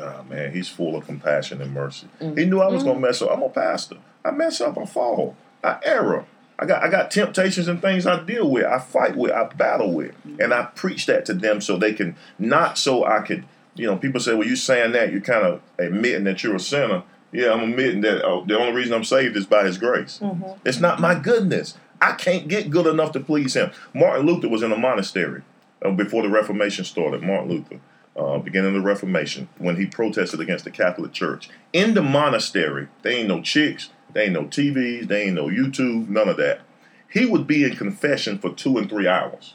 oh 0.00 0.24
man, 0.28 0.52
he's 0.52 0.68
full 0.68 0.96
of 0.96 1.06
compassion 1.06 1.60
and 1.60 1.72
mercy. 1.72 2.08
He 2.18 2.26
mm-hmm. 2.26 2.50
knew 2.50 2.60
I 2.60 2.68
was 2.68 2.82
gonna 2.82 2.94
mm-hmm. 2.94 3.02
mess 3.02 3.22
up. 3.22 3.30
I'm 3.30 3.42
a 3.42 3.48
pastor. 3.48 3.96
I 4.24 4.30
mess 4.30 4.60
up, 4.60 4.78
I 4.78 4.84
fall, 4.84 5.36
I 5.64 5.78
error. 5.84 6.26
I 6.58 6.66
got 6.66 6.82
I 6.82 6.88
got 6.88 7.10
temptations 7.10 7.68
and 7.68 7.80
things 7.80 8.06
I 8.06 8.22
deal 8.22 8.50
with, 8.50 8.66
I 8.66 8.78
fight 8.78 9.16
with, 9.16 9.32
I 9.32 9.44
battle 9.44 9.92
with. 9.92 10.12
Mm-hmm. 10.26 10.40
And 10.40 10.54
I 10.54 10.64
preach 10.64 11.06
that 11.06 11.24
to 11.26 11.34
them 11.34 11.60
so 11.60 11.76
they 11.76 11.94
can 11.94 12.16
not 12.38 12.78
so 12.78 13.04
I 13.04 13.20
could, 13.20 13.44
you 13.74 13.86
know, 13.86 13.96
people 13.96 14.20
say, 14.20 14.34
Well, 14.34 14.46
you 14.46 14.56
saying 14.56 14.92
that, 14.92 15.10
you're 15.12 15.20
kind 15.20 15.46
of 15.46 15.62
admitting 15.78 16.24
that 16.24 16.42
you're 16.42 16.56
a 16.56 16.60
sinner. 16.60 17.02
Yeah, 17.32 17.52
I'm 17.52 17.70
admitting 17.70 18.00
that 18.02 18.24
oh, 18.24 18.44
the 18.44 18.58
only 18.58 18.72
reason 18.72 18.92
I'm 18.92 19.04
saved 19.04 19.36
is 19.36 19.46
by 19.46 19.64
his 19.64 19.78
grace. 19.78 20.20
It's 20.64 20.80
not 20.80 21.00
my 21.00 21.14
goodness. 21.14 21.76
I 22.00 22.12
can't 22.12 22.48
get 22.48 22.70
good 22.70 22.86
enough 22.86 23.12
to 23.12 23.20
please 23.20 23.54
him. 23.54 23.70
Martin 23.94 24.26
Luther 24.26 24.48
was 24.48 24.62
in 24.62 24.72
a 24.72 24.76
monastery 24.76 25.42
uh, 25.84 25.90
before 25.90 26.22
the 26.22 26.30
Reformation 26.30 26.84
started. 26.84 27.22
Martin 27.22 27.50
Luther, 27.50 27.80
uh, 28.20 28.38
beginning 28.38 28.76
of 28.76 28.82
the 28.82 28.86
Reformation, 28.86 29.48
when 29.58 29.76
he 29.76 29.86
protested 29.86 30.40
against 30.40 30.64
the 30.64 30.70
Catholic 30.70 31.12
Church. 31.12 31.48
In 31.72 31.94
the 31.94 32.02
monastery, 32.02 32.88
they 33.02 33.16
ain't 33.16 33.28
no 33.28 33.40
chicks, 33.40 33.90
they 34.12 34.24
ain't 34.24 34.32
no 34.32 34.44
TVs, 34.44 35.08
they 35.08 35.24
ain't 35.24 35.34
no 35.34 35.46
YouTube, 35.46 36.08
none 36.08 36.28
of 36.28 36.36
that. 36.36 36.60
He 37.08 37.26
would 37.26 37.46
be 37.46 37.64
in 37.64 37.76
confession 37.76 38.38
for 38.38 38.50
two 38.50 38.78
and 38.78 38.88
three 38.88 39.08
hours 39.08 39.54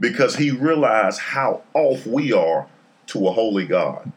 because 0.00 0.36
he 0.36 0.50
realized 0.50 1.20
how 1.20 1.62
off 1.74 2.06
we 2.06 2.32
are 2.32 2.66
to 3.06 3.26
a 3.26 3.32
holy 3.32 3.66
God. 3.66 4.12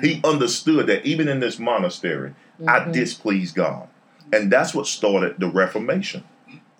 He 0.00 0.20
understood 0.24 0.86
that 0.86 1.04
even 1.04 1.28
in 1.28 1.40
this 1.40 1.58
monastery, 1.58 2.34
I 2.66 2.90
displease 2.90 3.52
God. 3.52 3.88
And 4.32 4.50
that's 4.50 4.74
what 4.74 4.86
started 4.86 5.38
the 5.38 5.48
Reformation. 5.48 6.24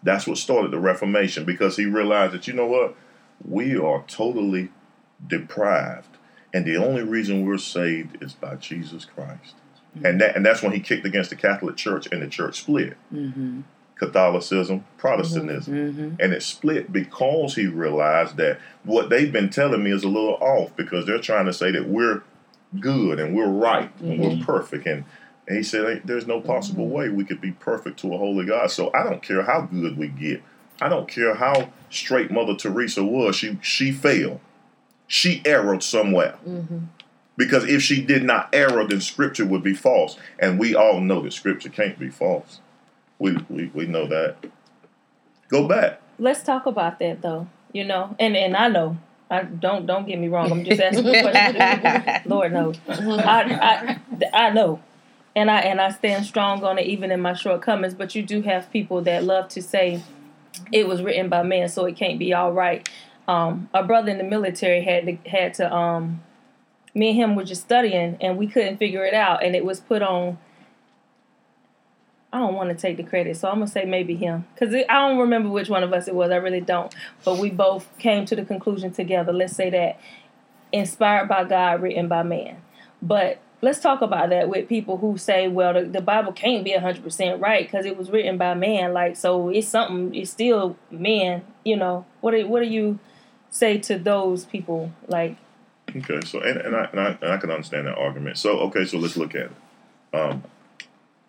That's 0.03 0.27
what 0.27 0.39
started 0.39 0.71
the 0.71 0.79
Reformation 0.79 1.45
because 1.45 1.77
he 1.77 1.87
realized 1.87 2.33
that, 2.33 2.47
you 2.47 2.55
know 2.55 2.67
what? 2.67 2.97
We 3.47 3.77
are 3.77 4.05
totally 4.07 4.71
deprived. 5.27 6.09
And 6.53 6.65
the 6.65 6.77
only 6.77 7.03
reason 7.03 7.45
we're 7.47 7.59
saved 7.59 8.23
is 8.23 8.33
by 8.33 8.57
Jesus 8.57 9.05
Christ. 9.05 9.55
And 10.05 10.21
that 10.21 10.35
and 10.35 10.45
that's 10.45 10.61
when 10.63 10.73
he 10.73 10.81
kicked 10.81 11.07
against 11.07 11.31
the 11.31 11.37
Catholic 11.37 11.77
Church 11.77 12.09
and 12.11 12.21
the 12.21 12.27
church 12.27 12.61
split. 12.63 12.97
Mm-hmm. 13.13 13.61
Catholicism, 13.97 14.85
Protestantism. 14.99 15.75
Mm-hmm. 15.75 16.15
And 16.21 16.33
it 16.33 16.43
split 16.43 16.93
because 16.93 17.55
he 17.55 17.67
realized 17.67 18.37
that 18.39 18.59
what 18.83 19.09
they've 19.09 19.31
been 19.33 19.51
telling 19.51 19.85
me 19.85 19.93
is 19.93 20.03
a 20.03 20.09
little 20.09 20.35
off 20.41 20.75
because 20.77 21.07
they're 21.07 21.21
trying 21.21 21.47
to 21.47 21.53
say 21.53 21.71
that 21.71 21.89
we're 21.89 22.23
good 22.81 23.21
and 23.21 23.37
we're 23.37 23.47
right 23.49 23.91
and 24.01 24.19
we're 24.21 24.45
perfect. 24.45 24.87
And, 24.87 25.05
and 25.47 25.57
he 25.59 25.63
said, 25.63 25.85
"Ain't- 25.89 26.07
There's 26.09 26.27
no 26.27 26.41
possible 26.41 26.89
way 26.89 27.09
we 27.09 27.25
could 27.25 27.41
be 27.41 27.53
perfect 27.53 28.01
to 28.01 28.13
a 28.15 28.19
holy 28.19 28.47
God. 28.47 28.73
So 28.73 28.91
I 28.93 29.05
don't 29.05 29.23
care 29.23 29.43
how 29.43 29.61
good 29.63 29.97
we 29.97 30.09
get. 30.09 30.43
I 30.81 30.89
don't 30.89 31.07
care 31.09 31.37
how 31.37 31.71
straight 31.89 32.33
Mother 32.33 32.57
Teresa 32.57 33.05
was. 33.05 33.37
She 33.37 33.59
she 33.63 33.93
failed. 33.93 34.41
She 35.07 35.43
erred 35.45 35.83
somewhere. 35.83 36.37
Mm-hmm. 36.47 36.79
Because 37.37 37.65
if 37.65 37.83
she 37.83 38.01
did 38.01 38.23
not 38.23 38.49
err, 38.53 38.87
then 38.87 39.01
scripture 39.01 39.45
would 39.45 39.63
be 39.63 39.75
false. 39.75 40.17
And 40.39 40.59
we 40.59 40.75
all 40.75 41.01
know 41.01 41.21
that 41.23 41.33
scripture 41.33 41.69
can't 41.69 41.99
be 41.99 42.09
false. 42.09 42.61
We 43.19 43.37
we, 43.49 43.71
we 43.75 43.87
know 43.87 44.07
that. 44.07 44.37
Go 45.49 45.67
back. 45.67 46.01
Let's 46.19 46.43
talk 46.43 46.67
about 46.67 46.99
that 47.01 47.23
though. 47.23 47.49
You 47.73 47.85
know, 47.85 48.15
and 48.21 48.37
and 48.37 48.57
I 48.57 48.69
know. 48.69 48.99
I 49.31 49.43
don't 49.43 49.87
don't 49.87 50.07
get 50.07 50.19
me 50.19 50.29
wrong. 50.29 50.53
I'm 50.53 50.65
just 50.65 50.81
asking 50.81 51.09
a 51.09 51.23
question. 51.23 52.23
Lord 52.31 52.53
knows. 52.53 52.79
I, 52.89 53.99
I 54.33 54.47
I 54.47 54.51
know. 54.51 54.81
and 55.35 55.51
I 55.51 55.61
and 55.61 55.81
I 55.81 55.91
stand 55.91 56.25
strong 56.27 56.63
on 56.63 56.79
it 56.79 56.87
even 56.87 57.11
in 57.11 57.21
my 57.21 57.33
shortcomings. 57.35 57.95
But 57.95 58.15
you 58.15 58.23
do 58.23 58.43
have 58.43 58.71
people 58.71 59.03
that 59.03 59.25
love 59.25 59.49
to 59.51 59.63
say 59.63 60.03
it 60.73 60.87
was 60.87 61.03
written 61.03 61.29
by 61.29 61.43
man, 61.43 61.69
so 61.69 61.85
it 61.87 61.97
can't 61.97 62.19
be 62.19 62.33
all 62.33 62.53
right. 62.53 62.89
Um, 63.27 63.69
a 63.73 63.83
brother 63.83 64.11
in 64.11 64.19
the 64.19 64.25
military 64.25 64.83
had 64.83 65.07
to 65.07 65.31
had 65.31 65.55
to 65.55 65.75
um, 65.75 66.23
me 66.95 67.11
and 67.11 67.17
him 67.17 67.37
were 67.37 67.45
just 67.45 67.63
studying 67.63 68.17
and 68.21 68.37
we 68.37 68.47
couldn't 68.47 68.77
figure 68.77 69.05
it 69.05 69.15
out, 69.15 69.45
and 69.45 69.55
it 69.55 69.65
was 69.65 69.81
put 69.81 70.03
on. 70.03 70.39
I 72.33 72.39
don't 72.39 72.55
want 72.55 72.71
to 72.71 72.75
take 72.75 72.97
the 72.97 73.05
credit, 73.05 73.37
so 73.37 73.49
I'm 73.49 73.57
gonna 73.57 73.69
say 73.69 73.85
maybe 73.85 74.17
him 74.17 74.45
because 74.55 74.75
I 74.75 75.09
don't 75.09 75.19
remember 75.19 75.49
which 75.49 75.69
one 75.69 75.85
of 75.85 75.93
us 75.93 76.09
it 76.09 76.15
was. 76.15 76.31
I 76.31 76.37
really 76.37 76.61
don't. 76.61 76.93
But 77.25 77.39
we 77.39 77.51
both 77.51 77.87
came 77.99 78.27
to 78.27 78.37
the 78.37 78.45
conclusion 78.45 78.93
together. 78.93 79.33
Let's 79.33 79.55
say 79.55 79.71
that 79.71 80.01
inspired 80.73 81.29
by 81.29 81.45
God, 81.45 81.81
written 81.81 82.09
by 82.09 82.25
man. 82.25 82.57
But 83.01 83.39
let's 83.63 83.81
talk 83.81 84.03
about 84.03 84.31
that 84.31 84.49
with 84.49 84.69
people 84.69 84.99
who 84.99 85.17
say, 85.17 85.49
well, 85.49 85.73
the, 85.73 85.85
the 85.85 86.01
Bible 86.01 86.33
can't 86.33 86.65
be 86.65 86.73
100% 86.73 87.41
right 87.41 87.67
because 87.67 87.87
it 87.87 87.97
was 87.97 88.11
written 88.11 88.37
by 88.37 88.55
man. 88.55 88.93
Like, 88.93 89.17
so 89.17 89.49
it's 89.49 89.69
something, 89.69 90.15
it's 90.15 90.31
still 90.31 90.77
man, 90.91 91.43
you 91.65 91.77
know. 91.77 92.05
What 92.21 92.33
do, 92.33 92.47
what 92.47 92.61
do 92.61 92.69
you 92.69 92.99
say 93.55 93.79
to 93.79 93.99
those 93.99 94.45
people? 94.45 94.93
Like, 95.07 95.37
Okay, 95.97 96.21
so 96.27 96.41
and, 96.41 96.59
and, 96.59 96.75
I, 96.75 96.85
and 96.91 97.01
I 97.01 97.19
and 97.21 97.33
I 97.33 97.37
can 97.37 97.51
understand 97.51 97.87
that 97.87 97.97
argument. 97.97 98.37
So 98.39 98.59
okay, 98.61 98.85
so 98.85 98.99
let's 98.99 99.17
look 99.17 99.35
at 99.35 99.51
it. 99.51 99.53
Um, 100.13 100.45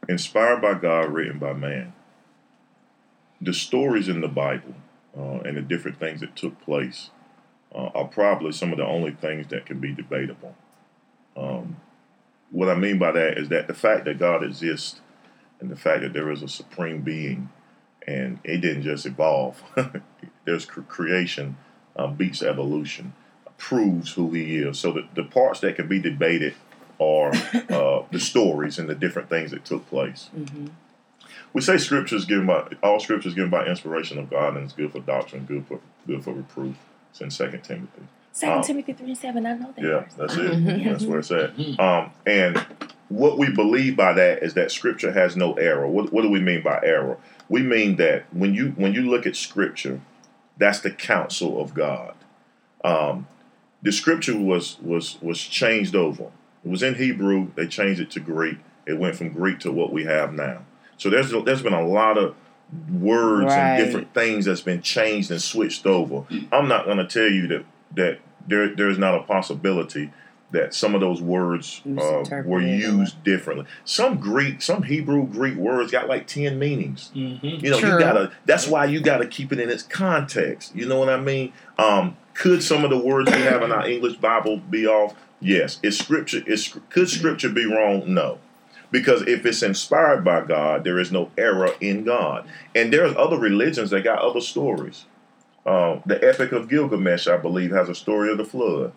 inspired 0.09 0.61
by 0.61 0.75
God, 0.75 1.11
written 1.11 1.39
by 1.39 1.53
man. 1.53 1.93
The 3.41 3.53
stories 3.53 4.07
in 4.07 4.21
the 4.21 4.27
Bible 4.27 4.73
uh, 5.15 5.39
and 5.41 5.57
the 5.57 5.61
different 5.61 5.99
things 5.99 6.21
that 6.21 6.35
took 6.35 6.59
place 6.61 7.11
uh, 7.73 7.89
are 7.93 8.07
probably 8.07 8.53
some 8.53 8.71
of 8.71 8.77
the 8.77 8.85
only 8.85 9.11
things 9.11 9.47
that 9.49 9.65
can 9.65 9.79
be 9.79 9.93
debatable. 9.93 10.55
Um, 11.35 11.77
what 12.49 12.69
I 12.69 12.75
mean 12.75 12.97
by 12.97 13.11
that 13.11 13.37
is 13.37 13.49
that 13.49 13.67
the 13.67 13.73
fact 13.73 14.05
that 14.05 14.17
God 14.17 14.43
exists 14.43 15.01
and 15.59 15.69
the 15.69 15.75
fact 15.75 16.01
that 16.01 16.13
there 16.13 16.31
is 16.31 16.41
a 16.41 16.47
supreme 16.47 17.01
being 17.01 17.49
and 18.07 18.39
it 18.43 18.61
didn't 18.61 18.83
just 18.83 19.05
evolve, 19.05 19.61
there's 20.45 20.65
cre- 20.65 20.81
creation 20.81 21.57
uh, 21.95 22.07
beats 22.07 22.41
evolution 22.41 23.13
proves 23.57 24.13
who 24.13 24.31
he 24.31 24.57
is. 24.57 24.79
So 24.79 24.91
the, 24.91 25.07
the 25.15 25.23
parts 25.23 25.59
that 25.61 25.75
can 25.75 25.87
be 25.87 25.99
debated 25.99 26.55
are 26.99 27.31
uh, 27.69 28.03
the 28.11 28.19
stories 28.19 28.77
and 28.77 28.89
the 28.89 28.95
different 28.95 29.29
things 29.29 29.51
that 29.51 29.65
took 29.65 29.87
place. 29.89 30.29
Mm-hmm. 30.37 30.67
We 31.53 31.61
say 31.61 31.77
scripture 31.77 32.17
is 32.17 32.25
given 32.25 32.47
by 32.47 32.67
all 32.83 32.99
scripture 32.99 33.29
is 33.29 33.35
given 33.35 33.49
by 33.49 33.65
inspiration 33.65 34.19
of 34.19 34.29
God 34.29 34.55
and 34.55 34.65
it's 34.65 34.73
good 34.73 34.91
for 34.91 34.99
doctrine, 34.99 35.45
good 35.45 35.65
for 35.67 35.79
good 36.05 36.23
for 36.23 36.33
reproof. 36.33 36.75
It's 37.11 37.21
in 37.21 37.31
Second 37.31 37.63
Timothy. 37.63 38.01
Second 38.33 38.57
Um, 38.57 38.63
Timothy 38.63 38.91
3 38.91 39.07
and 39.07 39.17
7, 39.17 39.45
I 39.45 39.53
know 39.53 39.73
that. 39.73 39.85
Yeah, 39.85 39.99
verse. 40.01 40.13
that's 40.17 40.35
it. 40.35 40.83
That's 40.83 41.05
where 41.05 41.19
it's 41.19 41.31
at. 41.31 41.79
Um, 41.79 42.11
and 42.25 42.57
what 43.07 43.37
we 43.37 43.49
believe 43.49 43.95
by 43.95 44.11
that 44.11 44.43
is 44.43 44.55
that 44.55 44.71
Scripture 44.71 45.13
has 45.13 45.37
no 45.37 45.53
error. 45.53 45.87
What, 45.87 46.11
what 46.11 46.23
do 46.23 46.29
we 46.29 46.41
mean 46.41 46.61
by 46.61 46.81
error? 46.83 47.17
We 47.47 47.61
mean 47.61 47.95
that 47.95 48.25
when 48.33 48.53
you 48.53 48.71
when 48.71 48.93
you 48.93 49.03
look 49.09 49.25
at 49.25 49.37
Scripture, 49.37 50.01
that's 50.57 50.79
the 50.79 50.91
counsel 50.91 51.61
of 51.61 51.73
God. 51.73 52.15
Um, 52.83 53.27
the 53.81 53.91
Scripture 53.91 54.37
was 54.37 54.77
was 54.81 55.17
was 55.21 55.39
changed 55.41 55.95
over. 55.95 56.31
It 56.63 56.69
was 56.69 56.81
in 56.83 56.95
Hebrew. 56.95 57.51
They 57.55 57.67
changed 57.67 58.01
it 58.01 58.11
to 58.11 58.19
Greek. 58.19 58.57
It 58.87 58.97
went 58.99 59.15
from 59.15 59.29
Greek 59.29 59.59
to 59.59 59.71
what 59.71 59.91
we 59.91 60.05
have 60.05 60.33
now. 60.33 60.59
So 60.97 61.09
there's 61.09 61.31
there's 61.43 61.61
been 61.61 61.73
a 61.73 61.85
lot 61.85 62.17
of 62.17 62.35
words 62.91 63.45
Right. 63.47 63.57
and 63.59 63.85
different 63.85 64.13
things 64.13 64.45
that's 64.45 64.61
been 64.61 64.81
changed 64.81 65.29
and 65.31 65.41
switched 65.41 65.85
over. 65.85 66.25
I'm 66.51 66.67
not 66.67 66.85
going 66.85 66.97
to 66.97 67.05
tell 67.07 67.29
you 67.29 67.47
that 67.47 67.65
that 67.95 68.19
there 68.47 68.73
there's 68.75 68.97
not 68.97 69.15
a 69.15 69.23
possibility 69.23 70.11
that 70.51 70.73
some 70.73 70.95
of 70.95 71.01
those 71.01 71.21
words 71.21 71.81
uh, 71.85 72.23
were 72.45 72.61
used 72.61 73.23
differently. 73.23 73.65
Some 73.83 74.19
Greek, 74.19 74.61
some 74.61 74.83
Hebrew 74.83 75.25
Greek 75.25 75.55
words 75.55 75.91
got 75.91 76.07
like 76.07 76.27
ten 76.27 76.57
meanings. 76.59 77.11
Mm-hmm. 77.15 77.65
You 77.65 77.71
know, 77.71 77.77
you 77.77 77.99
gotta. 77.99 78.31
That's 78.45 78.67
why 78.67 78.85
you 78.85 79.01
gotta 79.01 79.27
keep 79.27 79.51
it 79.51 79.59
in 79.59 79.69
its 79.69 79.83
context. 79.83 80.75
You 80.75 80.87
know 80.87 80.99
what 80.99 81.09
I 81.09 81.19
mean? 81.19 81.51
Um, 81.77 82.17
could 82.33 82.63
some 82.63 82.83
of 82.83 82.89
the 82.89 82.97
words 82.97 83.31
we 83.31 83.41
have 83.41 83.63
in 83.63 83.71
our 83.71 83.87
English 83.87 84.17
Bible 84.17 84.57
be 84.57 84.87
off? 84.87 85.15
Yes. 85.39 85.79
Is 85.83 85.97
scripture? 85.97 86.41
Is 86.45 86.77
could 86.89 87.09
scripture 87.09 87.49
be 87.49 87.65
wrong? 87.65 88.13
No. 88.13 88.39
Because 88.91 89.23
if 89.23 89.45
it's 89.45 89.63
inspired 89.63 90.23
by 90.23 90.45
God, 90.45 90.83
there 90.83 90.99
is 90.99 91.11
no 91.11 91.31
error 91.37 91.73
in 91.81 92.03
God. 92.05 92.47
And 92.73 92.93
there's 92.93 93.15
other 93.17 93.37
religions 93.37 93.89
that 93.89 94.03
got 94.03 94.19
other 94.19 94.41
stories. 94.41 95.05
Uh, 95.65 95.99
the 96.05 96.23
Epic 96.23 96.51
of 96.51 96.69
Gilgamesh, 96.69 97.27
I 97.27 97.37
believe, 97.37 97.71
has 97.71 97.89
a 97.89 97.95
story 97.95 98.31
of 98.31 98.37
the 98.37 98.45
flood. 98.45 98.93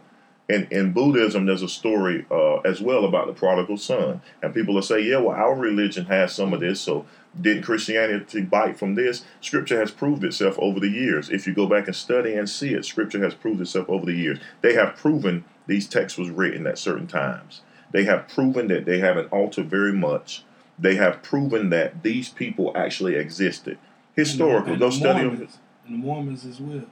In, 0.49 0.67
in 0.71 0.93
Buddhism, 0.93 1.45
there's 1.45 1.63
a 1.63 1.69
story 1.69 2.25
uh, 2.31 2.57
as 2.61 2.81
well 2.81 3.05
about 3.05 3.27
the 3.27 3.35
prodigal 3.35 3.77
son. 3.77 4.23
And 4.43 4.55
people 4.55 4.75
will 4.75 4.83
say, 4.83 5.01
yeah, 5.01 5.19
well, 5.19 5.37
our 5.37 5.55
religion 5.55 6.07
has 6.07 6.35
some 6.35 6.55
of 6.55 6.61
this, 6.61 6.81
so 6.81 7.05
didn't 7.39 7.65
Christianity 7.65 8.41
bite 8.41 8.79
from 8.79 8.95
this? 8.95 9.25
Scripture 9.43 9.79
has 9.79 9.91
proved 9.91 10.25
itself 10.25 10.59
over 10.59 10.81
the 10.81 10.89
years. 10.89 11.29
If 11.29 11.47
you 11.47 11.55
go 11.55 11.67
back 11.67 11.87
and 11.87 11.95
study 11.95 12.33
and 12.35 12.49
see 12.49 12.73
it, 12.73 12.87
Scripture 12.87 13.23
has 13.23 13.35
proved 13.35 13.61
itself 13.61 13.91
over 13.91 14.07
the 14.07 14.15
years. 14.15 14.39
They 14.63 14.75
have 14.75 14.97
proven 14.97 15.45
these 15.67 15.87
texts 15.87 16.19
was 16.19 16.31
written 16.31 16.67
at 16.67 16.79
certain 16.79 17.07
times. 17.07 17.61
They 17.93 18.05
have 18.05 18.27
proven 18.29 18.69
that 18.69 18.87
they 18.87 19.01
haven't 19.01 19.31
altered 19.31 19.69
very 19.69 19.93
much. 19.93 20.45
They 20.79 20.95
have 20.95 21.23
proven 21.23 21.71
that 21.71 22.03
these 22.03 22.31
people 22.31 22.73
actually 22.75 23.17
existed. 23.17 23.79
Historical. 24.15 24.77
Go 24.77 24.91
study 24.91 25.29
them. 25.29 25.49
And 25.87 25.95
the 25.95 25.99
Mormons 25.99 26.47
as 26.47 26.61
well. 26.61 26.87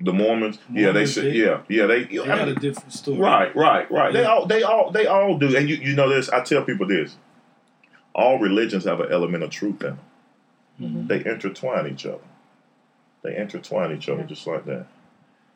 The 0.00 0.12
Mormons. 0.12 0.58
Yeah, 0.70 0.86
they 0.86 0.90
Mormons, 0.92 1.14
said. 1.14 1.34
Yeah, 1.34 1.60
yeah. 1.68 1.86
They. 1.86 2.04
They 2.04 2.20
I 2.20 2.44
mean, 2.44 2.56
a 2.56 2.60
different 2.60 2.92
story. 2.92 3.18
Right, 3.18 3.54
right, 3.54 3.90
right. 3.90 4.12
They 4.12 4.24
all, 4.24 4.46
they 4.46 4.62
all, 4.62 4.90
they 4.90 5.06
all 5.06 5.38
do. 5.38 5.56
And 5.56 5.68
you, 5.68 5.76
you 5.76 5.94
know 5.94 6.08
this. 6.08 6.28
I 6.28 6.42
tell 6.42 6.64
people 6.64 6.86
this: 6.86 7.16
all 8.14 8.38
religions 8.38 8.84
have 8.84 9.00
an 9.00 9.12
element 9.12 9.44
of 9.44 9.50
truth 9.50 9.82
in 9.82 9.96
them. 9.96 9.98
Mhm. 10.80 11.08
They 11.08 11.24
intertwine 11.24 11.86
each 11.86 12.04
other. 12.06 12.18
They 13.22 13.36
intertwine 13.36 13.96
each 13.96 14.08
other 14.08 14.24
just 14.24 14.46
like 14.46 14.64
that. 14.66 14.86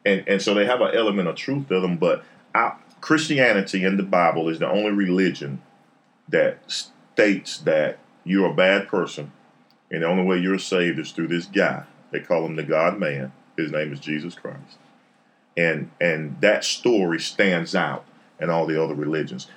And 0.07 0.25
and 0.29 0.41
so 0.41 0.55
they 0.55 0.65
have 0.67 0.81
an 0.81 0.95
element 0.95 1.29
of 1.29 1.37
truth 1.37 1.69
to 1.69 1.81
them. 1.81 1.97
But 1.97 2.25
our, 2.55 2.79
Christianity 3.01 3.85
and 3.85 3.99
the 3.99 4.05
Bible 4.05 4.49
is 4.49 4.59
the 4.59 4.69
only 4.69 4.93
religion 4.93 5.61
that 6.29 6.59
states 6.67 7.59
that 7.59 7.99
you're 8.25 8.51
a 8.51 8.55
bad 8.55 8.89
person, 8.89 9.33
and 9.91 10.03
the 10.03 10.07
only 10.07 10.25
way 10.25 10.39
you're 10.39 10.59
saved 10.59 10.99
is 10.99 11.13
through 11.13 11.29
this 11.29 11.47
guy. 11.47 11.85
They 12.11 12.21
call 12.21 12.47
him 12.47 12.57
the 12.57 12.63
God 12.63 12.99
Man. 12.99 13.33
His 13.59 13.73
name 13.73 13.93
is 13.93 14.01
Jesus 14.01 14.35
Christ 14.35 14.79
and 15.59 15.91
and 16.01 16.41
that 16.41 16.65
story 16.65 17.19
stands 17.19 17.75
out 17.75 18.05
in 18.41 18.49
all 18.49 18.67
the 18.67 18.83
other 18.83 18.95
religions. 18.95 19.49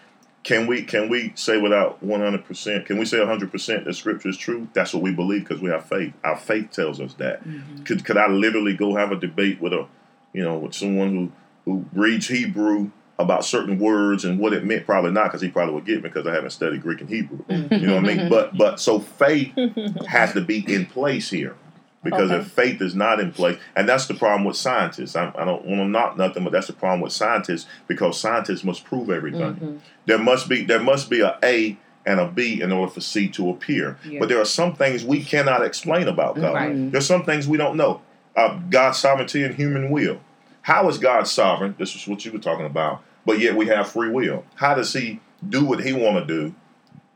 Can 0.43 0.65
we 0.65 0.81
can 0.81 1.07
we 1.07 1.31
say 1.35 1.61
without 1.61 2.01
one 2.01 2.19
hundred 2.19 2.43
percent? 2.45 2.87
Can 2.87 2.97
we 2.97 3.05
say 3.05 3.23
hundred 3.23 3.51
percent 3.51 3.85
that 3.85 3.93
Scripture 3.93 4.29
is 4.29 4.37
true? 4.37 4.67
That's 4.73 4.93
what 4.93 5.03
we 5.03 5.13
believe 5.13 5.47
because 5.47 5.61
we 5.61 5.69
have 5.69 5.85
faith. 5.85 6.13
Our 6.23 6.35
faith 6.35 6.71
tells 6.71 6.99
us 6.99 7.13
that. 7.15 7.47
Mm-hmm. 7.47 7.83
Could 7.83 8.03
could 8.03 8.17
I 8.17 8.27
literally 8.27 8.75
go 8.75 8.95
have 8.95 9.11
a 9.11 9.15
debate 9.15 9.61
with 9.61 9.73
a, 9.73 9.87
you 10.33 10.43
know, 10.43 10.57
with 10.57 10.73
someone 10.73 11.09
who 11.15 11.31
who 11.65 11.85
reads 11.93 12.27
Hebrew 12.27 12.89
about 13.19 13.45
certain 13.45 13.77
words 13.77 14.25
and 14.25 14.39
what 14.39 14.53
it 14.53 14.65
meant? 14.65 14.87
Probably 14.87 15.11
not 15.11 15.25
because 15.25 15.41
he 15.41 15.49
probably 15.49 15.75
would 15.75 15.85
get 15.85 15.97
me 15.97 16.09
because 16.09 16.25
I 16.25 16.33
haven't 16.33 16.49
studied 16.49 16.81
Greek 16.81 17.01
and 17.01 17.09
Hebrew. 17.09 17.45
You 17.47 17.85
know 17.85 17.95
what 17.97 18.09
I 18.09 18.15
mean? 18.15 18.29
But 18.29 18.57
but 18.57 18.79
so 18.79 18.99
faith 18.99 19.53
has 20.07 20.33
to 20.33 20.41
be 20.41 20.65
in 20.73 20.87
place 20.87 21.29
here. 21.29 21.55
Because 22.03 22.31
Okay. 22.31 22.41
if 22.41 22.47
faith 22.47 22.81
is 22.81 22.95
not 22.95 23.19
in 23.19 23.31
place, 23.31 23.59
and 23.75 23.87
that's 23.87 24.07
the 24.07 24.15
problem 24.15 24.43
with 24.43 24.55
scientists. 24.57 25.15
I, 25.15 25.31
I 25.37 25.45
don't 25.45 25.63
want 25.65 25.81
to 25.81 25.85
knock 25.85 26.17
nothing, 26.17 26.43
but 26.43 26.51
that's 26.51 26.65
the 26.67 26.73
problem 26.73 26.99
with 27.01 27.11
scientists 27.13 27.67
because 27.87 28.19
scientists 28.19 28.63
must 28.63 28.85
prove 28.85 29.11
everything. 29.11 29.81
There 30.07 30.17
must 30.17 30.49
be 30.49 30.63
there 30.63 30.79
must 30.79 31.09
be 31.11 31.21
a 31.21 31.37
A 31.43 31.77
and 32.05 32.19
a 32.19 32.27
B 32.27 32.59
in 32.59 32.71
order 32.71 32.91
for 32.91 33.01
C 33.01 33.27
to 33.29 33.51
appear. 33.51 33.99
Yeah. 34.03 34.19
But 34.19 34.29
there 34.29 34.41
are 34.41 34.45
some 34.45 34.73
things 34.73 35.05
we 35.05 35.23
cannot 35.23 35.63
explain 35.63 36.07
about 36.07 36.35
God. 36.37 36.53
Right. 36.55 36.91
There's 36.91 37.05
some 37.05 37.23
things 37.23 37.47
we 37.47 37.57
don't 37.57 37.77
know. 37.77 38.01
Uh, 38.35 38.57
God's 38.71 38.97
sovereignty 38.97 39.43
and 39.43 39.53
human 39.53 39.91
will. 39.91 40.19
How 40.63 40.87
is 40.89 40.97
God 40.97 41.27
sovereign? 41.27 41.75
This 41.77 41.95
is 41.95 42.07
what 42.07 42.25
you 42.25 42.31
were 42.31 42.39
talking 42.39 42.65
about. 42.65 43.03
But 43.27 43.39
yet 43.39 43.55
we 43.55 43.67
have 43.67 43.89
free 43.91 44.09
will. 44.09 44.43
How 44.55 44.73
does 44.73 44.91
He 44.93 45.19
do 45.47 45.63
what 45.65 45.83
He 45.83 45.93
want 45.93 46.17
to 46.17 46.25
do? 46.25 46.55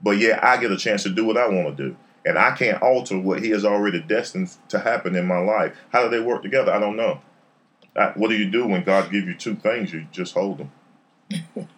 But 0.03 0.19
yet 0.19 0.43
I 0.43 0.57
get 0.57 0.71
a 0.71 0.77
chance 0.77 1.01
to 1.03 1.09
do 1.09 1.25
what 1.25 1.37
I 1.37 1.47
want 1.47 1.75
to 1.75 1.83
do, 1.89 1.95
and 2.25 2.37
I 2.37 2.51
can't 2.55 2.81
alter 2.81 3.17
what 3.19 3.41
He 3.43 3.49
has 3.51 3.63
already 3.63 4.01
destined 4.01 4.51
to 4.69 4.79
happen 4.79 5.15
in 5.15 5.25
my 5.25 5.37
life. 5.39 5.75
How 5.91 6.03
do 6.03 6.09
they 6.09 6.19
work 6.23 6.41
together? 6.41 6.73
I 6.73 6.79
don't 6.79 6.95
know. 6.95 7.21
I, 7.95 8.07
what 8.15 8.29
do 8.29 8.35
you 8.35 8.49
do 8.49 8.67
when 8.67 8.83
God 8.83 9.11
gives 9.11 9.25
you 9.27 9.35
two 9.35 9.55
things? 9.55 9.93
You 9.93 10.07
just 10.11 10.33
hold 10.33 10.57
them. 10.57 10.71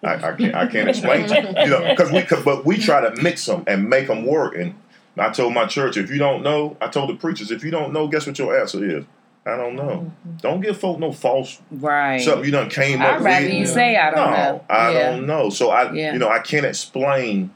I, 0.04 0.16
I 0.16 0.32
can't. 0.34 0.56
I 0.56 0.68
can't 0.68 0.90
explain. 0.90 1.28
To 1.28 1.36
you, 1.36 1.68
know, 1.70 1.88
because 1.90 2.12
we. 2.12 2.22
could- 2.24 2.44
But 2.44 2.66
we 2.66 2.78
try 2.78 3.02
to 3.08 3.22
mix 3.22 3.46
them 3.46 3.64
and 3.68 3.90
make 3.90 4.08
them 4.08 4.26
work. 4.26 4.56
And 4.56 4.76
I 5.18 5.30
told 5.30 5.54
my 5.54 5.66
church, 5.66 5.96
if 5.98 6.10
you 6.10 6.18
don't 6.18 6.44
know, 6.44 6.76
I 6.82 6.88
told 6.88 7.10
the 7.10 7.16
preachers, 7.16 7.52
if 7.52 7.64
you 7.64 7.72
don't 7.72 7.94
know, 7.94 8.08
guess 8.08 8.26
what 8.28 8.38
your 8.40 8.60
answer 8.60 8.84
is? 8.84 9.06
I 9.46 9.56
don't 9.56 9.76
know. 9.76 10.12
Mm-hmm. 10.28 10.38
Don't 10.38 10.60
give 10.60 10.78
folk 10.78 11.00
no 11.00 11.14
false 11.14 11.62
Right. 11.72 12.20
something 12.20 12.44
you 12.44 12.52
done 12.52 12.70
came 12.70 13.02
up 13.02 13.16
I'd 13.16 13.22
rather 13.22 13.46
with. 13.46 13.54
you 13.56 13.66
say 13.66 13.96
I 13.96 14.10
don't 14.12 14.32
no, 14.32 14.36
know. 14.36 14.66
I 14.70 14.92
yeah. 14.92 15.12
don't 15.12 15.26
know. 15.26 15.50
So 15.50 15.70
I, 15.70 15.92
Yeah. 15.94 16.12
you 16.12 16.20
know, 16.20 16.28
I 16.28 16.40
can't 16.40 16.66
explain 16.66 17.54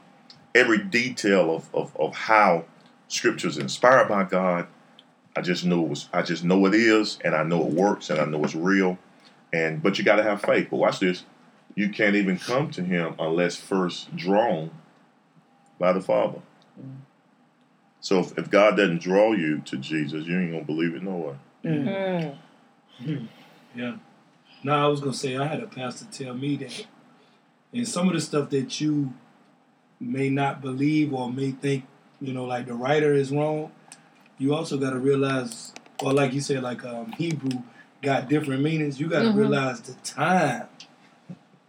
every 0.54 0.78
detail 0.82 1.54
of, 1.54 1.68
of, 1.74 1.94
of 1.98 2.14
how 2.14 2.64
scripture 3.12 3.48
is 3.48 3.58
inspired 3.58 4.08
by 4.08 4.24
God. 4.24 4.66
I 5.36 5.42
just 5.42 5.64
know 5.64 5.84
it 5.84 5.88
was. 5.88 6.08
I 6.12 6.22
just 6.22 6.44
know 6.44 6.66
it 6.66 6.74
is, 6.74 7.18
and 7.24 7.34
I 7.34 7.42
know 7.42 7.66
it 7.66 7.72
works, 7.72 8.10
and 8.10 8.20
I 8.20 8.24
know 8.24 8.42
it's 8.44 8.54
real. 8.54 8.98
And 9.52 9.82
but 9.82 9.98
you 9.98 10.04
got 10.04 10.16
to 10.16 10.22
have 10.22 10.42
faith. 10.42 10.68
But 10.70 10.76
watch 10.78 10.98
this: 11.00 11.24
you 11.74 11.88
can't 11.90 12.16
even 12.16 12.38
come 12.38 12.70
to 12.72 12.82
Him 12.82 13.14
unless 13.18 13.56
first 13.56 14.14
drawn 14.16 14.70
by 15.78 15.92
the 15.92 16.00
Father. 16.00 16.40
So 18.00 18.18
if, 18.18 18.36
if 18.36 18.50
God 18.50 18.76
doesn't 18.76 19.00
draw 19.00 19.32
you 19.32 19.60
to 19.60 19.76
Jesus, 19.76 20.26
you 20.26 20.38
ain't 20.38 20.52
gonna 20.52 20.64
believe 20.64 20.94
it 20.94 21.02
no 21.02 21.16
way. 21.16 21.34
Mm. 21.64 22.36
Mm. 23.00 23.28
Yeah. 23.74 23.96
No, 24.64 24.72
I 24.74 24.86
was 24.88 25.00
gonna 25.00 25.14
say 25.14 25.36
I 25.36 25.46
had 25.46 25.62
a 25.62 25.66
pastor 25.66 26.06
tell 26.10 26.34
me 26.34 26.56
that, 26.56 26.86
and 27.72 27.86
some 27.86 28.08
of 28.08 28.14
the 28.14 28.20
stuff 28.20 28.50
that 28.50 28.80
you 28.80 29.14
may 30.00 30.30
not 30.30 30.60
believe 30.60 31.14
or 31.14 31.32
may 31.32 31.52
think, 31.52 31.84
you 32.22 32.32
know, 32.32 32.44
like 32.44 32.66
the 32.66 32.74
writer 32.74 33.12
is 33.14 33.30
wrong. 33.32 33.72
You 34.38 34.54
also 34.54 34.76
got 34.78 34.90
to 34.90 34.98
realize, 34.98 35.72
or 36.02 36.12
like 36.12 36.32
you 36.32 36.40
said, 36.40 36.62
like 36.62 36.84
um, 36.84 37.12
Hebrew 37.12 37.62
got 38.00 38.28
different 38.28 38.62
meanings. 38.62 38.98
You 39.00 39.08
got 39.08 39.22
to 39.22 39.28
Mhm. 39.28 39.36
realize 39.36 39.80
the 39.80 39.94
time 40.04 40.64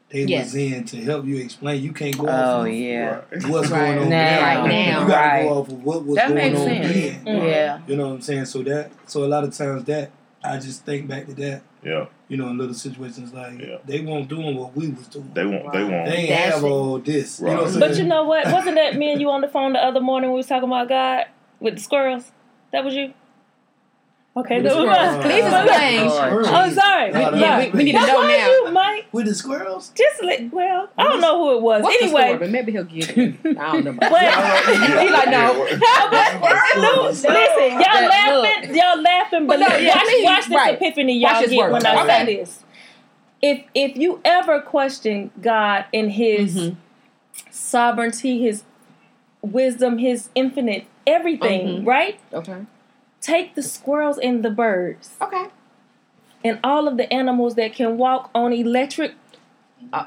they 0.09 0.23
Yes. 0.25 0.45
was 0.45 0.55
in 0.55 0.83
to 0.85 0.97
help 1.03 1.25
you 1.25 1.37
explain. 1.37 1.81
You 1.83 1.91
can't 1.91 2.17
go 2.17 2.27
Oh 2.27 2.31
off 2.61 2.67
of 2.67 2.73
yeah. 2.73 3.21
what's 3.47 3.69
Right. 3.71 3.79
going 3.95 3.97
on 3.99 4.09
Now. 4.09 4.41
Right 4.41 4.67
now. 4.67 5.01
You 5.01 5.07
got 5.07 5.21
to 5.21 5.27
Right. 5.29 5.43
go 5.43 5.49
off 5.59 5.67
of 5.69 5.83
what 5.83 6.05
was 6.05 6.15
That 6.15 6.27
going 6.29 6.35
makes 6.53 6.59
on 6.59 6.67
sense. 6.67 6.93
then. 6.93 7.25
Mm. 7.25 7.47
Yeah. 7.47 7.79
You 7.87 7.95
know 7.95 8.07
what 8.07 8.13
I'm 8.15 8.21
saying? 8.21 8.45
So 8.45 8.61
that, 8.63 8.91
so 9.07 9.23
a 9.25 9.27
lot 9.27 9.43
of 9.43 9.55
times 9.55 9.83
that 9.85 10.11
I 10.43 10.57
just 10.57 10.85
think 10.85 11.07
back 11.07 11.25
to 11.27 11.33
that. 11.35 11.61
Yeah, 11.83 12.05
You 12.33 12.37
know, 12.39 12.49
in 12.49 12.57
little 12.57 12.73
situations 12.73 13.31
like 13.31 13.59
Yeah. 13.59 13.77
they 13.85 13.99
weren't 14.01 14.27
doing 14.27 14.55
what 14.57 14.75
we 14.75 14.89
was 14.89 15.07
doing. 15.07 15.29
they 15.35 15.45
won't. 15.45 15.71
They 15.71 15.83
won't. 15.83 16.05
They 16.09 16.15
ain't 16.15 16.29
That's 16.29 16.55
have 16.55 16.63
it. 16.63 16.67
all 16.67 16.97
this. 16.97 17.39
You 17.39 17.45
know 17.45 17.61
what 17.61 17.73
I'm 17.75 17.79
But 17.79 17.95
you 17.99 18.03
know 18.05 18.23
what? 18.23 18.51
Wasn't 18.51 18.75
that 18.75 18.95
me 18.95 19.11
and 19.11 19.21
you 19.21 19.29
on 19.29 19.41
the 19.41 19.47
phone 19.47 19.73
the 19.73 19.79
other 19.85 20.01
morning 20.01 20.31
when 20.31 20.35
we 20.35 20.39
was 20.39 20.47
talking 20.47 20.67
about 20.67 20.89
God 20.89 21.25
with 21.59 21.75
the 21.75 21.79
squirrels? 21.79 22.31
That 22.71 22.83
was 22.83 22.95
you? 22.95 23.13
Okay, 24.35 24.61
the 24.61 24.71
squirrels. 24.71 25.23
Please 25.23 25.43
Look, 25.43 25.67
explain. 25.67 26.09
Squirrels. 26.09 26.47
Oh, 26.49 26.69
sorry. 26.71 27.11
No, 27.11 27.29
no, 27.29 27.37
Yeah, 27.37 27.59
we, 27.65 27.69
we 27.69 27.83
need 27.83 27.91
to 27.91 27.97
That 27.99 28.07
know 28.07 28.19
was 28.21 28.27
now. 28.27 28.62
You, 29.03 29.07
Mike. 29.07 29.13
With 29.13 29.25
the 29.27 29.35
squirrels? 29.35 29.91
Just 29.95 30.21
li- 30.23 30.49
well, 30.51 30.89
I 30.97 31.03
don't 31.03 31.21
know 31.21 31.37
who 31.37 31.57
it 31.57 31.61
was. 31.61 31.83
What's 31.83 31.97
the 31.99 32.03
anyway, 32.05 32.33
story? 32.35 32.49
Maybe 32.49 32.71
he'll 32.71 32.83
get 32.83 33.17
it. 33.17 33.35
I 33.57 33.71
don't 33.71 33.83
know. 33.85 33.91
About 33.91 34.11
Well- 34.11 34.21
that. 34.21 35.01
He 35.03 35.09
like, 35.09 35.29
no. 35.29 35.67
No, 36.81 37.03
listen, 37.09 37.31
y'all 37.31 37.79
That 37.79 38.07
laughing, 38.09 38.75
y'all 38.75 39.01
laughing, 39.01 39.47
but 39.47 39.59
But 39.59 39.69
no, 39.69 39.77
yeah, 39.77 39.95
watch, 39.95 40.03
please, 40.05 40.25
watch 40.25 40.47
this 40.47 40.55
right. 40.57 40.75
epiphany 40.75 41.19
y'all 41.19 41.35
his 41.41 41.49
get 41.51 41.57
work. 41.57 41.71
when 41.73 41.85
I 41.85 42.03
Okay. 42.03 42.25
say 42.25 42.35
this. 42.37 42.63
If 43.41 43.63
if 43.75 43.95
you 43.97 44.19
ever 44.25 44.59
question 44.61 45.31
God 45.41 45.85
in 45.91 46.09
His 46.11 46.55
Mhm. 46.55 46.75
sovereignty, 47.51 48.41
His 48.41 48.63
wisdom, 49.41 49.97
His 49.99 50.29
infinite 50.35 50.85
everything, 51.05 51.83
Mhm. 51.83 51.87
right? 51.87 52.19
Okay. 52.33 52.65
Take 53.21 53.55
the 53.55 53.61
squirrels 53.63 54.17
and 54.17 54.43
the 54.43 54.49
birds 54.49 55.11
Okay. 55.21 55.45
And 56.43 56.59
all 56.63 56.87
of 56.87 56.97
the 56.97 57.11
animals 57.13 57.55
that 57.55 57.73
can 57.73 57.97
walk 57.97 58.29
on 58.35 58.53
electric 58.53 59.13
Uh, 59.91 60.05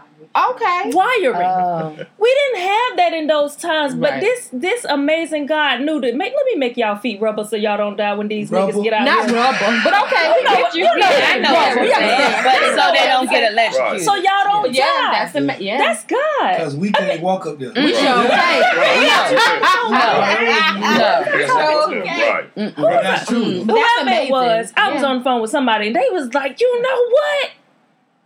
okay. 0.53 0.91
wiring. 0.93 1.37
Oh. 1.37 1.95
We 2.19 2.35
didn't 2.35 2.67
have 2.69 2.97
that 2.97 3.13
in 3.13 3.27
those 3.27 3.55
times, 3.57 3.95
but 3.95 4.11
Right. 4.13 4.21
this 4.21 4.49
this 4.53 4.85
amazing 4.85 5.47
God 5.47 5.81
knew 5.83 6.01
to 6.01 6.13
make. 6.15 6.33
Let 6.35 6.47
me 6.47 6.55
make 6.57 6.77
y'all 6.77 6.97
feet 6.97 7.21
rubber 7.21 7.45
so 7.45 7.57
y'all 7.57 7.77
don't 7.77 7.97
die 7.97 8.15
when 8.15 8.29
these 8.29 8.51
Rubber? 8.51 8.73
niggas 8.73 8.83
get 8.85 8.93
out 8.95 9.05
Not 9.05 9.27
here. 9.31 9.37
rubber, 9.39 9.81
but 9.85 10.03
okay. 10.05 10.33
we 10.35 10.43
know 10.45 10.69
you. 10.73 10.81
you 10.81 10.85
know 10.99 11.09
Yeah, 11.09 11.27
I 11.29 11.39
know 11.39 11.53
what 11.53 11.81
we 11.81 11.87
you're 11.87 11.95
saying, 11.95 12.43
but 12.45 12.55
so 12.55 12.77
know 12.77 12.93
they 12.93 13.07
don't 13.07 13.27
get 13.31 13.33
saying. 13.41 13.53
electrocuted. 13.53 14.05
So 14.07 14.15
y'all 14.15 14.45
don't 14.45 14.73
Yeah, 14.75 14.85
die. 14.85 15.11
that's 15.13 15.33
the 15.33 15.65
yeah. 15.65 15.79
That's 15.79 16.05
God. 16.05 16.53
Because 16.57 16.77
we 16.77 16.93
can't 16.93 17.21
walk 17.23 17.47
up 17.47 17.59
there. 17.59 17.73
we 17.75 17.93
sure 17.93 18.03
Yeah. 18.03 18.23
okay. 19.31 19.47
no. 22.57 22.91
That's 23.03 23.27
true. 23.27 23.65
Though. 23.65 23.75
That's 23.75 23.93
Whoever 24.01 24.01
it 24.01 24.03
amazing. 24.03 24.31
was, 24.33 24.73
I 24.77 24.93
was 24.93 25.03
on 25.03 25.19
the 25.19 25.25
phone 25.25 25.41
with 25.41 25.51
somebody, 25.51 25.89
and 25.89 25.97
they 25.97 26.09
was 26.11 26.33
like, 26.35 26.61
"You 26.61 26.83
know 26.83 27.09
what? 27.11 27.51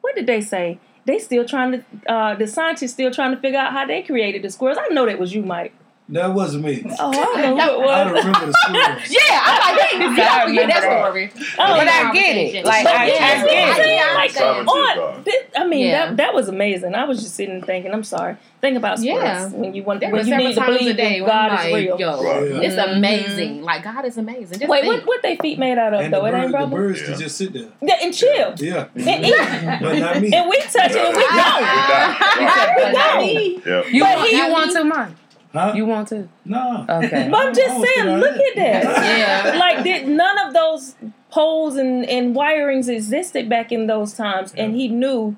What 0.00 0.14
did 0.16 0.26
they 0.26 0.40
say? 0.40 0.78
They 1.06 1.18
still 1.18 1.44
trying 1.44 1.72
to. 1.72 1.84
Uh, 2.12 2.34
the 2.34 2.46
scientists 2.46 2.92
still 2.92 3.10
trying 3.10 3.34
to 3.34 3.40
figure 3.40 3.58
out 3.58 3.72
how 3.72 3.86
they 3.86 4.02
created 4.02 4.42
the 4.42 4.50
squirrels. 4.50 4.78
I 4.80 4.92
know 4.92 5.06
that 5.06 5.18
was 5.18 5.34
you, 5.34 5.42
Mike. 5.42 5.72
That 6.12 6.32
wasn't 6.34 6.64
me. 6.64 6.82
Oh, 6.98 7.10
I 7.10 7.42
don't 7.42 7.56
know 7.56 7.80
who 7.80 7.84
it 7.84 7.88
I 7.90 8.04
don't 8.04 8.14
remember 8.14 8.46
the 8.46 8.52
squirrels. 8.52 9.10
Yeah, 9.10 9.40
I'm 9.44 9.76
like, 9.76 9.86
hey, 9.86 9.98
y'all 10.22 10.46
forget 10.46 10.68
that 10.68 10.82
story. 10.82 11.30
Oh, 11.36 11.56
But. 11.56 11.88
I 11.88 12.12
get 12.12 12.36
it. 12.36 12.64
Like 12.64 12.86
I, 12.86 13.06
yeah, 13.06 13.14
I 13.20 13.34
I'm 13.40 13.46
get 13.46 13.78
it. 13.78 13.84
saying. 13.84 14.00
I 14.00 14.14
Like, 14.14 14.36
understand. 14.36 14.68
On, 14.68 15.22
this, 15.24 15.34
I 15.56 15.66
mean, 15.66 15.86
Yeah. 15.86 16.06
that 16.06 16.16
that 16.16 16.34
was 16.34 16.48
amazing. 16.48 16.94
I 16.96 17.04
was 17.04 17.22
just 17.22 17.34
sitting 17.36 17.54
and 17.56 17.64
thinking. 17.64 17.92
I'm 17.92 18.02
sorry. 18.02 18.36
Think 18.60 18.76
about 18.76 18.98
squirrels 18.98 19.22
Yeah. 19.22 19.48
when 19.50 19.72
you 19.72 19.82
want 19.84 20.00
There 20.00 20.10
when 20.10 20.26
you 20.26 20.36
need 20.36 20.54
to 20.54 20.64
believe 20.64 20.96
that 20.96 21.12
when 21.12 21.22
I'm 21.22 21.26
God 21.26 21.66
is 21.66 21.74
real. 21.74 21.98
Yo, 22.00 22.22
Right. 22.22 22.42
it's 22.64 22.74
Mhm. 22.74 22.96
amazing. 22.96 23.62
Like 23.62 23.84
God 23.84 24.04
is 24.04 24.18
amazing. 24.18 24.58
Just 24.58 24.68
Wait, 24.68 24.82
think. 24.82 24.94
what 24.94 25.06
what 25.06 25.22
they 25.22 25.36
feet 25.36 25.58
made 25.58 25.78
out 25.78 25.94
of 25.94 26.00
And 26.00 26.12
the, 26.12 26.18
though? 26.20 26.26
It 26.26 26.32
bird, 26.32 26.42
ain't 26.42 26.52
the 26.58 26.66
birds 26.66 27.00
Yeah. 27.00 27.06
can 27.06 27.18
just 27.20 27.36
sit 27.38 27.52
there. 27.52 27.68
Yeah, 27.80 27.94
and 28.02 28.12
chill 28.14 28.54
Yeah. 28.58 28.86
and 28.96 29.24
eat, 29.24 29.34
But 29.80 29.98
not 29.98 30.20
me. 30.20 30.32
and 30.34 30.50
we 30.50 30.58
touch 30.58 30.90
it 30.90 30.96
and 30.96 31.16
we 31.16 31.22
don't. 31.22 31.62
Right. 31.62 32.92
Not 32.92 33.14
No. 33.14 33.20
me. 33.24 33.60
Yeah. 33.64 33.82
You, 33.88 34.02
But 34.04 34.16
want, 34.18 34.28
he- 34.28 34.36
you 34.36 34.52
want 34.52 34.72
to, 34.72 34.84
Mike? 34.84 35.08
Huh? 35.52 35.72
You 35.74 35.84
want 35.86 36.08
to? 36.08 36.28
no. 36.44 36.84
Okay. 36.88 37.28
But 37.30 37.46
I'm 37.48 37.54
just 37.54 37.74
saying, 37.94 38.08
look 38.18 38.36
at 38.36 38.56
that. 38.56 38.84
Yeah. 39.18 39.56
Like 39.58 39.82
did 39.84 40.06
none 40.08 40.38
of 40.46 40.52
those 40.54 40.94
poles 41.30 41.76
and, 41.76 42.04
and 42.08 42.34
wirings 42.36 42.88
existed 42.88 43.48
back 43.48 43.72
in 43.72 43.86
those 43.88 44.14
times, 44.14 44.52
and 44.56 44.74
he 44.76 44.86
knew. 44.88 45.36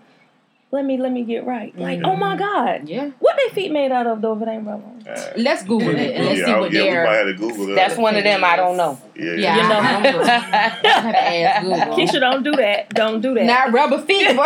Let 0.74 0.86
me 0.86 0.96
let 0.96 1.12
me 1.12 1.22
get 1.22 1.44
right. 1.44 1.78
Like, 1.78 2.00
oh 2.02 2.16
my 2.16 2.34
God, 2.34 2.88
Yeah. 2.88 3.10
what 3.18 3.36
they 3.36 3.50
feet 3.54 3.70
made 3.72 3.92
out 3.92 4.06
of 4.06 4.22
though? 4.22 4.32
If 4.34 4.40
it 4.40 4.48
ain't 4.48 4.66
rubber. 4.66 4.82
Uh, 5.06 5.20
Let's 5.36 5.62
Google 5.64 5.90
it 5.90 6.14
and 6.16 6.24
let's 6.24 6.38
yeah, 6.38 6.46
see 6.46 6.50
I- 6.52 6.60
what 6.60 6.72
yeah, 6.72 6.80
we 6.80 6.86
might 6.88 6.94
they're. 6.94 7.06
have 7.06 7.26
to 7.26 7.34
Google 7.34 7.66
that. 7.66 7.74
That's 7.74 7.96
one 7.98 8.16
of 8.16 8.24
them 8.24 8.42
I 8.42 8.56
don't 8.56 8.78
know. 8.78 8.96
Yeah, 9.14 9.32
Yeah, 9.34 9.56
You 9.56 9.62
know. 9.68 9.78
I 9.78 10.02
don't 10.02 10.16
know. 10.16 10.22
I 10.32 10.36
have 10.36 10.80
to 10.80 10.88
ask 10.88 11.62
Google. 11.62 11.94
Keisha, 11.98 12.20
don't 12.20 12.42
do 12.42 12.52
that. 12.52 12.88
Don't 12.94 13.20
do 13.20 13.34
that. 13.34 13.44
Not 13.44 13.70
rubber 13.72 13.98
feet. 14.00 14.28
so 14.28 14.34
we 14.34 14.38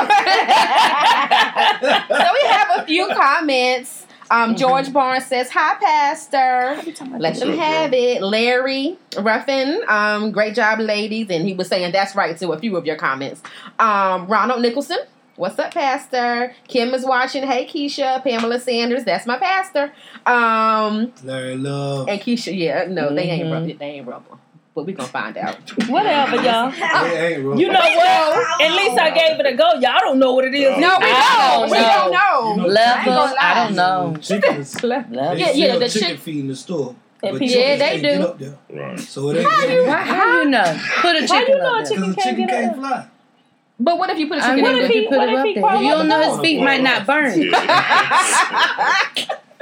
have 2.49 2.69
a 2.77 2.85
few 2.87 3.07
comments. 3.15 4.06
Um, 4.31 4.57
George 4.57 4.93
Barnes 4.93 5.27
says, 5.27 5.51
"Hi, 5.51 5.75
Pastor. 5.81 6.77
Let 7.19 7.37
them 7.37 7.51
up, 7.53 7.59
have 7.59 7.93
it." 7.93 8.23
Larry 8.23 8.99
Ruffin, 9.19 9.81
um, 9.89 10.33
great 10.33 10.55
job, 10.55 10.81
ladies, 10.81 11.29
and 11.31 11.47
he 11.47 11.55
was 11.55 11.69
saying 11.69 11.93
that's 11.93 12.15
right 12.15 12.37
to 12.39 12.53
a 12.53 12.59
few 12.59 12.77
of 12.77 12.87
your 12.87 12.97
comments. 12.97 13.43
Um, 13.79 14.27
Ronald 14.27 14.63
Nicholson, 14.63 14.99
what's 15.37 15.59
up, 15.59 15.73
Pastor? 15.75 16.55
Kim 16.69 16.93
is 16.95 17.05
watching. 17.05 17.45
Hey, 17.45 17.67
Keisha. 17.67 18.23
Pamela 18.23 18.59
Sanders, 18.59 19.05
that's 19.05 19.27
my 19.27 19.39
pastor. 19.39 19.93
Um, 20.25 21.13
Larry 21.23 21.57
Love. 21.57 22.09
and 22.09 22.21
Keisha, 22.21 22.57
yeah, 22.57 22.87
no, 22.89 23.15
they 23.15 23.31
ain't 23.31 23.53
rubber. 23.53 23.73
They 23.73 23.87
ain't 23.87 24.07
rubber, 24.09 24.39
but 24.77 24.85
we 24.85 24.93
gonna 24.93 25.09
find 25.09 25.37
out. 25.39 25.57
Whatever, 25.89 26.37
y'all. 26.37 26.71
They 27.09 27.35
ain't. 27.37 27.59
You 27.59 27.69
know 27.73 27.81
what? 27.81 28.61
At 28.63 28.73
least 28.73 28.99
I 29.01 29.11
gave 29.11 29.41
it 29.41 29.47
a 29.47 29.57
go. 29.57 29.73
Y'all 29.81 29.99
don't 30.01 30.19
know 30.19 30.35
what 30.35 30.45
it 30.45 30.55
is. 30.55 30.79
No, 30.79 30.99
we 31.01 31.07
don't. 31.07 31.71
don't 31.71 31.71
We 31.71 31.79
don't 31.79 32.07
You 32.07 32.13
know. 32.13 32.69
know, 32.69 32.79
I 32.79 32.99
ain't 33.01 33.07
Level, 33.07 33.37
I 33.41 33.55
don't 33.55 33.75
know. 33.75 34.17
Chickens. 34.21 34.83
Level. 34.85 35.17
Yeah, 35.39 35.51
yeah, 35.53 35.79
the 35.79 35.89
chicken 35.89 36.09
chick- 36.11 36.19
feed 36.21 36.41
in 36.41 36.49
the 36.49 36.55
store. 36.57 36.95
But 37.23 37.41
Yeah, 37.41 37.77
they 37.77 38.01
can't 38.01 38.03
do. 38.03 38.09
Get 38.09 38.21
up 38.21 38.39
there. 38.39 38.59
Right. 38.71 39.01
So 39.01 39.31
it 39.31 39.39
ain't. 39.39 39.87
Why, 39.89 39.97
how 39.97 40.25
do 40.25 40.39
you 40.45 40.51
know? 40.51 40.79
Put 41.01 41.17
a 41.17 41.21
How 41.21 41.27
chicken 41.27 41.55
you 41.57 41.63
know 41.63 41.79
a 41.79 41.83
chicken 41.89 42.03
can't 42.05 42.19
chicken 42.21 42.47
get 42.47 42.51
can't 42.51 42.71
up? 42.73 42.77
fly. 42.77 43.07
But 43.81 43.99
what 43.99 44.11
if 44.11 44.19
you 44.19 44.27
put 44.29 44.39
a 44.39 44.41
chicken 44.43 44.59
know, 44.63 44.69
in 44.71 44.75
What 44.77 44.83
if 44.83 44.89
the 44.89 44.93
he- 44.95 45.01
you 45.03 45.09
put 45.09 45.19
what 45.19 45.29
it 45.29 45.33
if 45.33 45.39
up 45.39 45.47
he 45.47 45.55
there. 45.55 45.83
You 45.83 45.91
don't 45.91 46.09
know 46.09 46.21
his 46.31 46.41
feet 46.41 46.61
might 46.63 46.83
not 46.83 47.07
burn. 47.07 47.33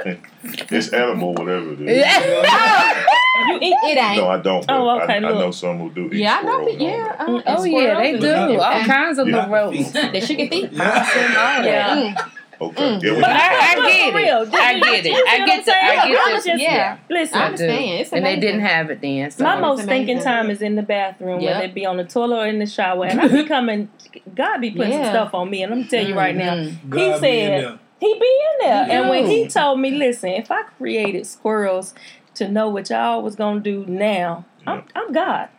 Yeah. 0.45 0.65
it's 0.77 0.89
animal, 0.93 1.33
whatever 1.33 1.73
it 1.73 1.81
is. 1.81 2.05
You 3.37 3.57
eat 3.61 3.75
It 3.83 3.97
ain't. 3.97 4.17
No, 4.17 4.29
I 4.29 4.37
don't. 4.37 4.65
Oh, 4.69 5.01
okay, 5.01 5.13
I, 5.15 5.17
I 5.17 5.19
know 5.19 5.51
some 5.51 5.77
who 5.77 5.89
do 5.91 6.05
eat 6.05 6.13
yeah, 6.21 6.37
I 6.37 6.41
know. 6.43 6.61
squirrels 6.61 6.77
pe- 6.77 6.85
and 6.85 6.95
all 7.19 7.27
Yeah. 7.27 7.41
that. 7.43 7.43
Oh 7.59 7.63
yeah, 7.65 7.99
they 7.99 8.17
do 8.17 8.33
all 8.61 8.63
and 8.71 8.87
kinds 8.87 9.17
of 9.19 9.27
Yeah. 9.27 9.35
little 9.35 9.49
rodents. 9.51 9.91
The 9.91 10.21
chicken 10.25 10.49
feet. 10.49 10.71
Yeah. 10.71 11.63
Yeah. 11.65 11.95
Mm. 12.15 12.31
Okay. 12.61 12.99
Yeah, 13.03 13.15
But 13.19 13.29
I, 13.31 13.71
I 13.71 13.75
For 13.75 13.81
get 13.83 14.15
real. 14.15 14.41
it. 14.43 14.53
I 14.53 14.79
get 14.79 15.05
it. 15.05 15.27
I 15.27 15.45
get 15.45 15.59
I'm 15.59 15.65
the. 15.65 15.71
I 15.75 16.01
I'm 16.01 16.09
get 16.35 16.45
just- 16.45 16.61
Yeah. 16.63 16.97
Listen, 17.09 17.37
I 17.37 17.41
I 17.41 17.45
understand. 17.47 17.77
do. 17.97 18.01
It's 18.01 18.13
And 18.13 18.25
they 18.25 18.39
didn't 18.39 18.61
have 18.61 18.89
it 18.89 19.01
then. 19.01 19.31
So. 19.31 19.43
my 19.43 19.59
most 19.59 19.83
thinking 19.83 20.21
time 20.21 20.49
is 20.49 20.61
in 20.61 20.75
the 20.77 20.81
bathroom, 20.81 21.41
Yep. 21.41 21.53
whether 21.53 21.65
it 21.65 21.73
be 21.75 21.85
on 21.85 21.97
the 21.97 22.05
toilet 22.05 22.37
or 22.37 22.47
in 22.47 22.59
the 22.59 22.65
shower. 22.65 23.05
And 23.07 23.19
I 23.19 23.27
be 23.27 23.43
coming, 23.55 23.89
God 24.33 24.61
be 24.61 24.71
putting 24.71 24.93
Yeah. 24.93 25.03
some 25.03 25.11
stuff 25.11 25.33
on 25.33 25.49
me. 25.49 25.63
And 25.63 25.73
I'm 25.73 25.79
gonna 25.79 25.89
tell 25.91 26.07
you 26.07 26.15
right 26.15 26.33
now, 26.35 26.53
Mhm. 26.55 26.89
God 26.89 26.99
he 27.01 27.05
be 27.11 27.19
said, 27.19 27.21
there. 27.63 27.79
He 27.99 28.13
be 28.13 28.19
in 28.19 28.67
there. 28.67 28.85
He 28.85 28.91
and 28.91 29.09
when 29.09 29.25
he 29.25 29.47
told 29.47 29.79
me, 29.79 29.91
listen, 29.91 30.29
if 30.29 30.51
I 30.51 30.63
created 30.63 31.25
squirrels 31.25 31.93
to 32.35 32.47
know 32.49 32.69
what 32.69 32.89
y'all 32.89 33.21
was 33.21 33.35
gonna 33.35 33.59
do 33.61 33.85
now, 33.85 34.45
I'm, 34.67 34.83
I'm 34.95 35.11
God. 35.11 35.49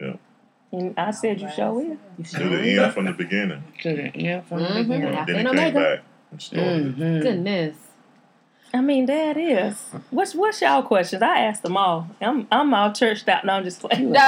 Yeah. 0.00 0.14
And 0.72 0.98
I 0.98 1.10
said, 1.12 1.40
you 1.40 1.48
sure 1.48 1.72
will. 1.72 1.96
Do 2.18 2.48
the 2.48 2.82
end 2.82 2.92
from 2.94 3.04
the 3.04 3.12
beginning. 3.12 3.62
Yeah, 4.14 4.40
from 4.42 4.62
the 4.62 4.68
Mhm. 4.70 4.74
beginning. 4.74 5.14
Alpha 5.14 5.32
Then 5.32 5.46
he 5.46 5.54
came 5.54 5.74
back 5.74 6.00
and 6.30 6.42
started. 6.42 6.96
Mhm. 6.96 7.22
Goodness. 7.22 7.76
I 8.72 8.80
mean, 8.80 9.06
that 9.06 9.36
is. 9.36 9.80
What's 10.10 10.34
what's 10.34 10.60
y'all 10.60 10.82
questions? 10.82 11.22
I 11.22 11.40
asked 11.42 11.62
them 11.62 11.76
all. 11.76 12.08
I'm 12.20 12.48
I'm 12.50 12.74
all 12.74 12.92
churched 12.92 13.28
out. 13.28 13.44
No, 13.44 13.52
I'm 13.52 13.62
just 13.64 13.80
playing. 13.80 14.12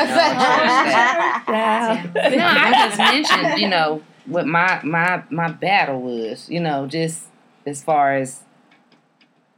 Yeah. 1.49 2.07
No, 2.31 2.47
I 2.47 2.89
just 2.89 2.99
mentioned, 2.99 3.61
you 3.61 3.69
know, 3.69 4.03
what 4.27 4.47
my 4.47 4.81
my 4.85 5.23
my 5.31 5.51
battle 5.51 6.01
was, 6.01 6.49
you 6.49 6.61
know, 6.61 6.87
just 6.87 7.25
as 7.67 7.83
far 7.83 8.15
as 8.15 8.43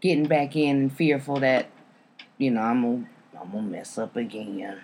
getting 0.01 0.27
back 0.27 0.57
in 0.57 0.77
and 0.77 0.93
fearful 0.93 1.41
that, 1.41 1.69
you 2.39 2.51
know, 2.51 2.63
I'm 2.63 2.83
gonna 2.83 3.09
I'm 3.41 3.53
gonna 3.53 3.67
mess 3.67 3.99
up 3.99 4.17
again. 4.17 4.81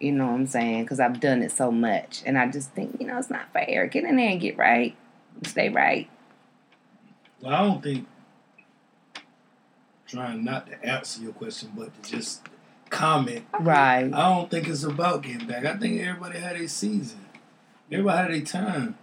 You 0.00 0.12
know 0.12 0.26
what 0.26 0.34
I'm 0.34 0.46
saying? 0.46 0.84
Because 0.84 0.98
I've 0.98 1.20
done 1.20 1.42
it 1.42 1.52
so 1.52 1.70
much, 1.70 2.22
and 2.24 2.38
I 2.38 2.48
just 2.48 2.72
think, 2.72 2.96
you 3.00 3.06
know, 3.06 3.18
it's 3.18 3.30
not 3.30 3.52
fair. 3.52 3.86
Get 3.86 4.04
in 4.04 4.16
there 4.16 4.30
and 4.30 4.40
get 4.40 4.56
right, 4.56 4.96
stay 5.44 5.68
right. 5.68 6.08
Well, 7.40 7.54
I 7.54 7.58
don't 7.62 7.82
think 7.82 8.06
trying 10.06 10.44
not 10.44 10.66
to 10.66 10.84
answer 10.84 11.22
your 11.22 11.32
question, 11.32 11.70
but 11.76 12.02
to 12.02 12.10
just 12.10 12.42
comment. 12.88 13.44
Right. 13.58 14.10
I 14.12 14.34
don't 14.34 14.50
think 14.50 14.68
it's 14.68 14.82
about 14.82 15.22
getting 15.22 15.46
back. 15.46 15.64
I 15.64 15.76
think 15.76 16.00
everybody 16.00 16.38
had 16.38 16.56
a 16.56 16.68
season. 16.68 17.26
Everybody 17.92 18.34
had 18.34 18.42
a 18.42 18.44
time. 18.44 18.98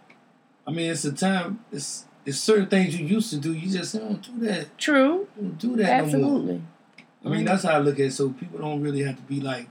I 0.65 0.71
mean, 0.71 0.91
it's 0.91 1.05
a 1.05 1.13
time. 1.13 1.63
It's 1.71 2.06
it's 2.27 2.37
certain 2.37 2.67
things 2.67 2.99
you 2.99 3.05
used 3.05 3.29
to 3.29 3.37
do. 3.37 3.53
You 3.53 3.71
just 3.71 3.97
don't 3.97 4.21
do 4.21 4.45
that. 4.45 4.77
True. 4.77 5.29
You 5.37 5.43
don't 5.43 5.57
do 5.57 5.75
that 5.77 5.83
no 5.83 5.87
more. 5.87 6.03
Absolutely. 6.03 6.61
I 7.23 7.29
mean, 7.29 7.45
that's 7.45 7.63
how 7.63 7.71
I 7.71 7.77
look 7.77 7.95
at 7.95 8.07
it. 8.07 8.11
So 8.11 8.31
people 8.31 8.59
don't 8.59 8.81
really 8.81 9.01
have 9.03 9.15
to 9.15 9.21
be 9.21 9.39
like 9.39 9.69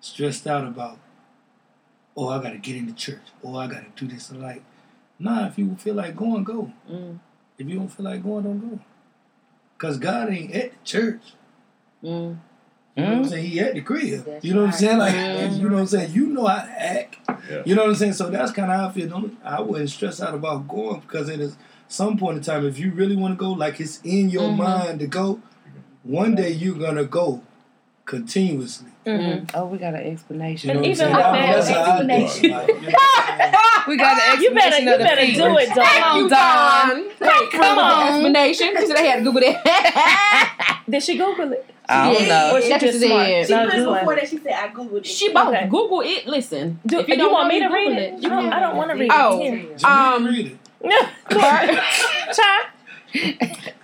stressed 0.00 0.46
out 0.46 0.66
about, 0.66 0.98
oh, 2.14 2.28
I 2.28 2.42
got 2.42 2.50
to 2.50 2.58
get 2.58 2.76
into 2.76 2.92
church. 2.92 3.22
Oh, 3.42 3.56
I 3.56 3.68
got 3.68 3.96
to 3.96 4.04
do 4.04 4.12
this. 4.14 4.28
And 4.30 4.42
like, 4.42 4.62
nah, 5.18 5.46
if 5.46 5.56
you 5.58 5.74
feel 5.76 5.94
like 5.94 6.14
going, 6.14 6.44
go. 6.44 6.70
Mm. 6.90 7.20
If 7.56 7.68
you 7.68 7.78
don't 7.78 7.88
feel 7.88 8.04
like 8.04 8.22
going, 8.22 8.44
don't 8.44 8.60
go. 8.70 8.78
Because 9.78 9.96
God 9.96 10.28
ain't 10.28 10.54
at 10.54 10.72
the 10.72 10.78
church. 10.84 11.22
Mm. 12.02 12.36
You 12.96 13.02
know 13.02 13.08
what 13.10 13.18
I'm 13.18 13.24
saying? 13.28 13.46
He 13.46 13.60
at 13.60 13.74
the 13.74 13.80
crib. 13.80 14.26
That's 14.26 14.44
you 14.44 14.52
know 14.52 14.60
what 14.60 14.66
I'm 14.66 14.72
saying? 14.72 14.98
Like, 14.98 15.14
Mhm. 15.14 15.56
you 15.58 15.68
know 15.70 15.74
what 15.76 15.80
I'm 15.80 15.86
saying? 15.86 16.12
You 16.12 16.26
know 16.26 16.44
how 16.44 16.64
to 16.66 16.82
act. 16.82 17.16
Yeah. 17.50 17.62
You 17.64 17.74
know 17.74 17.82
what 17.82 17.90
I'm 17.90 17.96
saying? 17.96 18.12
So 18.12 18.28
that's 18.28 18.52
kind 18.52 18.70
of 18.70 18.78
how 18.78 18.88
I 18.88 18.92
feel. 18.92 19.08
Don't, 19.08 19.38
I 19.42 19.62
wouldn't 19.62 19.88
stress 19.88 20.20
out 20.20 20.34
about 20.34 20.68
going 20.68 21.00
because 21.00 21.30
it 21.30 21.40
is 21.40 21.56
some 21.88 22.16
point 22.18 22.38
in 22.38 22.42
time, 22.42 22.66
if 22.66 22.78
you 22.78 22.90
really 22.92 23.16
want 23.16 23.32
to 23.34 23.36
go, 23.38 23.50
like 23.52 23.80
it's 23.80 24.00
in 24.02 24.30
your 24.30 24.50
Mhm. 24.50 24.56
mind 24.56 25.00
to 25.00 25.06
go, 25.06 25.40
one 26.02 26.34
day 26.34 26.50
you're 26.50 26.76
going 26.78 26.96
to 26.96 27.04
go 27.04 27.42
continuously. 28.04 28.90
Mhm. 29.06 29.50
Oh, 29.54 29.66
we 29.66 29.78
got 29.78 29.94
an 29.94 30.00
explanation. 30.00 30.70
You 30.70 30.74
know 30.74 30.82
And 30.82 30.98
what 30.98 31.24
I'm 31.24 31.34
even 31.36 31.46
with 31.46 31.54
That's 31.54 31.68
that 31.68 31.86
how 31.86 31.92
I 31.92 32.02
do 32.02 32.08
it. 32.08 32.10
explanation- 32.10 32.50
Like, 32.50 32.68
you 32.68 32.74
know 32.74 32.80
what 32.80 32.94
I'm 33.18 33.38
saying? 33.38 33.54
We 33.86 33.98
got 33.98 34.12
an 34.14 34.18
explanation. 34.32 34.42
You 34.42 34.54
better, 34.54 34.80
you 34.82 34.92
of 34.94 34.98
the 34.98 35.04
better 35.04 35.26
do 35.26 35.58
it, 35.58 35.68
Dawn. 35.74 35.84
Thank 35.84 36.16
you, 36.16 36.28
Dawn. 36.30 37.04
Wait, 37.20 37.50
come 37.50 37.78
on. 37.78 38.08
Explanation. 38.14 38.68
She 38.78 38.86
said 38.86 38.96
I 38.96 39.00
had 39.02 39.16
to 39.18 39.24
Google 39.24 39.40
that. 39.42 40.84
Did 40.88 41.02
she 41.02 41.18
Google 41.18 41.52
it? 41.52 41.66
I 41.86 42.12
don't 42.14 42.22
Yeah. 42.22 42.28
know. 42.48 42.56
Or 42.56 42.62
she 42.62 42.68
That's 42.70 42.82
just 42.82 43.00
what 43.00 43.08
smart? 43.08 43.26
she 43.26 43.34
She 43.34 43.44
said. 43.44 43.64
No, 43.66 43.68
put 43.68 43.74
it 43.76 43.98
before 44.00 44.14
that. 44.16 44.28
She 44.30 44.38
said, 44.38 44.52
"I 44.54 44.68
googled 44.68 44.96
it." 44.96 45.06
she 45.06 45.32
both 45.34 45.48
Okay. 45.48 45.66
Google 45.68 46.00
it. 46.00 46.26
Listen. 46.26 46.80
Do, 46.86 47.00
if 47.00 47.08
you, 47.08 47.16
don't 47.18 47.30
want 47.30 47.48
know, 47.48 47.54
me 47.54 47.60
to 47.60 47.68
read 47.68 47.88
Google 47.88 48.02
it? 48.02 48.22
You 48.22 48.28
I 48.30 48.32
don't, 48.32 48.44
can- 48.44 48.52
I 48.54 48.60
don't 48.60 48.76
want 48.76 48.90
to 48.90 48.96
read 48.96 49.10
Oh. 49.12 49.42
it. 49.42 49.72
Just 49.72 49.84
Um, 49.84 50.24
read 50.26 50.46
it. 50.46 50.56
Bird. 51.30 51.80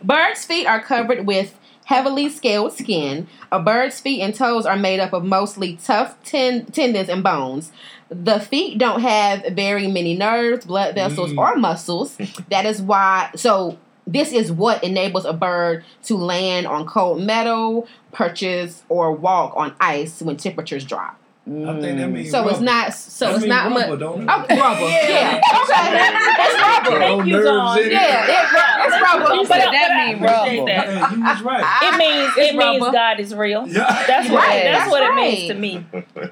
Birds' 0.02 0.44
feet 0.44 0.66
are 0.66 0.80
covered 0.82 1.26
with 1.26 1.56
heavily 1.84 2.28
scaled 2.28 2.72
skin. 2.72 3.26
A 3.50 3.60
bird's 3.60 4.00
feet 4.00 4.20
and 4.22 4.34
toes 4.34 4.66
are 4.66 4.76
made 4.76 5.00
up 5.00 5.12
of 5.12 5.24
mostly 5.24 5.76
tough 5.82 6.16
ten- 6.24 6.66
tendons 6.66 7.08
and 7.08 7.22
bones. 7.22 7.72
The 8.08 8.40
feet 8.40 8.78
don't 8.78 9.00
have 9.00 9.44
very 9.52 9.86
many 9.88 10.16
nerves, 10.16 10.66
blood 10.66 10.94
vessels, 10.94 11.32
Mm. 11.32 11.38
or 11.38 11.56
muscles. 11.56 12.16
That 12.50 12.66
is 12.66 12.80
why. 12.82 13.30
So 13.36 13.78
this 14.06 14.32
is 14.32 14.50
what 14.50 14.82
enables 14.82 15.24
a 15.24 15.32
bird 15.32 15.84
to 16.04 16.16
land 16.16 16.66
on 16.66 16.86
cold 16.86 17.22
metal, 17.22 17.86
perches, 18.12 18.82
or 18.88 19.12
walk 19.12 19.52
on 19.56 19.74
ice 19.80 20.20
when 20.22 20.36
temperatures 20.36 20.84
drop. 20.84 21.16
I 21.46 21.80
think 21.80 21.98
that 21.98 22.08
means 22.10 22.30
So 22.30 22.46
it's 22.48 22.60
not. 22.60 22.92
So 22.94 23.26
That 23.26 23.36
it's 23.36 23.46
not 23.46 23.72
rubber, 23.72 23.90
much. 23.90 23.98
don't 23.98 24.22
it? 24.22 24.28
Oh, 24.30 24.60
rubber. 24.60 24.80
Yeah. 24.82 25.08
Yeah. 25.08 25.40
Okay. 25.40 26.42
It's 26.42 26.60
rubber. 26.62 26.98
Thank 27.00 27.26
you, 27.26 27.32
nerves 27.32 27.46
Dawn. 27.46 27.78
Yeah. 27.90 28.24
It, 28.24 28.46
it's 28.86 29.02
rubber. 29.02 29.34
You 29.34 29.42
But 29.42 29.48
said 29.48 29.60
that 29.60 29.72
that 29.72 30.06
mean 30.06 30.14
mean 30.14 30.22
rubber. 30.22 30.50
rubber. 30.60 30.66
That. 30.66 30.86
Hey, 31.08 31.16
you 31.16 31.22
was 31.24 31.42
right. 31.42 31.82
It 31.82 31.98
means 31.98 32.32
It's 32.36 32.52
it 32.52 32.56
means 32.56 32.80
rubber. 32.82 32.92
God 32.92 33.20
is 33.20 33.34
real. 33.34 33.66
Yeah. 33.66 34.04
That's 34.06 34.28
what 34.30 34.36
Right, 34.38 34.62
that's, 34.64 34.78
that's 34.78 34.90
what 34.90 35.02
it 35.02 35.14
means 35.16 35.48
to 35.48 35.54
me. 35.54 35.86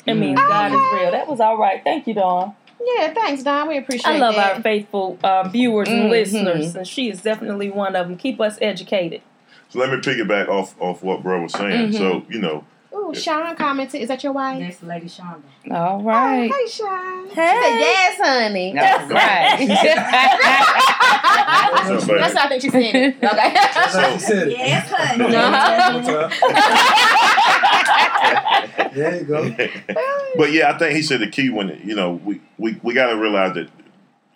It 0.06 0.14
means 0.14 0.38
God 0.38 0.72
is 0.72 1.00
real. 1.00 1.10
That 1.10 1.26
was 1.26 1.40
all 1.40 1.56
right. 1.58 1.82
Thank 1.82 2.06
you, 2.06 2.14
Dawn. 2.14 2.54
Yeah. 2.84 3.12
Thanks, 3.12 3.42
Dawn. 3.42 3.66
We 3.68 3.78
appreciate. 3.78 4.12
It. 4.12 4.16
I 4.16 4.18
love 4.20 4.34
that. 4.36 4.56
our 4.56 4.62
faithful 4.62 5.18
uh, 5.24 5.48
viewers 5.48 5.88
and 5.88 6.04
Mhm. 6.04 6.10
listeners, 6.10 6.76
and 6.76 6.86
she 6.86 7.10
is 7.10 7.22
definitely 7.22 7.70
one 7.70 7.96
of 7.96 8.06
them. 8.08 8.16
Keep 8.16 8.40
us 8.40 8.56
educated. 8.60 9.22
So 9.70 9.80
let 9.80 9.90
me 9.90 9.96
piggyback 9.96 10.48
off 10.48 10.74
off 10.80 11.02
what 11.02 11.22
bro 11.22 11.42
was 11.42 11.52
saying. 11.54 11.90
Mhm. 11.90 11.98
So 11.98 12.22
you 12.30 12.40
know, 12.40 12.64
Ooh, 13.08 13.14
Sean 13.14 13.56
commented. 13.56 14.00
Is 14.02 14.08
that 14.08 14.22
your 14.22 14.32
wife? 14.32 14.60
That's 14.60 14.82
Lady 14.82 15.06
Shonda. 15.06 15.42
All 15.70 16.02
Oh, 16.08 16.10
hey, 16.10 16.50
Sean. 16.68 17.28
She 17.28 17.34
Hey. 17.34 17.60
said, 17.62 17.78
yes, 17.80 18.18
honey. 18.20 18.72
That's 18.74 19.10
right. 19.12 19.58
So, 22.00 22.14
That's 22.16 22.34
how 22.36 22.46
I 22.46 22.48
think 22.48 22.62
she 22.62 22.68
said 22.70 22.82
it. 22.94 23.16
Okay. 23.16 23.52
That's 23.54 23.76
how 23.96 24.12
she 24.12 24.18
said 24.18 24.48
it. 24.48 24.58
Yes, 24.58 24.90
honey. 24.90 25.34
Uh-huh. 25.34 26.28
There 28.94 29.16
you 29.18 29.24
go. 29.24 29.50
but 30.36 30.52
yeah, 30.52 30.70
I 30.72 30.78
think 30.78 30.96
he 30.96 31.02
said 31.02 31.20
the 31.20 31.28
key 31.28 31.50
when 31.50 31.80
you 31.84 31.94
know 31.94 32.12
we 32.24 32.40
we, 32.58 32.78
we 32.82 32.94
got 32.94 33.08
to 33.10 33.16
realize 33.16 33.54
that 33.54 33.68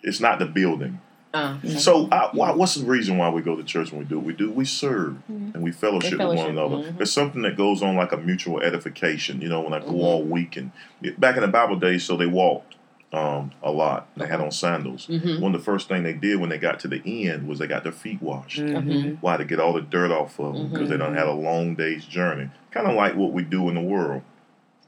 it's 0.03 0.19
not 0.19 0.39
the 0.39 0.45
building. 0.45 0.99
Uh, 1.33 1.57
So 1.77 2.07
I, 2.11 2.29
why, 2.33 2.51
what's 2.51 2.75
the 2.75 2.85
reason 2.85 3.17
why 3.17 3.29
we 3.29 3.41
go 3.41 3.55
to 3.55 3.63
church 3.63 3.91
when 3.91 3.99
we 3.99 4.05
do 4.05 4.17
what 4.17 4.25
we 4.25 4.33
do? 4.33 4.51
We 4.51 4.65
serve 4.65 5.15
Mhm. 5.31 5.55
and 5.55 5.63
we 5.63 5.71
fellowship, 5.71 6.19
We 6.19 6.25
with 6.27 6.37
one 6.37 6.49
another. 6.51 6.75
mhm. 6.75 6.97
There's 6.97 7.11
something 7.11 7.41
that 7.41 7.57
goes 7.57 7.81
on 7.81 7.95
like 7.95 8.11
a 8.11 8.17
mutual 8.17 8.61
edification. 8.61 9.41
You 9.41 9.49
know, 9.49 9.61
when 9.61 9.73
I 9.73 9.79
go 9.79 9.87
Mhm. 9.93 10.03
all 10.03 10.23
week 10.23 10.57
and 10.57 10.71
back 11.17 11.35
in 11.35 11.41
the 11.41 11.47
Bible 11.47 11.77
days, 11.77 12.03
so 12.03 12.15
they 12.15 12.27
walked 12.27 12.75
um, 13.11 13.51
a 13.61 13.69
lot. 13.69 14.07
They 14.17 14.25
had 14.25 14.41
on 14.41 14.49
sandals. 14.49 15.05
mhm. 15.05 15.39
One 15.39 15.53
of 15.53 15.61
the 15.61 15.63
first 15.63 15.87
thing 15.87 16.01
they 16.01 16.13
did 16.13 16.39
when 16.39 16.49
they 16.49 16.57
got 16.57 16.79
to 16.79 16.87
the 16.87 16.99
end 17.27 17.47
was 17.47 17.59
they 17.59 17.67
got 17.67 17.83
their 17.83 17.91
feet 17.91 18.19
washed. 18.23 18.59
Mhm. 18.59 19.17
Why 19.21 19.37
to 19.37 19.45
get 19.45 19.59
all 19.59 19.71
the 19.71 19.81
dirt 19.81 20.09
off 20.09 20.39
of 20.39 20.55
them 20.55 20.69
because 20.71 20.89
they 20.89 20.97
done 20.97 21.13
had 21.13 21.27
a 21.27 21.31
long 21.31 21.75
day's 21.75 22.05
journey. 22.05 22.49
Kind 22.71 22.87
of 22.87 22.95
like 22.95 23.15
what 23.15 23.31
we 23.31 23.43
do 23.43 23.69
in 23.69 23.75
the 23.75 23.81
world. 23.81 24.23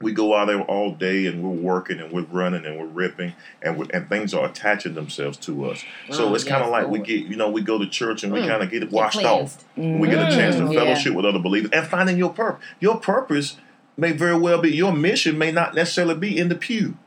We 0.00 0.12
go 0.12 0.34
out 0.36 0.46
there 0.46 0.60
all 0.62 0.92
day 0.92 1.26
and 1.26 1.42
we're 1.42 1.48
working 1.72 2.00
and 2.00 2.12
we're 2.12 2.22
running 2.22 2.66
and 2.66 2.78
we're 2.78 2.86
ripping 2.86 3.32
and 3.62 3.78
we 3.78 3.86
and 3.94 4.08
things 4.10 4.34
are 4.34 4.44
attaching 4.46 4.94
themselves 4.94 5.38
to 5.38 5.70
us. 5.70 5.84
So 6.10 6.28
Oh, 6.28 6.34
it's 6.34 6.44
kind 6.44 6.62
of 6.62 6.68
yes, 6.68 6.72
like 6.72 6.88
we 6.88 6.98
get 6.98 7.26
you 7.26 7.36
know 7.36 7.48
we 7.50 7.62
go 7.62 7.78
to 7.78 7.86
church 7.86 8.22
and 8.22 8.30
we 8.32 8.40
Mm. 8.40 8.48
kind 8.48 8.62
of 8.62 8.70
get 8.70 8.82
it 8.82 8.90
washed 8.90 9.24
off. 9.24 9.64
We 9.76 10.08
get 10.08 10.20
a 10.20 10.36
chance 10.36 10.56
to 10.56 10.62
Mm. 10.62 10.74
fellowship 10.74 11.14
with 11.14 11.24
other 11.24 11.38
believers 11.38 11.70
and 11.72 11.86
finding 11.86 12.18
your 12.18 12.30
purpose. 12.30 12.62
Your 12.78 12.96
purpose 12.98 13.56
may 13.96 14.12
very 14.12 14.36
well 14.38 14.60
be 14.60 14.70
your 14.70 14.92
mission 14.92 15.38
may 15.38 15.50
not 15.50 15.74
necessarily 15.74 16.14
be 16.14 16.36
in 16.38 16.50
the 16.50 16.56
pew. 16.56 16.98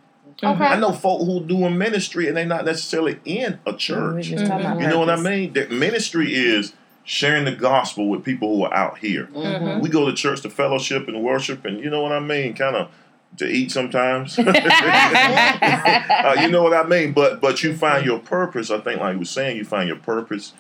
Okay. 0.42 0.64
I 0.66 0.80
know 0.80 0.94
folk 0.94 1.26
who 1.26 1.42
doing 1.46 1.78
ministry 1.78 2.28
and 2.28 2.38
they're 2.38 2.46
not 2.46 2.64
necessarily 2.66 3.20
in 3.26 3.60
a 3.68 3.74
church. 3.74 4.28
just 4.28 4.48
talking 4.48 4.66
about 4.66 4.80
You 4.82 4.88
know 4.88 4.98
what 5.00 5.10
I 5.10 5.18
mean? 5.18 5.54
That 5.54 5.70
ministry 5.70 6.34
is 6.34 6.74
sharing 7.10 7.44
the 7.44 7.52
gospel 7.52 8.08
with 8.08 8.24
people 8.24 8.56
who 8.56 8.64
are 8.64 8.72
out 8.72 9.00
here. 9.00 9.28
Mhm. 9.34 9.82
We 9.82 9.90
go 9.90 10.06
to 10.06 10.14
church 10.14 10.42
to 10.42 10.50
fellowship 10.50 11.08
and 11.08 11.24
worship, 11.24 11.66
and 11.66 11.80
you 11.84 11.90
know 11.90 12.04
what 12.04 12.12
I 12.12 12.20
mean, 12.20 12.54
kind 12.54 12.76
of 12.76 12.92
to 13.38 13.48
eat 13.48 13.72
sometimes. 13.72 14.38
uh, 14.40 14.46
you 16.40 16.50
know 16.50 16.62
what 16.62 16.76
I 16.76 16.84
mean? 16.84 17.14
But 17.14 17.42
but 17.42 17.64
you 17.64 17.76
find 17.76 18.06
your 18.06 18.20
purpose. 18.20 18.70
I 18.70 18.80
think, 18.80 19.00
like 19.00 19.14
you 19.14 19.20
was 19.20 19.32
saying, 19.32 19.58
you 19.58 19.66
find 19.66 19.88
your 19.88 19.98
purpose. 19.98 20.54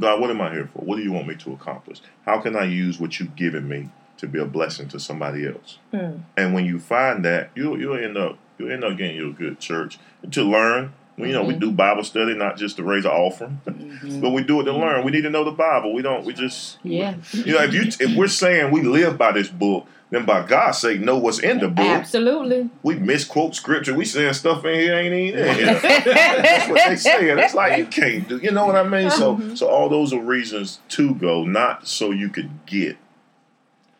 God, 0.00 0.18
what 0.18 0.30
am 0.30 0.40
I 0.40 0.50
here 0.50 0.70
for? 0.72 0.78
What 0.82 0.96
do 0.96 1.02
you 1.02 1.12
want 1.12 1.26
me 1.26 1.34
to 1.34 1.52
accomplish? 1.52 2.00
How 2.24 2.40
can 2.40 2.56
I 2.56 2.64
use 2.64 2.98
what 2.98 3.20
you've 3.20 3.36
given 3.36 3.68
me 3.68 3.90
to 4.16 4.26
be 4.26 4.38
a 4.38 4.46
blessing 4.46 4.88
to 4.88 4.98
somebody 4.98 5.46
else? 5.46 5.76
Hmm. 5.90 6.20
And 6.38 6.54
when 6.54 6.64
you 6.64 6.78
find 6.78 7.22
that, 7.26 7.50
you 7.54 7.76
you'll 7.76 7.98
end 7.98 8.16
up 8.16 8.38
you 8.56 8.64
will 8.64 8.72
end 8.72 8.82
up 8.82 8.96
getting 8.96 9.16
you 9.16 9.28
a 9.28 9.34
good 9.34 9.60
church 9.60 9.98
to 10.30 10.42
learn. 10.42 10.94
You 11.16 11.28
know, 11.28 11.44
we 11.44 11.54
mm-hmm. 11.54 11.60
do 11.60 11.72
Bible 11.72 12.04
study 12.04 12.34
not 12.34 12.58
just 12.58 12.76
to 12.76 12.82
raise 12.82 13.06
an 13.06 13.10
offering, 13.10 13.60
mm-hmm. 13.66 14.20
but 14.20 14.30
we 14.30 14.42
do 14.42 14.60
it 14.60 14.64
to 14.64 14.72
learn. 14.72 14.96
We 14.96 15.10
mm-hmm. 15.10 15.16
need 15.16 15.22
to 15.22 15.30
know 15.30 15.44
the 15.44 15.50
Bible. 15.50 15.94
We 15.94 16.02
don't. 16.02 16.24
We 16.26 16.34
just 16.34 16.78
Yeah. 16.82 17.14
you 17.32 17.54
know 17.54 17.62
if 17.62 17.72
you 17.72 17.84
if 18.00 18.16
we're 18.16 18.28
saying 18.28 18.70
we 18.70 18.82
live 18.82 19.16
by 19.16 19.32
this 19.32 19.48
book, 19.48 19.86
then 20.10 20.26
by 20.26 20.46
God's 20.46 20.78
sake, 20.78 21.00
know 21.00 21.16
what's 21.16 21.38
in 21.38 21.58
the 21.58 21.68
book. 21.68 21.86
Absolutely. 21.86 22.68
We 22.82 22.96
misquote 22.96 23.54
scripture. 23.54 23.94
We 23.94 24.04
saying 24.04 24.34
stuff 24.34 24.64
in 24.66 24.74
here 24.78 24.94
ain't 24.94 25.14
even 25.14 25.40
in 25.40 25.54
here. 25.54 25.80
That's 25.80 26.68
what 26.68 26.86
they 26.86 26.96
saying. 26.96 27.38
It's 27.38 27.54
like 27.54 27.78
you 27.78 27.86
can't 27.86 28.28
do. 28.28 28.36
You 28.36 28.52
know 28.52 28.66
what 28.66 28.76
I 28.76 28.82
mean? 28.82 29.10
So 29.10 29.54
so 29.54 29.68
all 29.68 29.88
those 29.88 30.12
are 30.12 30.20
reasons 30.20 30.80
to 30.90 31.14
go, 31.14 31.44
not 31.44 31.88
so 31.88 32.10
you 32.10 32.28
could 32.28 32.50
get 32.66 32.98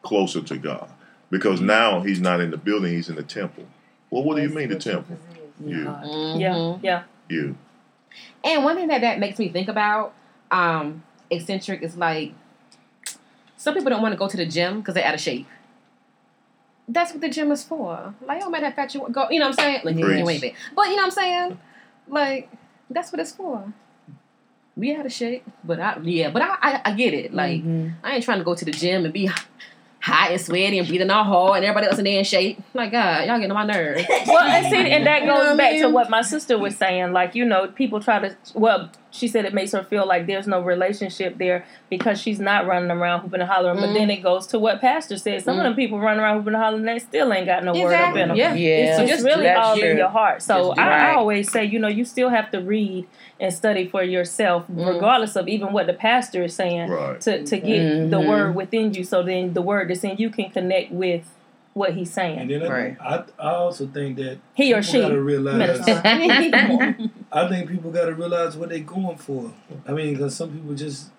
closer 0.03 0.43
to 0.43 0.59
God, 0.59 0.91
because 1.31 1.63
now 1.63 2.03
He's 2.03 2.21
not 2.21 2.41
in 2.41 2.51
the 2.51 2.59
building; 2.59 2.93
He's 2.93 3.09
in 3.09 3.17
the 3.17 3.23
temple. 3.23 3.65
Well, 4.11 4.23
what 4.23 4.37
do 4.37 4.43
you 4.43 4.51
mean 4.51 4.69
the 4.69 4.79
temple? 4.79 5.19
You, 5.65 5.71
Yeah, 5.85 6.03
Mhm. 6.35 6.81
yeah. 6.83 7.03
you. 7.29 7.57
And 8.45 8.65
one 8.65 8.77
thing 8.77 8.89
that 8.89 9.01
that 9.01 9.19
makes 9.19 9.39
me 9.39 9.49
think 9.49 9.69
about 9.69 10.15
um, 10.51 11.03
eccentric 11.31 11.83
is 11.83 11.97
like 11.97 12.33
some 13.57 13.75
people 13.75 13.91
don't 13.91 14.03
want 14.03 14.13
to 14.13 14.19
go 14.19 14.29
to 14.29 14.37
the 14.37 14.47
gym 14.47 14.81
because 14.81 14.95
they're 14.95 15.05
out 15.05 15.15
of 15.15 15.21
shape. 15.21 15.47
That's 16.89 17.11
what 17.13 17.21
the 17.21 17.29
gym 17.29 17.51
is 17.51 17.65
for. 17.65 18.15
Like, 18.25 18.43
oh 18.45 18.51
man, 18.51 18.63
that 18.63 18.77
fat 18.77 18.95
you 18.95 19.07
go. 19.11 19.29
You 19.31 19.41
know 19.41 19.47
what 19.49 19.59
I'm 19.59 19.65
saying? 19.65 19.81
Like, 19.85 19.97
you 19.97 20.05
Preach. 20.05 20.29
ain't 20.29 20.41
fit. 20.41 20.55
But 20.75 20.87
you 20.89 20.91
know 20.97 21.03
what 21.03 21.05
I'm 21.07 21.11
saying? 21.11 21.59
Like, 22.07 22.51
that's 22.89 23.11
what 23.13 23.21
it's 23.21 23.33
for. 23.33 23.73
We 24.77 24.95
out 24.95 25.07
of 25.07 25.13
shape, 25.13 25.45
but 25.65 25.81
I 25.81 25.99
yeah, 26.03 26.31
but 26.31 26.43
I 26.43 26.57
I, 26.61 26.81
I 26.85 26.93
get 26.93 27.13
it. 27.15 27.35
Like, 27.35 27.63
Mhm. 27.65 27.95
I 28.05 28.15
ain't 28.17 28.25
trying 28.25 28.39
to 28.39 28.45
go 28.45 28.55
to 28.55 28.65
the 28.65 28.71
gym 28.71 29.05
and 29.05 29.13
be 29.13 29.29
hot 30.07 30.31
and 30.31 30.41
sweaty 30.41 30.79
and 30.79 30.87
breathing 30.87 31.11
all 31.11 31.25
hard 31.25 31.57
and 31.57 31.65
everybody 31.65 31.89
else 31.89 31.99
in 31.99 32.05
there 32.05 32.19
in 32.19 32.25
shape. 32.25 32.61
Like, 32.75 32.93
God, 32.93 33.27
y'all 33.27 33.39
getting 33.39 33.51
on 33.51 33.67
my 33.67 33.75
nerves. 33.75 34.05
Well, 34.29 34.39
and 34.39 34.67
see, 34.67 34.91
and 34.91 35.05
that 35.05 35.23
You 35.23 35.27
know 35.27 35.35
goes 35.35 35.47
what 35.47 35.55
I 35.55 35.57
back 35.57 35.81
to 35.81 35.89
what 35.89 36.11
my 36.11 36.23
sister 36.23 36.57
was 36.57 36.77
saying. 36.77 37.13
Like, 37.13 37.35
you 37.35 37.45
know, 37.45 37.67
people 37.67 38.01
try 38.01 38.21
to. 38.21 38.37
Well, 38.55 38.91
she 39.11 39.29
said 39.29 39.45
it 39.45 39.55
makes 39.55 39.73
her 39.73 39.83
feel 39.83 40.07
like 40.07 40.27
there's 40.27 40.47
no 40.47 40.61
relationship 40.61 41.39
there 41.39 41.65
because 41.89 42.21
she's 42.21 42.39
not 42.39 42.67
running 42.67 42.91
around 42.91 43.21
hooping 43.21 43.41
and 43.41 43.49
hollering. 43.49 43.77
But 43.81 43.91
Mhm. 43.91 43.95
then 43.95 44.11
it 44.11 44.23
goes 44.23 44.47
to 44.49 44.59
what 44.59 44.81
Pastor 44.81 45.17
said. 45.17 45.43
Some 45.43 45.57
of 45.57 45.63
them 45.65 45.75
people 45.75 45.99
running 45.99 46.21
around 46.21 46.39
hooping 46.39 46.55
and 46.55 46.63
hollering, 46.63 46.83
they 46.85 46.99
still 46.99 47.33
ain't 47.33 47.47
got 47.47 47.65
no 47.65 47.73
word 47.73 47.95
up 47.95 48.01
Exactly. 48.11 48.21
in 48.23 48.29
them. 48.29 48.37
Yeah. 48.37 48.55
Yeah. 48.55 48.69
It's 48.77 48.99
just 48.99 49.13
Just 49.13 49.25
really 49.25 49.45
that's 49.45 49.67
all 49.67 49.79
in 49.79 49.97
your 49.97 50.09
heart. 50.09 50.43
So 50.43 50.73
I, 50.73 50.87
right. 50.89 51.03
I 51.03 51.15
always 51.15 51.51
say, 51.51 51.65
you 51.65 51.79
know, 51.79 51.89
you 51.89 52.05
still 52.05 52.29
have 52.29 52.51
to 52.51 52.61
read 52.61 53.07
and 53.39 53.53
study 53.53 53.87
for 53.87 54.03
yourself, 54.03 54.65
Mm. 54.71 54.87
regardless 54.95 55.37
of 55.37 55.47
even 55.49 55.73
what 55.73 55.87
the 55.87 55.93
pastor 55.95 56.43
is 56.45 56.55
saying, 56.55 56.91
Right. 56.91 57.21
to, 57.23 57.45
to 57.45 57.57
get 57.59 58.11
the 58.11 58.19
Mhm. 58.19 58.29
word 58.29 58.55
within 58.55 58.93
you. 58.93 59.05
So 59.05 59.23
then 59.23 59.55
the 59.55 59.63
word 59.63 59.89
that's 59.91 60.03
in 60.05 60.17
you 60.19 60.31
can 60.31 60.51
connect 60.51 60.91
with 60.91 61.23
what 61.77 61.93
he's 61.93 62.09
And 62.17 62.49
saying. 62.49 62.49
then 62.49 62.63
I- 62.63 62.69
Right. 62.69 62.97
I, 63.01 63.25
I 63.39 63.51
also 63.55 63.87
think 63.87 64.17
that 64.17 64.39
He 64.55 64.73
or 64.73 64.83
she. 64.83 65.01
gotta 65.03 65.21
realize. 65.21 65.81
I 67.33 67.49
think 67.49 67.69
people 67.71 67.91
got 67.91 68.07
to 68.07 68.15
realize 68.15 68.57
what 68.57 68.71
they're 68.71 68.79
going 68.81 69.19
for. 69.19 69.53
I 69.87 69.93
mean, 69.93 70.15
because 70.15 70.35
some 70.35 70.51
people 70.53 70.75
just 70.75 71.11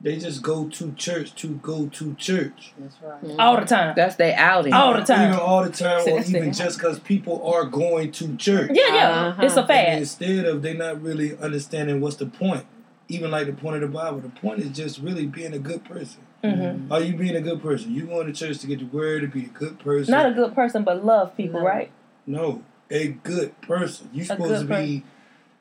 they 0.00 0.16
just 0.18 0.42
go 0.42 0.68
to 0.68 0.92
church 0.92 1.34
to 1.36 1.54
go 1.62 1.86
to 1.86 2.14
church. 2.16 2.74
That's 2.78 2.96
right. 3.00 3.36
all 3.38 3.58
the 3.58 3.64
time. 3.64 3.94
That's 3.96 4.16
their 4.16 4.36
outing. 4.38 4.72
All 4.74 4.92
the 4.92 5.00
time. 5.02 5.28
Even 5.28 5.40
all 5.40 5.62
the 5.64 5.70
time, 5.70 5.98
or 6.00 6.02
Sit- 6.02 6.26
sit. 6.26 6.36
even 6.36 6.52
just 6.52 6.78
because 6.78 6.98
people 6.98 7.46
are 7.50 7.64
going 7.64 8.12
to 8.12 8.36
church. 8.36 8.72
Yeah, 8.74 8.94
yeah. 8.94 9.26
Uh-huh. 9.28 9.42
It's 9.46 9.56
a 9.56 9.72
And 9.72 10.00
instead 10.00 10.44
of 10.44 10.62
they 10.62 10.74
not 10.74 11.00
really 11.00 11.38
understanding 11.38 12.00
what's 12.00 12.16
the 12.16 12.26
point. 12.26 12.66
Even 13.08 13.30
like 13.30 13.46
the 13.46 13.52
point 13.52 13.76
of 13.76 13.82
the 13.82 13.96
Bible, 13.96 14.18
the 14.18 14.28
point 14.30 14.58
is 14.60 14.70
just 14.76 14.98
really 14.98 15.26
being 15.26 15.54
a 15.54 15.60
good 15.60 15.84
person. 15.84 16.22
Hmm 16.54 16.92
Are 16.92 17.00
you 17.00 17.14
being 17.16 17.36
a 17.36 17.40
good 17.40 17.62
person? 17.62 17.94
You 17.94 18.06
going 18.06 18.26
to 18.26 18.32
church 18.32 18.58
to 18.58 18.66
get 18.66 18.78
the 18.80 18.86
word 18.86 19.22
to 19.22 19.28
be 19.28 19.44
a 19.44 19.48
good 19.48 19.78
person? 19.78 20.12
Not 20.12 20.26
a 20.26 20.32
good 20.34 20.54
person, 20.54 20.84
but 20.84 21.04
love 21.04 21.36
people, 21.36 21.60
No. 21.60 21.66
right? 21.66 21.90
no, 22.26 22.62
a 22.90 23.08
good 23.08 23.60
person. 23.62 24.10
You 24.12 24.24
supposed 24.24 24.66
to 24.66 24.74
be 24.74 25.04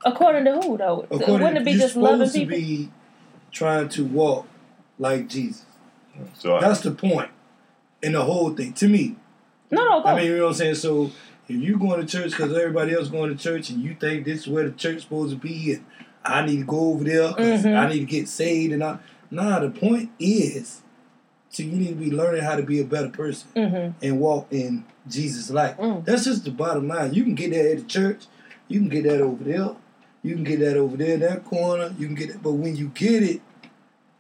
According 0.03 0.45
to 0.45 0.53
who, 0.61 0.77
though? 0.77 1.07
according. 1.09 1.33
Wouldn't 1.33 1.57
it 1.57 1.65
be 1.65 1.71
you're 1.71 1.79
just 1.81 1.95
loving 1.95 2.27
supposed 2.27 2.33
to 2.35 2.39
people? 2.41 2.57
be 2.57 2.91
trying 3.51 3.89
to 3.89 4.05
walk 4.05 4.47
like 4.99 5.27
Jesus. 5.27 5.65
So 6.35 6.55
I, 6.55 6.61
That's 6.61 6.81
the 6.81 6.91
point 6.91 7.29
in 8.03 8.11
the 8.13 8.21
whole 8.21 8.51
thing. 8.51 8.73
To 8.73 8.87
me, 8.87 9.15
No, 9.71 9.83
no, 9.83 10.03
go. 10.03 10.09
I 10.09 10.15
mean, 10.15 10.25
you 10.27 10.37
know 10.37 10.43
what 10.43 10.49
I'm 10.49 10.55
saying. 10.55 10.75
So 10.75 11.05
if 11.47 11.55
you 11.55 11.79
going 11.79 11.99
to 11.99 12.05
church 12.05 12.31
because 12.31 12.53
everybody 12.55 12.93
else 12.93 13.07
going 13.07 13.35
to 13.35 13.41
church, 13.41 13.69
and 13.71 13.81
you 13.81 13.95
think 13.95 14.25
this 14.25 14.41
is 14.41 14.47
where 14.47 14.63
the 14.65 14.71
church 14.71 15.01
supposed 15.01 15.31
to 15.31 15.37
be, 15.37 15.73
and 15.73 15.85
I 16.23 16.45
need 16.45 16.57
to 16.57 16.63
go 16.65 16.79
over 16.91 17.03
there 17.03 17.29
because 17.29 17.63
Mhm. 17.63 17.75
I 17.75 17.89
need 17.89 17.99
to 17.99 18.05
get 18.05 18.27
saved, 18.27 18.73
and 18.73 18.83
I 18.83 18.97
nah. 19.31 19.59
The 19.59 19.69
point 19.69 20.11
is, 20.19 20.81
so 21.49 21.63
you 21.63 21.71
need 21.71 21.89
to 21.89 21.95
be 21.95 22.11
learning 22.11 22.43
how 22.43 22.55
to 22.55 22.63
be 22.63 22.79
a 22.81 22.85
better 22.85 23.09
person 23.09 23.49
hmm 23.53 24.05
and 24.05 24.19
walk 24.19 24.47
in 24.51 24.85
Jesus' 25.07 25.49
light. 25.49 25.77
Mm. 25.77 26.05
That's 26.05 26.25
just 26.25 26.43
the 26.43 26.51
bottom 26.51 26.87
line. 26.87 27.13
You 27.13 27.23
can 27.23 27.35
get 27.35 27.51
that 27.51 27.71
at 27.71 27.77
the 27.77 27.83
church. 27.83 28.25
You 28.67 28.79
can 28.79 28.89
get 28.89 29.03
that 29.03 29.21
over 29.21 29.43
there. 29.43 29.75
You 30.23 30.33
can 30.33 30.43
get 30.43 30.59
that 30.59 30.75
over 30.75 30.97
there 30.97 31.13
in 31.13 31.19
that 31.19 31.45
corner. 31.45 31.93
You 31.97 32.07
can 32.07 32.15
get 32.15 32.31
it. 32.31 32.41
But 32.41 32.53
when 32.53 32.75
you 32.75 32.87
get 32.89 33.21
it 33.23 33.41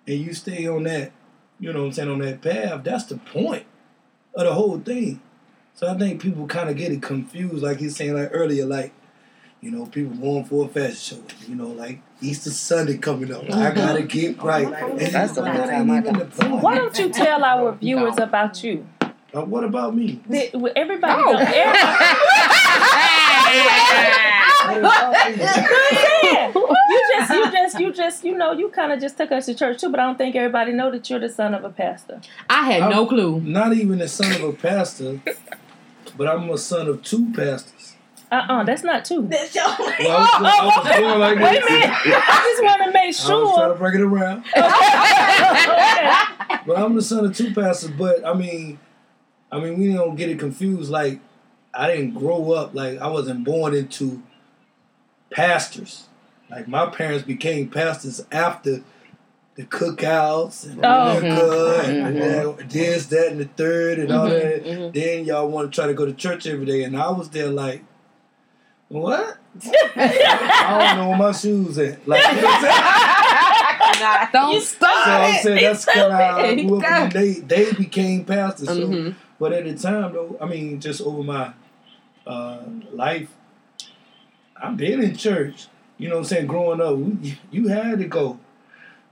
and 0.07 0.19
you 0.19 0.33
stay 0.33 0.67
on 0.67 0.83
that, 0.83 1.11
you 1.59 1.73
know 1.73 1.79
what 1.79 1.85
I'm 1.87 1.93
saying, 1.93 2.09
on 2.09 2.19
that 2.19 2.41
path, 2.41 2.83
that's 2.83 3.05
the 3.05 3.17
point 3.17 3.65
of 4.35 4.45
the 4.45 4.53
whole 4.53 4.79
thing. 4.79 5.21
So 5.73 5.87
I 5.87 5.97
think 5.97 6.21
people 6.21 6.47
kind 6.47 6.69
of 6.69 6.77
get 6.77 6.91
it 6.91 7.01
confused, 7.01 7.63
like 7.63 7.79
he's 7.79 7.95
saying 7.95 8.13
like 8.13 8.29
earlier, 8.31 8.65
like, 8.65 8.93
you 9.61 9.71
know, 9.71 9.85
people 9.87 10.15
going 10.15 10.45
for 10.45 10.65
a 10.65 10.67
fashion 10.67 11.17
show, 11.17 11.47
you 11.47 11.55
know, 11.55 11.67
like 11.67 12.01
Easter 12.21 12.49
Sunday 12.49 12.97
coming 12.97 13.31
up. 13.33 13.43
I 13.51 13.71
gotta 13.71 14.03
get 14.03 14.41
right. 14.41 14.67
And 14.67 14.99
That's 14.99 15.33
the 15.33 15.41
only 15.41 15.57
time 15.67 15.91
I 15.91 16.01
got. 16.01 16.61
Why 16.63 16.75
don't 16.75 16.97
you 16.97 17.09
tell 17.09 17.43
our 17.43 17.73
viewers 17.73 18.17
about 18.17 18.63
you? 18.63 18.87
Uh, 19.33 19.41
what 19.41 19.63
about 19.65 19.93
me? 19.95 20.21
That- 20.29 20.53
well, 20.55 20.71
Everybody, 20.75 21.21
Oh. 21.25 21.31
everybody 21.35 21.53
Yeah. 26.23 26.51
you 26.55 27.01
just, 27.11 27.29
you 27.31 27.51
just, 27.51 27.79
you 27.79 27.93
just, 27.93 28.23
you 28.23 28.37
know, 28.37 28.51
you 28.53 28.69
kind 28.69 28.91
of 28.91 28.99
just 28.99 29.17
took 29.17 29.31
us 29.31 29.45
to 29.47 29.53
church 29.53 29.81
too, 29.81 29.89
but 29.89 29.99
I 29.99 30.03
don't 30.05 30.17
think 30.17 30.35
everybody 30.35 30.71
know 30.71 30.89
that 30.91 31.09
you're 31.09 31.19
the 31.19 31.29
son 31.29 31.53
of 31.53 31.63
a 31.63 31.69
pastor. 31.69 32.21
I 32.49 32.71
had 32.71 32.89
no 32.89 33.05
clue. 33.05 33.41
Not 33.41 33.73
even 33.73 33.99
the 33.99 34.07
son 34.07 34.31
of 34.31 34.43
a 34.43 34.53
pastor, 34.53 35.19
but 36.17 36.27
I'm 36.27 36.49
a 36.49 36.57
son 36.57 36.87
of 36.87 37.03
two 37.03 37.31
pastors. 37.33 37.94
Uh-uh, 38.35 38.63
that's 38.63 38.83
not 38.83 39.05
two. 39.05 39.27
That's 39.27 39.53
your 39.55 39.63
Well, 39.65 39.77
I 39.79 40.39
was, 40.41 40.85
I 40.87 41.01
was 41.01 41.19
like 41.19 41.39
Wait 41.39 41.61
a 41.61 41.65
minute. 41.65 41.89
I 41.93 42.53
just 42.57 42.63
want 42.63 42.83
to 42.83 42.91
make 42.91 43.15
sure. 43.15 43.35
I 43.35 43.43
was 43.43 43.55
trying 43.55 43.73
to 43.73 43.77
bring 43.79 43.95
it 43.95 44.01
around. 44.01 44.43
Okay. 45.35 46.61
But 46.67 46.77
I'm 46.79 46.95
the 46.95 47.01
son 47.01 47.25
of 47.25 47.35
two 47.37 47.53
pastors. 47.53 47.91
But 47.91 48.25
I 48.25 48.33
mean, 48.33 48.79
I 49.51 49.59
mean, 49.59 49.79
we 49.79 49.93
don't 49.93 50.15
get 50.15 50.29
it 50.29 50.39
confused. 50.39 50.89
Like, 50.89 51.19
I 51.73 51.87
didn't 51.87 52.13
grow 52.15 52.51
up 52.53 52.73
like 52.73 52.97
I 52.99 53.07
wasn't 53.07 53.43
born 53.43 53.73
into 53.75 54.21
pastors. 55.31 56.07
Like 56.49 56.67
my 56.67 56.85
parents 56.87 57.25
became 57.25 57.69
pastors 57.69 58.25
after 58.31 58.81
the 59.55 59.63
cookouts 59.63 60.65
and 60.65 60.83
Oh. 60.85 61.13
liquor 61.21 61.81
and, 61.91 62.17
Mhm. 62.17 62.69
this, 62.69 63.05
that, 63.07 63.27
and 63.29 63.39
the 63.39 63.45
third, 63.45 63.99
and 63.99 64.11
all 64.11 64.27
that. 64.27 64.63
mhm. 64.65 64.93
Then 64.93 65.25
y'all 65.25 65.47
want 65.47 65.71
to 65.71 65.75
try 65.75 65.87
to 65.87 65.93
go 65.93 66.05
to 66.05 66.13
church 66.13 66.45
every 66.45 66.65
day, 66.65 66.83
and 66.83 66.97
I 66.97 67.09
was 67.11 67.29
there 67.29 67.47
like, 67.47 67.81
what? 68.89 69.37
I 69.95 70.77
don't 70.79 70.97
know 70.97 71.09
where 71.09 71.17
my 71.17 71.31
shoes 71.31 71.77
at. 71.77 72.07
Like, 72.07 72.35
you 72.35 72.41
know 72.41 72.47
what 72.47 72.55
I'm 72.55 72.61
saying? 72.61 74.29
Don't 74.33 74.53
You 74.53 74.61
So 74.61 74.77
I'm 74.87 75.43
saying 75.43 75.63
that's 75.63 75.85
kind 75.85 75.99
of 76.01 76.11
how 76.11 76.37
I 76.37 76.55
grew 76.55 76.83
up. 76.85 77.13
They 77.13 77.33
they 77.33 77.71
became 77.73 78.25
pastors. 78.25 78.67
So, 78.67 78.87
Mhm. 78.87 79.15
but 79.39 79.53
at 79.53 79.63
the 79.65 79.75
time 79.75 80.13
though, 80.13 80.37
I 80.41 80.45
mean, 80.45 80.79
just 80.79 81.01
over 81.01 81.23
my 81.23 81.53
uh, 82.27 82.59
life, 82.91 83.29
I've 84.61 84.75
been 84.77 85.01
in 85.01 85.15
church. 85.15 85.67
You 85.97 86.09
know 86.09 86.15
what 86.15 86.19
I'm 86.21 86.25
saying? 86.25 86.47
Growing 86.47 86.81
up, 86.81 86.97
we, 86.97 87.37
you 87.51 87.67
had 87.69 87.99
to 87.99 88.05
go. 88.05 88.39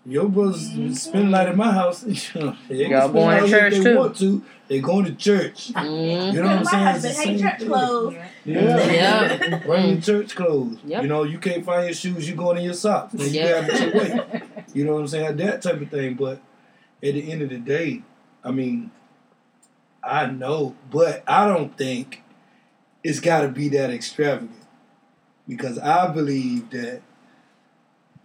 Your 0.06 0.28
brothers 0.28 0.68
spend 1.02 1.28
the 1.28 1.30
night 1.30 1.48
at 1.48 1.56
my 1.56 1.72
house. 1.72 2.02
they 2.02 2.12
can 2.14 2.52
Y'all 2.92 3.08
spend 3.10 3.14
going 3.14 3.30
the 3.30 3.36
to 3.36 3.42
night 3.42 3.50
church 3.50 3.74
if 3.74 3.84
they 3.84 3.92
too? 3.94 3.98
want 3.98 4.18
to. 4.18 4.44
They 4.68 4.80
going 4.80 5.06
to 5.06 5.14
church. 5.14 5.74
Mhm. 5.74 6.34
You 6.34 6.42
know 6.42 6.48
what 6.50 6.58
I'm 6.60 6.66
saying? 6.66 6.88
It's 6.96 7.06
husband 7.06 7.38
the 7.40 7.42
church 7.44 7.60
thing. 7.60 7.68
clothes. 7.68 8.16
Yeah. 8.46 8.92
Yeah. 8.92 9.58
Bring 9.66 9.90
your 9.90 10.02
church 10.02 10.36
clothes. 10.36 10.78
Yep. 10.86 11.02
You 11.04 11.08
know, 11.10 11.24
you 11.24 11.38
can't 11.38 11.66
find 11.66 11.86
your 11.86 11.94
shoes, 11.94 12.28
You're 12.28 12.38
going 12.38 12.58
in 12.58 12.64
your 12.64 12.74
socks. 12.74 13.14
Then 13.14 13.34
you 13.34 13.40
Yeah. 13.42 13.62
have 13.62 13.70
it 13.70 13.82
your 13.82 14.04
way. 14.04 14.42
You 14.74 14.86
know 14.86 14.94
what 14.94 15.00
I'm 15.02 15.08
saying? 15.08 15.38
That 15.38 15.62
type 15.62 15.82
of 15.82 15.90
thing. 15.90 16.14
But 16.16 16.40
at 17.04 17.14
the 17.14 17.32
end 17.32 17.42
of 17.42 17.50
the 17.50 17.58
day, 17.58 18.04
I 18.44 18.52
mean, 18.52 18.92
I 20.04 20.26
know, 20.28 20.76
but 20.90 21.24
I 21.28 21.46
don't 21.48 21.78
think 21.78 22.24
it's 23.04 23.20
got 23.20 23.42
to 23.42 23.50
be 23.50 23.68
that 23.70 23.90
extravagant 23.90 24.52
because 25.48 25.78
I 25.78 26.08
believe 26.08 26.70
that 26.72 27.02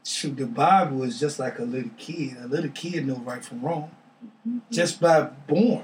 shoot, 0.04 0.36
the 0.36 0.46
Bible 0.46 1.02
is 1.02 1.18
just 1.20 1.38
like 1.38 1.58
a 1.58 1.64
little 1.64 1.90
kid. 1.98 2.36
A 2.40 2.46
little 2.46 2.70
kid 2.70 3.06
know 3.06 3.16
right 3.16 3.44
from 3.44 3.60
wrong 3.60 3.90
just 4.70 5.00
by 5.00 5.22
born. 5.46 5.82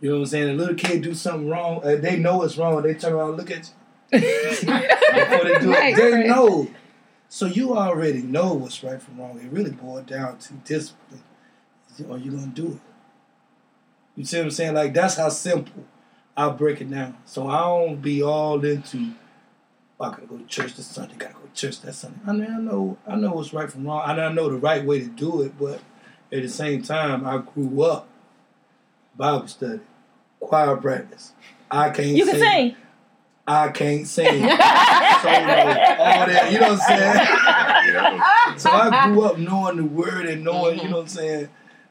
You 0.00 0.10
know 0.10 0.16
what 0.16 0.20
I'm 0.22 0.26
saying? 0.26 0.50
A 0.50 0.54
little 0.54 0.74
kid 0.74 1.02
do 1.02 1.14
something 1.14 1.48
wrong, 1.48 1.80
uh, 1.84 1.96
they 1.96 2.18
know 2.18 2.42
it's 2.42 2.58
wrong. 2.58 2.82
They 2.82 2.94
turn 2.94 3.14
around 3.14 3.30
and 3.30 3.38
look 3.38 3.50
at 3.50 3.70
you 4.12 4.20
before 4.20 5.44
they 5.44 5.58
do 5.58 5.72
it. 5.72 5.96
They 5.96 6.28
know. 6.28 6.68
So 7.28 7.46
you 7.46 7.76
already 7.76 8.22
know 8.22 8.52
what's 8.54 8.84
right 8.84 9.00
from 9.02 9.18
wrong. 9.18 9.38
It 9.40 9.50
really 9.50 9.70
boiled 9.70 10.06
down 10.06 10.38
to 10.38 10.52
discipline. 10.54 11.22
Are 12.10 12.18
you 12.18 12.30
gonna 12.30 12.46
do 12.48 12.72
it? 12.72 12.80
You 14.16 14.24
see 14.24 14.36
what 14.36 14.44
I'm 14.44 14.50
saying? 14.50 14.74
Like 14.74 14.92
that's 14.92 15.16
how 15.16 15.30
simple 15.30 15.84
I 16.36 16.50
break 16.50 16.80
it 16.80 16.90
down. 16.90 17.16
So 17.24 17.48
I 17.48 17.60
don't 17.60 18.02
be 18.02 18.22
all 18.22 18.62
into 18.64 19.12
"Oh, 19.98 20.04
I 20.04 20.10
gotta 20.10 20.26
go 20.26 20.36
to 20.36 20.44
church 20.44 20.74
this 20.74 20.86
Sunday, 20.86 21.14
gotta 21.18 21.34
go 21.34 21.40
to 21.40 21.52
church 21.54 21.80
that 21.80 21.94
Sunday. 21.94 22.20
I 22.26 22.32
mean 22.32 22.50
I 22.50 22.58
know 22.58 22.98
I 23.06 23.16
know 23.16 23.32
what's 23.32 23.54
right 23.54 23.70
from 23.70 23.86
wrong. 23.86 24.02
I 24.04 24.32
know 24.32 24.50
the 24.50 24.58
right 24.58 24.84
way 24.84 25.00
to 25.00 25.06
do 25.06 25.40
it, 25.40 25.58
but 25.58 25.80
at 26.30 26.42
the 26.42 26.48
same 26.48 26.82
time 26.82 27.26
I 27.26 27.38
grew 27.38 27.82
up 27.82 28.08
Bible 29.16 29.46
study, 29.48 29.80
choir 30.40 30.76
practice. 30.76 31.32
I 31.70 31.90
can't 31.90 31.96
sing. 31.96 32.16
You 32.16 32.24
can 32.26 32.38
sing. 32.40 32.76
I 33.48 33.68
can't 33.68 34.06
sing. 34.06 34.26
Solo, 34.42 34.48
all 34.48 36.26
that, 36.26 36.48
you 36.52 36.58
know 36.60 36.72
what 36.74 36.80
I'm 36.90 36.98
saying? 38.48 38.58
So 38.58 38.70
I 38.70 39.08
grew 39.08 39.22
up 39.22 39.38
knowing 39.38 39.76
the 39.76 39.84
word 39.84 40.26
and 40.26 40.44
knowing, 40.44 40.78
Mhm. 40.78 40.82
you 40.82 40.88
know 40.90 40.96
what 40.96 41.02
I'm 41.02 41.08
saying? 41.08 41.48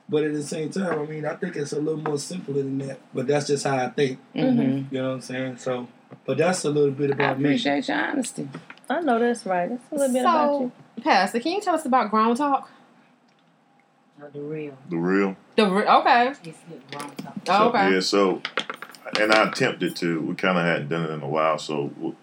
But 0.07 0.23
at 0.23 0.34
the 0.34 0.43
same 0.43 0.69
time, 0.69 0.99
I 0.99 1.05
mean, 1.05 1.26
I 1.26 1.36
think 1.36 1.55
it's 1.55 1.71
a 1.73 1.80
little 1.80 1.99
more 2.01 2.19
simpler 2.19 2.61
than 2.61 2.78
that. 2.80 2.99
But 3.13 3.28
that's 3.28 3.47
just 3.47 3.65
how 3.65 3.76
I 3.78 3.89
think, 3.89 4.19
Mhm. 4.36 4.91
you 4.91 4.97
know 5.01 5.07
what 5.09 5.13
I'm 5.15 5.21
saying? 5.21 5.57
So, 5.57 5.88
but 6.26 6.38
that's 6.38 6.63
a 6.65 6.69
little 6.69 6.91
bit 6.91 7.11
about 7.11 7.39
me. 7.39 7.45
I 7.45 7.51
appreciate 7.53 7.88
your 7.88 7.97
honesty. 7.97 8.47
I 8.89 9.01
know 9.01 9.17
that's 9.17 9.45
right. 9.45 9.69
That's 9.69 9.91
a 9.91 9.95
little 9.95 10.13
bit 10.13 10.21
about 10.21 10.61
you. 10.61 10.71
Pastor, 11.01 11.39
can 11.39 11.53
you 11.53 11.61
tell 11.61 11.76
us 11.76 11.86
about 11.86 12.11
Grown 12.11 12.36
Talk? 12.36 12.69
No, 14.20 14.30
the 14.30 14.41
real. 14.41 14.78
the 14.89 14.97
real. 14.97 15.36
The 15.55 15.66
re- 15.70 15.86
okay. 15.88 16.28
It's 16.30 16.39
good 16.39 16.82
grown 16.91 17.11
talk. 17.16 17.36
Oh, 17.36 17.41
So, 17.45 17.70
okay. 17.70 17.93
Yeah, 17.93 17.99
so, 17.99 18.41
and 19.20 19.32
I 19.34 19.49
attempted 19.49 19.95
to, 19.97 20.22
we 20.22 20.36
kind 20.36 20.57
of 20.57 20.63
hadn't 20.63 20.89
done 20.89 21.03
it 21.03 21.11
in 21.11 21.22
a 21.22 21.28
while. 21.28 21.57
So, 21.59 21.88
w- 21.89 22.16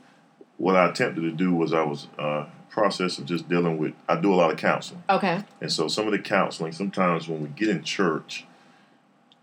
what 0.56 0.74
I 0.76 0.88
attempted 0.88 1.20
to 1.22 1.30
do 1.32 1.52
was 1.54 1.72
I 1.72 1.82
was, 1.82 2.06
uh, 2.18 2.46
process 2.70 3.18
of 3.18 3.26
just 3.26 3.48
dealing 3.48 3.76
with, 3.76 3.92
I 4.08 4.16
do 4.16 4.32
a 4.32 4.36
lot 4.36 4.50
of 4.50 4.56
counseling. 4.56 5.02
Okay. 5.10 5.42
And 5.60 5.70
so, 5.70 5.88
some 5.88 6.06
of 6.06 6.12
the 6.12 6.18
counseling, 6.18 6.72
sometimes 6.72 7.28
when 7.28 7.42
we 7.42 7.48
get 7.50 7.68
in 7.68 7.82
church, 7.82 8.46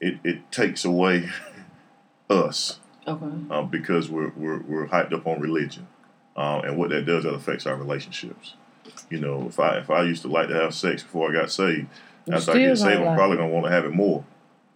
it, 0.01 0.17
it 0.23 0.51
takes 0.51 0.83
away 0.85 1.29
us 2.29 2.79
Okay. 3.07 3.25
uh, 3.51 3.61
because 3.63 4.09
we're, 4.09 4.31
we're, 4.35 4.59
we're 4.59 4.87
hyped 4.87 5.13
up 5.13 5.25
on 5.27 5.39
religion. 5.39 5.87
Uh, 6.35 6.61
and 6.63 6.77
what 6.77 6.89
that 6.89 7.05
does, 7.05 7.23
that 7.25 7.33
affects 7.33 7.65
our 7.67 7.75
relationships. 7.75 8.53
You 9.09 9.19
know, 9.19 9.47
if 9.47 9.59
I 9.59 9.77
if 9.77 9.89
I 9.89 10.03
used 10.03 10.21
to 10.23 10.27
like 10.29 10.47
to 10.47 10.53
have 10.55 10.73
sex 10.73 11.03
before 11.03 11.29
I 11.29 11.33
got 11.33 11.51
saved, 11.51 11.81
You 11.81 11.87
after 12.35 12.51
I 12.51 12.53
get 12.69 12.77
saved, 12.77 13.01
I'm 13.01 13.15
probably 13.15 13.37
gonna 13.37 13.49
want 13.53 13.65
to 13.65 13.71
have 13.71 13.85
it 13.85 13.93
more. 13.93 14.23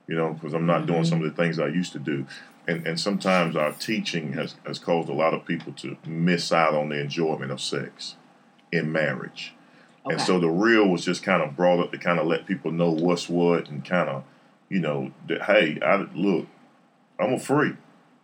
You 0.08 0.16
know, 0.16 0.34
because 0.34 0.54
I'm 0.54 0.66
not 0.66 0.86
doing 0.86 1.04
Mhm. 1.04 1.08
some 1.08 1.24
of 1.24 1.36
the 1.36 1.42
things 1.44 1.60
I 1.60 1.68
used 1.68 1.94
to 1.94 2.00
do. 2.00 2.26
And 2.68 2.86
and 2.86 3.00
sometimes 3.00 3.56
our 3.56 3.72
teaching 3.74 4.34
has 4.34 4.56
has 4.66 4.80
caused 4.80 5.10
a 5.10 5.14
lot 5.14 5.34
of 5.34 5.46
people 5.46 5.74
to 5.74 5.98
miss 6.06 6.52
out 6.52 6.74
on 6.74 6.90
the 6.90 7.00
enjoyment 7.00 7.52
of 7.52 7.62
sex 7.62 8.16
in 8.72 8.92
marriage. 8.92 9.54
And 10.06 10.20
so 10.20 10.40
the 10.40 10.50
real 10.50 10.88
was 10.88 11.06
just 11.06 11.24
kind 11.24 11.42
of 11.42 11.56
brought 11.56 11.80
up 11.80 11.92
to 11.94 11.98
kind 11.98 12.20
of 12.20 12.28
let 12.28 12.46
people 12.46 12.72
know 12.72 12.90
what's 12.92 13.30
what 13.30 13.70
and 13.70 13.86
kind 13.86 14.10
of, 14.10 14.24
you 14.70 14.80
know, 14.82 15.12
that 15.28 15.44
hey, 15.44 15.80
I 15.82 16.06
look, 16.14 16.48
I'm 17.20 17.34
a 17.34 17.40
freak. 17.40 17.76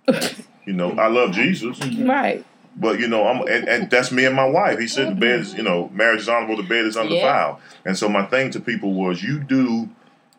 you 0.66 0.74
know, 0.74 0.92
I 1.00 1.08
love 1.08 1.32
Jesus, 1.32 1.80
Right. 1.98 2.46
But 2.80 3.00
you 3.00 3.08
know, 3.08 3.28
I'm 3.28 3.42
and, 3.48 3.68
and 3.68 3.90
that's 3.92 4.12
me 4.12 4.26
and 4.26 4.36
my 4.36 4.48
wife. 4.48 4.80
He 4.80 4.88
said 4.88 5.12
the 5.12 5.16
bed 5.20 5.42
is, 5.42 5.54
you 5.54 5.64
know, 5.64 5.90
marriage 5.94 6.22
is 6.22 6.30
honorable, 6.30 6.58
the 6.58 6.64
bed 6.64 6.86
is 6.86 6.96
undefiled. 6.98 7.58
And 7.86 7.98
so 7.98 8.08
my 8.10 8.26
thing 8.26 8.50
to 8.52 8.60
people 8.60 8.94
was 8.94 9.22
you 9.22 9.40
do 9.40 9.90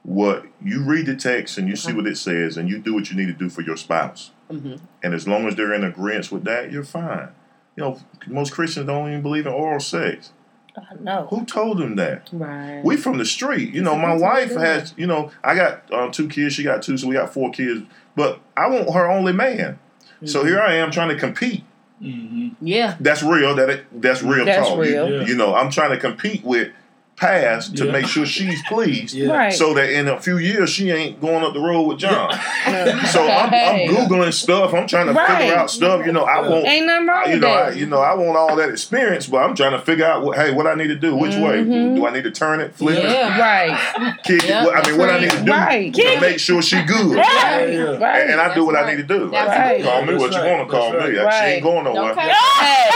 what 0.02 0.46
you 0.62 0.82
read 0.82 1.06
the 1.06 1.14
text 1.14 1.58
and 1.58 1.68
you 1.68 1.76
see 1.76 1.92
what 1.92 2.06
it 2.06 2.16
says 2.16 2.56
and 2.56 2.68
you 2.68 2.78
do 2.78 2.94
what 2.94 3.10
you 3.10 3.16
need 3.16 3.26
to 3.26 3.34
do 3.34 3.50
for 3.50 3.60
your 3.60 3.76
spouse. 3.76 4.30
Mhm. 4.50 4.80
And 5.02 5.14
as 5.14 5.28
long 5.28 5.46
as 5.46 5.54
they're 5.56 5.74
in 5.74 5.84
agreement 5.84 6.32
with 6.32 6.44
that, 6.44 6.72
you're 6.72 6.82
fine. 6.84 7.28
You 7.76 7.84
know, 7.84 7.98
most 8.26 8.52
Christians 8.52 8.86
don't 8.86 9.08
even 9.08 9.22
believe 9.22 9.46
in 9.46 9.52
oral 9.52 9.78
sex. 9.80 10.32
I 10.76 10.94
know. 11.00 11.26
Who 11.30 11.44
told 11.44 11.78
them 11.78 11.96
that? 11.96 12.28
Right. 12.32 12.80
We 12.82 12.96
from 12.96 13.18
the 13.18 13.24
street. 13.26 13.74
You 13.74 13.82
know, 13.82 13.96
my 13.96 14.14
wife 14.14 14.54
has, 14.54 14.94
you 14.96 15.06
know, 15.06 15.30
I 15.44 15.54
got 15.54 15.82
uh, 15.92 16.08
two 16.10 16.28
kids, 16.28 16.54
she 16.54 16.62
got 16.62 16.80
two, 16.82 16.96
so 16.96 17.06
we 17.08 17.14
got 17.14 17.34
four 17.34 17.50
kids. 17.50 17.82
But 18.16 18.40
I 18.56 18.68
want 18.68 18.92
her 18.94 19.10
only 19.10 19.32
man. 19.32 19.78
So 20.24 20.44
here 20.44 20.60
I 20.60 20.74
am 20.74 20.90
trying 20.90 21.08
to 21.08 21.16
compete. 21.16 21.64
Hmm 22.00 22.48
yeah. 22.60 22.96
That's 23.00 23.22
real. 23.22 23.54
That 23.54 23.84
that's 23.92 24.22
real 24.22 24.44
That's 24.44 24.68
talk. 24.68 24.78
real. 24.78 25.08
You, 25.08 25.16
Yeah. 25.20 25.26
you 25.26 25.34
know, 25.36 25.54
I'm 25.54 25.70
trying 25.70 25.90
to 25.90 25.98
compete 25.98 26.44
with 26.44 26.72
past 27.20 27.76
to 27.76 27.84
Yeah. 27.84 27.92
make 27.92 28.06
sure 28.06 28.24
she's 28.24 28.62
pleased. 28.66 29.14
Yeah. 29.14 29.30
Right. 29.32 29.52
So 29.52 29.74
that 29.74 29.90
in 29.90 30.08
a 30.08 30.18
few 30.20 30.38
years 30.38 30.70
she 30.70 30.90
ain't 30.90 31.20
going 31.20 31.44
up 31.44 31.52
the 31.52 31.60
road 31.60 31.82
with 31.82 31.98
John. 31.98 32.30
No. 32.66 33.00
So 33.10 33.26
I'm, 33.28 33.50
Hey. 33.50 33.88
I'm 33.88 33.94
googling 33.94 34.32
stuff. 34.32 34.72
I'm 34.72 34.86
trying 34.86 35.06
to 35.06 35.12
Right. 35.12 35.38
figure 35.38 35.54
out 35.54 35.70
stuff. 35.70 36.06
You 36.06 36.12
know, 36.12 36.24
I 36.24 36.40
want 36.48 36.64
Ain't 36.66 36.86
nothing 36.86 37.06
wrong 37.06 37.22
you 37.26 37.32
with 37.32 37.40
know, 37.42 37.48
I, 37.48 37.70
you 37.70 37.86
know, 37.86 38.00
I 38.00 38.14
want 38.14 38.36
all 38.36 38.56
that 38.56 38.68
experience, 38.70 39.26
but 39.26 39.38
I'm 39.38 39.54
trying 39.54 39.72
to 39.72 39.80
figure 39.80 40.06
out 40.06 40.22
what, 40.24 40.36
hey, 40.38 40.52
what 40.52 40.66
I 40.66 40.74
need 40.74 40.88
to 40.88 40.94
do. 40.94 41.14
Which 41.14 41.34
way 41.34 41.62
Mhm. 41.62 41.96
do 41.96 42.06
I 42.06 42.10
need 42.12 42.24
to 42.24 42.30
turn 42.30 42.60
it, 42.60 42.74
flip 42.74 42.96
it, 42.98 43.04
Yeah. 43.04 43.38
right. 43.38 44.16
kick 44.24 44.42
Yep, 44.46 44.62
it? 44.62 44.66
What, 44.66 44.76
I 44.86 44.90
mean, 44.90 44.98
what 44.98 45.10
I 45.10 45.20
need 45.20 45.30
to 45.30 45.42
do 45.42 45.52
Right. 45.52 45.92
to 45.94 46.20
make 46.20 46.38
sure 46.38 46.62
she 46.62 46.80
good, 46.82 47.16
Right. 47.16 47.68
Yeah. 47.72 47.96
Right. 47.98 48.22
and, 48.22 48.30
and 48.32 48.40
I 48.40 48.54
do 48.54 48.60
That's 48.60 48.66
what 48.66 48.76
I 48.76 48.90
need 48.90 48.96
to 48.96 49.02
do. 49.18 49.26
Right. 49.26 49.82
Call 49.82 50.02
me 50.04 50.14
what 50.14 50.30
That's 50.30 50.44
you 50.44 50.50
want 50.50 50.68
to 50.70 50.76
call 50.76 50.92
That's 50.92 51.08
me. 51.10 51.18
right. 51.18 51.34
She 51.44 51.50
ain't 51.54 51.62
going 51.62 51.84
nowhere. 51.84 52.12
Okay. 52.12 52.20
hey. 52.28 52.90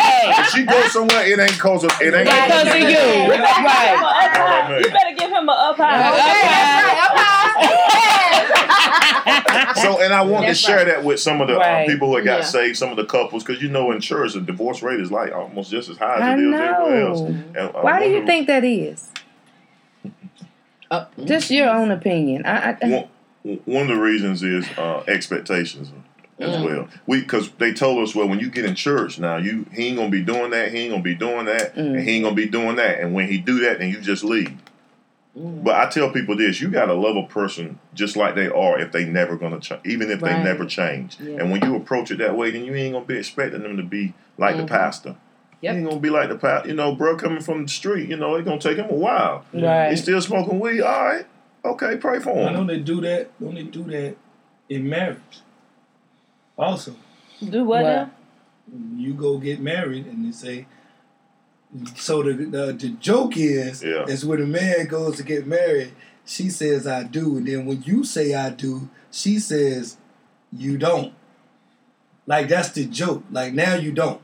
Hey. 0.00 0.32
If 0.40 0.46
she 0.50 0.62
goes 0.64 0.92
somewhere, 0.92 1.26
it 1.26 1.38
ain't 1.38 1.58
cause 1.58 1.84
of 1.84 1.92
it 2.00 2.14
ain't 2.14 2.24
Because 2.24 2.66
of 2.68 2.76
you. 2.80 3.34
You 3.62 4.90
better 4.90 5.14
give 5.16 5.30
him 5.30 5.46
Right. 5.46 5.62
up 5.62 5.76
high. 5.76 6.10
You 6.10 6.10
better 6.10 6.34
give 6.36 6.50
him 6.50 9.08
a 9.08 9.12
up 9.30 9.36
high. 9.36 9.70
So, 9.82 10.00
and 10.02 10.12
I 10.12 10.22
want 10.22 10.46
to 10.46 10.54
share 10.54 10.78
right. 10.78 10.86
that 10.86 11.04
with 11.04 11.20
some 11.20 11.40
of 11.40 11.48
the 11.48 11.56
Right. 11.56 11.84
uh, 11.84 11.86
people 11.86 12.08
who 12.08 12.16
had 12.16 12.24
got 12.24 12.38
Yeah. 12.40 12.44
saved, 12.44 12.76
some 12.76 12.90
of 12.90 12.96
the 12.96 13.04
couples, 13.04 13.44
because 13.44 13.62
you 13.62 13.68
know, 13.68 13.92
in 13.92 14.00
church, 14.00 14.32
the 14.34 14.40
divorce 14.40 14.82
rate 14.82 15.00
is 15.00 15.10
like 15.10 15.32
almost 15.32 15.70
just 15.70 15.88
as 15.88 15.96
high 15.98 16.16
as 16.16 16.22
I 16.22 16.32
it 16.34 16.40
is 16.40 16.54
everywhere 16.60 17.06
else. 17.06 17.20
And 17.20 17.56
I 17.56 17.66
Why 17.80 17.98
do 18.00 18.06
you 18.10 18.26
think 18.26 18.46
that 18.48 18.64
is? 18.64 19.08
Uh, 20.90 21.04
Just 21.24 21.50
your 21.50 21.70
own 21.70 21.90
opinion. 21.92 22.44
I, 22.44 22.76
I, 22.82 22.88
one, 22.88 23.08
one 23.64 23.82
of 23.82 23.88
the 23.88 23.96
reasons 23.96 24.42
is 24.42 24.66
uh, 24.76 25.02
expectations 25.06 25.92
as 26.40 26.56
Mm. 26.56 26.64
well. 26.64 26.88
We 27.06 27.20
because 27.20 27.50
they 27.58 27.72
told 27.72 28.02
us, 28.02 28.14
well, 28.14 28.28
when 28.28 28.40
you 28.40 28.50
get 28.50 28.64
in 28.64 28.74
church 28.74 29.18
now, 29.18 29.36
you 29.36 29.66
he 29.72 29.88
ain't 29.88 29.96
gonna 29.96 30.10
be 30.10 30.22
doing 30.22 30.50
that, 30.50 30.72
he 30.72 30.78
ain't 30.78 30.90
gonna 30.90 31.02
be 31.02 31.14
doing 31.14 31.46
that, 31.46 31.74
Mm. 31.76 31.96
and 31.96 32.00
he 32.00 32.10
ain't 32.16 32.24
gonna 32.24 32.34
be 32.36 32.46
doing 32.46 32.76
that, 32.76 33.00
and 33.00 33.12
when 33.14 33.28
he 33.28 33.38
do 33.38 33.60
that, 33.60 33.78
then 33.78 33.90
you 33.90 34.00
just 34.00 34.24
leave. 34.24 34.52
Mm. 35.38 35.62
But 35.62 35.76
I 35.76 35.88
tell 35.88 36.10
people 36.10 36.36
this: 36.36 36.60
you 36.60 36.68
gotta 36.68 36.92
love 36.94 37.16
a 37.16 37.22
person 37.22 37.78
just 37.94 38.16
like 38.16 38.34
they 38.34 38.48
are, 38.48 38.78
if 38.80 38.90
they 38.92 39.04
never 39.04 39.36
gonna 39.36 39.60
change, 39.60 39.80
even 39.84 40.10
if 40.10 40.20
Right. 40.22 40.36
they 40.36 40.42
never 40.42 40.64
change. 40.64 41.18
Yeah. 41.20 41.36
And 41.40 41.50
when 41.52 41.62
you 41.62 41.76
approach 41.76 42.10
it 42.10 42.18
that 42.18 42.36
way, 42.36 42.50
then 42.50 42.64
you 42.64 42.74
ain't 42.74 42.94
gonna 42.94 43.04
be 43.04 43.16
expecting 43.18 43.62
them 43.62 43.76
to 43.76 43.82
be 43.82 44.12
like 44.38 44.56
the 44.56 44.64
Mhm. 44.64 44.68
pastor. 44.68 45.14
Yep. 45.60 45.74
You 45.74 45.80
ain't 45.80 45.88
gonna 45.88 46.00
be 46.00 46.10
like 46.10 46.30
the 46.30 46.36
pastor. 46.36 46.68
You 46.70 46.74
know, 46.74 46.94
bro, 46.94 47.16
coming 47.16 47.40
from 47.42 47.62
the 47.64 47.68
street, 47.68 48.08
you 48.08 48.16
know, 48.16 48.34
it's 48.34 48.46
gonna 48.48 48.58
take 48.60 48.78
him 48.78 48.88
a 48.90 48.94
while. 48.94 49.44
right. 49.52 49.90
He's 49.90 50.02
still 50.02 50.20
smoking 50.20 50.58
weed. 50.58 50.80
All 50.80 51.04
right, 51.04 51.26
okay, 51.64 51.96
pray 51.96 52.18
for 52.18 52.30
him. 52.30 52.46
I 52.46 52.48
him. 52.48 52.54
know 52.54 52.64
they 52.64 52.80
do 52.80 53.00
that. 53.02 53.28
Don't 53.40 53.54
they 53.54 53.62
do 53.64 53.84
that 53.84 54.16
in 54.68 54.88
marriage? 54.88 55.18
Also, 56.60 56.94
Do 57.42 57.64
what, 57.64 57.82
What? 57.82 57.90
now? 57.90 58.10
you 58.96 59.14
go 59.14 59.38
get 59.38 59.60
married 59.60 60.06
and 60.06 60.26
they 60.26 60.32
say. 60.32 60.66
So 61.96 62.22
the 62.22 62.32
the, 62.34 62.72
the 62.72 62.88
joke 63.00 63.36
is, 63.36 63.82
Yeah. 63.82 64.04
is 64.06 64.24
when 64.26 64.42
a 64.42 64.46
man 64.46 64.86
goes 64.86 65.16
to 65.18 65.22
get 65.22 65.46
married, 65.46 65.92
she 66.26 66.50
says 66.50 66.86
I 66.86 67.04
do, 67.04 67.36
and 67.38 67.46
then 67.46 67.64
when 67.64 67.82
you 67.82 68.04
say 68.04 68.34
I 68.34 68.50
do, 68.50 68.88
she 69.10 69.38
says 69.38 69.96
you 70.52 70.76
don't. 70.78 71.14
Like 72.26 72.48
that's 72.48 72.70
the 72.70 72.84
joke. 72.86 73.22
Like 73.30 73.54
now 73.54 73.74
you 73.74 73.92
don't. 73.92 74.20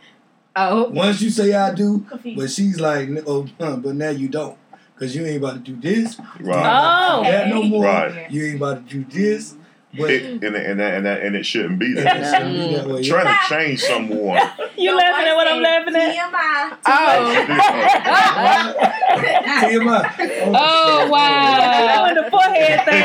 Oh. 0.56 0.88
Once 0.88 1.20
you 1.22 1.30
say 1.30 1.54
I 1.54 1.72
do, 1.74 2.04
but 2.36 2.50
she's 2.50 2.80
like, 2.80 3.08
oh, 3.26 3.46
huh, 3.60 3.76
but 3.76 3.94
now 3.94 4.08
you 4.10 4.26
don't, 4.28 4.56
cause 4.98 5.14
you 5.14 5.24
ain't 5.26 5.36
about 5.36 5.64
to 5.64 5.72
do 5.72 5.76
this. 5.76 6.18
Right. 6.40 6.58
about 6.60 7.22
to 7.22 7.28
Oh. 7.28 7.30
that 7.30 7.48
no 7.48 7.62
more. 7.62 7.84
Right. 7.84 8.30
You 8.30 8.46
ain't 8.46 8.56
about 8.56 8.88
to 8.88 8.94
do 8.98 9.04
this. 9.04 9.54
But 9.98 10.10
It, 10.10 10.24
and, 10.24 10.44
and, 10.44 10.54
that, 10.80 10.94
and, 10.94 11.06
that, 11.06 11.22
and 11.22 11.36
it 11.36 11.44
shouldn't 11.46 11.78
be 11.78 11.94
that. 11.94 12.24
shouldn't 12.38 12.52
be 12.54 12.74
that 12.76 12.86
way. 12.86 13.02
Trying 13.02 13.26
to 13.26 13.36
change 13.48 13.80
someone. 13.82 14.40
You 14.78 14.94
laughing 14.94 15.26
at 15.26 15.34
what 15.34 15.48
I'm 15.48 15.62
laughing 15.62 15.96
at? 15.96 16.14
TMI. 16.14 16.76
Oh. 16.84 17.34
TMI. 19.62 20.04
Oh, 20.18 20.52
oh, 20.54 21.04
oh 21.06 21.10
wow. 21.10 22.04
Doing 22.12 22.24
the 22.24 22.30
forehead 22.30 22.84
thing 22.84 23.02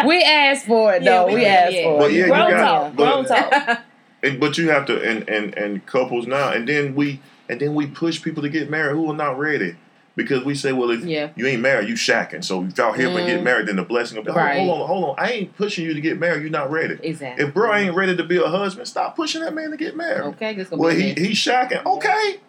too. 0.00 0.06
we 0.08 0.22
asked 0.22 0.64
for 0.66 0.94
it, 0.94 1.02
Yeah, 1.02 1.10
though. 1.10 1.26
we 1.26 1.34
we 1.34 1.44
asked 1.46 1.74
yeah. 1.74 1.82
for 1.84 1.98
But 1.98 2.10
it. 2.10 2.14
yeah, 2.14 2.20
you 2.24 2.32
Grown 2.32 2.50
got- 2.50 2.60
talk. 2.60 2.96
but- 2.96 3.04
Grown 3.12 3.24
talk. 3.26 3.80
And, 4.22 4.40
but 4.40 4.58
you 4.58 4.70
have 4.70 4.86
to, 4.86 5.00
and, 5.00 5.28
and, 5.28 5.54
and 5.56 5.86
couples 5.86 6.26
now, 6.26 6.50
and 6.50 6.66
then 6.68 6.94
we 6.96 7.20
and 7.48 7.60
then 7.60 7.74
we 7.74 7.86
push 7.86 8.20
people 8.22 8.42
to 8.42 8.48
get 8.48 8.68
married 8.68 8.94
who 8.94 9.08
are 9.10 9.14
not 9.16 9.38
ready. 9.38 9.76
Because 10.18 10.44
we 10.44 10.56
say, 10.56 10.72
well, 10.72 10.90
if 10.90 11.04
Yeah. 11.04 11.28
you 11.36 11.46
ain't 11.46 11.62
married, 11.62 11.88
you 11.88 11.94
shacking. 11.94 12.42
So 12.42 12.64
if 12.64 12.76
y'all 12.76 12.90
help 12.92 13.14
and 13.14 13.24
get 13.28 13.38
Mm. 13.40 13.44
married, 13.44 13.68
then 13.68 13.76
the 13.76 13.84
blessing 13.84 14.16
will 14.16 14.24
be, 14.24 14.32
hold, 14.32 14.44
Right. 14.44 14.58
hold 14.58 14.80
on, 14.82 14.86
hold 14.88 15.04
on. 15.10 15.14
I 15.16 15.30
ain't 15.30 15.56
pushing 15.56 15.84
you 15.84 15.94
to 15.94 16.00
get 16.00 16.18
married. 16.18 16.42
You're 16.42 16.50
not 16.50 16.72
ready. 16.72 16.98
Exactly. 17.00 17.44
If 17.44 17.54
bro 17.54 17.72
ain't 17.72 17.94
ready 17.94 18.16
to 18.16 18.24
be 18.24 18.36
a 18.36 18.48
husband, 18.48 18.88
stop 18.88 19.14
pushing 19.14 19.42
that 19.42 19.54
man 19.54 19.70
to 19.70 19.76
get 19.76 19.96
married. 19.96 20.24
Okay, 20.34 20.54
this 20.54 20.68
gonna 20.70 20.82
Well, 20.82 20.92
be 20.94 21.12
he, 21.14 21.26
he's 21.28 21.38
shacking. 21.38 21.86
Okay. 21.86 22.40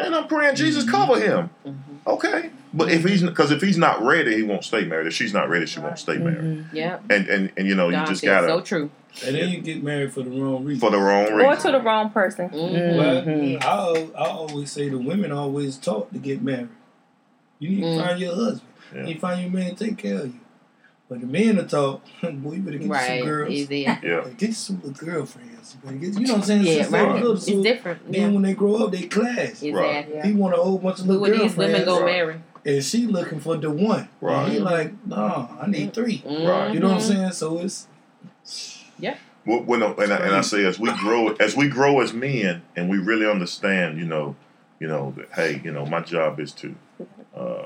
And 0.00 0.14
I'm 0.16 0.28
praying 0.28 0.54
Jesus 0.56 0.90
cover 0.90 1.20
him. 1.20 1.50
Mhm. 1.66 1.74
Okay. 2.06 2.48
But 2.72 2.90
if 2.90 3.04
he's 3.04 3.22
because 3.22 3.50
if 3.50 3.60
he's 3.60 3.76
not 3.76 4.02
ready, 4.02 4.34
he 4.34 4.42
won't 4.42 4.64
stay 4.64 4.84
married. 4.86 5.08
If 5.08 5.12
she's 5.12 5.34
not 5.34 5.50
ready, 5.50 5.66
she 5.66 5.78
won't 5.78 5.98
stay 5.98 6.16
married. 6.16 6.38
Mhm. 6.38 6.64
Yeah. 6.72 7.00
And 7.10 7.28
and 7.28 7.52
and 7.58 7.68
you 7.68 7.74
know, 7.74 7.90
you 7.90 8.02
just 8.06 8.24
gotta 8.24 8.46
so 8.46 8.62
true. 8.62 8.90
And 9.26 9.34
then 9.36 9.50
you 9.50 9.60
get 9.60 9.82
married 9.82 10.12
for 10.12 10.22
the 10.22 10.30
wrong 10.30 10.64
reason. 10.64 10.80
for 10.80 10.90
the 10.90 10.98
wrong 11.02 11.24
reason. 11.32 11.40
Or 11.52 11.56
to 11.56 11.72
the 11.72 11.80
wrong 11.80 12.10
person. 12.10 12.48
Mhm. 12.50 12.96
But 12.96 13.26
Mhm. 13.26 13.62
I, 13.62 14.08
I 14.22 14.28
always 14.28 14.70
say 14.72 14.88
the 14.88 14.98
women 14.98 15.32
always 15.32 15.76
taught 15.76 16.12
to 16.12 16.18
get 16.18 16.42
married. 16.42 16.68
You 17.58 17.70
need 17.70 17.82
Mm. 17.84 17.96
to 17.98 18.04
find 18.04 18.20
your 18.20 18.34
husband. 18.34 18.60
Yeah. 18.94 19.00
You 19.00 19.06
need 19.06 19.14
to 19.14 19.20
find 19.20 19.42
your 19.42 19.50
man 19.50 19.74
to 19.74 19.84
take 19.86 19.96
care 19.98 20.18
of 20.20 20.26
you. 20.26 20.40
But 21.08 21.20
the 21.22 21.26
men 21.26 21.58
are 21.58 21.66
taught, 21.66 22.02
boy, 22.22 22.52
you 22.54 22.62
better 22.62 22.78
get 22.78 22.86
you 22.88 22.94
some 23.18 23.26
girls. 23.26 23.52
Is 23.52 23.66
it? 23.70 23.74
Yeah. 23.78 24.24
Get 24.38 24.48
you 24.48 24.52
some 24.54 24.76
little 24.84 24.92
girlfriends. 25.06 25.76
You, 25.84 25.92
get, 25.98 26.14
you 26.14 26.26
know 26.26 26.32
what 26.34 26.38
I'm 26.38 26.42
saying? 26.44 26.64
Yeah, 26.66 26.74
Since 26.74 26.88
they 26.88 27.00
were 27.02 27.06
right. 27.08 27.14
little, 27.20 27.36
It's 27.36 27.46
so 27.46 27.62
different. 27.62 28.12
Then 28.12 28.20
Yeah. 28.22 28.28
when 28.28 28.42
they 28.42 28.54
grow 28.54 28.74
up, 28.76 28.92
they 28.92 29.02
clash. 29.02 29.62
Exactly. 29.62 30.20
He 30.22 30.32
want 30.32 30.54
a 30.54 30.58
whole 30.58 30.78
bunch 30.78 31.00
of 31.00 31.06
Look 31.06 31.20
little 31.20 31.36
what 31.38 31.42
these 31.48 31.56
women 31.56 31.84
girlfriends, 31.84 31.86
gonna 31.86 32.04
Right. 32.04 32.26
marry. 32.26 32.40
and 32.76 32.84
she 32.84 33.06
looking 33.06 33.40
for 33.40 33.56
the 33.56 33.70
one. 33.70 34.08
Right. 34.20 34.44
And 34.44 34.52
he 34.52 34.58
like, 34.60 34.92
no, 35.06 35.48
I 35.60 35.66
need 35.68 35.92
three. 35.92 36.22
Right. 36.24 36.72
You 36.72 36.78
know 36.80 36.88
what 36.88 36.94
I'm 36.96 37.00
saying? 37.00 37.32
So 37.32 37.58
it's 37.58 37.88
When, 39.44 39.66
when 39.66 39.82
I- 39.82 39.92
and, 39.92 40.12
I, 40.12 40.16
and 40.18 40.34
I 40.36 40.40
say 40.42 40.64
as 40.64 40.78
we 40.78 40.92
grow 40.98 41.28
as 41.34 41.56
we 41.56 41.68
grow 41.68 42.00
as 42.00 42.12
men 42.12 42.62
and 42.76 42.88
we 42.90 42.98
really 42.98 43.26
understand, 43.28 43.98
you 43.98 44.04
know, 44.04 44.36
you 44.78 44.86
know 44.88 45.12
that 45.16 45.28
hey, 45.34 45.60
you 45.64 45.72
know, 45.72 45.86
my 45.86 46.00
job 46.00 46.38
is 46.40 46.52
to 46.52 46.74
uh, 47.36 47.64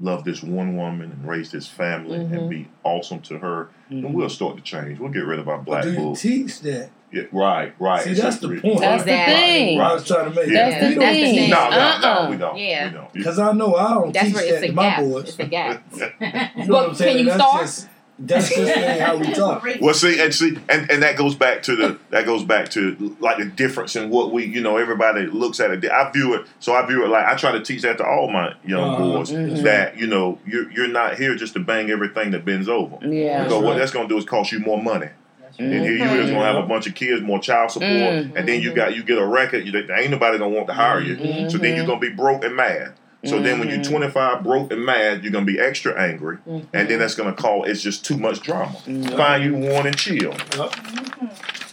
love 0.00 0.24
this 0.24 0.42
one 0.42 0.76
woman 0.76 1.10
and 1.10 1.26
raise 1.28 1.50
this 1.50 1.66
family 1.66 2.18
Mhm. 2.18 2.32
and 2.32 2.50
be 2.50 2.68
awesome 2.84 3.20
to 3.22 3.38
her, 3.38 3.68
and 3.90 4.14
we'll 4.14 4.28
start 4.30 4.56
to 4.56 4.62
change. 4.62 4.98
We'll 5.00 5.10
get 5.10 5.24
rid 5.26 5.38
of 5.40 5.48
our 5.48 5.58
but 5.58 5.64
black 5.66 5.82
do 5.84 5.90
you 5.92 5.96
bull. 5.96 6.16
teach 6.16 6.60
that? 6.60 6.90
Yeah, 7.10 7.22
right, 7.32 7.72
right. 7.80 8.04
See, 8.04 8.12
that's 8.12 8.36
the 8.38 8.48
point. 8.60 8.80
That's 8.80 9.02
the 9.04 9.10
Exactly. 9.10 9.34
thing. 9.34 9.80
I 9.80 9.92
was 9.94 10.06
trying 10.06 10.28
to 10.28 10.36
make. 10.36 10.50
Yeah. 10.50 10.68
That's 10.68 10.94
the- 10.94 11.00
that's 11.00 11.16
the 11.16 11.22
thing. 11.24 11.50
No, 11.50 11.70
no, 11.70 11.76
Uh-uh. 11.78 12.00
no, 12.24 12.30
we 12.30 12.36
don't. 12.36 12.58
Yeah. 12.58 12.88
We 12.88 12.94
don't. 12.94 13.12
Because 13.14 13.38
I 13.38 13.52
know 13.52 13.74
I 13.76 13.94
don't 13.94 14.12
That's 14.12 14.26
teach 14.26 14.34
where 14.34 14.44
that 14.44 14.54
it's 14.56 14.62
a 14.64 14.66
to 14.68 14.72
my 14.74 14.82
gap. 14.82 15.00
boys. 15.00 15.28
It's 15.30 15.38
a 15.38 15.46
gap. 15.46 15.82
You 15.92 16.00
know 16.00 16.10
But 16.56 16.68
what 16.68 16.88
I'm 16.90 16.94
saying? 16.94 17.16
can 17.16 17.18
you 17.24 17.24
that's 17.32 17.42
start? 17.42 17.62
Just, 17.62 17.88
that's 18.18 18.54
just 18.54 18.74
how 19.00 19.16
we 19.16 19.32
talk. 19.34 19.64
Well, 19.80 19.94
see, 19.94 20.20
and 20.20 20.34
see, 20.34 20.58
and, 20.68 20.90
and 20.90 21.02
that 21.02 21.16
goes 21.16 21.34
back 21.34 21.62
to 21.64 21.76
the 21.76 21.98
that 22.10 22.26
goes 22.26 22.42
back 22.44 22.68
to 22.70 23.16
like 23.20 23.38
the 23.38 23.44
difference 23.44 23.94
in 23.96 24.10
what 24.10 24.32
we, 24.32 24.44
you 24.44 24.60
know, 24.60 24.76
everybody 24.76 25.26
looks 25.26 25.60
at 25.60 25.70
it. 25.70 25.84
I 25.90 26.10
view 26.10 26.34
it, 26.34 26.46
so 26.58 26.72
I 26.74 26.84
view 26.86 27.04
it 27.04 27.08
like 27.08 27.26
I 27.26 27.36
try 27.36 27.52
to 27.52 27.60
teach 27.60 27.82
that 27.82 27.98
to 27.98 28.04
all 28.06 28.30
my 28.30 28.54
young 28.64 28.82
Uh-huh. 28.90 29.04
boys 29.18 29.30
Mhm. 29.30 29.62
that 29.62 29.96
you 29.98 30.06
know 30.06 30.38
you're 30.46 30.70
you're 30.72 30.88
not 30.88 31.16
here 31.16 31.34
just 31.36 31.52
to 31.54 31.60
bang 31.60 31.90
everything 31.90 32.32
that 32.32 32.44
bends 32.44 32.68
over. 32.68 32.98
Yeah. 33.06 33.44
Because 33.44 33.62
what 33.62 33.70
right. 33.72 33.78
that's 33.78 33.92
going 33.92 34.08
to 34.08 34.14
do 34.14 34.18
is 34.18 34.24
cost 34.24 34.50
you 34.52 34.58
more 34.60 34.82
money. 34.82 35.06
right. 35.06 35.56
Then 35.58 35.82
here 35.82 35.92
you 35.92 36.20
is 36.20 36.30
gonna 36.30 36.44
have 36.44 36.56
a 36.56 36.66
bunch 36.66 36.86
of 36.86 36.94
kids, 36.94 37.20
more 37.22 37.38
child 37.40 37.70
support, 37.72 37.88
Mm. 37.90 38.36
and 38.36 38.48
then 38.48 38.60
you 38.60 38.72
got 38.74 38.94
you 38.94 39.02
get 39.02 39.18
a 39.18 39.26
record. 39.26 39.64
You, 39.66 39.72
there 39.72 39.98
ain't 39.98 40.10
nobody 40.10 40.38
gonna 40.38 40.54
want 40.54 40.66
to 40.68 40.72
hire 40.74 41.00
you. 41.00 41.16
So 41.50 41.58
then 41.58 41.76
you're 41.76 41.86
gonna 41.86 41.98
be 42.00 42.10
broke 42.10 42.44
and 42.44 42.54
mad. 42.56 42.92
So 43.24 43.40
then 43.42 43.58
when 43.58 43.68
you're 43.68 43.82
25, 43.82 44.44
broke 44.44 44.70
and 44.72 44.84
mad, 44.84 45.22
you're 45.24 45.32
gonna 45.32 45.44
be 45.44 45.58
extra 45.58 46.00
angry, 46.00 46.38
and 46.46 46.88
then 46.88 46.98
that's 47.00 47.16
gonna 47.16 47.32
call 47.32 47.64
it's 47.64 47.82
just 47.82 48.04
too 48.04 48.16
much 48.16 48.40
drama. 48.42 48.78
Find 49.16 49.42
you 49.42 49.54
one 49.56 49.86
and 49.88 49.96
chill. 49.98 50.34
Yup. 50.56 50.74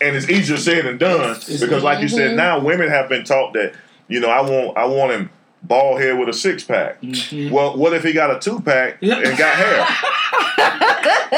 And 0.01 0.15
it's 0.15 0.27
easier 0.29 0.57
said 0.57 0.85
than 0.85 0.97
done 0.97 1.35
because, 1.47 1.83
like 1.83 2.01
you 2.01 2.07
said, 2.07 2.35
now 2.35 2.59
women 2.59 2.89
have 2.89 3.07
been 3.09 3.23
taught 3.23 3.53
that 3.53 3.73
you 4.07 4.19
know 4.19 4.29
I 4.29 4.41
want 4.41 4.75
I 4.77 4.85
want 4.85 5.11
him 5.11 5.29
bald 5.61 6.01
head 6.01 6.17
with 6.17 6.29
a 6.29 6.33
six 6.33 6.63
pack. 6.63 6.97
Well, 7.51 7.77
what 7.77 7.93
if 7.93 8.03
he 8.03 8.11
got 8.13 8.35
a 8.35 8.39
two 8.39 8.59
pack 8.61 8.97
and 9.01 9.37
got 9.37 9.55
hair? 9.55 9.87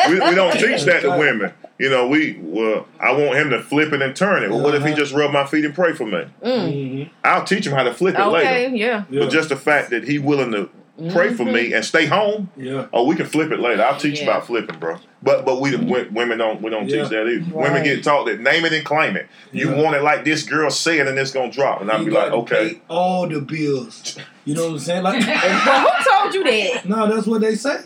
we, 0.09 0.19
we 0.19 0.35
don't 0.35 0.51
teach 0.59 0.83
that 0.83 1.01
to 1.01 1.09
women. 1.17 1.51
You 1.79 1.89
know, 1.89 2.07
we 2.07 2.37
well, 2.41 2.87
I 2.99 3.11
want 3.11 3.35
him 3.37 3.49
to 3.51 3.61
flip 3.61 3.93
it 3.93 4.01
and 4.01 4.15
turn 4.15 4.43
it. 4.43 4.49
Well, 4.49 4.61
what 4.61 4.73
if 4.75 4.81
he 4.83 4.89
Uh-huh. 4.89 4.97
just 4.99 5.13
rub 5.13 5.31
my 5.31 5.45
feet 5.45 5.63
and 5.65 5.75
pray 5.75 5.93
for 5.93 6.05
me? 6.05 6.25
Mhm. 6.43 7.09
I'll 7.23 7.43
teach 7.43 7.67
him 7.67 7.73
how 7.73 7.83
to 7.83 7.93
flip 7.93 8.15
it 8.15 8.21
Okay, 8.21 8.31
later. 8.69 8.75
yeah. 8.75 9.03
Yeah. 9.09 9.19
But 9.21 9.29
just 9.29 9.49
the 9.49 9.55
fact 9.57 9.91
that 9.91 10.03
he 10.07 10.17
willing 10.19 10.51
to 10.53 10.69
pray 11.11 11.31
for 11.31 11.45
me 11.45 11.73
and 11.73 11.85
stay 11.85 12.07
home, 12.07 12.49
yeah. 12.57 12.87
oh, 12.91 13.03
we 13.05 13.15
can 13.15 13.27
flip 13.27 13.51
it 13.51 13.59
later. 13.59 13.83
I'll 13.83 13.99
teach 13.99 14.19
you 14.19 14.23
about 14.27 14.47
flipping, 14.47 14.79
bro. 14.79 14.97
But 15.21 15.45
but 15.45 15.61
we 15.61 15.69
w- 15.77 16.09
women 16.11 16.39
don't 16.39 16.59
we 16.63 16.71
don't 16.71 16.89
Yeah. 16.89 17.01
teach 17.03 17.09
that 17.11 17.27
either. 17.27 17.45
Women 17.55 17.83
get 17.83 18.03
taught 18.03 18.25
that 18.25 18.39
name 18.39 18.65
it 18.65 18.73
and 18.73 18.83
claim 18.83 19.15
it. 19.15 19.27
You 19.51 19.69
Yeah. 19.75 19.83
want 19.83 19.95
it 19.95 20.01
like 20.01 20.25
this 20.25 20.41
girl 20.41 20.71
said, 20.71 21.07
and 21.07 21.15
it's 21.19 21.31
gonna 21.31 21.51
drop, 21.51 21.81
and 21.81 21.91
I'll 21.91 22.03
be 22.03 22.09
like, 22.09 22.31
okay. 22.31 22.69
pay 22.69 22.81
all 22.89 23.27
the 23.27 23.39
bills. 23.41 24.17
You 24.45 24.55
know 24.55 24.63
what 24.65 24.71
I'm 24.73 24.79
saying? 24.79 25.03
Like, 25.03 25.27
Well, 25.27 25.37
who 25.99 26.11
told 26.11 26.33
you 26.33 26.43
that? 26.45 26.89
no, 26.89 27.07
that's 27.13 27.27
what 27.27 27.41
they 27.41 27.53
say. 27.53 27.77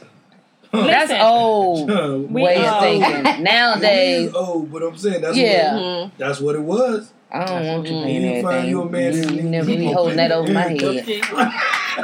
That's 0.72 1.12
old 1.12 1.90
We, 2.32 2.42
way 2.44 2.66
of 2.66 2.80
thinking. 2.80 3.44
Nowadays, 3.44 4.28
is 4.30 4.34
old, 4.34 4.72
but 4.72 4.84
I'm 4.84 4.98
saying 4.98 5.22
that's 5.22 5.38
Yeah. 5.38 5.76
what 6.04 6.18
that's 6.18 6.40
what 6.40 6.56
it 6.56 6.62
was. 6.62 7.12
I 7.32 7.46
don't 7.46 7.68
want 7.68 7.88
you 7.88 7.96
You 7.98 8.04
paying 8.04 8.42
find 8.44 8.56
everything. 8.56 8.70
you 8.70 8.82
a 8.82 8.90
man 8.90 9.14
You, 9.14 9.30
you 9.30 9.44
never 9.44 9.66
to 9.70 9.72
be 9.78 9.78
be 9.88 9.92
holding 9.94 10.18
that 10.18 10.32
over 10.32 10.52
my 10.52 10.66
open. 10.66 10.80
head. 10.80 11.06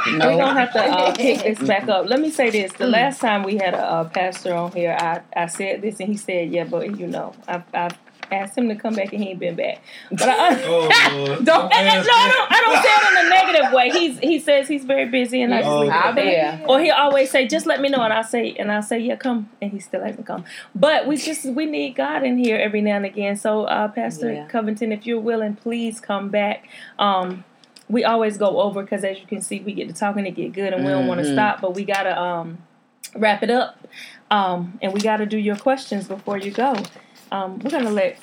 We're 0.06 0.18
No. 0.18 0.38
gonna 0.38 0.52
have 0.60 0.72
to 0.74 0.84
uh, 0.84 1.12
pick 1.16 1.42
this 1.42 1.58
back 1.66 1.88
up. 1.88 2.06
Let 2.08 2.20
me 2.20 2.30
say 2.30 2.50
this: 2.50 2.72
the 2.74 2.86
last 2.86 3.20
time 3.20 3.42
we 3.42 3.56
had 3.56 3.74
a, 3.74 3.78
uh 3.82 4.04
pastor 4.08 4.54
on 4.54 4.72
here, 4.72 4.96
I, 4.98 5.20
I 5.34 5.46
said 5.46 5.80
this, 5.82 5.98
and 6.00 6.08
he 6.10 6.16
said, 6.16 6.50
"Yeah, 6.50 6.64
but 6.64 6.98
you 6.98 7.06
know, 7.06 7.34
I've, 7.46 7.64
I've 7.74 7.96
asked 8.30 8.56
him 8.56 8.68
to 8.68 8.74
come 8.76 8.94
back, 8.94 9.12
and 9.12 9.22
he 9.22 9.30
ain't 9.30 9.38
been 9.38 9.54
back." 9.56 9.80
But 10.10 10.28
I, 10.28 10.62
Oh, 10.64 10.88
Lord. 11.28 11.44
don't, 11.44 11.72
and, 11.72 11.72
and, 11.88 12.06
no, 12.06 12.12
I 12.14 12.28
don't, 12.34 12.52
I 12.52 12.60
don't 12.60 12.82
say 12.82 12.90
it 12.90 13.10
in 13.12 13.26
a 13.26 13.28
negative 13.30 13.72
way. 13.72 13.90
He's 13.90 14.18
he 14.18 14.38
says 14.38 14.68
he's 14.68 14.84
very 14.84 15.06
busy, 15.06 15.42
and 15.42 15.54
I 15.54 15.58
just 15.62 15.70
Oh, 15.70 15.80
leave 15.80 15.88
it 15.90 15.94
I 15.94 16.08
at 16.08 16.14
that. 16.14 16.14
bet. 16.16 16.32
Yeah. 16.32 16.66
Or 16.68 16.80
he 16.80 16.90
always 16.90 17.30
say, 17.30 17.46
"Just 17.46 17.66
let 17.66 17.80
me 17.80 17.88
know," 17.88 18.02
and 18.02 18.12
I 18.12 18.22
say, 18.22 18.54
and 18.58 18.70
I 18.72 18.80
say, 18.80 18.98
"Yeah, 18.98 19.16
come," 19.16 19.48
and 19.62 19.70
he 19.70 19.80
still 19.80 20.02
hasn't 20.02 20.26
come. 20.26 20.44
But 20.74 21.06
we 21.06 21.16
just 21.16 21.44
we 21.44 21.66
need 21.66 21.94
God 21.96 22.24
in 22.24 22.38
here 22.38 22.56
every 22.56 22.80
now 22.80 22.96
and 22.96 23.06
again. 23.06 23.36
So, 23.36 23.64
uh, 23.64 23.88
Pastor 23.88 24.32
Yeah. 24.32 24.46
Covington, 24.48 24.92
if 24.92 25.06
you're 25.06 25.20
willing, 25.20 25.54
please 25.56 26.00
come 26.00 26.28
back. 26.28 26.68
Um, 26.98 27.44
we 27.88 28.04
always 28.04 28.36
go 28.36 28.60
over 28.60 28.82
because, 28.82 29.02
as 29.04 29.18
you 29.18 29.26
can 29.26 29.40
see, 29.40 29.60
we 29.60 29.72
get 29.72 29.88
to 29.88 29.94
talking 29.94 30.24
to 30.24 30.30
get 30.30 30.52
good, 30.52 30.72
and 30.74 30.84
we 30.84 30.90
don't 30.90 31.06
want 31.06 31.20
to 31.22 31.26
Mhm. 31.26 31.32
stop. 31.32 31.60
But 31.62 31.74
we 31.74 31.84
gotta 31.84 32.20
um, 32.20 32.58
wrap 33.16 33.42
it 33.42 33.50
up, 33.50 33.78
um, 34.30 34.78
and 34.82 34.92
we 34.92 35.00
gotta 35.00 35.24
do 35.24 35.38
your 35.38 35.56
questions 35.56 36.06
before 36.06 36.36
you 36.36 36.50
go. 36.50 36.74
Um, 37.30 37.58
we're 37.58 37.70
gonna 37.70 37.90
let 37.90 38.18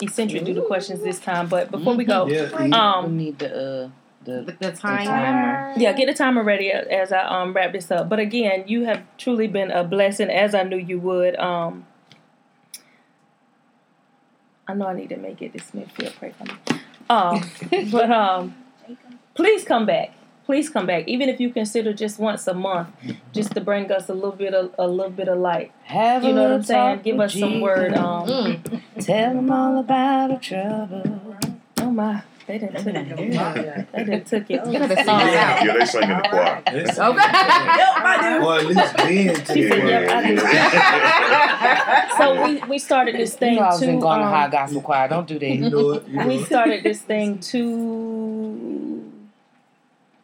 Eccentric 0.00 0.44
do 0.44 0.54
the 0.54 0.62
questions 0.62 1.02
this 1.02 1.18
time, 1.20 1.48
but 1.48 1.70
before 1.70 1.94
we 1.94 2.04
go, 2.04 2.26
Yeah, 2.26 2.50
we 2.62 2.72
um, 2.72 3.16
need 3.16 3.38
the 3.38 3.48
uh, 3.84 3.88
the, 4.24 4.42
The, 4.42 4.52
the 4.52 4.72
timer. 4.72 5.04
timer. 5.04 5.74
Yeah, 5.76 5.92
get 5.92 6.08
a 6.08 6.14
timer 6.14 6.42
ready 6.42 6.70
as 6.72 7.12
I 7.12 7.20
um 7.24 7.52
wrap 7.52 7.72
this 7.72 7.90
up. 7.90 8.08
But 8.08 8.18
again, 8.18 8.64
you 8.66 8.84
have 8.84 9.02
truly 9.18 9.46
been 9.46 9.70
a 9.70 9.84
blessing 9.84 10.30
as 10.30 10.54
I 10.54 10.62
knew 10.62 10.78
you 10.78 10.98
would. 11.00 11.36
Um 11.36 11.86
I 14.66 14.74
know 14.74 14.86
I 14.86 14.94
need 14.94 15.10
to 15.10 15.16
make 15.18 15.42
it 15.42 15.52
this 15.52 15.70
midfield 15.72 16.14
pray 16.16 16.32
for 16.32 16.44
me. 16.44 16.80
Um 17.10 17.42
but 17.90 18.10
um 18.10 18.54
please 19.34 19.64
come 19.64 19.84
back. 19.86 20.12
Please 20.46 20.68
come 20.68 20.86
back. 20.86 21.08
Even 21.08 21.28
if 21.30 21.40
you 21.40 21.50
consider 21.50 21.92
just 21.94 22.18
once 22.18 22.46
a 22.46 22.52
month, 22.54 22.88
just 23.32 23.52
to 23.54 23.60
bring 23.62 23.90
us 23.90 24.08
a 24.10 24.14
little 24.14 24.32
bit 24.32 24.52
of 24.54 24.74
a 24.78 24.86
little 24.86 25.10
bit 25.10 25.26
of 25.28 25.38
light. 25.38 25.72
Have 25.84 26.22
You 26.22 26.30
a 26.30 26.32
know 26.34 26.42
what 26.42 26.46
I'm 26.46 26.50
little 26.58 26.64
saying? 26.66 27.00
Give 27.02 27.16
with 27.16 27.26
us 27.26 27.38
some 27.40 27.60
word. 27.60 27.94
Um 27.94 28.26
Mm. 28.28 28.80
Tell 29.04 29.34
them 29.34 29.50
all 29.50 29.78
about 29.78 30.28
the 30.30 30.36
trouble. 30.36 31.36
oh 31.80 31.90
my 31.90 32.22
they 32.46 32.58
didn't 32.58 32.74
took 32.84 32.94
it. 32.94 33.86
They 33.92 34.04
didn't 34.04 34.26
took 34.26 34.50
it. 34.50 34.66
You 34.66 34.78
gotta 34.78 34.96
sing 34.96 35.08
out. 35.08 35.64
Yeah, 35.64 35.76
they 35.78 35.84
sing 35.86 36.02
in 36.02 36.08
the 36.10 36.14
choir. 36.28 36.62
That's- 36.66 36.98
Okay. 36.98 38.44
Or 38.44 38.58
at 38.58 38.66
least 38.66 38.96
Ben 38.98 39.34
to 39.34 39.54
She 39.54 39.62
the 39.62 39.68
said, 39.70 39.88
"Yep, 39.88 40.10
I 40.10 40.12
do." 40.28 42.18
So 42.18 42.24
we, 42.44 42.62
we 42.68 42.78
started 42.78 43.14
this 43.16 43.32
You 43.32 43.38
thing 43.38 43.54
know 43.56 43.62
I 43.62 43.68
was 43.68 43.80
to 43.80 43.88
in 43.88 43.98
going 43.98 44.18
to 44.20 44.26
um, 44.26 44.30
high 44.32 44.48
gospel 44.48 44.82
choir. 44.82 45.08
Don't 45.08 45.26
do 45.26 45.34
You 45.34 45.40
that. 45.40 45.70
know 45.70 45.90
it. 45.92 46.06
You 46.08 46.16
know 46.18 46.26
we 46.26 46.34
it. 46.36 46.44
started 46.46 46.84
this 46.84 47.00
thing 47.00 47.38
two 47.38 48.93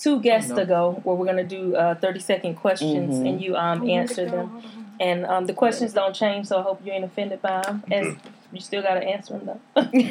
two 0.00 0.18
guests 0.20 0.50
ago 0.50 1.00
where 1.04 1.14
we're 1.14 1.26
gonna 1.26 1.44
do 1.44 1.76
uh, 1.76 1.94
thirty 1.94 2.18
second 2.20 2.56
questions 2.56 3.18
Mhm. 3.18 3.28
and 3.28 3.40
you 3.42 3.54
um 3.56 3.88
answer 3.88 4.28
them 4.28 4.60
and 4.98 5.24
um 5.26 5.46
the 5.46 5.52
questions 5.54 5.92
don't 5.92 6.14
change 6.14 6.46
so 6.48 6.58
I 6.58 6.62
hope 6.62 6.80
you 6.84 6.90
ain't 6.92 7.04
offended 7.04 7.40
by 7.42 7.60
them 7.62 7.84
as 7.92 8.16
you 8.52 8.60
still 8.60 8.82
gotta 8.82 9.04
answer 9.06 9.34
them 9.38 9.46
though. 9.46 9.60
but 9.82 9.94
you 9.94 10.10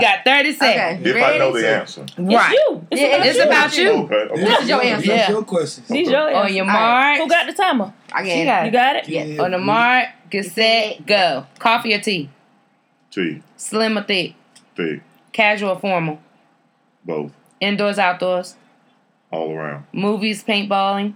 got 0.00 0.24
30 0.24 0.52
seconds. 0.52 1.00
Okay. 1.00 1.10
If 1.10 1.16
I 1.24 1.38
know 1.38 1.52
Ready? 1.52 1.66
the 1.66 1.76
answer. 1.80 2.02
It's 2.02 2.16
Right. 2.18 2.52
you. 2.52 2.86
It's 2.92 3.00
Yeah, 3.00 3.06
about 3.08 3.26
It's 3.26 3.36
you. 3.38 3.44
about 3.44 3.76
you. 3.78 3.90
Okay. 3.90 4.14
okay. 4.14 4.44
This 4.44 4.60
is 4.60 4.68
your 4.68 4.82
your- 4.84 4.94
answer. 4.94 5.06
That's 5.08 5.28
Yeah. 5.28 5.34
your 5.34 5.42
questions. 5.44 5.88
These 5.88 6.10
your 6.10 6.34
On 6.34 6.54
your 6.54 6.64
All 6.64 6.70
right. 6.70 7.18
mark. 7.18 7.20
Who 7.20 7.28
got 7.28 7.46
the 7.46 7.52
timer? 7.54 7.92
I 8.12 8.22
She 8.22 8.28
get 8.28 8.44
got 8.44 8.64
You 8.66 8.70
got 8.72 8.96
it? 8.96 9.08
Yeah. 9.08 9.42
On 9.42 9.50
the 9.50 9.58
mark, 9.58 10.08
get 10.30 10.44
set, 10.46 11.04
go. 11.06 11.46
Coffee 11.58 11.94
or 11.94 11.98
tea? 11.98 12.28
Tea. 13.10 13.42
Slim 13.56 13.98
or 13.98 14.02
thick? 14.02 14.34
thick, 14.76 15.00
Casual 15.32 15.70
or 15.70 15.78
formal? 15.78 16.18
both, 17.04 17.32
Indoors, 17.64 17.98
outdoors? 17.98 18.56
all 19.30 19.50
around. 19.50 19.84
Movies, 19.92 20.44
paintballing? 20.44 21.14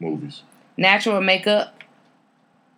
Movies, 0.00 0.42
Natural 0.76 1.20
makeup? 1.20 1.72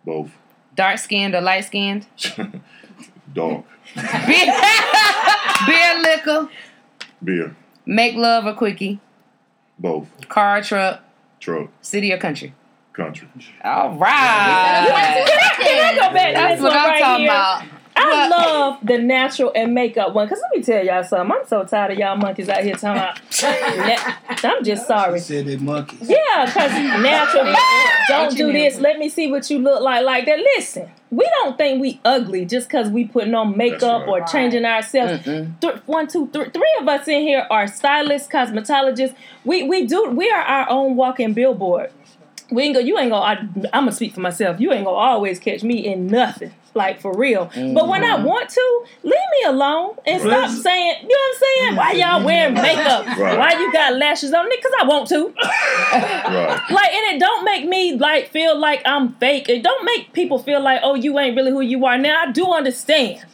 both. 0.05 0.31
Dark 0.75 0.97
skinned 0.99 1.33
or 1.35 1.41
light 1.41 1.65
skinned? 1.65 2.05
Dark, 3.33 3.65
Beer, 3.95 4.53
beer, 5.67 5.99
liquor? 6.01 6.49
beer, 7.23 7.55
Make 7.85 8.15
love 8.15 8.45
or 8.45 8.53
quickie? 8.53 8.99
both. 9.79 10.07
Car 10.29 10.61
truck? 10.61 11.01
Truck, 11.39 11.69
City 11.81 12.13
or 12.13 12.17
country? 12.17 12.53
country. 12.93 13.27
All 13.63 13.95
right. 13.95 15.25
Can 15.57 15.65
can 15.65 15.85
I 15.85 15.95
go 15.95 16.13
back 16.13 16.27
to 16.27 16.33
That's 16.33 16.61
what 16.61 16.73
I'm 16.73 16.89
right 16.89 17.01
talking 17.01 17.21
here? 17.23 17.31
about. 17.31 17.63
I 18.01 18.09
What? 18.09 18.29
love 18.29 18.77
the 18.83 18.97
natural 18.97 19.51
and 19.53 19.73
makeup 19.73 20.13
one. 20.13 20.27
Cause 20.29 20.39
let 20.41 20.57
me 20.57 20.63
tell 20.63 20.83
y'all 20.85 21.03
something. 21.03 21.37
I'm 21.37 21.45
so 21.47 21.63
tired 21.65 21.91
of 21.91 21.97
y'all 21.97 22.15
monkeys 22.15 22.47
out 22.49 22.63
here 22.63 22.75
talking 22.75 23.01
about. 23.01 23.19
na- 24.43 24.49
I'm 24.49 24.63
just 24.63 24.87
sorry. 24.87 25.19
said 25.19 25.45
they 25.47 25.57
monkeys. 25.57 26.09
Yeah, 26.09 26.45
cause 26.51 26.71
natural. 26.71 27.53
Don't 28.07 28.35
do 28.35 28.51
this. 28.51 28.79
Let 28.79 28.97
me 28.99 29.09
see 29.09 29.29
what 29.29 29.49
you 29.49 29.59
look 29.59 29.81
like. 29.81 30.03
Like 30.05 30.25
that. 30.25 30.39
Listen, 30.39 30.89
we 31.11 31.29
don't 31.41 31.57
think 31.57 31.81
we 31.81 31.99
ugly 32.05 32.45
just 32.45 32.69
cause 32.69 32.89
we 32.89 33.05
putting 33.05 33.35
on 33.35 33.55
makeup 33.57 34.01
right. 34.01 34.09
or 34.09 34.25
changing 34.25 34.65
ourselves. 34.65 35.23
Th- 35.23 35.75
one, 35.85 36.07
two, 36.07 36.27
three. 36.27 36.49
Three 36.49 36.77
of 36.79 36.87
us 36.87 37.07
in 37.07 37.21
here 37.21 37.45
are 37.51 37.67
stylists, 37.67 38.27
cosmetologists. 38.27 39.15
We 39.43 39.63
we 39.63 39.85
do. 39.85 40.05
We 40.09 40.29
are 40.31 40.41
our 40.41 40.69
own 40.69 40.95
walking 40.95 41.33
billboard. 41.33 41.91
We 42.51 42.63
ain't 42.63 42.73
go. 42.75 42.79
You 42.79 42.97
ain't 42.97 43.11
gonna. 43.11 43.23
I, 43.25 43.33
I'm 43.73 43.83
gonna 43.83 43.91
speak 43.91 44.13
for 44.13 44.21
myself. 44.21 44.59
You 44.59 44.71
ain't 44.71 44.85
gonna 44.85 44.97
always 44.97 45.37
catch 45.39 45.61
me 45.63 45.85
in 45.85 46.07
nothing. 46.07 46.51
Like 46.73 47.01
for 47.01 47.15
real. 47.15 47.45
But 47.55 47.87
when 47.87 48.03
I 48.03 48.17
mm-hmm. 48.17 48.25
want 48.25 48.49
to, 48.49 48.85
leave 49.03 49.13
me 49.13 49.47
alone 49.47 49.95
and 50.05 50.21
stop 50.21 50.49
saying. 50.49 50.95
You 51.01 51.07
know 51.07 51.15
what 51.15 51.35
I'm 51.35 51.41
saying? 51.41 51.75
Why 51.75 51.91
y'all 51.93 52.17
mm-hmm. 52.17 52.25
wearing 52.25 52.53
makeup? 52.53 53.05
Right. 53.19 53.37
Why 53.37 53.59
you 53.59 53.71
got 53.73 53.95
lashes 53.95 54.33
on? 54.33 54.47
Because 54.49 54.71
I 54.79 54.85
want 54.85 55.07
to. 55.09 55.33
Right. 55.89 56.71
Like, 56.71 56.91
and 56.91 57.15
it 57.15 57.19
don't 57.19 57.43
make 57.43 57.67
me 57.67 57.95
like 57.95 58.29
feel 58.29 58.57
like 58.57 58.81
I'm 58.85 59.13
fake. 59.15 59.49
It 59.49 59.63
don't 59.63 59.83
make 59.83 60.13
people 60.13 60.39
feel 60.39 60.61
like, 60.61 60.81
oh, 60.83 60.95
you 60.95 61.17
ain't 61.19 61.35
really 61.35 61.51
who 61.51 61.61
you 61.61 61.85
are. 61.85 61.97
Now 61.97 62.23
I 62.23 62.31
do 62.31 62.51
understand 62.51 63.25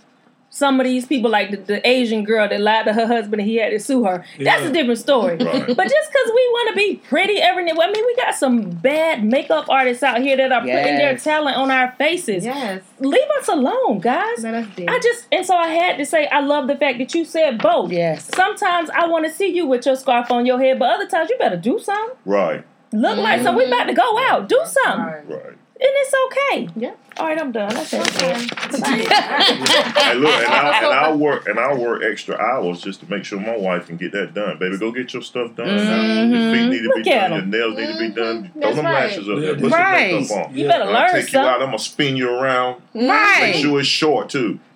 some 0.55 0.79
of 0.79 0.85
these 0.85 1.05
people, 1.05 1.29
like 1.29 1.51
the, 1.51 1.57
the 1.57 1.85
Asian 1.85 2.23
girl 2.23 2.47
that 2.47 2.61
lied 2.61 2.85
to 2.85 2.93
her 2.93 3.05
husband 3.05 3.41
and 3.41 3.49
he 3.49 3.57
had 3.57 3.71
to 3.71 3.79
sue 3.79 4.05
her. 4.05 4.23
That's 4.39 4.61
Yeah. 4.61 4.69
a 4.69 4.71
different 4.71 4.99
story. 4.99 5.35
Right. 5.35 5.67
But 5.75 5.89
just 5.89 6.11
because 6.11 6.31
we 6.33 6.47
want 6.53 6.69
to 6.69 6.75
be 6.77 6.95
pretty 6.95 7.41
every 7.41 7.65
now, 7.65 7.73
I 7.73 7.91
mean, 7.91 8.05
we 8.05 8.15
got 8.15 8.35
some 8.35 8.69
bad 8.69 9.25
makeup 9.25 9.65
artists 9.67 10.01
out 10.01 10.21
here 10.21 10.37
that 10.37 10.53
are 10.53 10.61
putting 10.61 10.95
their 10.95 11.17
talent 11.17 11.57
on 11.57 11.71
our 11.71 11.91
faces. 11.97 12.45
Yes. 12.45 12.81
Leave 12.99 13.29
us 13.37 13.49
alone, 13.49 13.99
guys. 13.99 14.43
Let 14.43 14.53
us 14.53 14.67
do. 14.77 14.85
I 14.87 14.97
just 14.99 15.27
and 15.29 15.45
so 15.45 15.57
I 15.57 15.67
had 15.67 15.97
to 15.97 16.05
say 16.05 16.25
I 16.27 16.39
love 16.39 16.67
the 16.67 16.77
fact 16.77 16.99
that 16.99 17.13
you 17.13 17.25
said 17.25 17.61
both. 17.61 17.91
Yes. 17.91 18.29
Sometimes 18.33 18.89
I 18.91 19.07
want 19.07 19.25
to 19.25 19.31
see 19.33 19.53
you 19.53 19.65
with 19.65 19.85
your 19.85 19.97
scarf 19.97 20.31
on 20.31 20.45
your 20.45 20.57
head, 20.57 20.79
but 20.79 20.89
other 20.89 21.07
times 21.07 21.29
you 21.29 21.37
better 21.37 21.57
do 21.57 21.79
something. 21.79 22.15
Right. 22.23 22.63
Look 22.93 23.17
like 23.17 23.39
mm-hmm. 23.39 23.43
something. 23.43 23.67
We 23.67 23.73
about 23.73 23.87
to 23.87 23.93
go 23.93 24.17
out. 24.29 24.47
Do 24.47 24.61
something. 24.63 25.05
Right. 25.05 25.29
Right. 25.29 25.57
It's 25.77 26.13
okay. 26.25 26.69
Yeah. 26.75 26.93
All 27.17 27.27
right, 27.27 27.39
I'm 27.39 27.51
done. 27.51 27.69
That's 27.73 27.93
it. 27.93 28.01
Hey, 28.01 30.15
look, 30.15 30.31
and 30.31 30.53
I'll, 30.53 30.83
and 30.83 30.93
I'll 30.93 31.17
work 31.17 31.47
and 31.47 31.59
I'll 31.59 31.77
work 31.77 32.01
extra 32.03 32.35
hours 32.37 32.81
just 32.81 32.99
to 33.01 33.09
make 33.09 33.23
sure 33.23 33.39
my 33.39 33.55
wife 33.57 33.87
can 33.87 33.97
get 33.97 34.11
that 34.13 34.33
done. 34.33 34.57
Baby, 34.57 34.77
go 34.77 34.91
get 34.91 35.13
your 35.13 35.21
stuff 35.21 35.55
done. 35.55 35.67
Mm-hmm. 35.67 36.33
Your 36.33 36.53
feet 36.53 36.69
need 36.69 36.83
to 36.83 36.83
be 36.83 36.87
Look 36.99 37.07
at 37.07 37.29
done. 37.29 37.31
Your 37.31 37.41
'em. 37.41 37.49
nails 37.49 37.77
need 37.77 37.87
to 37.93 37.99
be 37.99 38.09
done. 38.09 38.43
Mm-hmm. 38.43 38.59
Throw 38.59 38.61
That's 38.61 38.75
them 38.75 38.85
right. 38.85 38.93
lashes 38.93 39.29
up 39.29 39.35
there. 39.39 39.45
Yeah, 39.45 39.51
Put 39.53 39.61
some 39.61 39.71
right. 39.71 40.13
makeup 40.13 40.37
on. 40.49 40.57
You 40.57 40.67
better 40.67 40.83
I'll 40.85 40.91
learn 40.93 41.11
take 41.13 41.31
you 41.33 41.39
out. 41.39 41.61
I'm 41.61 41.67
gonna 41.67 41.79
spin 41.79 42.15
you 42.17 42.29
around. 42.29 42.81
Make 42.93 43.09
Right. 43.09 43.55
sure 43.55 43.79
it's 43.79 43.87
short 43.87 44.29
too. 44.29 44.59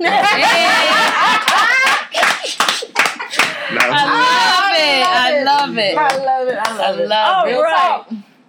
I 3.72 3.76
love 4.00 4.76
it. 4.76 5.06
I 5.06 5.44
love 5.44 5.78
it. 5.78 5.98
I 5.98 6.18
love 6.18 6.48
it. 6.48 6.58
I 6.58 6.64
I 6.64 6.92
love 6.92 7.48
it. 7.48 7.52
Real 7.52 7.62
right. 7.64 8.06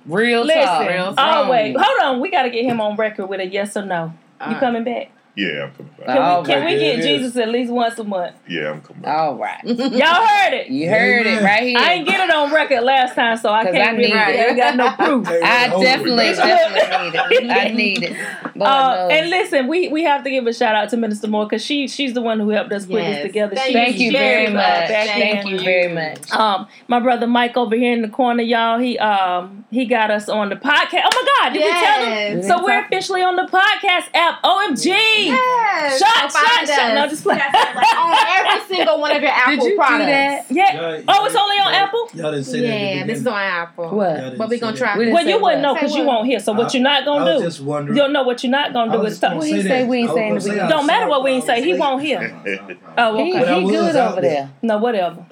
Real 0.07 0.45
Listen. 0.45 0.63
talk. 0.63 0.89
Real 0.89 1.15
wait, 1.51 1.77
hold 1.79 2.01
on. 2.03 2.21
We 2.21 2.31
got 2.31 2.43
to 2.43 2.51
get 2.51 2.65
him 2.65 2.81
on 2.81 2.97
record 2.97 3.27
with 3.27 3.41
a 3.41 3.47
yes 3.47 3.77
or 3.77 3.85
no. 3.85 4.13
You 4.41 4.47
Alright. 4.47 4.61
coming 4.61 4.85
back? 4.85 5.11
Yeah, 5.37 5.65
I'm 5.65 5.73
coming 5.73 5.93
back. 5.99 6.07
Can 6.07 6.43
we, 6.43 6.47
can 6.47 6.65
we 6.65 6.71
get 6.73 6.83
it 6.83 6.99
is. 7.01 7.05
Jesus 7.07 7.37
at 7.37 7.49
least 7.49 7.73
once 7.73 7.99
a 7.99 8.05
month? 8.05 8.35
Yeah, 8.49 8.71
I'm 8.71 8.81
coming 8.83 9.03
back. 9.03 9.17
All 9.19 9.37
right. 9.37 9.61
Y'all 9.65 10.27
heard 10.27 10.53
it. 10.55 10.69
You 10.69 10.89
heard 10.91 11.27
it 11.27 11.43
right 11.43 11.63
here. 11.63 11.79
I 11.79 11.93
ain't 11.95 12.07
get 12.07 12.21
it 12.29 12.35
on 12.35 12.53
record 12.53 12.83
last 12.83 13.15
time, 13.15 13.37
so 13.37 13.51
I 13.53 13.65
can't 13.65 13.77
I 13.77 13.91
really. 13.93 14.09
need 14.09 14.15
it. 14.15 14.51
I 14.51 14.55
got 14.57 14.77
no 14.77 14.91
proof. 15.05 15.29
I 15.29 15.69
definitely, 15.81 16.33
definitely 16.35 17.11
need 17.11 17.15
it. 17.15 17.51
I 17.51 17.69
need 17.69 18.03
it. 18.03 18.17
Uh, 18.61 19.09
and 19.11 19.31
listen, 19.31 19.69
we, 19.69 19.89
we 19.89 20.03
have 20.05 20.23
to 20.25 20.31
give 20.31 20.47
a 20.47 20.53
shout 20.53 20.75
out 20.75 20.91
to 20.91 20.97
Minister 20.97 21.29
Moore 21.29 21.47
because 21.47 21.65
she 21.65 21.89
she's 21.89 22.13
the 22.13 22.21
one 22.21 22.39
who 22.41 22.51
helped 22.51 22.73
us 22.73 22.85
put 22.85 22.97
this 22.97 23.23
together. 23.23 23.55
Thank 23.57 23.73
Thank 23.73 23.99
you 23.99 24.13
very 24.13 24.53
much. 24.53 24.89
back 24.89 25.07
Thank 25.07 25.47
you 25.49 25.61
very 25.61 25.93
much. 25.95 26.31
Um, 26.33 26.67
my 26.89 27.01
brother 27.01 27.27
Mike 27.27 27.57
over 27.57 27.75
here 27.75 27.93
in 27.93 28.03
the 28.03 28.09
corner, 28.09 28.43
y'all. 28.43 28.79
He 28.79 28.99
um 28.99 29.65
he 29.71 29.87
got 29.87 30.11
us 30.11 30.29
on 30.29 30.49
the 30.51 30.57
podcast. 30.57 31.03
Oh 31.05 31.25
my 31.41 31.45
God, 31.49 31.53
did 31.55 31.63
we 31.65 31.71
tell 31.71 32.01
Yes. 32.01 32.33
them? 32.33 32.43
So 32.59 32.65
we're 32.65 32.81
officially 32.85 33.23
on 33.23 33.37
the 33.37 33.45
podcast 33.45 34.09
app. 34.15 34.43
OMG! 34.43 35.20
Yes. 35.27 35.99
Shot, 35.99 36.31
So 36.33 36.39
shot, 36.39 36.47
find 36.57 36.69
shot. 36.69 36.95
No, 36.95 37.07
just 37.09 37.23
play. 37.23 37.35
on 37.41 38.17
every 38.29 38.75
single 38.75 39.01
one 39.01 39.15
of 39.17 39.23
your 39.23 39.31
Apple 39.31 39.57
Did 39.57 39.65
you 39.65 39.77
products. 39.77 40.01
do 40.01 40.07
that? 40.07 40.47
Yeah. 40.51 40.75
Y'all- 40.97 41.05
Oh, 41.09 41.25
it's 41.27 41.35
only 41.37 41.57
on 41.57 41.73
y'all- 41.73 41.83
Apple. 41.83 42.09
Y'all 42.15 42.31
didn't 42.33 42.45
say 42.45 42.61
that. 42.61 42.67
Yeah, 42.97 43.07
this 43.07 43.19
is 43.21 43.27
on 43.27 43.35
Apple. 43.39 43.89
What? 43.91 44.39
But 44.39 44.49
we 44.49 44.57
say 44.57 44.61
gonna 44.61 44.77
try. 44.77 44.97
We 44.99 45.13
Well, 45.13 45.27
you 45.27 45.41
wouldn't 45.41 45.63
know 45.63 45.75
because 45.75 45.95
you 45.95 46.05
won't 46.05 46.27
hear. 46.27 46.41
So 46.41 46.53
what 46.53 46.67
I- 46.69 46.71
you're 46.79 46.83
not 46.83 47.05
gonna 47.05 47.25
was 47.25 47.41
do? 47.43 47.47
just 47.49 47.61
wondering. 47.63 47.97
You'll 47.97 48.09
know 48.11 48.23
what 48.23 48.43
you're 48.43 48.51
not 48.51 48.73
gonna 48.73 48.93
do 48.93 49.03
is 49.05 49.17
stop. 49.17 49.31
gonna 49.31 49.39
What 49.41 49.49
he 49.49 49.63
say 49.63 49.69
say 49.69 49.85
we 49.85 49.99
ain't 49.99 50.11
saying 50.15 50.39
gonna 50.39 50.51
we 50.65 50.69
Don't 50.69 50.87
matter 50.87 51.09
what 51.09 51.23
we 51.25 51.31
ain't 51.33 51.45
say. 51.45 51.63
He 51.63 51.75
won't 51.75 52.03
hear. 52.03 52.21
Oh, 52.99 53.17
He, 53.17 53.33
okay. 53.35 53.61
He 53.61 53.67
good 53.71 53.97
over 53.97 54.21
there. 54.21 54.31
there. 54.31 54.51
No, 54.63 54.79
whatever. 54.79 55.25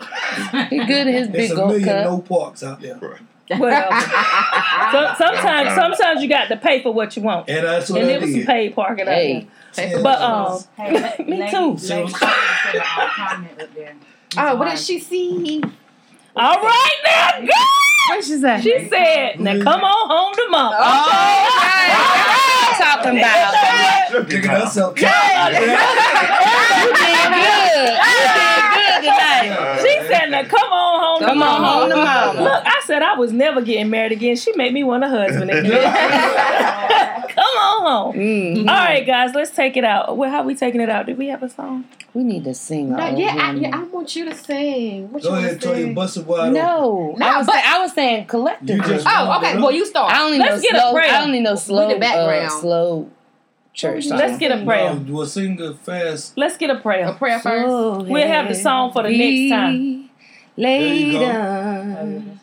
He 0.71 0.79
good 0.79 1.07
in 1.07 1.13
his 1.13 1.27
It's 1.29 1.37
big 1.37 1.51
a 1.53 1.67
million 1.67 1.85
cup. 1.85 2.05
no 2.05 2.19
parks 2.19 2.63
out 2.63 2.81
there. 2.81 2.99
Whatever. 3.57 4.01
so, 4.93 5.15
sometimes, 5.17 5.75
sometimes 5.75 6.23
you 6.23 6.29
got 6.29 6.49
to 6.49 6.57
pay 6.57 6.83
for 6.83 6.93
what 6.93 7.17
you 7.17 7.23
want, 7.23 7.49
And 7.49 7.65
that's 7.67 7.89
what 7.91 8.01
and 8.03 8.11
I 8.11 8.15
it 8.15 8.21
was 8.21 8.33
some 8.35 8.43
paid 8.45 8.75
parking 8.75 9.09
out 9.09 9.15
Hey. 9.15 9.49
But 10.03 10.21
um, 10.21 10.61
Hey, 10.77 10.93
Me 11.27 11.39
lady- 11.41 11.51
too. 11.51 11.73
lady 11.75 12.13
put 12.13 12.21
comment 12.21 13.61
up 13.61 13.75
there. 13.75 13.95
Oh, 14.37 14.57
what 14.57 14.71
did 14.71 14.79
she 14.79 14.99
see? 14.99 15.63
All 16.37 16.61
right 16.63 16.97
now, 17.05 17.41
girl. 17.41 17.49
What 18.11 18.25
she 18.25 18.39
say? 18.39 18.61
She 18.61 18.89
said, 18.89 19.39
"Now 19.41 19.61
come 19.63 19.83
on 19.85 20.09
home 20.09 20.35
to 20.35 20.47
mama." 20.51 20.77
Oh, 20.79 20.81
right. 20.81 21.89
That's 22.39 22.81
what 22.81 22.89
I'm 22.89 22.99
talking 23.05 23.19
about. 23.19 24.29
Picking 24.29 24.51
us 24.51 24.77
up. 24.79 24.97
You 24.99 25.03
did 25.03 25.13
good. 25.53 25.63
You 26.85 26.93
did 26.95 27.29
good 27.35 27.99
tonight. 29.43 29.81
She 29.83 30.07
said, 30.09 30.27
"Now 30.31 30.43
come 30.45 30.73
on 30.73 31.01
home." 31.01 31.29
Come 31.29 31.39
to 31.39 31.45
on 31.45 31.63
mama." 31.63 31.67
home 31.69 31.91
to 31.91 31.97
mama. 31.97 32.43
Look, 32.43 32.63
I 32.67 32.81
said 32.85 33.03
I 33.03 33.15
was 33.15 33.33
never 33.33 33.61
getting 33.61 33.91
married 33.91 34.13
again. 34.13 34.37
She 34.37 34.53
made 34.57 34.73
me 34.73 34.85
want 34.85 35.05
a 35.05 35.09
husband 35.09 35.51
again. 35.51 35.65
come 37.35 37.57
on 37.57 37.87
home. 37.87 38.17
Mm. 38.17 38.59
All 38.61 38.65
right, 38.75 39.07
guys, 39.07 39.35
let's 39.35 39.51
take 39.51 39.77
it 39.77 39.85
out. 39.85 40.17
Well, 40.17 40.31
how 40.31 40.43
we 40.43 40.55
taking 40.55 40.81
it 40.81 40.89
out? 40.91 41.07
Did 41.07 41.19
we 41.19 41.29
have 41.29 41.43
a 41.43 41.49
song? 41.49 41.85
We 42.15 42.25
need 42.25 42.45
to 42.45 42.55
sing. 42.55 42.91
No, 42.91 43.07
yeah, 43.17 43.37
I, 43.39 43.53
yeah, 43.55 43.71
I 43.77 43.83
want 43.85 44.17
you 44.17 44.25
to 44.25 44.35
sing. 44.35 45.13
What 45.13 45.23
Go 45.23 45.29
you 45.29 45.35
want 45.35 45.45
ahead, 45.47 45.61
to 45.61 45.69
Toya, 45.69 45.75
sing? 45.75 45.95
bust 45.95 46.17
it 46.17 46.27
wide. 46.27 46.53
No, 46.53 47.15
No, 47.17 47.27
I 47.27 47.37
was 47.39 47.47
but- 47.47 47.53
say, 47.55 47.63
I 47.65 47.79
was 47.81 47.93
saying 47.93 48.27
collectively. 48.27 48.77
You 48.77 48.83
just- 48.83 49.07
Oh, 49.09 49.37
okay. 49.39 49.57
Well, 49.59 49.71
you 49.71 49.85
start. 49.87 50.13
I 50.13 50.23
only 50.25 50.39
Let's 50.39 50.57
know 50.57 50.63
get 50.63 50.75
a 50.77 50.81
slow. 50.81 50.93
prayer. 50.95 51.13
I 51.13 51.23
only 51.23 51.41
know 51.41 51.55
slow. 51.55 51.89
the 51.93 51.99
background. 52.01 52.47
Uh, 52.47 52.61
slow 52.61 53.11
church 53.79 54.07
songs. 54.07 54.21
Let's 54.21 54.39
get 54.39 54.51
a 54.53 54.65
prayer. 54.65 54.95
No, 54.95 55.15
we'll 55.15 55.27
sing 55.27 55.61
a 55.63 55.73
fast. 55.75 56.37
Let's 56.37 56.57
get 56.57 56.71
a 56.71 56.79
prayer. 56.81 57.07
a 57.07 57.15
prayer 57.15 57.39
first. 57.39 57.67
So 57.67 58.03
We'll 58.03 58.27
have 58.27 58.49
the 58.49 58.55
song 58.55 58.93
for 58.93 59.05
the 59.05 59.17
next 59.17 59.51
time. 59.51 60.11
There 60.57 60.65
Lay 60.65 60.99
you 60.99 61.13
go. 61.13 61.19
Mm-hmm. 61.21 62.29
down 62.29 62.41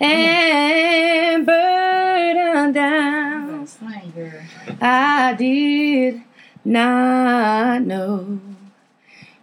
and 0.00 1.46
burden 1.46 2.72
down. 2.72 3.68
I 4.80 5.34
did 5.34 6.22
not 6.64 7.82
know 7.82 8.40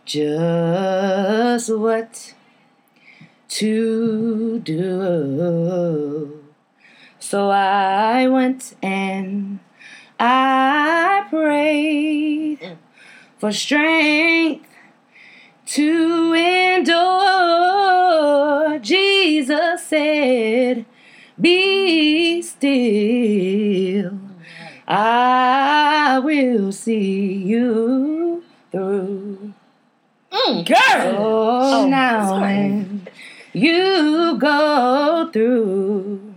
just 0.05 1.71
what 1.73 2.33
to 3.49 4.59
do. 4.59 6.43
So 7.19 7.49
I 7.51 8.27
went 8.27 8.75
and 8.81 9.59
I 10.19 11.18
prayed 11.29 12.77
for 13.37 13.51
strength 13.51 14.65
to 15.65 16.33
endure. 16.33 17.19
Jesus 18.79 19.85
said, 19.85 20.85
Be 21.39 22.41
still. 22.41 24.19
I 24.87 26.19
will 26.23 26.71
see 26.71 27.33
you 27.35 28.43
through. 28.71 29.53
Mm, 30.31 30.65
girl. 30.65 31.15
Oh, 31.17 31.87
now 31.87 32.41
when 32.41 33.07
you 33.53 34.37
go 34.39 35.29
through, 35.31 36.33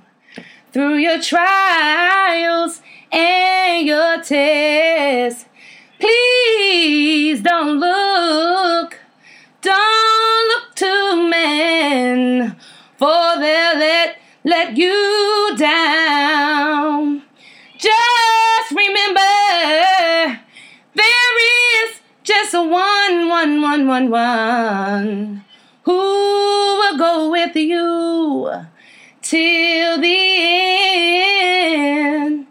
through 0.72 0.96
your 0.96 1.20
trials 1.20 2.82
and 3.10 3.41
tests, 4.22 5.46
please 5.98 7.40
don't 7.40 7.78
look, 7.78 8.98
don't 9.60 10.48
look 10.48 10.74
to 10.76 11.28
men, 11.28 12.56
for 12.96 13.36
they'll 13.38 13.78
let, 13.78 14.16
let 14.44 14.76
you 14.76 15.54
down. 15.56 17.22
Just 17.78 18.70
remember, 18.70 19.20
there 20.94 21.36
is 21.84 22.00
just 22.22 22.54
one, 22.54 23.28
one, 23.28 23.60
one, 23.60 23.86
one, 23.88 24.10
one 24.10 25.44
who 25.82 25.92
will 25.92 26.96
go 26.96 27.30
with 27.30 27.56
you 27.56 28.50
till 29.20 30.00
the 30.00 30.16
end. 32.04 32.46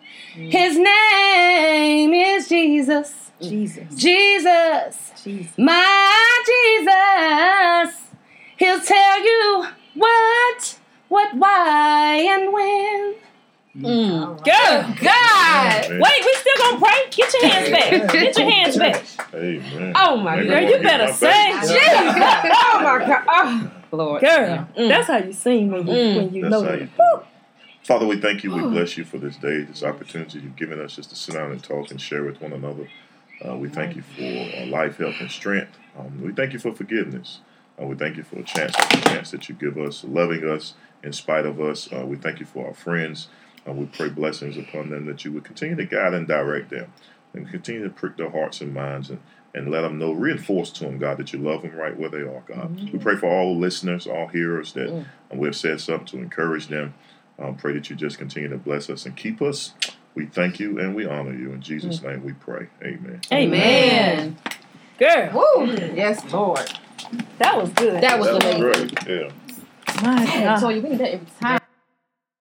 His 0.49 0.77
name 0.77 2.13
is 2.13 2.47
Jesus. 2.47 3.31
Jesus. 3.41 3.95
Jesus. 3.95 5.11
Jesus. 5.23 5.57
My 5.57 6.43
Jesus. 6.45 8.01
He'll 8.57 8.79
tell 8.79 9.23
you 9.23 9.65
what, 9.95 10.79
what, 11.09 11.35
why, 11.35 12.15
and 12.29 12.53
when. 12.53 13.15
Mm. 13.77 14.43
Girl. 14.43 14.95
God. 15.01 15.85
Amen. 15.85 15.99
Wait, 16.01 16.25
we 16.25 16.33
still 16.35 16.57
gonna 16.59 16.79
pray? 16.79 17.09
Get 17.11 17.33
your 17.33 17.49
hands 17.49 17.69
back. 17.71 18.11
Get 18.11 18.37
your 18.37 18.51
hands 18.51 18.77
back. 18.77 19.03
Amen. 19.33 19.93
Oh, 19.95 20.17
my 20.17 20.35
Maybe 20.35 20.49
God. 20.49 20.59
Girl, 20.59 20.69
you 20.69 20.83
better 20.83 21.03
my 21.05 21.11
sing. 21.11 21.53
Jesus. 21.61 21.71
oh 21.73 22.79
my 22.83 23.05
God. 23.07 23.23
Oh, 23.27 23.71
Lord. 23.97 24.21
Girl, 24.21 24.67
Mm. 24.77 24.89
that's 24.89 25.07
how 25.07 25.17
you 25.17 25.33
sing 25.33 25.71
when 25.71 25.87
you 25.87 25.93
Mm. 25.93 26.15
when 26.15 26.33
you 26.33 26.41
That's 26.43 26.51
know 26.51 26.87
Father, 27.83 28.05
we 28.05 28.19
thank 28.21 28.43
you. 28.43 28.53
We 28.53 28.61
bless 28.61 28.95
you 28.95 29.03
for 29.03 29.17
this 29.17 29.37
day, 29.37 29.61
this 29.61 29.81
opportunity 29.83 30.39
you've 30.39 30.55
given 30.55 30.79
us 30.79 30.95
just 30.95 31.09
to 31.09 31.15
sit 31.15 31.33
down 31.33 31.51
and 31.51 31.63
talk 31.63 31.89
and 31.89 31.99
share 31.99 32.23
with 32.23 32.39
one 32.39 32.53
another. 32.53 32.87
Uh, 33.43 33.55
we 33.55 33.69
thank 33.69 33.95
you 33.95 34.03
for 34.03 34.21
uh, 34.61 34.67
life, 34.67 34.97
health, 34.97 35.15
and 35.19 35.31
strength. 35.31 35.77
Um, 35.97 36.21
we 36.21 36.31
thank 36.31 36.53
you 36.53 36.59
for 36.59 36.73
forgiveness. 36.75 37.39
Uh, 37.81 37.85
we 37.85 37.95
thank 37.95 38.17
you 38.17 38.23
for 38.23 38.37
a 38.37 38.43
chance, 38.43 38.75
the 38.75 39.01
chance 39.05 39.31
that 39.31 39.49
you 39.49 39.55
give 39.55 39.79
us, 39.79 40.03
loving 40.03 40.47
us 40.47 40.75
in 41.03 41.11
spite 41.11 41.47
of 41.47 41.59
us. 41.59 41.89
Uh, 41.91 42.05
we 42.05 42.17
thank 42.17 42.39
you 42.39 42.45
for 42.45 42.67
our 42.67 42.73
friends. 42.73 43.29
Uh, 43.67 43.73
we 43.73 43.85
pray 43.87 44.09
blessings 44.09 44.57
upon 44.57 44.91
them 44.91 45.05
that 45.07 45.25
you 45.25 45.31
would 45.31 45.43
continue 45.43 45.75
to 45.75 45.85
guide 45.85 46.13
and 46.13 46.27
direct 46.27 46.69
them 46.69 46.93
and 47.33 47.49
continue 47.49 47.83
to 47.83 47.89
prick 47.89 48.15
their 48.15 48.29
hearts 48.29 48.61
and 48.61 48.75
minds 48.75 49.09
and, 49.09 49.19
and 49.55 49.71
let 49.71 49.81
them 49.81 49.97
know, 49.97 50.11
reinforce 50.11 50.69
to 50.71 50.83
them, 50.83 50.99
God, 50.99 51.17
that 51.17 51.33
you 51.33 51.39
love 51.39 51.63
them 51.63 51.75
right 51.75 51.97
where 51.97 52.09
they 52.09 52.21
are, 52.21 52.43
God. 52.45 52.75
We 52.93 52.99
pray 52.99 53.15
for 53.15 53.27
all 53.27 53.57
listeners, 53.57 54.05
all 54.05 54.27
hearers 54.27 54.73
that 54.73 54.89
uh, 54.93 55.03
we 55.33 55.47
have 55.47 55.55
said 55.55 55.81
something 55.81 56.05
to 56.07 56.17
encourage 56.19 56.67
them. 56.67 56.93
Um, 57.39 57.55
pray 57.55 57.73
that 57.73 57.89
you 57.89 57.95
just 57.95 58.17
continue 58.17 58.49
to 58.49 58.57
bless 58.57 58.89
us 58.89 59.05
and 59.05 59.15
keep 59.15 59.41
us. 59.41 59.73
We 60.15 60.25
thank 60.27 60.59
you 60.59 60.79
and 60.79 60.93
we 60.95 61.05
honor 61.05 61.33
you. 61.33 61.51
In 61.53 61.61
Jesus' 61.61 62.01
name 62.01 62.23
we 62.23 62.33
pray. 62.33 62.67
Amen. 62.83 63.21
Amen. 63.31 64.37
Girl, 64.99 65.31
Woo. 65.57 65.65
Yes, 65.95 66.23
Lord. 66.31 66.59
that 67.39 67.57
was 67.59 67.69
good. 67.71 68.01
That 68.03 68.19
was 68.19 68.27
That 68.27 68.35
was 68.35 68.43
amazing. 68.45 68.87
great. 68.89 69.07
Yeah. 69.07 69.31
My 70.03 70.23
Man, 70.23 70.43
God. 70.45 70.59
so 70.59 70.67
we 70.67 70.81
need 70.81 70.99
that 70.99 71.13
every 71.13 71.27
time. 71.39 71.60